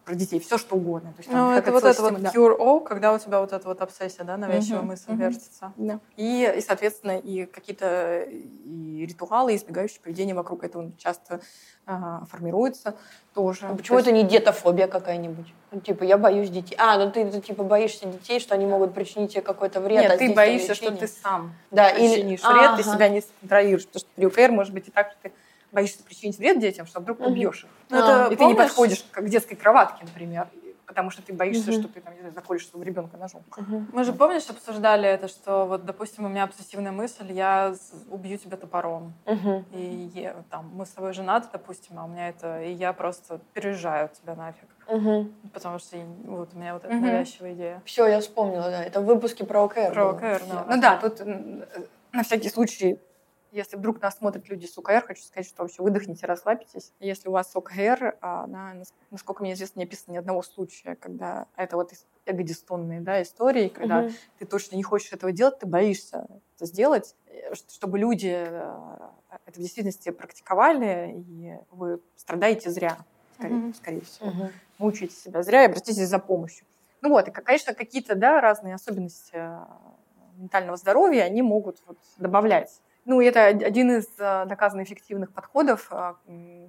про 0.07 0.15
детей, 0.15 0.39
все 0.39 0.57
что 0.57 0.77
угодно. 0.77 1.13
То 1.15 1.19
есть, 1.19 1.31
там, 1.31 1.51
ну, 1.51 1.57
это 1.57 1.73
вот 1.73 1.83
это 1.83 2.01
вот 2.01 2.13
pure 2.13 2.57
O, 2.57 2.79
когда 2.79 3.13
у 3.13 3.19
тебя 3.19 3.41
вот 3.41 3.53
эта 3.53 3.67
вот 3.67 3.83
обсессия, 3.83 4.25
да, 4.25 4.37
навязчивая 4.37 4.83
uh-huh, 4.83 4.85
мысль 4.85 5.11
uh-huh. 5.11 5.17
вертится. 5.17 5.73
Да. 5.77 5.99
И, 6.17 6.55
и, 6.57 6.61
соответственно, 6.61 7.19
и 7.19 7.45
какие-то 7.45 8.23
и 8.23 9.05
ритуалы, 9.05 9.57
избегающие 9.57 10.01
поведения 10.01 10.33
вокруг 10.33 10.63
этого 10.63 10.93
часто 10.97 11.41
а, 11.87 12.25
формируются 12.31 12.95
тоже. 13.35 13.67
А 13.67 13.75
почему 13.75 13.99
есть... 13.99 14.09
это 14.09 14.17
не 14.17 14.23
детофобия 14.23 14.87
какая-нибудь? 14.87 15.53
Ну, 15.73 15.81
типа, 15.81 16.05
я 16.05 16.17
боюсь 16.17 16.51
детей. 16.51 16.77
А, 16.79 16.97
ну 17.05 17.11
ты, 17.11 17.29
ты 17.29 17.41
типа 17.41 17.65
боишься 17.65 18.07
детей, 18.07 18.39
что 18.39 18.55
они 18.55 18.65
могут 18.65 18.95
причинить 18.95 19.33
тебе 19.33 19.43
какой-то 19.43 19.81
вред. 19.81 20.03
Нет, 20.03 20.13
а 20.13 20.17
ты 20.17 20.33
боишься, 20.33 20.77
что 20.77 20.93
ты 20.93 21.09
сам 21.09 21.53
да, 21.73 21.91
причинишь 21.91 22.41
или... 22.45 22.53
вред, 22.53 22.71
ага. 22.71 22.77
ты 22.77 22.83
себя 22.85 23.09
не 23.09 23.25
контролируешь. 23.41 23.87
Потому 23.87 24.01
что 24.01 24.09
при 24.15 24.27
УКР 24.27 24.53
может 24.53 24.73
быть 24.73 24.87
и 24.87 24.93
так, 24.93 25.11
что 25.11 25.17
ты 25.23 25.33
боишься 25.73 26.03
причинить 26.03 26.39
вред 26.39 26.59
детям, 26.61 26.87
что 26.87 27.01
вдруг 27.01 27.21
убьешь 27.21 27.65
их. 27.65 27.71
Ну, 27.91 27.99
это, 27.99 28.33
и 28.33 28.37
помнишь? 28.37 28.39
ты 28.39 28.45
не 28.45 28.55
подходишь 28.55 29.05
к 29.11 29.29
детской 29.29 29.55
кроватке, 29.55 30.05
например, 30.05 30.49
потому 30.87 31.11
что 31.11 31.21
ты 31.21 31.33
боишься, 31.33 31.71
угу. 31.71 31.81
что 31.81 31.89
ты 31.89 32.01
там, 32.01 32.15
не 32.15 32.21
знаю, 32.21 32.35
заколешь 32.35 32.67
своего 32.67 32.85
ребенка 32.85 33.17
ножом. 33.17 33.43
Угу. 33.57 33.87
Мы 33.93 34.05
же, 34.05 34.13
помнишь, 34.13 34.49
обсуждали 34.49 35.09
это, 35.09 35.29
что 35.29 35.67
вот, 35.67 35.85
допустим, 35.85 36.25
у 36.25 36.29
меня 36.29 36.45
обсессивная 36.45 36.93
мысль, 36.93 37.33
я 37.33 37.75
убью 38.09 38.39
тебя 38.39 38.57
топором. 38.57 39.13
Угу. 39.27 39.65
И 39.73 40.11
я, 40.15 40.37
там, 40.51 40.71
мы 40.75 40.87
с 40.87 40.91
тобой 40.91 41.13
женаты, 41.13 41.49
допустим, 41.53 41.99
а 41.99 42.05
у 42.05 42.09
меня 42.09 42.29
это, 42.29 42.63
и 42.63 42.73
я 42.73 42.93
просто 42.93 43.41
переезжаю 43.53 44.09
тебя 44.09 44.35
нафиг. 44.35 44.69
Угу. 44.89 45.29
Потому 45.53 45.79
что 45.79 45.97
вот 46.25 46.51
у 46.55 46.59
меня 46.59 46.75
вот 46.75 46.85
эта 46.85 46.95
угу. 46.95 47.05
навязчивая 47.05 47.55
идея. 47.55 47.83
Все, 47.85 48.07
я 48.07 48.21
вспомнила, 48.21 48.71
да. 48.71 48.85
Это 48.85 49.01
в 49.01 49.05
выпуске 49.05 49.45
про 49.45 49.65
ОКР. 49.65 49.93
Про 49.93 50.11
ОКР, 50.11 50.43
да. 50.49 50.67
Ну 50.69 50.81
да, 50.81 50.97
тут 50.97 51.21
на 52.13 52.23
всякий 52.23 52.49
случай 52.49 52.99
если 53.57 53.77
вдруг 53.77 54.01
нас 54.03 54.19
смотрят 54.19 54.49
люди 54.49 54.67
с 54.67 54.77
ОКР, 54.77 55.05
хочу 55.07 55.23
сказать, 55.23 55.49
что 55.49 55.63
вообще 55.63 55.83
выдохните, 55.83 56.27
расслабьтесь. 56.27 56.93
Если 57.01 57.29
у 57.29 57.33
вас 57.33 57.51
ОКР, 57.55 58.19
она, 58.21 58.75
насколько 59.11 59.43
мне 59.43 59.55
известно, 59.55 59.81
не 59.81 59.87
описано 59.87 60.13
ни 60.13 60.19
одного 60.19 60.43
случая, 60.43 60.95
когда 60.95 61.47
это 61.57 61.77
вот 61.77 61.93
эгодистонные 62.27 63.01
да, 63.01 63.23
истории, 63.23 63.69
когда 63.69 64.01
угу. 64.01 64.11
ты 64.39 64.47
точно 64.47 64.77
не 64.77 64.83
хочешь 64.83 65.13
этого 65.13 65.33
делать, 65.33 65.59
ты 65.59 65.67
боишься 65.67 66.27
это 66.57 66.67
сделать, 66.67 67.15
э, 67.29 67.55
чтобы 67.55 67.99
люди 67.99 68.35
э, 68.35 69.09
это 69.47 69.59
в 69.59 69.63
действительности 69.63 70.11
практиковали, 70.11 71.25
и 71.27 71.55
вы 71.71 72.01
страдаете 72.17 72.71
зря, 72.71 72.99
скорее, 73.39 73.57
угу. 73.57 73.75
скорее 73.75 74.01
всего. 74.03 74.29
Угу. 74.29 74.51
Мучаете 74.79 75.15
себя 75.15 75.43
зря 75.43 75.63
и 75.63 75.67
обратитесь 75.67 76.09
за 76.09 76.19
помощью. 76.19 76.67
Ну 77.01 77.09
вот, 77.11 77.29
и, 77.29 77.31
конечно, 77.31 77.73
какие-то 77.73 78.15
да, 78.17 78.41
разные 78.41 78.75
особенности 78.75 79.33
э, 79.33 79.65
ментального 80.37 80.77
здоровья, 80.77 81.23
они 81.23 81.41
могут 81.41 81.83
вот 81.87 81.99
добавлять 82.19 82.81
ну, 83.07 83.21
это 83.21 83.47
один 83.47 83.97
из 83.97 84.09
э, 84.19 84.45
доказанно 84.47 84.83
эффективных 84.83 85.33
подходов 85.33 85.89
э, 85.93 86.15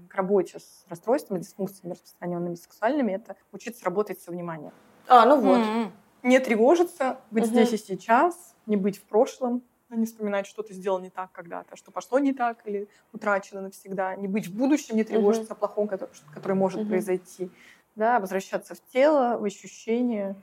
к 0.08 0.14
работе 0.14 0.60
с 0.60 0.86
расстройствами, 0.88 1.40
дисфункциями 1.40 1.94
распространенными 1.94 2.54
сексуальными, 2.54 3.12
это 3.12 3.36
учиться 3.52 3.84
работать 3.84 4.22
со 4.22 4.32
вниманием. 4.32 4.72
А, 5.08 5.26
ну 5.26 5.42
вот. 5.42 5.58
Mm-hmm. 5.58 5.92
Не 6.24 6.40
тревожиться, 6.40 7.18
быть 7.32 7.46
mm-hmm. 7.46 7.48
здесь 7.48 7.74
и 7.74 7.78
сейчас, 7.78 8.56
не 8.68 8.78
быть 8.78 9.00
в 9.00 9.04
прошлом, 9.04 9.64
не 9.90 10.06
вспоминать, 10.06 10.46
что 10.46 10.62
ты 10.62 10.74
сделал 10.74 11.00
не 11.00 11.10
так 11.10 11.32
когда-то, 11.32 11.76
что 11.76 11.92
пошло 11.92 12.20
не 12.20 12.34
так 12.34 12.60
или 12.66 12.88
утрачено 13.14 13.62
навсегда, 13.62 14.16
не 14.16 14.28
быть 14.28 14.48
в 14.48 14.56
будущем, 14.56 14.96
не 14.96 15.04
тревожиться 15.04 15.54
mm-hmm. 15.54 15.58
о 15.58 15.60
плохом, 15.60 15.88
который, 15.88 16.12
который 16.36 16.54
может 16.54 16.82
mm-hmm. 16.82 16.88
произойти, 16.88 17.50
да, 17.96 18.20
возвращаться 18.20 18.76
в 18.76 18.82
тело, 18.94 19.40
в 19.40 19.44
ощущения, 19.44 20.36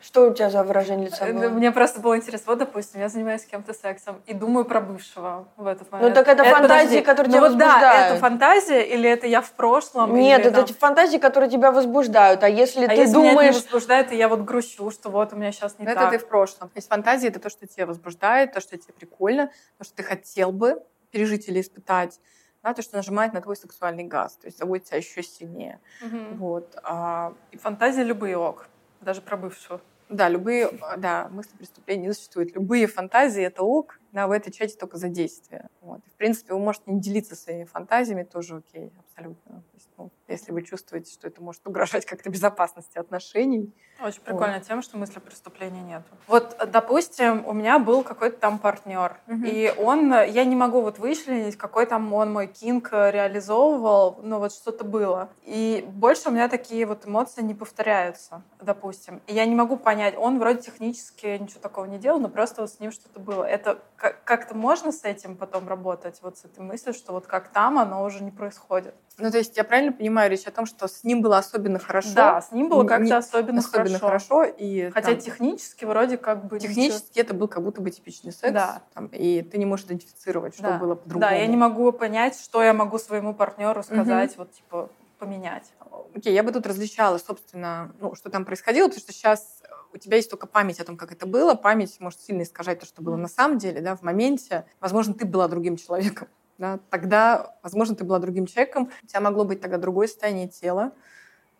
что 0.00 0.28
у 0.28 0.34
тебя 0.34 0.50
за 0.50 0.62
выражение 0.62 1.06
лица 1.06 1.26
э, 1.26 1.32
было? 1.32 1.48
Мне 1.48 1.70
просто 1.72 2.00
было 2.00 2.16
интересно. 2.16 2.52
Вот, 2.52 2.58
допустим, 2.58 3.00
я 3.00 3.08
занимаюсь 3.08 3.42
с 3.42 3.46
кем-то 3.46 3.72
сексом 3.72 4.20
и 4.26 4.34
думаю 4.34 4.64
про 4.64 4.80
бывшего 4.80 5.48
в 5.56 5.66
этот 5.66 5.90
момент. 5.90 6.08
Ну 6.08 6.14
так 6.14 6.28
это, 6.28 6.42
это 6.42 6.56
фантазии, 6.56 6.86
подожди. 6.86 7.02
которые 7.02 7.26
ну, 7.26 7.32
тебя 7.32 7.40
вот 7.40 7.52
возбуждают. 7.52 7.80
Да, 7.80 8.06
это 8.08 8.20
фантазия 8.20 8.82
или 8.82 9.08
это 9.08 9.26
я 9.26 9.40
в 9.40 9.52
прошлом? 9.52 10.14
Нет, 10.14 10.40
или, 10.40 10.50
это 10.50 10.66
там... 10.66 10.74
фантазии, 10.74 11.18
которые 11.18 11.50
тебя 11.50 11.72
возбуждают. 11.72 12.42
А 12.42 12.48
если 12.48 12.84
а 12.84 12.88
ты 12.88 12.94
если 12.94 13.14
думаешь... 13.14 13.32
Меня 13.32 13.42
это 13.42 13.52
не 13.52 13.62
возбуждает, 13.62 14.12
и 14.12 14.16
я 14.16 14.28
вот 14.28 14.40
грущу, 14.40 14.90
что 14.90 15.10
вот 15.10 15.32
у 15.32 15.36
меня 15.36 15.52
сейчас 15.52 15.78
не 15.78 15.86
это 15.86 15.94
так. 15.94 16.02
Это 16.08 16.18
ты 16.18 16.24
в 16.24 16.28
прошлом. 16.28 16.68
То 16.68 16.76
есть 16.76 16.88
фантазия— 16.88 17.28
это 17.28 17.38
то, 17.38 17.50
что 17.50 17.66
тебя 17.66 17.86
возбуждает, 17.86 18.52
то, 18.52 18.60
что 18.60 18.76
тебе 18.76 18.92
прикольно, 18.92 19.50
то, 19.78 19.84
что 19.84 19.96
ты 19.96 20.02
хотел 20.02 20.52
бы 20.52 20.82
пережить 21.10 21.48
или 21.48 21.60
испытать 21.60 22.20
да, 22.62 22.74
то, 22.74 22.82
что 22.82 22.96
нажимает 22.96 23.32
на 23.32 23.40
твой 23.40 23.56
сексуальный 23.56 24.04
газ, 24.04 24.36
то 24.36 24.46
есть 24.46 24.58
заводит 24.58 24.84
тебя 24.84 24.98
еще 24.98 25.22
сильнее. 25.22 25.80
Угу. 26.04 26.36
Вот. 26.36 26.78
А... 26.82 27.32
И 27.52 27.56
фантазии 27.56 28.02
любые 28.02 28.36
ок, 28.36 28.68
даже 29.00 29.20
про 29.20 29.36
бывшего. 29.36 29.80
Да, 30.08 30.28
любые, 30.28 30.70
да, 30.98 31.28
мысли 31.30 31.56
преступления 31.56 32.08
не 32.08 32.12
существуют. 32.12 32.54
Любые 32.54 32.86
фантазии— 32.86 33.42
это 33.44 33.62
ок, 33.62 33.99
да, 34.12 34.26
вы 34.26 34.36
отвечаете 34.36 34.76
только 34.76 34.96
за 34.96 35.08
действие. 35.08 35.68
Вот. 35.80 36.00
В 36.06 36.16
принципе, 36.16 36.54
вы 36.54 36.60
можете 36.60 36.90
не 36.90 37.00
делиться 37.00 37.36
своими 37.36 37.64
фантазиями, 37.64 38.24
тоже 38.24 38.56
окей, 38.56 38.92
абсолютно. 38.98 39.60
То 39.60 39.74
есть, 39.74 39.88
ну, 39.96 40.10
если 40.28 40.52
вы 40.52 40.62
чувствуете, 40.62 41.12
что 41.12 41.28
это 41.28 41.42
может 41.42 41.66
угрожать 41.66 42.06
как-то 42.06 42.30
безопасности 42.30 42.98
отношений. 42.98 43.72
Очень 44.02 44.22
прикольная 44.22 44.58
вот. 44.58 44.66
тема, 44.66 44.82
что 44.82 44.96
мысли 44.96 45.18
преступления 45.18 45.82
нет. 45.82 46.02
Вот, 46.26 46.56
допустим, 46.72 47.46
у 47.46 47.52
меня 47.52 47.78
был 47.78 48.02
какой-то 48.02 48.38
там 48.38 48.58
партнер, 48.58 49.16
угу. 49.26 49.44
и 49.44 49.72
он, 49.76 50.12
я 50.12 50.44
не 50.44 50.56
могу 50.56 50.80
вот 50.80 50.98
вычленить, 50.98 51.56
какой 51.56 51.86
там 51.86 52.12
он 52.14 52.32
мой 52.32 52.46
кинг 52.46 52.90
реализовывал, 52.92 54.18
но 54.22 54.38
вот 54.38 54.52
что-то 54.52 54.84
было. 54.84 55.28
И 55.44 55.84
больше 55.92 56.30
у 56.30 56.32
меня 56.32 56.48
такие 56.48 56.86
вот 56.86 57.06
эмоции 57.06 57.42
не 57.42 57.54
повторяются, 57.54 58.42
допустим. 58.60 59.20
И 59.26 59.34
я 59.34 59.44
не 59.46 59.54
могу 59.54 59.76
понять, 59.76 60.14
он 60.16 60.38
вроде 60.38 60.62
технически 60.62 61.38
ничего 61.38 61.60
такого 61.60 61.84
не 61.84 61.98
делал, 61.98 62.20
но 62.20 62.28
просто 62.28 62.62
вот 62.62 62.70
с 62.70 62.80
ним 62.80 62.92
что-то 62.92 63.20
было. 63.20 63.44
Это 63.44 63.80
как-то 64.00 64.54
можно 64.54 64.92
с 64.92 65.04
этим 65.04 65.36
потом 65.36 65.68
работать, 65.68 66.18
вот 66.22 66.38
с 66.38 66.44
этой 66.44 66.60
мыслью, 66.60 66.94
что 66.94 67.12
вот 67.12 67.26
как 67.26 67.48
там, 67.48 67.78
оно 67.78 68.02
уже 68.02 68.24
не 68.24 68.30
происходит? 68.30 68.94
Ну, 69.18 69.30
то 69.30 69.36
есть 69.36 69.56
я 69.58 69.64
правильно 69.64 69.92
понимаю 69.92 70.30
речь 70.30 70.46
о 70.46 70.50
том, 70.50 70.64
что 70.64 70.88
с 70.88 71.04
ним 71.04 71.20
было 71.20 71.36
особенно 71.36 71.78
хорошо? 71.78 72.14
Да, 72.14 72.40
с 72.40 72.52
ним 72.52 72.70
было 72.70 72.84
как-то 72.84 73.18
особенно, 73.18 73.58
особенно 73.58 73.98
хорошо. 73.98 74.38
хорошо 74.38 74.54
и, 74.56 74.90
Хотя 74.90 75.08
там, 75.08 75.18
технически 75.18 75.84
вроде 75.84 76.16
как 76.16 76.46
бы... 76.46 76.58
Технически 76.58 77.10
ничего... 77.10 77.22
это 77.22 77.34
был 77.34 77.48
как 77.48 77.62
будто 77.62 77.82
бы 77.82 77.90
типичный 77.90 78.32
секс. 78.32 78.54
Да. 78.54 78.82
Там, 78.94 79.06
и 79.08 79.42
ты 79.42 79.58
не 79.58 79.66
можешь 79.66 79.86
идентифицировать, 79.86 80.54
что 80.54 80.62
да. 80.62 80.78
было 80.78 80.94
по-другому. 80.94 81.20
Да, 81.20 81.32
я 81.32 81.46
не 81.46 81.56
могу 81.56 81.92
понять, 81.92 82.40
что 82.40 82.62
я 82.62 82.72
могу 82.72 82.98
своему 82.98 83.34
партнеру 83.34 83.82
сказать, 83.82 84.30
угу. 84.30 84.38
вот 84.38 84.52
типа 84.52 84.90
поменять. 85.18 85.70
Окей, 86.14 86.32
я 86.32 86.42
бы 86.42 86.50
тут 86.50 86.66
различала, 86.66 87.18
собственно, 87.18 87.92
ну, 88.00 88.14
что 88.14 88.30
там 88.30 88.44
происходило, 88.44 88.86
потому 88.86 89.00
что 89.00 89.12
сейчас 89.12 89.59
у 89.92 89.98
тебя 89.98 90.16
есть 90.16 90.30
только 90.30 90.46
память 90.46 90.80
о 90.80 90.84
том, 90.84 90.96
как 90.96 91.12
это 91.12 91.26
было. 91.26 91.54
Память 91.54 91.98
может 92.00 92.20
сильно 92.20 92.42
искажать 92.42 92.80
то, 92.80 92.86
что 92.86 93.02
было 93.02 93.16
на 93.16 93.28
самом 93.28 93.58
деле, 93.58 93.80
да, 93.80 93.96
в 93.96 94.02
моменте. 94.02 94.64
Возможно, 94.80 95.14
ты 95.14 95.24
была 95.24 95.48
другим 95.48 95.76
человеком. 95.76 96.28
Да, 96.58 96.78
тогда, 96.90 97.56
возможно, 97.62 97.96
ты 97.96 98.04
была 98.04 98.18
другим 98.18 98.44
человеком, 98.44 98.90
у 99.02 99.06
тебя 99.06 99.22
могло 99.22 99.46
быть 99.46 99.62
тогда 99.62 99.78
другое 99.78 100.08
состояние 100.08 100.46
тела, 100.46 100.92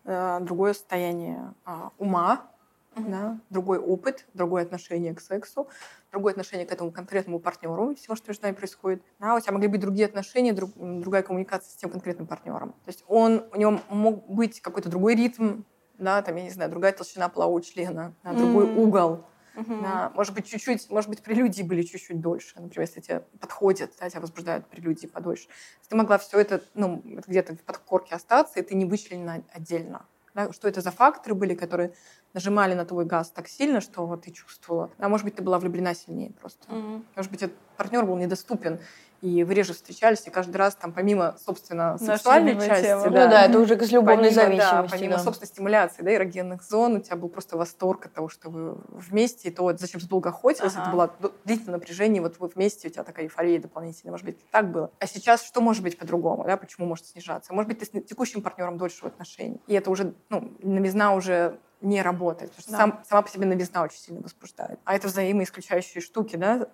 э, 0.03 0.37
другое 0.41 0.73
состояние 0.73 1.55
э, 1.65 1.71
ума, 1.97 2.51
mm-hmm. 2.93 3.09
да, 3.09 3.39
другой 3.49 3.79
опыт, 3.79 4.27
другое 4.35 4.61
отношение 4.61 5.15
к 5.15 5.21
сексу, 5.21 5.67
другое 6.11 6.33
отношение 6.33 6.67
к 6.67 6.71
этому 6.71 6.91
конкретному 6.91 7.39
партнеру, 7.39 7.95
всего, 7.95 8.15
что 8.15 8.29
между 8.29 8.43
нами 8.43 8.53
происходит. 8.53 9.01
Да, 9.19 9.35
у 9.35 9.39
тебя 9.39 9.53
могли 9.53 9.69
быть 9.69 9.81
другие 9.81 10.05
отношения, 10.05 10.53
друг, 10.53 10.69
другая 10.75 11.23
коммуникация 11.23 11.71
с 11.71 11.75
тем 11.75 11.89
конкретным 11.89 12.27
партнером. 12.27 12.73
То 12.73 12.89
есть 12.89 13.03
он, 13.07 13.45
у 13.51 13.57
него 13.57 13.79
мог 13.89 14.27
быть 14.27 14.61
какой-то 14.61 14.89
другой 14.89 15.15
ритм, 15.15 15.63
да, 16.01 16.21
там, 16.21 16.35
я 16.35 16.43
не 16.43 16.49
знаю, 16.49 16.69
другая 16.69 16.91
толщина 16.91 17.29
полового 17.29 17.61
члена, 17.61 18.13
да, 18.23 18.33
другой 18.33 18.65
mm. 18.65 18.75
угол. 18.75 19.25
Uh-huh. 19.55 19.81
Да, 19.81 20.11
может 20.15 20.33
быть, 20.33 20.47
чуть-чуть, 20.47 20.89
может 20.89 21.09
быть, 21.09 21.21
прелюдии 21.21 21.61
были 21.61 21.83
чуть-чуть 21.83 22.21
дольше. 22.21 22.53
Например, 22.55 22.87
если 22.87 23.01
тебе 23.01 23.19
подходят, 23.39 23.91
да, 23.99 24.09
тебя 24.09 24.21
возбуждают 24.21 24.65
прелюдии 24.67 25.07
подольше. 25.07 25.49
Ты 25.89 25.95
могла 25.95 26.17
все 26.17 26.39
это, 26.39 26.63
ну, 26.73 27.01
где-то 27.03 27.55
в 27.55 27.61
подкорке 27.61 28.15
остаться, 28.15 28.59
и 28.59 28.63
ты 28.63 28.75
не 28.75 28.85
вычленена 28.85 29.43
отдельно. 29.53 30.05
Да, 30.33 30.53
что 30.53 30.69
это 30.69 30.79
за 30.79 30.91
факторы 30.91 31.35
были, 31.35 31.53
которые 31.53 31.93
нажимали 32.33 32.73
на 32.73 32.85
твой 32.85 33.03
газ 33.03 33.29
так 33.29 33.49
сильно, 33.49 33.81
что 33.81 34.05
вот 34.07 34.21
ты 34.21 34.31
чувствовала. 34.31 34.89
А 34.97 35.09
может 35.09 35.25
быть, 35.25 35.35
ты 35.35 35.43
была 35.43 35.59
влюблена 35.59 35.93
сильнее 35.93 36.31
просто. 36.31 36.65
Mm-hmm. 36.69 37.03
Может 37.17 37.31
быть, 37.31 37.43
этот 37.43 37.57
партнер 37.75 38.05
был 38.05 38.15
недоступен, 38.15 38.79
и 39.21 39.43
вы 39.43 39.53
реже 39.53 39.73
встречались, 39.73 40.25
и 40.25 40.31
каждый 40.31 40.57
раз 40.57 40.75
там 40.75 40.91
помимо, 40.91 41.35
собственно, 41.43 41.97
сексуальной 41.97 42.55
части... 42.55 42.85
Тема. 42.85 43.03
Да, 43.03 43.09
ну 43.09 43.13
да, 43.13 43.45
это 43.45 43.59
уже 43.59 43.79
с 43.79 43.91
любовной 43.91 44.29
помимо, 44.29 44.33
зависимости. 44.33 44.71
Да, 44.71 44.87
помимо, 44.89 45.13
да. 45.17 45.19
собственно, 45.19 45.47
стимуляции, 45.47 46.01
да, 46.01 46.15
эрогенных 46.15 46.63
зон, 46.63 46.95
у 46.95 46.99
тебя 46.99 47.15
был 47.15 47.29
просто 47.29 47.55
восторг 47.55 48.07
от 48.07 48.13
того, 48.13 48.29
что 48.29 48.49
вы 48.49 48.77
вместе, 48.89 49.49
и 49.49 49.51
то, 49.51 49.63
вот, 49.63 49.79
зачем 49.79 50.01
долго 50.01 50.29
охотилась, 50.29 50.73
ага. 50.73 50.81
это 50.81 50.91
было 50.91 51.33
длительное 51.45 51.75
напряжение, 51.75 52.21
вот 52.21 52.39
вы 52.39 52.47
вместе, 52.47 52.87
у 52.87 52.91
тебя 52.91 53.03
такая 53.03 53.25
эйфория 53.25 53.59
дополнительная, 53.59 54.11
может 54.11 54.25
быть, 54.25 54.37
так 54.49 54.71
было. 54.71 54.91
А 54.99 55.05
сейчас 55.05 55.43
что 55.43 55.61
может 55.61 55.83
быть 55.83 55.97
по-другому, 55.97 56.43
да, 56.43 56.57
почему 56.57 56.87
может 56.87 57.05
снижаться? 57.05 57.53
Может 57.53 57.67
быть, 57.67 57.79
ты 57.79 57.85
с 57.85 58.03
текущим 58.07 58.41
партнером 58.41 58.77
дольше 58.77 59.03
в 59.03 59.05
отношениях, 59.05 59.61
и 59.67 59.75
это 59.75 59.91
уже, 59.91 60.15
ну, 60.29 60.51
новизна 60.61 61.13
уже 61.13 61.59
не 61.81 62.01
работает. 62.01 62.51
Потому 62.51 62.61
что 62.61 62.71
да. 62.71 62.77
сам, 62.77 63.03
сама 63.07 63.21
по 63.23 63.29
себе 63.29 63.45
новизна 63.45 63.83
очень 63.83 63.97
сильно 63.97 64.21
возбуждает. 64.21 64.79
А 64.85 64.95
это 64.95 65.07
взаимоисключающие 65.07 66.01
штуки, 66.01 66.35
да, 66.35 66.67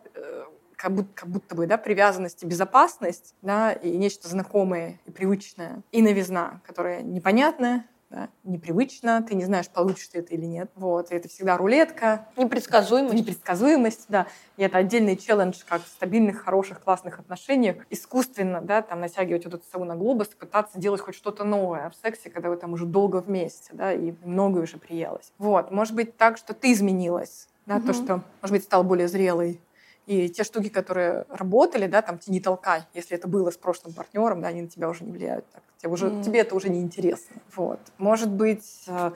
как 0.78 0.94
будто, 0.94 1.10
как 1.14 1.30
будто 1.30 1.56
бы, 1.56 1.68
да, 1.68 1.78
привязанность 1.78 2.44
и 2.44 2.46
безопасность, 2.46 3.36
да, 3.42 3.74
и 3.74 3.98
нечто 3.98 4.30
знакомое 4.30 5.00
и 5.06 5.12
привычное, 5.12 5.82
и 5.92 6.02
новизна, 6.02 6.62
которая 6.66 7.02
непонятная, 7.02 7.86
да, 8.10 8.30
непривычно, 8.46 9.22
ты 9.22 9.36
не 9.36 9.44
знаешь, 9.44 9.68
получишь 9.68 10.08
ты 10.08 10.20
это 10.20 10.34
или 10.34 10.46
нет. 10.46 10.72
Вот, 10.76 11.12
и 11.12 11.16
это 11.16 11.28
всегда 11.28 11.58
рулетка. 11.58 12.28
Непредсказуемость. 12.38 13.14
Непредсказуемость, 13.14 14.06
да. 14.08 14.28
И 14.56 14.64
это 14.64 14.78
отдельный 14.78 15.18
челлендж, 15.18 15.62
как 15.68 15.84
в 15.84 15.88
стабильных, 15.88 16.42
хороших, 16.42 16.82
классных 16.82 17.20
отношениях 17.20 17.86
искусственно, 17.90 18.62
да, 18.62 18.82
там 18.82 19.02
натягивать 19.02 19.44
вот 19.44 19.56
эту 19.56 19.64
сову 19.70 19.84
на 19.84 19.96
глобус, 19.96 20.28
пытаться 20.28 20.80
делать 20.80 21.02
хоть 21.02 21.16
что-то 21.16 21.44
новое 21.44 21.90
в 21.90 21.96
сексе, 21.96 22.30
когда 22.30 22.50
вы 22.50 22.56
там 22.56 22.72
уже 22.72 22.86
долго 22.86 23.18
вместе, 23.18 23.72
да, 23.74 23.92
и 23.92 24.14
многое 24.24 24.64
уже 24.64 24.78
приелось. 24.78 25.34
Вот, 25.38 25.72
может 25.72 25.94
быть 25.94 26.16
так, 26.16 26.38
что 26.38 26.54
ты 26.54 26.72
изменилась, 26.72 27.50
да, 27.66 27.76
угу. 27.76 27.88
то, 27.88 27.94
что, 27.94 28.24
может 28.42 28.54
быть, 28.54 28.64
стал 28.64 28.86
более 28.86 29.10
зрелый, 29.10 29.60
и 30.08 30.30
те 30.30 30.46
штуки, 30.46 30.70
которые 30.70 31.26
работали, 31.30 31.86
да, 31.86 32.02
там 32.02 32.20
не 32.28 32.40
толкай, 32.40 32.84
если 32.94 33.18
это 33.18 33.28
было 33.28 33.52
с 33.52 33.58
прошлым 33.58 33.94
партнером, 33.94 34.42
да, 34.42 34.48
они 34.48 34.62
на 34.62 34.70
тебя 34.70 34.90
уже 34.90 35.04
не 35.04 35.12
влияют. 35.12 35.46
Так, 35.52 35.62
тебе, 35.78 35.92
уже, 35.92 36.08
mm. 36.08 36.24
тебе 36.24 36.40
это 36.40 36.56
уже 36.56 36.70
не 36.70 36.82
интересно. 36.82 37.36
Вот. 37.54 37.80
Может 37.98 38.32
быть, 38.32 38.86
э, 38.88 39.12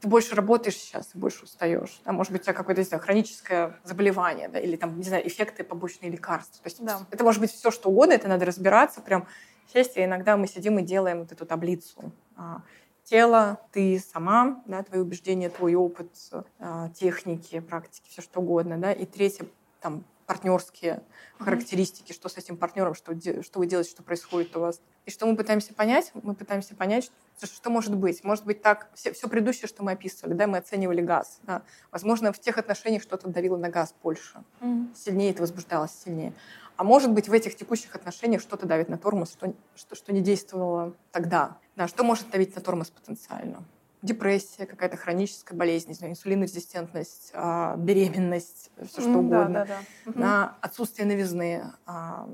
ты 0.00 0.08
больше 0.08 0.34
работаешь 0.34 0.76
сейчас 0.76 1.10
и 1.14 1.18
больше 1.18 1.44
устаешь. 1.44 2.00
Да? 2.04 2.10
Может 2.10 2.32
быть, 2.32 2.42
у 2.42 2.44
тебя 2.44 2.54
какое-то 2.54 2.82
знаю, 2.82 3.00
хроническое 3.00 3.78
заболевание, 3.84 4.48
да? 4.48 4.58
или 4.58 4.74
там, 4.74 4.98
не 4.98 5.04
знаю, 5.04 5.26
эффекты 5.26 5.62
побочные 5.62 6.10
лекарства. 6.10 6.60
То 6.60 6.66
есть 6.66 6.84
да. 6.84 7.06
это 7.12 7.22
может 7.22 7.40
быть 7.40 7.52
все, 7.52 7.70
что 7.70 7.88
угодно, 7.88 8.14
это 8.14 8.26
надо 8.26 8.44
разбираться, 8.46 9.00
прям 9.00 9.28
сесть, 9.72 9.96
и 9.96 10.04
иногда 10.04 10.36
мы 10.36 10.48
сидим 10.48 10.80
и 10.80 10.82
делаем 10.82 11.20
вот 11.20 11.30
эту 11.30 11.46
таблицу. 11.46 12.10
А, 12.36 12.62
тело, 13.04 13.60
ты 13.70 14.00
сама, 14.00 14.60
да, 14.66 14.82
твои 14.82 15.00
убеждения, 15.00 15.50
твой 15.50 15.76
опыт, 15.76 16.10
а, 16.58 16.88
техники, 16.88 17.60
практики, 17.60 18.08
все 18.08 18.22
что 18.22 18.40
угодно. 18.40 18.76
Да? 18.76 18.92
И 18.92 19.06
третье, 19.06 19.46
там, 19.80 20.04
партнерские 20.26 21.02
характеристики, 21.38 22.12
что 22.12 22.28
с 22.28 22.36
этим 22.36 22.56
партнером, 22.56 22.94
что, 22.94 23.14
что 23.42 23.58
вы 23.58 23.66
делаете, 23.66 23.90
что 23.90 24.02
происходит 24.02 24.56
у 24.56 24.60
вас. 24.60 24.80
И 25.04 25.10
что 25.10 25.26
мы 25.26 25.36
пытаемся 25.36 25.72
понять? 25.72 26.10
Мы 26.14 26.34
пытаемся 26.34 26.74
понять, 26.74 27.10
что, 27.38 27.46
что 27.46 27.70
может 27.70 27.94
быть. 27.94 28.24
Может 28.24 28.44
быть 28.44 28.60
так, 28.60 28.90
все, 28.94 29.12
все 29.12 29.28
предыдущее, 29.28 29.68
что 29.68 29.84
мы 29.84 29.92
описывали, 29.92 30.34
да, 30.34 30.46
мы 30.46 30.58
оценивали 30.58 31.00
газ. 31.00 31.38
Да. 31.44 31.62
Возможно, 31.92 32.32
в 32.32 32.40
тех 32.40 32.58
отношениях 32.58 33.02
что-то 33.02 33.28
давило 33.28 33.56
на 33.56 33.68
газ 33.68 33.94
больше. 34.02 34.42
Mm-hmm. 34.60 34.96
Сильнее 34.96 35.30
это 35.30 35.42
возбуждалось, 35.42 35.92
сильнее. 35.92 36.32
А 36.76 36.84
может 36.84 37.12
быть, 37.12 37.28
в 37.28 37.32
этих 37.32 37.56
текущих 37.56 37.94
отношениях 37.94 38.42
что-то 38.42 38.66
давит 38.66 38.88
на 38.88 38.98
тормоз, 38.98 39.32
что, 39.32 39.54
что, 39.76 39.94
что 39.94 40.12
не 40.12 40.20
действовало 40.20 40.92
тогда. 41.10 41.56
Да, 41.76 41.88
что 41.88 42.04
может 42.04 42.30
давить 42.30 42.54
на 42.54 42.60
тормоз 42.60 42.90
потенциально? 42.90 43.62
Депрессия, 44.06 44.66
какая-то 44.66 44.96
хроническая 44.96 45.56
болезнь, 45.58 45.92
инсулинорезистентность, 45.92 47.30
а, 47.34 47.76
беременность, 47.76 48.70
все 48.88 49.00
что 49.00 49.10
угодно, 49.10 49.48
да, 49.48 49.66
да, 49.66 49.78
да. 50.06 50.20
на 50.20 50.56
отсутствие 50.62 51.06
новизны, 51.06 51.72
а, 51.84 52.28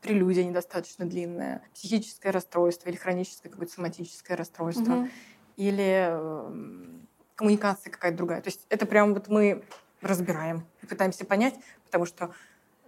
прелюдия 0.00 0.44
недостаточно 0.44 1.04
длинная, 1.04 1.62
психическое 1.74 2.30
расстройство 2.30 2.88
или 2.88 2.96
хроническое 2.96 3.50
какое-то 3.50 3.74
соматическое 3.74 4.36
расстройство, 4.36 4.92
угу. 4.92 5.08
или 5.56 6.08
э, 6.08 6.88
коммуникация 7.34 7.90
какая-то 7.90 8.16
другая. 8.16 8.40
То 8.40 8.48
есть 8.48 8.64
это 8.68 8.86
прям 8.86 9.14
вот 9.14 9.28
мы 9.28 9.64
разбираем 10.00 10.64
и 10.82 10.86
пытаемся 10.86 11.24
понять, 11.24 11.54
потому 11.84 12.06
что 12.06 12.32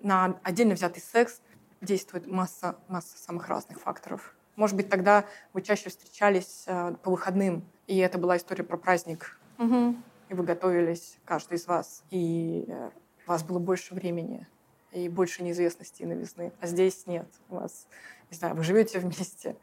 на 0.02 0.38
отдельно 0.44 0.74
взятый 0.74 1.02
секс 1.02 1.40
действует 1.80 2.26
масса, 2.26 2.76
масса 2.88 3.18
самых 3.18 3.48
разных 3.48 3.80
факторов. 3.80 4.34
Может 4.56 4.76
быть, 4.76 4.88
тогда 4.90 5.24
вы 5.52 5.62
чаще 5.62 5.88
встречались 5.88 6.64
э, 6.66 6.94
по 7.02 7.10
выходным, 7.10 7.64
и 7.90 7.96
это 7.96 8.18
была 8.18 8.36
история 8.36 8.62
про 8.62 8.76
праздник. 8.76 9.36
Угу. 9.58 9.96
И 10.28 10.34
вы 10.34 10.44
готовились, 10.44 11.18
каждый 11.24 11.56
из 11.56 11.66
вас, 11.66 12.04
и 12.10 12.64
э, 12.68 12.90
у 13.26 13.28
вас 13.28 13.42
было 13.42 13.58
больше 13.58 13.94
времени 13.94 14.46
и 14.92 15.08
больше 15.08 15.42
неизвестности 15.42 16.02
и 16.02 16.06
новизны. 16.06 16.52
А 16.60 16.68
здесь 16.68 17.08
нет. 17.08 17.26
У 17.48 17.56
вас, 17.56 17.88
не 18.30 18.36
знаю, 18.36 18.54
вы 18.54 18.62
живете 18.62 19.00
вместе, 19.00 19.56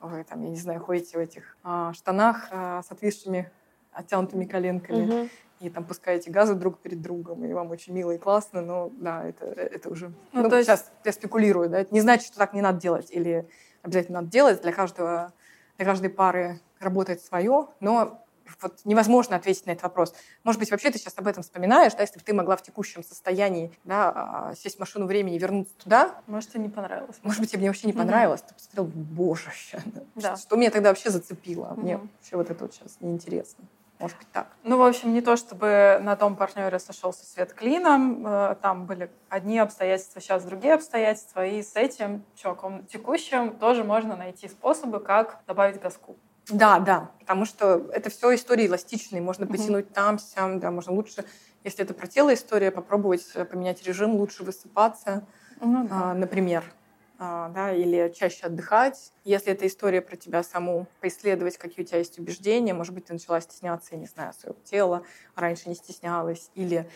вы 0.00 0.24
там, 0.24 0.42
я 0.44 0.48
не 0.48 0.56
знаю, 0.56 0.80
ходите 0.80 1.18
в 1.18 1.20
этих 1.20 1.58
а, 1.62 1.92
штанах 1.92 2.48
а, 2.50 2.82
с 2.82 2.90
отвисшими, 2.90 3.50
оттянутыми 3.92 4.46
коленками. 4.46 5.04
Угу 5.04 5.28
и 5.60 5.70
там 5.70 5.84
пускаете 5.84 6.30
газы 6.30 6.54
друг 6.54 6.78
перед 6.78 7.02
другом, 7.02 7.44
и 7.44 7.52
вам 7.52 7.72
очень 7.72 7.92
мило 7.92 8.12
и 8.12 8.18
классно, 8.18 8.60
но 8.60 8.92
да, 8.96 9.24
это, 9.24 9.46
это 9.46 9.88
уже... 9.88 10.12
Ну, 10.32 10.42
ну, 10.42 10.48
то 10.48 10.56
есть... 10.56 10.68
Сейчас 10.68 10.92
я 11.04 11.10
спекулирую, 11.10 11.68
да, 11.68 11.80
это 11.80 11.92
не 11.92 12.00
значит, 12.00 12.28
что 12.28 12.38
так 12.38 12.54
не 12.54 12.62
надо 12.62 12.80
делать, 12.80 13.10
или 13.10 13.44
обязательно 13.82 14.20
надо 14.20 14.30
делать. 14.30 14.62
Для 14.62 14.72
каждого, 14.72 15.32
для 15.76 15.84
каждой 15.84 16.10
пары 16.10 16.60
работает 16.80 17.22
свое, 17.22 17.68
но 17.80 18.24
вот 18.62 18.80
невозможно 18.84 19.36
ответить 19.36 19.66
на 19.66 19.72
этот 19.72 19.84
вопрос. 19.84 20.14
Может 20.44 20.58
быть, 20.58 20.70
вообще 20.70 20.90
ты 20.90 20.98
сейчас 20.98 21.14
об 21.16 21.26
этом 21.26 21.42
вспоминаешь, 21.42 21.94
да, 21.94 22.02
если 22.02 22.18
бы 22.18 22.24
ты 22.24 22.32
могла 22.32 22.56
в 22.56 22.62
текущем 22.62 23.04
состоянии 23.04 23.72
да, 23.84 24.12
а, 24.14 24.54
сесть 24.54 24.76
в 24.76 24.80
машину 24.80 25.06
времени 25.06 25.36
и 25.36 25.38
вернуться 25.38 25.74
туда. 25.76 26.14
Может, 26.26 26.50
тебе 26.50 26.62
не 26.62 26.68
понравилось. 26.68 27.16
Может 27.22 27.40
быть, 27.40 27.50
тебе 27.50 27.66
вообще 27.66 27.86
не 27.86 27.92
понравилось. 27.92 28.40
Mm-hmm. 28.40 28.48
Ты 28.48 28.54
посмотрел, 28.54 28.84
боже, 28.86 29.52
да. 30.14 30.36
что, 30.36 30.46
что 30.46 30.56
меня 30.56 30.70
тогда 30.70 30.90
вообще 30.90 31.10
зацепило. 31.10 31.66
Mm-hmm. 31.66 31.80
Мне 31.80 31.96
вообще 31.98 32.36
вот 32.36 32.50
это 32.50 32.64
вот 32.64 32.74
сейчас 32.74 32.96
неинтересно. 33.00 33.64
Может 33.98 34.16
быть, 34.18 34.30
так. 34.30 34.46
Ну, 34.62 34.78
в 34.78 34.82
общем, 34.82 35.12
не 35.12 35.20
то, 35.20 35.36
чтобы 35.36 35.98
на 36.02 36.14
том 36.14 36.36
партнере 36.36 36.78
сошелся 36.78 37.26
свет 37.26 37.52
клином. 37.52 38.24
Э, 38.24 38.54
там 38.62 38.86
были 38.86 39.10
одни 39.28 39.58
обстоятельства, 39.58 40.20
сейчас 40.20 40.44
другие 40.44 40.74
обстоятельства. 40.74 41.44
И 41.44 41.60
с 41.62 41.74
этим 41.74 42.22
чуваком 42.36 42.86
текущим 42.86 43.56
тоже 43.56 43.82
можно 43.82 44.16
найти 44.16 44.46
способы, 44.46 45.00
как 45.00 45.40
добавить 45.48 45.80
газку. 45.80 46.16
Да, 46.50 46.78
да, 46.78 47.10
потому 47.20 47.44
что 47.44 47.90
это 47.92 48.10
все 48.10 48.34
истории 48.34 48.66
эластичные. 48.66 49.20
Можно 49.20 49.44
mm-hmm. 49.44 49.52
потянуть 49.52 49.92
там, 49.92 50.18
сям, 50.18 50.60
да, 50.60 50.70
можно 50.70 50.92
лучше, 50.92 51.24
если 51.64 51.84
это 51.84 51.94
про 51.94 52.06
тело 52.06 52.32
история, 52.32 52.70
попробовать 52.70 53.26
э, 53.34 53.44
поменять 53.44 53.82
режим, 53.86 54.14
лучше 54.14 54.44
высыпаться, 54.44 55.26
mm-hmm. 55.60 55.88
а, 55.90 56.14
например. 56.14 56.64
А, 57.20 57.48
да, 57.48 57.72
или 57.72 58.12
чаще 58.16 58.46
отдыхать. 58.46 59.12
Если 59.24 59.52
это 59.52 59.66
история 59.66 60.00
про 60.00 60.14
тебя 60.14 60.44
саму, 60.44 60.86
поисследовать, 61.00 61.58
какие 61.58 61.84
у 61.84 61.86
тебя 61.86 61.98
есть 61.98 62.16
убеждения. 62.20 62.72
Может 62.74 62.94
быть, 62.94 63.06
ты 63.06 63.12
начала 63.12 63.40
стесняться, 63.40 63.88
я 63.92 63.98
не 63.98 64.06
знаю, 64.06 64.32
своего 64.34 64.56
тела, 64.62 65.02
а 65.34 65.40
раньше 65.40 65.68
не 65.68 65.74
стеснялась. 65.74 66.50
Или 66.54 66.88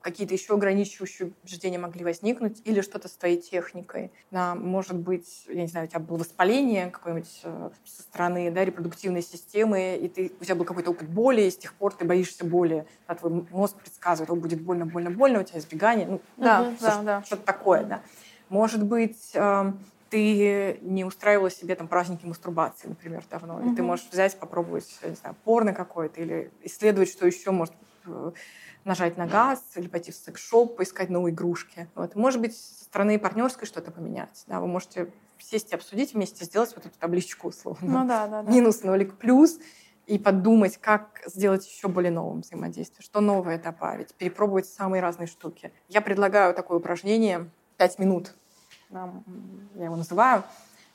какие-то 0.00 0.34
еще 0.34 0.54
ограничивающие 0.54 1.32
убеждения 1.42 1.78
могли 1.78 2.04
возникнуть, 2.04 2.60
или 2.64 2.80
что-то 2.80 3.08
с 3.08 3.12
твоей 3.12 3.40
техникой. 3.40 4.10
Да, 4.30 4.54
может 4.54 4.96
быть, 4.96 5.44
я 5.48 5.62
не 5.62 5.68
знаю, 5.68 5.86
у 5.86 5.88
тебя 5.88 6.00
было 6.00 6.18
воспаление 6.18 6.90
какое-нибудь 6.90 7.40
э, 7.44 7.70
со 7.84 8.02
стороны 8.02 8.50
да, 8.50 8.64
репродуктивной 8.64 9.22
системы, 9.22 9.96
и 9.96 10.08
ты, 10.08 10.32
у 10.40 10.44
тебя 10.44 10.54
был 10.54 10.64
какой-то 10.64 10.90
опыт 10.90 11.08
боли, 11.08 11.42
и 11.42 11.50
с 11.50 11.56
тех 11.56 11.74
пор 11.74 11.94
ты 11.94 12.04
боишься 12.04 12.44
боли. 12.44 12.86
Да, 13.08 13.14
твой 13.14 13.46
мозг 13.50 13.76
предсказывает, 13.76 14.30
о, 14.30 14.36
будет 14.36 14.60
больно, 14.60 14.86
больно, 14.86 15.10
больно, 15.10 15.40
у 15.40 15.42
тебя 15.42 15.58
избегание. 15.58 16.06
Ну, 16.06 16.20
да, 16.36 16.74
да, 16.80 17.02
да. 17.02 17.22
Что-то 17.22 17.42
такое, 17.42 17.84
да. 17.84 18.02
Может 18.48 18.84
быть, 18.84 19.30
эм, 19.34 19.80
ты 20.10 20.78
не 20.82 21.04
устраивала 21.04 21.50
себе 21.50 21.74
там 21.74 21.88
праздники 21.88 22.26
мастурбации, 22.26 22.88
например, 22.88 23.24
давно, 23.30 23.60
mm-hmm. 23.60 23.72
и 23.72 23.76
ты 23.76 23.82
можешь 23.82 24.06
взять, 24.10 24.38
попробовать, 24.38 24.88
не 25.02 25.14
знаю, 25.14 25.34
порно 25.44 25.72
какое-то 25.72 26.20
или 26.20 26.50
исследовать, 26.62 27.10
что 27.10 27.26
еще 27.26 27.50
может 27.50 27.74
нажать 28.84 29.16
на 29.16 29.26
газ 29.26 29.62
или 29.76 29.88
пойти 29.88 30.12
в 30.12 30.16
секс-шоп, 30.16 30.76
поискать 30.76 31.10
новые 31.10 31.34
игрушки. 31.34 31.88
Вот. 31.94 32.14
Может 32.14 32.40
быть, 32.40 32.56
со 32.56 32.84
стороны 32.84 33.18
партнерской 33.18 33.66
что-то 33.66 33.90
поменять. 33.90 34.44
Да, 34.46 34.60
вы 34.60 34.66
можете 34.66 35.12
сесть 35.38 35.72
и 35.72 35.74
обсудить 35.74 36.14
вместе, 36.14 36.44
сделать 36.44 36.72
вот 36.74 36.86
эту 36.86 36.98
табличку 36.98 37.48
условно. 37.48 38.02
Ну 38.02 38.08
да, 38.08 38.26
да. 38.26 38.42
да. 38.42 38.50
Минус, 38.50 38.82
нолик, 38.82 39.14
плюс 39.14 39.58
и 40.06 40.18
подумать, 40.18 40.78
как 40.78 41.22
сделать 41.26 41.66
еще 41.66 41.88
более 41.88 42.12
новым 42.12 42.40
взаимодействие, 42.40 43.02
что 43.02 43.20
новое 43.20 43.58
добавить, 43.58 44.14
перепробовать 44.14 44.66
самые 44.66 45.02
разные 45.02 45.26
штуки. 45.26 45.72
Я 45.88 46.00
предлагаю 46.00 46.54
такое 46.54 46.78
упражнение 46.78 47.50
5 47.76 47.98
минут. 47.98 48.34
Я 48.90 49.84
его 49.84 49.96
называю 49.96 50.44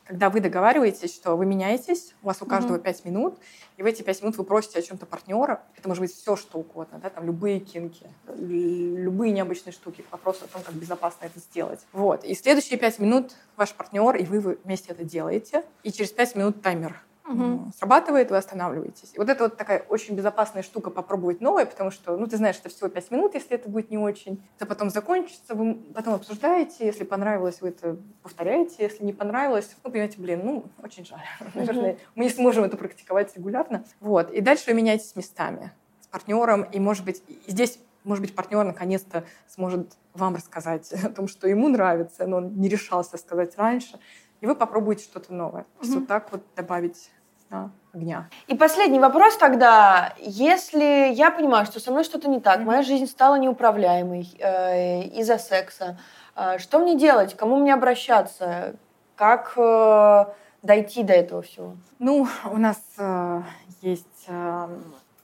когда 0.05 0.29
вы 0.29 0.41
договариваетесь, 0.41 1.13
что 1.13 1.35
вы 1.35 1.45
меняетесь, 1.45 2.13
у 2.21 2.27
вас 2.27 2.41
у 2.41 2.45
каждого 2.45 2.77
mm-hmm. 2.77 2.83
5 2.83 3.05
минут, 3.05 3.39
и 3.77 3.83
в 3.83 3.85
эти 3.85 4.01
5 4.01 4.21
минут 4.23 4.37
вы 4.37 4.43
просите 4.43 4.79
о 4.79 4.81
чем-то 4.81 5.05
партнера, 5.05 5.61
это 5.77 5.87
может 5.87 6.01
быть 6.01 6.13
все, 6.13 6.35
что 6.35 6.59
угодно, 6.59 6.99
да, 6.99 7.09
там 7.09 7.25
любые 7.25 7.59
кинки, 7.59 8.07
любые 8.27 9.31
необычные 9.31 9.73
штуки, 9.73 10.03
вопрос 10.11 10.41
о 10.41 10.47
том, 10.47 10.61
как 10.63 10.75
безопасно 10.75 11.25
это 11.25 11.39
сделать. 11.39 11.79
Вот. 11.93 12.23
И 12.23 12.33
следующие 12.35 12.77
5 12.77 12.99
минут 12.99 13.35
ваш 13.55 13.73
партнер, 13.73 14.15
и 14.15 14.25
вы, 14.25 14.57
вместе 14.63 14.91
это 14.91 15.03
делаете, 15.03 15.63
и 15.83 15.91
через 15.91 16.11
5 16.11 16.35
минут 16.35 16.61
таймер 16.61 17.01
угу. 17.31 17.71
срабатывает, 17.77 18.31
вы 18.31 18.37
останавливаетесь. 18.37 19.13
Вот 19.17 19.29
это 19.29 19.45
вот 19.45 19.57
такая 19.57 19.85
очень 19.89 20.15
безопасная 20.15 20.63
штука 20.63 20.89
попробовать 20.89 21.41
новое, 21.41 21.65
потому 21.65 21.91
что, 21.91 22.17
ну, 22.17 22.27
ты 22.27 22.37
знаешь, 22.37 22.57
это 22.59 22.69
всего 22.69 22.89
5 22.89 23.11
минут, 23.11 23.33
если 23.33 23.55
это 23.55 23.69
будет 23.69 23.89
не 23.89 23.97
очень. 23.97 24.41
Это 24.57 24.65
потом 24.65 24.89
закончится, 24.89 25.55
вы 25.55 25.75
потом 25.93 26.15
обсуждаете, 26.15 26.85
если 26.85 27.03
понравилось, 27.03 27.61
вы 27.61 27.69
это 27.69 27.97
повторяете, 28.23 28.75
если 28.79 29.03
не 29.03 29.13
понравилось, 29.13 29.75
ну, 29.83 29.91
понимаете, 29.91 30.19
блин, 30.19 30.41
ну, 30.43 30.65
очень 30.83 31.05
жаль. 31.05 31.21
Наверное, 31.55 31.97
мы 32.15 32.25
не 32.25 32.29
сможем 32.29 32.63
это 32.63 32.77
практиковать 32.77 33.35
регулярно. 33.35 33.83
Вот. 33.99 34.31
И 34.31 34.41
дальше 34.41 34.65
вы 34.67 34.73
меняетесь 34.73 35.15
местами 35.15 35.71
с 36.01 36.07
партнером, 36.07 36.63
и, 36.63 36.79
может 36.79 37.05
быть, 37.05 37.23
здесь 37.47 37.79
может 38.03 38.23
быть, 38.23 38.33
партнер 38.33 38.63
наконец-то 38.63 39.25
сможет 39.47 39.95
вам 40.15 40.33
рассказать 40.33 40.91
о 41.03 41.09
том, 41.09 41.27
что 41.27 41.47
ему 41.47 41.69
нравится, 41.69 42.25
но 42.25 42.37
он 42.37 42.59
не 42.59 42.67
решался 42.67 43.15
сказать 43.15 43.55
раньше 43.57 43.99
и 44.41 44.47
вы 44.47 44.55
попробуете 44.55 45.03
что-то 45.03 45.33
новое. 45.33 45.65
Mm-hmm. 45.79 45.93
Вот 45.93 46.07
так 46.07 46.31
вот 46.31 46.43
добавить 46.55 47.11
да, 47.51 47.69
огня. 47.93 48.29
И 48.47 48.55
последний 48.55 48.99
вопрос 48.99 49.37
тогда. 49.37 50.15
Если 50.19 51.13
я 51.13 51.29
понимаю, 51.29 51.65
что 51.65 51.79
со 51.79 51.91
мной 51.91 52.03
что-то 52.03 52.29
не 52.29 52.39
так, 52.39 52.61
mm-hmm. 52.61 52.65
моя 52.65 52.81
жизнь 52.81 53.07
стала 53.07 53.35
неуправляемой 53.35 54.33
э, 54.39 55.03
из-за 55.19 55.37
секса, 55.37 55.99
э, 56.35 56.57
что 56.59 56.79
мне 56.79 56.97
делать? 56.97 57.35
Кому 57.35 57.57
мне 57.57 57.73
обращаться? 57.73 58.75
Как 59.15 59.53
э, 59.57 60.25
дойти 60.63 61.03
до 61.03 61.13
этого 61.13 61.41
всего? 61.41 61.75
Ну, 61.99 62.27
у 62.45 62.57
нас 62.57 62.81
э, 62.97 63.41
есть 63.81 64.25
э, 64.27 64.67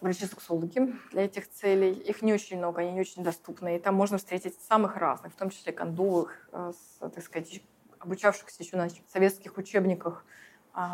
врачи-сексологи 0.02 0.94
для 1.14 1.26
этих 1.26 1.50
целей. 1.50 1.94
Их 1.94 2.22
не 2.22 2.34
очень 2.34 2.58
много, 2.58 2.82
они 2.82 2.92
не 2.92 3.00
очень 3.00 3.24
доступны. 3.24 3.78
И 3.78 3.80
там 3.80 3.96
можно 3.96 4.18
встретить 4.18 4.56
самых 4.68 4.98
разных, 4.98 5.32
в 5.32 5.38
том 5.38 5.50
числе 5.50 5.72
кондовых, 5.72 6.50
э, 6.52 6.74
с, 6.76 7.10
так 7.10 7.24
сказать, 7.24 7.62
обучавшихся 8.00 8.62
еще 8.62 8.76
на 8.76 8.90
советских 9.12 9.58
учебниках, 9.58 10.26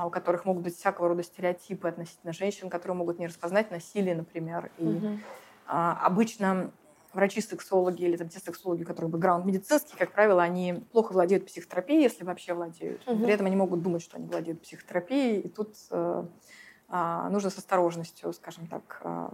у 0.06 0.10
которых 0.10 0.46
могут 0.46 0.64
быть 0.64 0.78
всякого 0.78 1.10
рода 1.10 1.24
стереотипы 1.24 1.90
относительно 1.90 2.32
женщин, 2.32 2.70
которые 2.70 2.96
могут 2.96 3.20
не 3.20 3.28
распознать 3.28 3.70
насилие, 3.70 4.16
например. 4.16 4.72
И 4.78 4.86
угу. 4.86 5.20
обычно 5.68 6.72
врачи-сексологи 7.14 8.04
или 8.04 8.18
там, 8.18 8.30
те 8.30 8.40
сексологи, 8.40 8.84
которые 8.84 9.12
бэкграунд 9.12 9.46
медицинский, 9.46 9.96
как 9.98 10.12
правило, 10.12 10.42
они 10.42 10.84
плохо 10.92 11.14
владеют 11.14 11.46
психотерапией, 11.46 12.02
если 12.02 12.24
вообще 12.24 12.54
владеют. 12.54 13.08
Угу. 13.08 13.24
При 13.24 13.34
этом 13.34 13.46
они 13.46 13.56
могут 13.56 13.82
думать, 13.82 14.02
что 14.02 14.18
они 14.18 14.28
владеют 14.28 14.62
психотерапией, 14.62 15.42
и 15.42 15.50
тут 15.50 15.76
э, 15.92 16.26
э, 16.90 17.28
нужно 17.30 17.50
с 17.50 17.58
осторожностью, 17.58 18.34
скажем 18.34 18.68
так, 18.68 19.02
э, 19.04 19.30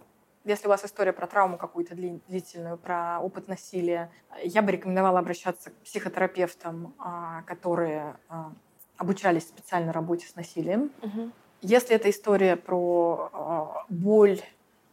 если 0.46 0.68
у 0.68 0.70
вас 0.70 0.84
история 0.86 1.14
про 1.14 1.28
травму 1.28 1.58
какую-то 1.58 1.96
длительную, 1.96 2.78
про 2.78 3.20
опыт 3.20 3.48
насилия, 3.48 4.10
я 4.44 4.62
бы 4.62 4.72
рекомендовала 4.72 5.20
обращаться 5.20 5.70
к 5.70 5.74
психотерапевтам, 5.84 6.96
а, 6.98 7.44
которые 7.44 8.16
а, 8.30 8.54
обучались 9.00 9.48
специальной 9.48 9.92
работе 9.92 10.28
с 10.28 10.36
насилием. 10.36 10.92
Угу. 11.02 11.32
Если 11.62 11.96
это 11.96 12.10
история 12.12 12.56
про 12.56 13.30
а, 13.34 13.86
боль 13.90 14.40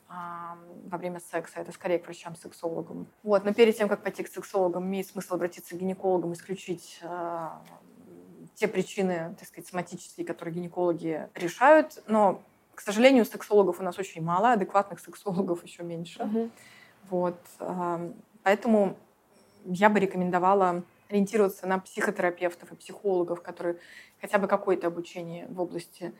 во 0.08 0.96
время 0.96 1.20
секса, 1.20 1.60
это 1.60 1.72
скорее 1.72 1.98
к 1.98 2.06
врачам-сексологам. 2.06 3.06
Вот. 3.22 3.44
Но 3.44 3.52
перед 3.52 3.76
тем, 3.76 3.88
как 3.88 4.02
пойти 4.02 4.22
к 4.22 4.28
сексологам, 4.28 4.84
имеет 4.84 5.08
смысл 5.08 5.34
обратиться 5.34 5.74
к 5.74 5.78
гинекологам, 5.78 6.32
исключить 6.32 7.02
те 8.54 8.68
причины, 8.68 9.34
так 9.38 9.48
сказать, 9.48 9.68
соматические, 9.68 10.24
которые 10.24 10.54
гинекологи 10.54 11.28
решают. 11.34 12.02
Но 12.06 12.40
к 12.76 12.80
сожалению, 12.82 13.24
сексологов 13.24 13.80
у 13.80 13.82
нас 13.82 13.98
очень 13.98 14.22
мало, 14.22 14.52
адекватных 14.52 15.00
сексологов 15.00 15.64
еще 15.64 15.82
меньше. 15.82 16.20
Uh-huh. 16.20 16.50
Вот. 17.08 17.38
Поэтому 18.42 18.96
я 19.64 19.88
бы 19.88 19.98
рекомендовала 19.98 20.84
ориентироваться 21.08 21.66
на 21.66 21.78
психотерапевтов 21.78 22.72
и 22.72 22.76
психологов, 22.76 23.42
которые 23.42 23.76
хотя 24.20 24.38
бы 24.38 24.48
какое-то 24.48 24.86
обучение 24.86 25.46
в 25.48 25.60
области 25.60 26.12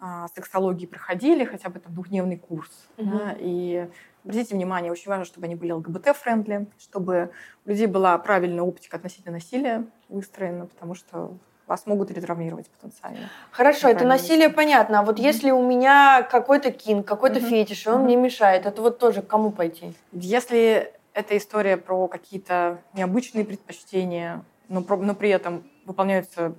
а, 0.00 0.26
сексологии 0.34 0.86
проходили, 0.86 1.44
хотя 1.44 1.68
бы 1.68 1.78
там 1.78 1.94
двухдневный 1.94 2.36
курс. 2.36 2.70
Uh-huh. 2.96 3.18
Да, 3.18 3.36
и 3.38 3.88
обратите 4.24 4.54
внимание, 4.54 4.90
очень 4.90 5.08
важно, 5.08 5.24
чтобы 5.24 5.46
они 5.46 5.54
были 5.54 5.72
ЛГБТ-friendly, 5.72 6.66
чтобы 6.78 7.30
у 7.64 7.70
людей 7.70 7.86
была 7.86 8.18
правильная 8.18 8.64
оптика 8.64 8.96
относительно 8.96 9.34
насилия 9.34 9.86
выстроена, 10.08 10.66
потому 10.66 10.94
что 10.94 11.36
вас 11.66 11.86
могут 11.86 12.10
ретравмировать 12.10 12.68
потенциально. 12.68 13.30
Хорошо, 13.50 13.88
это 13.88 14.04
насилие 14.04 14.50
понятно. 14.50 15.00
А 15.00 15.02
вот 15.02 15.18
mm-hmm. 15.18 15.22
если 15.22 15.50
у 15.52 15.64
меня 15.64 16.22
какой-то 16.30 16.72
kink, 16.72 17.02
какой-то 17.02 17.38
mm-hmm. 17.38 17.48
фетиш, 17.48 17.86
и 17.86 17.88
он 17.88 18.00
mm-hmm. 18.00 18.04
мне 18.04 18.16
мешает, 18.16 18.66
это 18.66 18.82
вот 18.82 18.98
тоже 18.98 19.22
к 19.22 19.28
кому 19.28 19.52
пойти? 19.52 19.94
Если 20.12 20.92
это 21.14 21.36
история 21.36 21.76
про 21.76 22.08
какие-то 22.08 22.82
необычные 22.94 23.44
предпочтения, 23.44 24.44
но, 24.68 24.80
но 24.80 25.14
при 25.14 25.30
этом 25.30 25.64
выполняются 25.84 26.54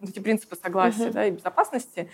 эти 0.00 0.18
принципы 0.18 0.56
согласия 0.56 1.08
mm-hmm. 1.08 1.12
да, 1.12 1.26
и 1.26 1.30
безопасности, 1.30 2.10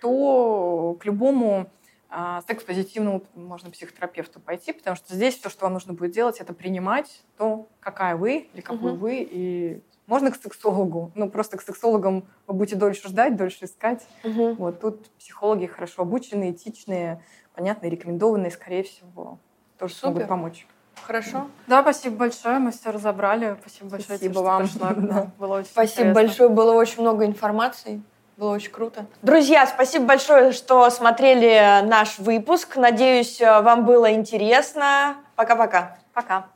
то 0.00 0.96
к 1.00 1.04
любому 1.04 1.68
а, 2.08 2.42
секс-позитивному 2.42 3.22
можно 3.34 3.70
психотерапевту 3.70 4.40
пойти, 4.40 4.72
потому 4.72 4.96
что 4.96 5.14
здесь 5.14 5.36
все, 5.36 5.50
что 5.50 5.64
вам 5.64 5.74
нужно 5.74 5.92
будет 5.92 6.12
делать, 6.12 6.38
это 6.38 6.54
принимать 6.54 7.22
то, 7.36 7.68
какая 7.80 8.16
вы 8.16 8.48
или 8.52 8.60
какой 8.60 8.92
угу. 8.92 9.00
вы, 9.00 9.28
и 9.28 9.82
можно 10.06 10.30
к 10.30 10.36
сексологу, 10.36 11.10
ну 11.14 11.28
просто 11.28 11.56
к 11.56 11.62
сексологам 11.62 12.24
вы 12.46 12.54
будете 12.54 12.76
дольше 12.76 13.08
ждать, 13.08 13.36
дольше 13.36 13.64
искать. 13.64 14.06
Угу. 14.24 14.54
Вот 14.54 14.80
тут 14.80 15.10
психологи 15.18 15.66
хорошо 15.66 16.02
обученные, 16.02 16.52
этичные, 16.52 17.22
понятные, 17.54 17.90
рекомендованные, 17.90 18.50
скорее 18.50 18.84
всего, 18.84 19.38
тоже 19.78 19.94
Супер. 19.94 20.10
смогут 20.10 20.28
помочь. 20.28 20.66
Хорошо. 21.04 21.48
Да, 21.66 21.82
спасибо 21.82 22.16
большое, 22.16 22.58
мы 22.58 22.72
все 22.72 22.90
разобрали. 22.90 23.56
Спасибо 23.60 23.90
большое, 23.90 24.18
спасибо 24.18 24.34
тебе, 24.34 24.42
вам. 24.42 24.66
Что 24.66 24.78
пришла. 24.86 25.26
Было 25.38 25.54
очень 25.58 25.66
спасибо 25.66 26.10
интересно. 26.10 26.14
большое, 26.14 26.48
было 26.48 26.72
очень 26.72 27.00
много 27.02 27.24
информации. 27.26 28.02
Было 28.36 28.54
очень 28.54 28.70
круто. 28.70 29.06
Друзья, 29.22 29.66
спасибо 29.66 30.06
большое, 30.06 30.52
что 30.52 30.90
смотрели 30.90 31.80
наш 31.86 32.18
выпуск. 32.18 32.76
Надеюсь, 32.76 33.40
вам 33.40 33.86
было 33.86 34.12
интересно. 34.12 35.16
Пока-пока. 35.36 35.96
Пока. 36.12 36.46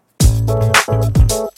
-пока. 0.46 0.80
Пока. 0.86 1.49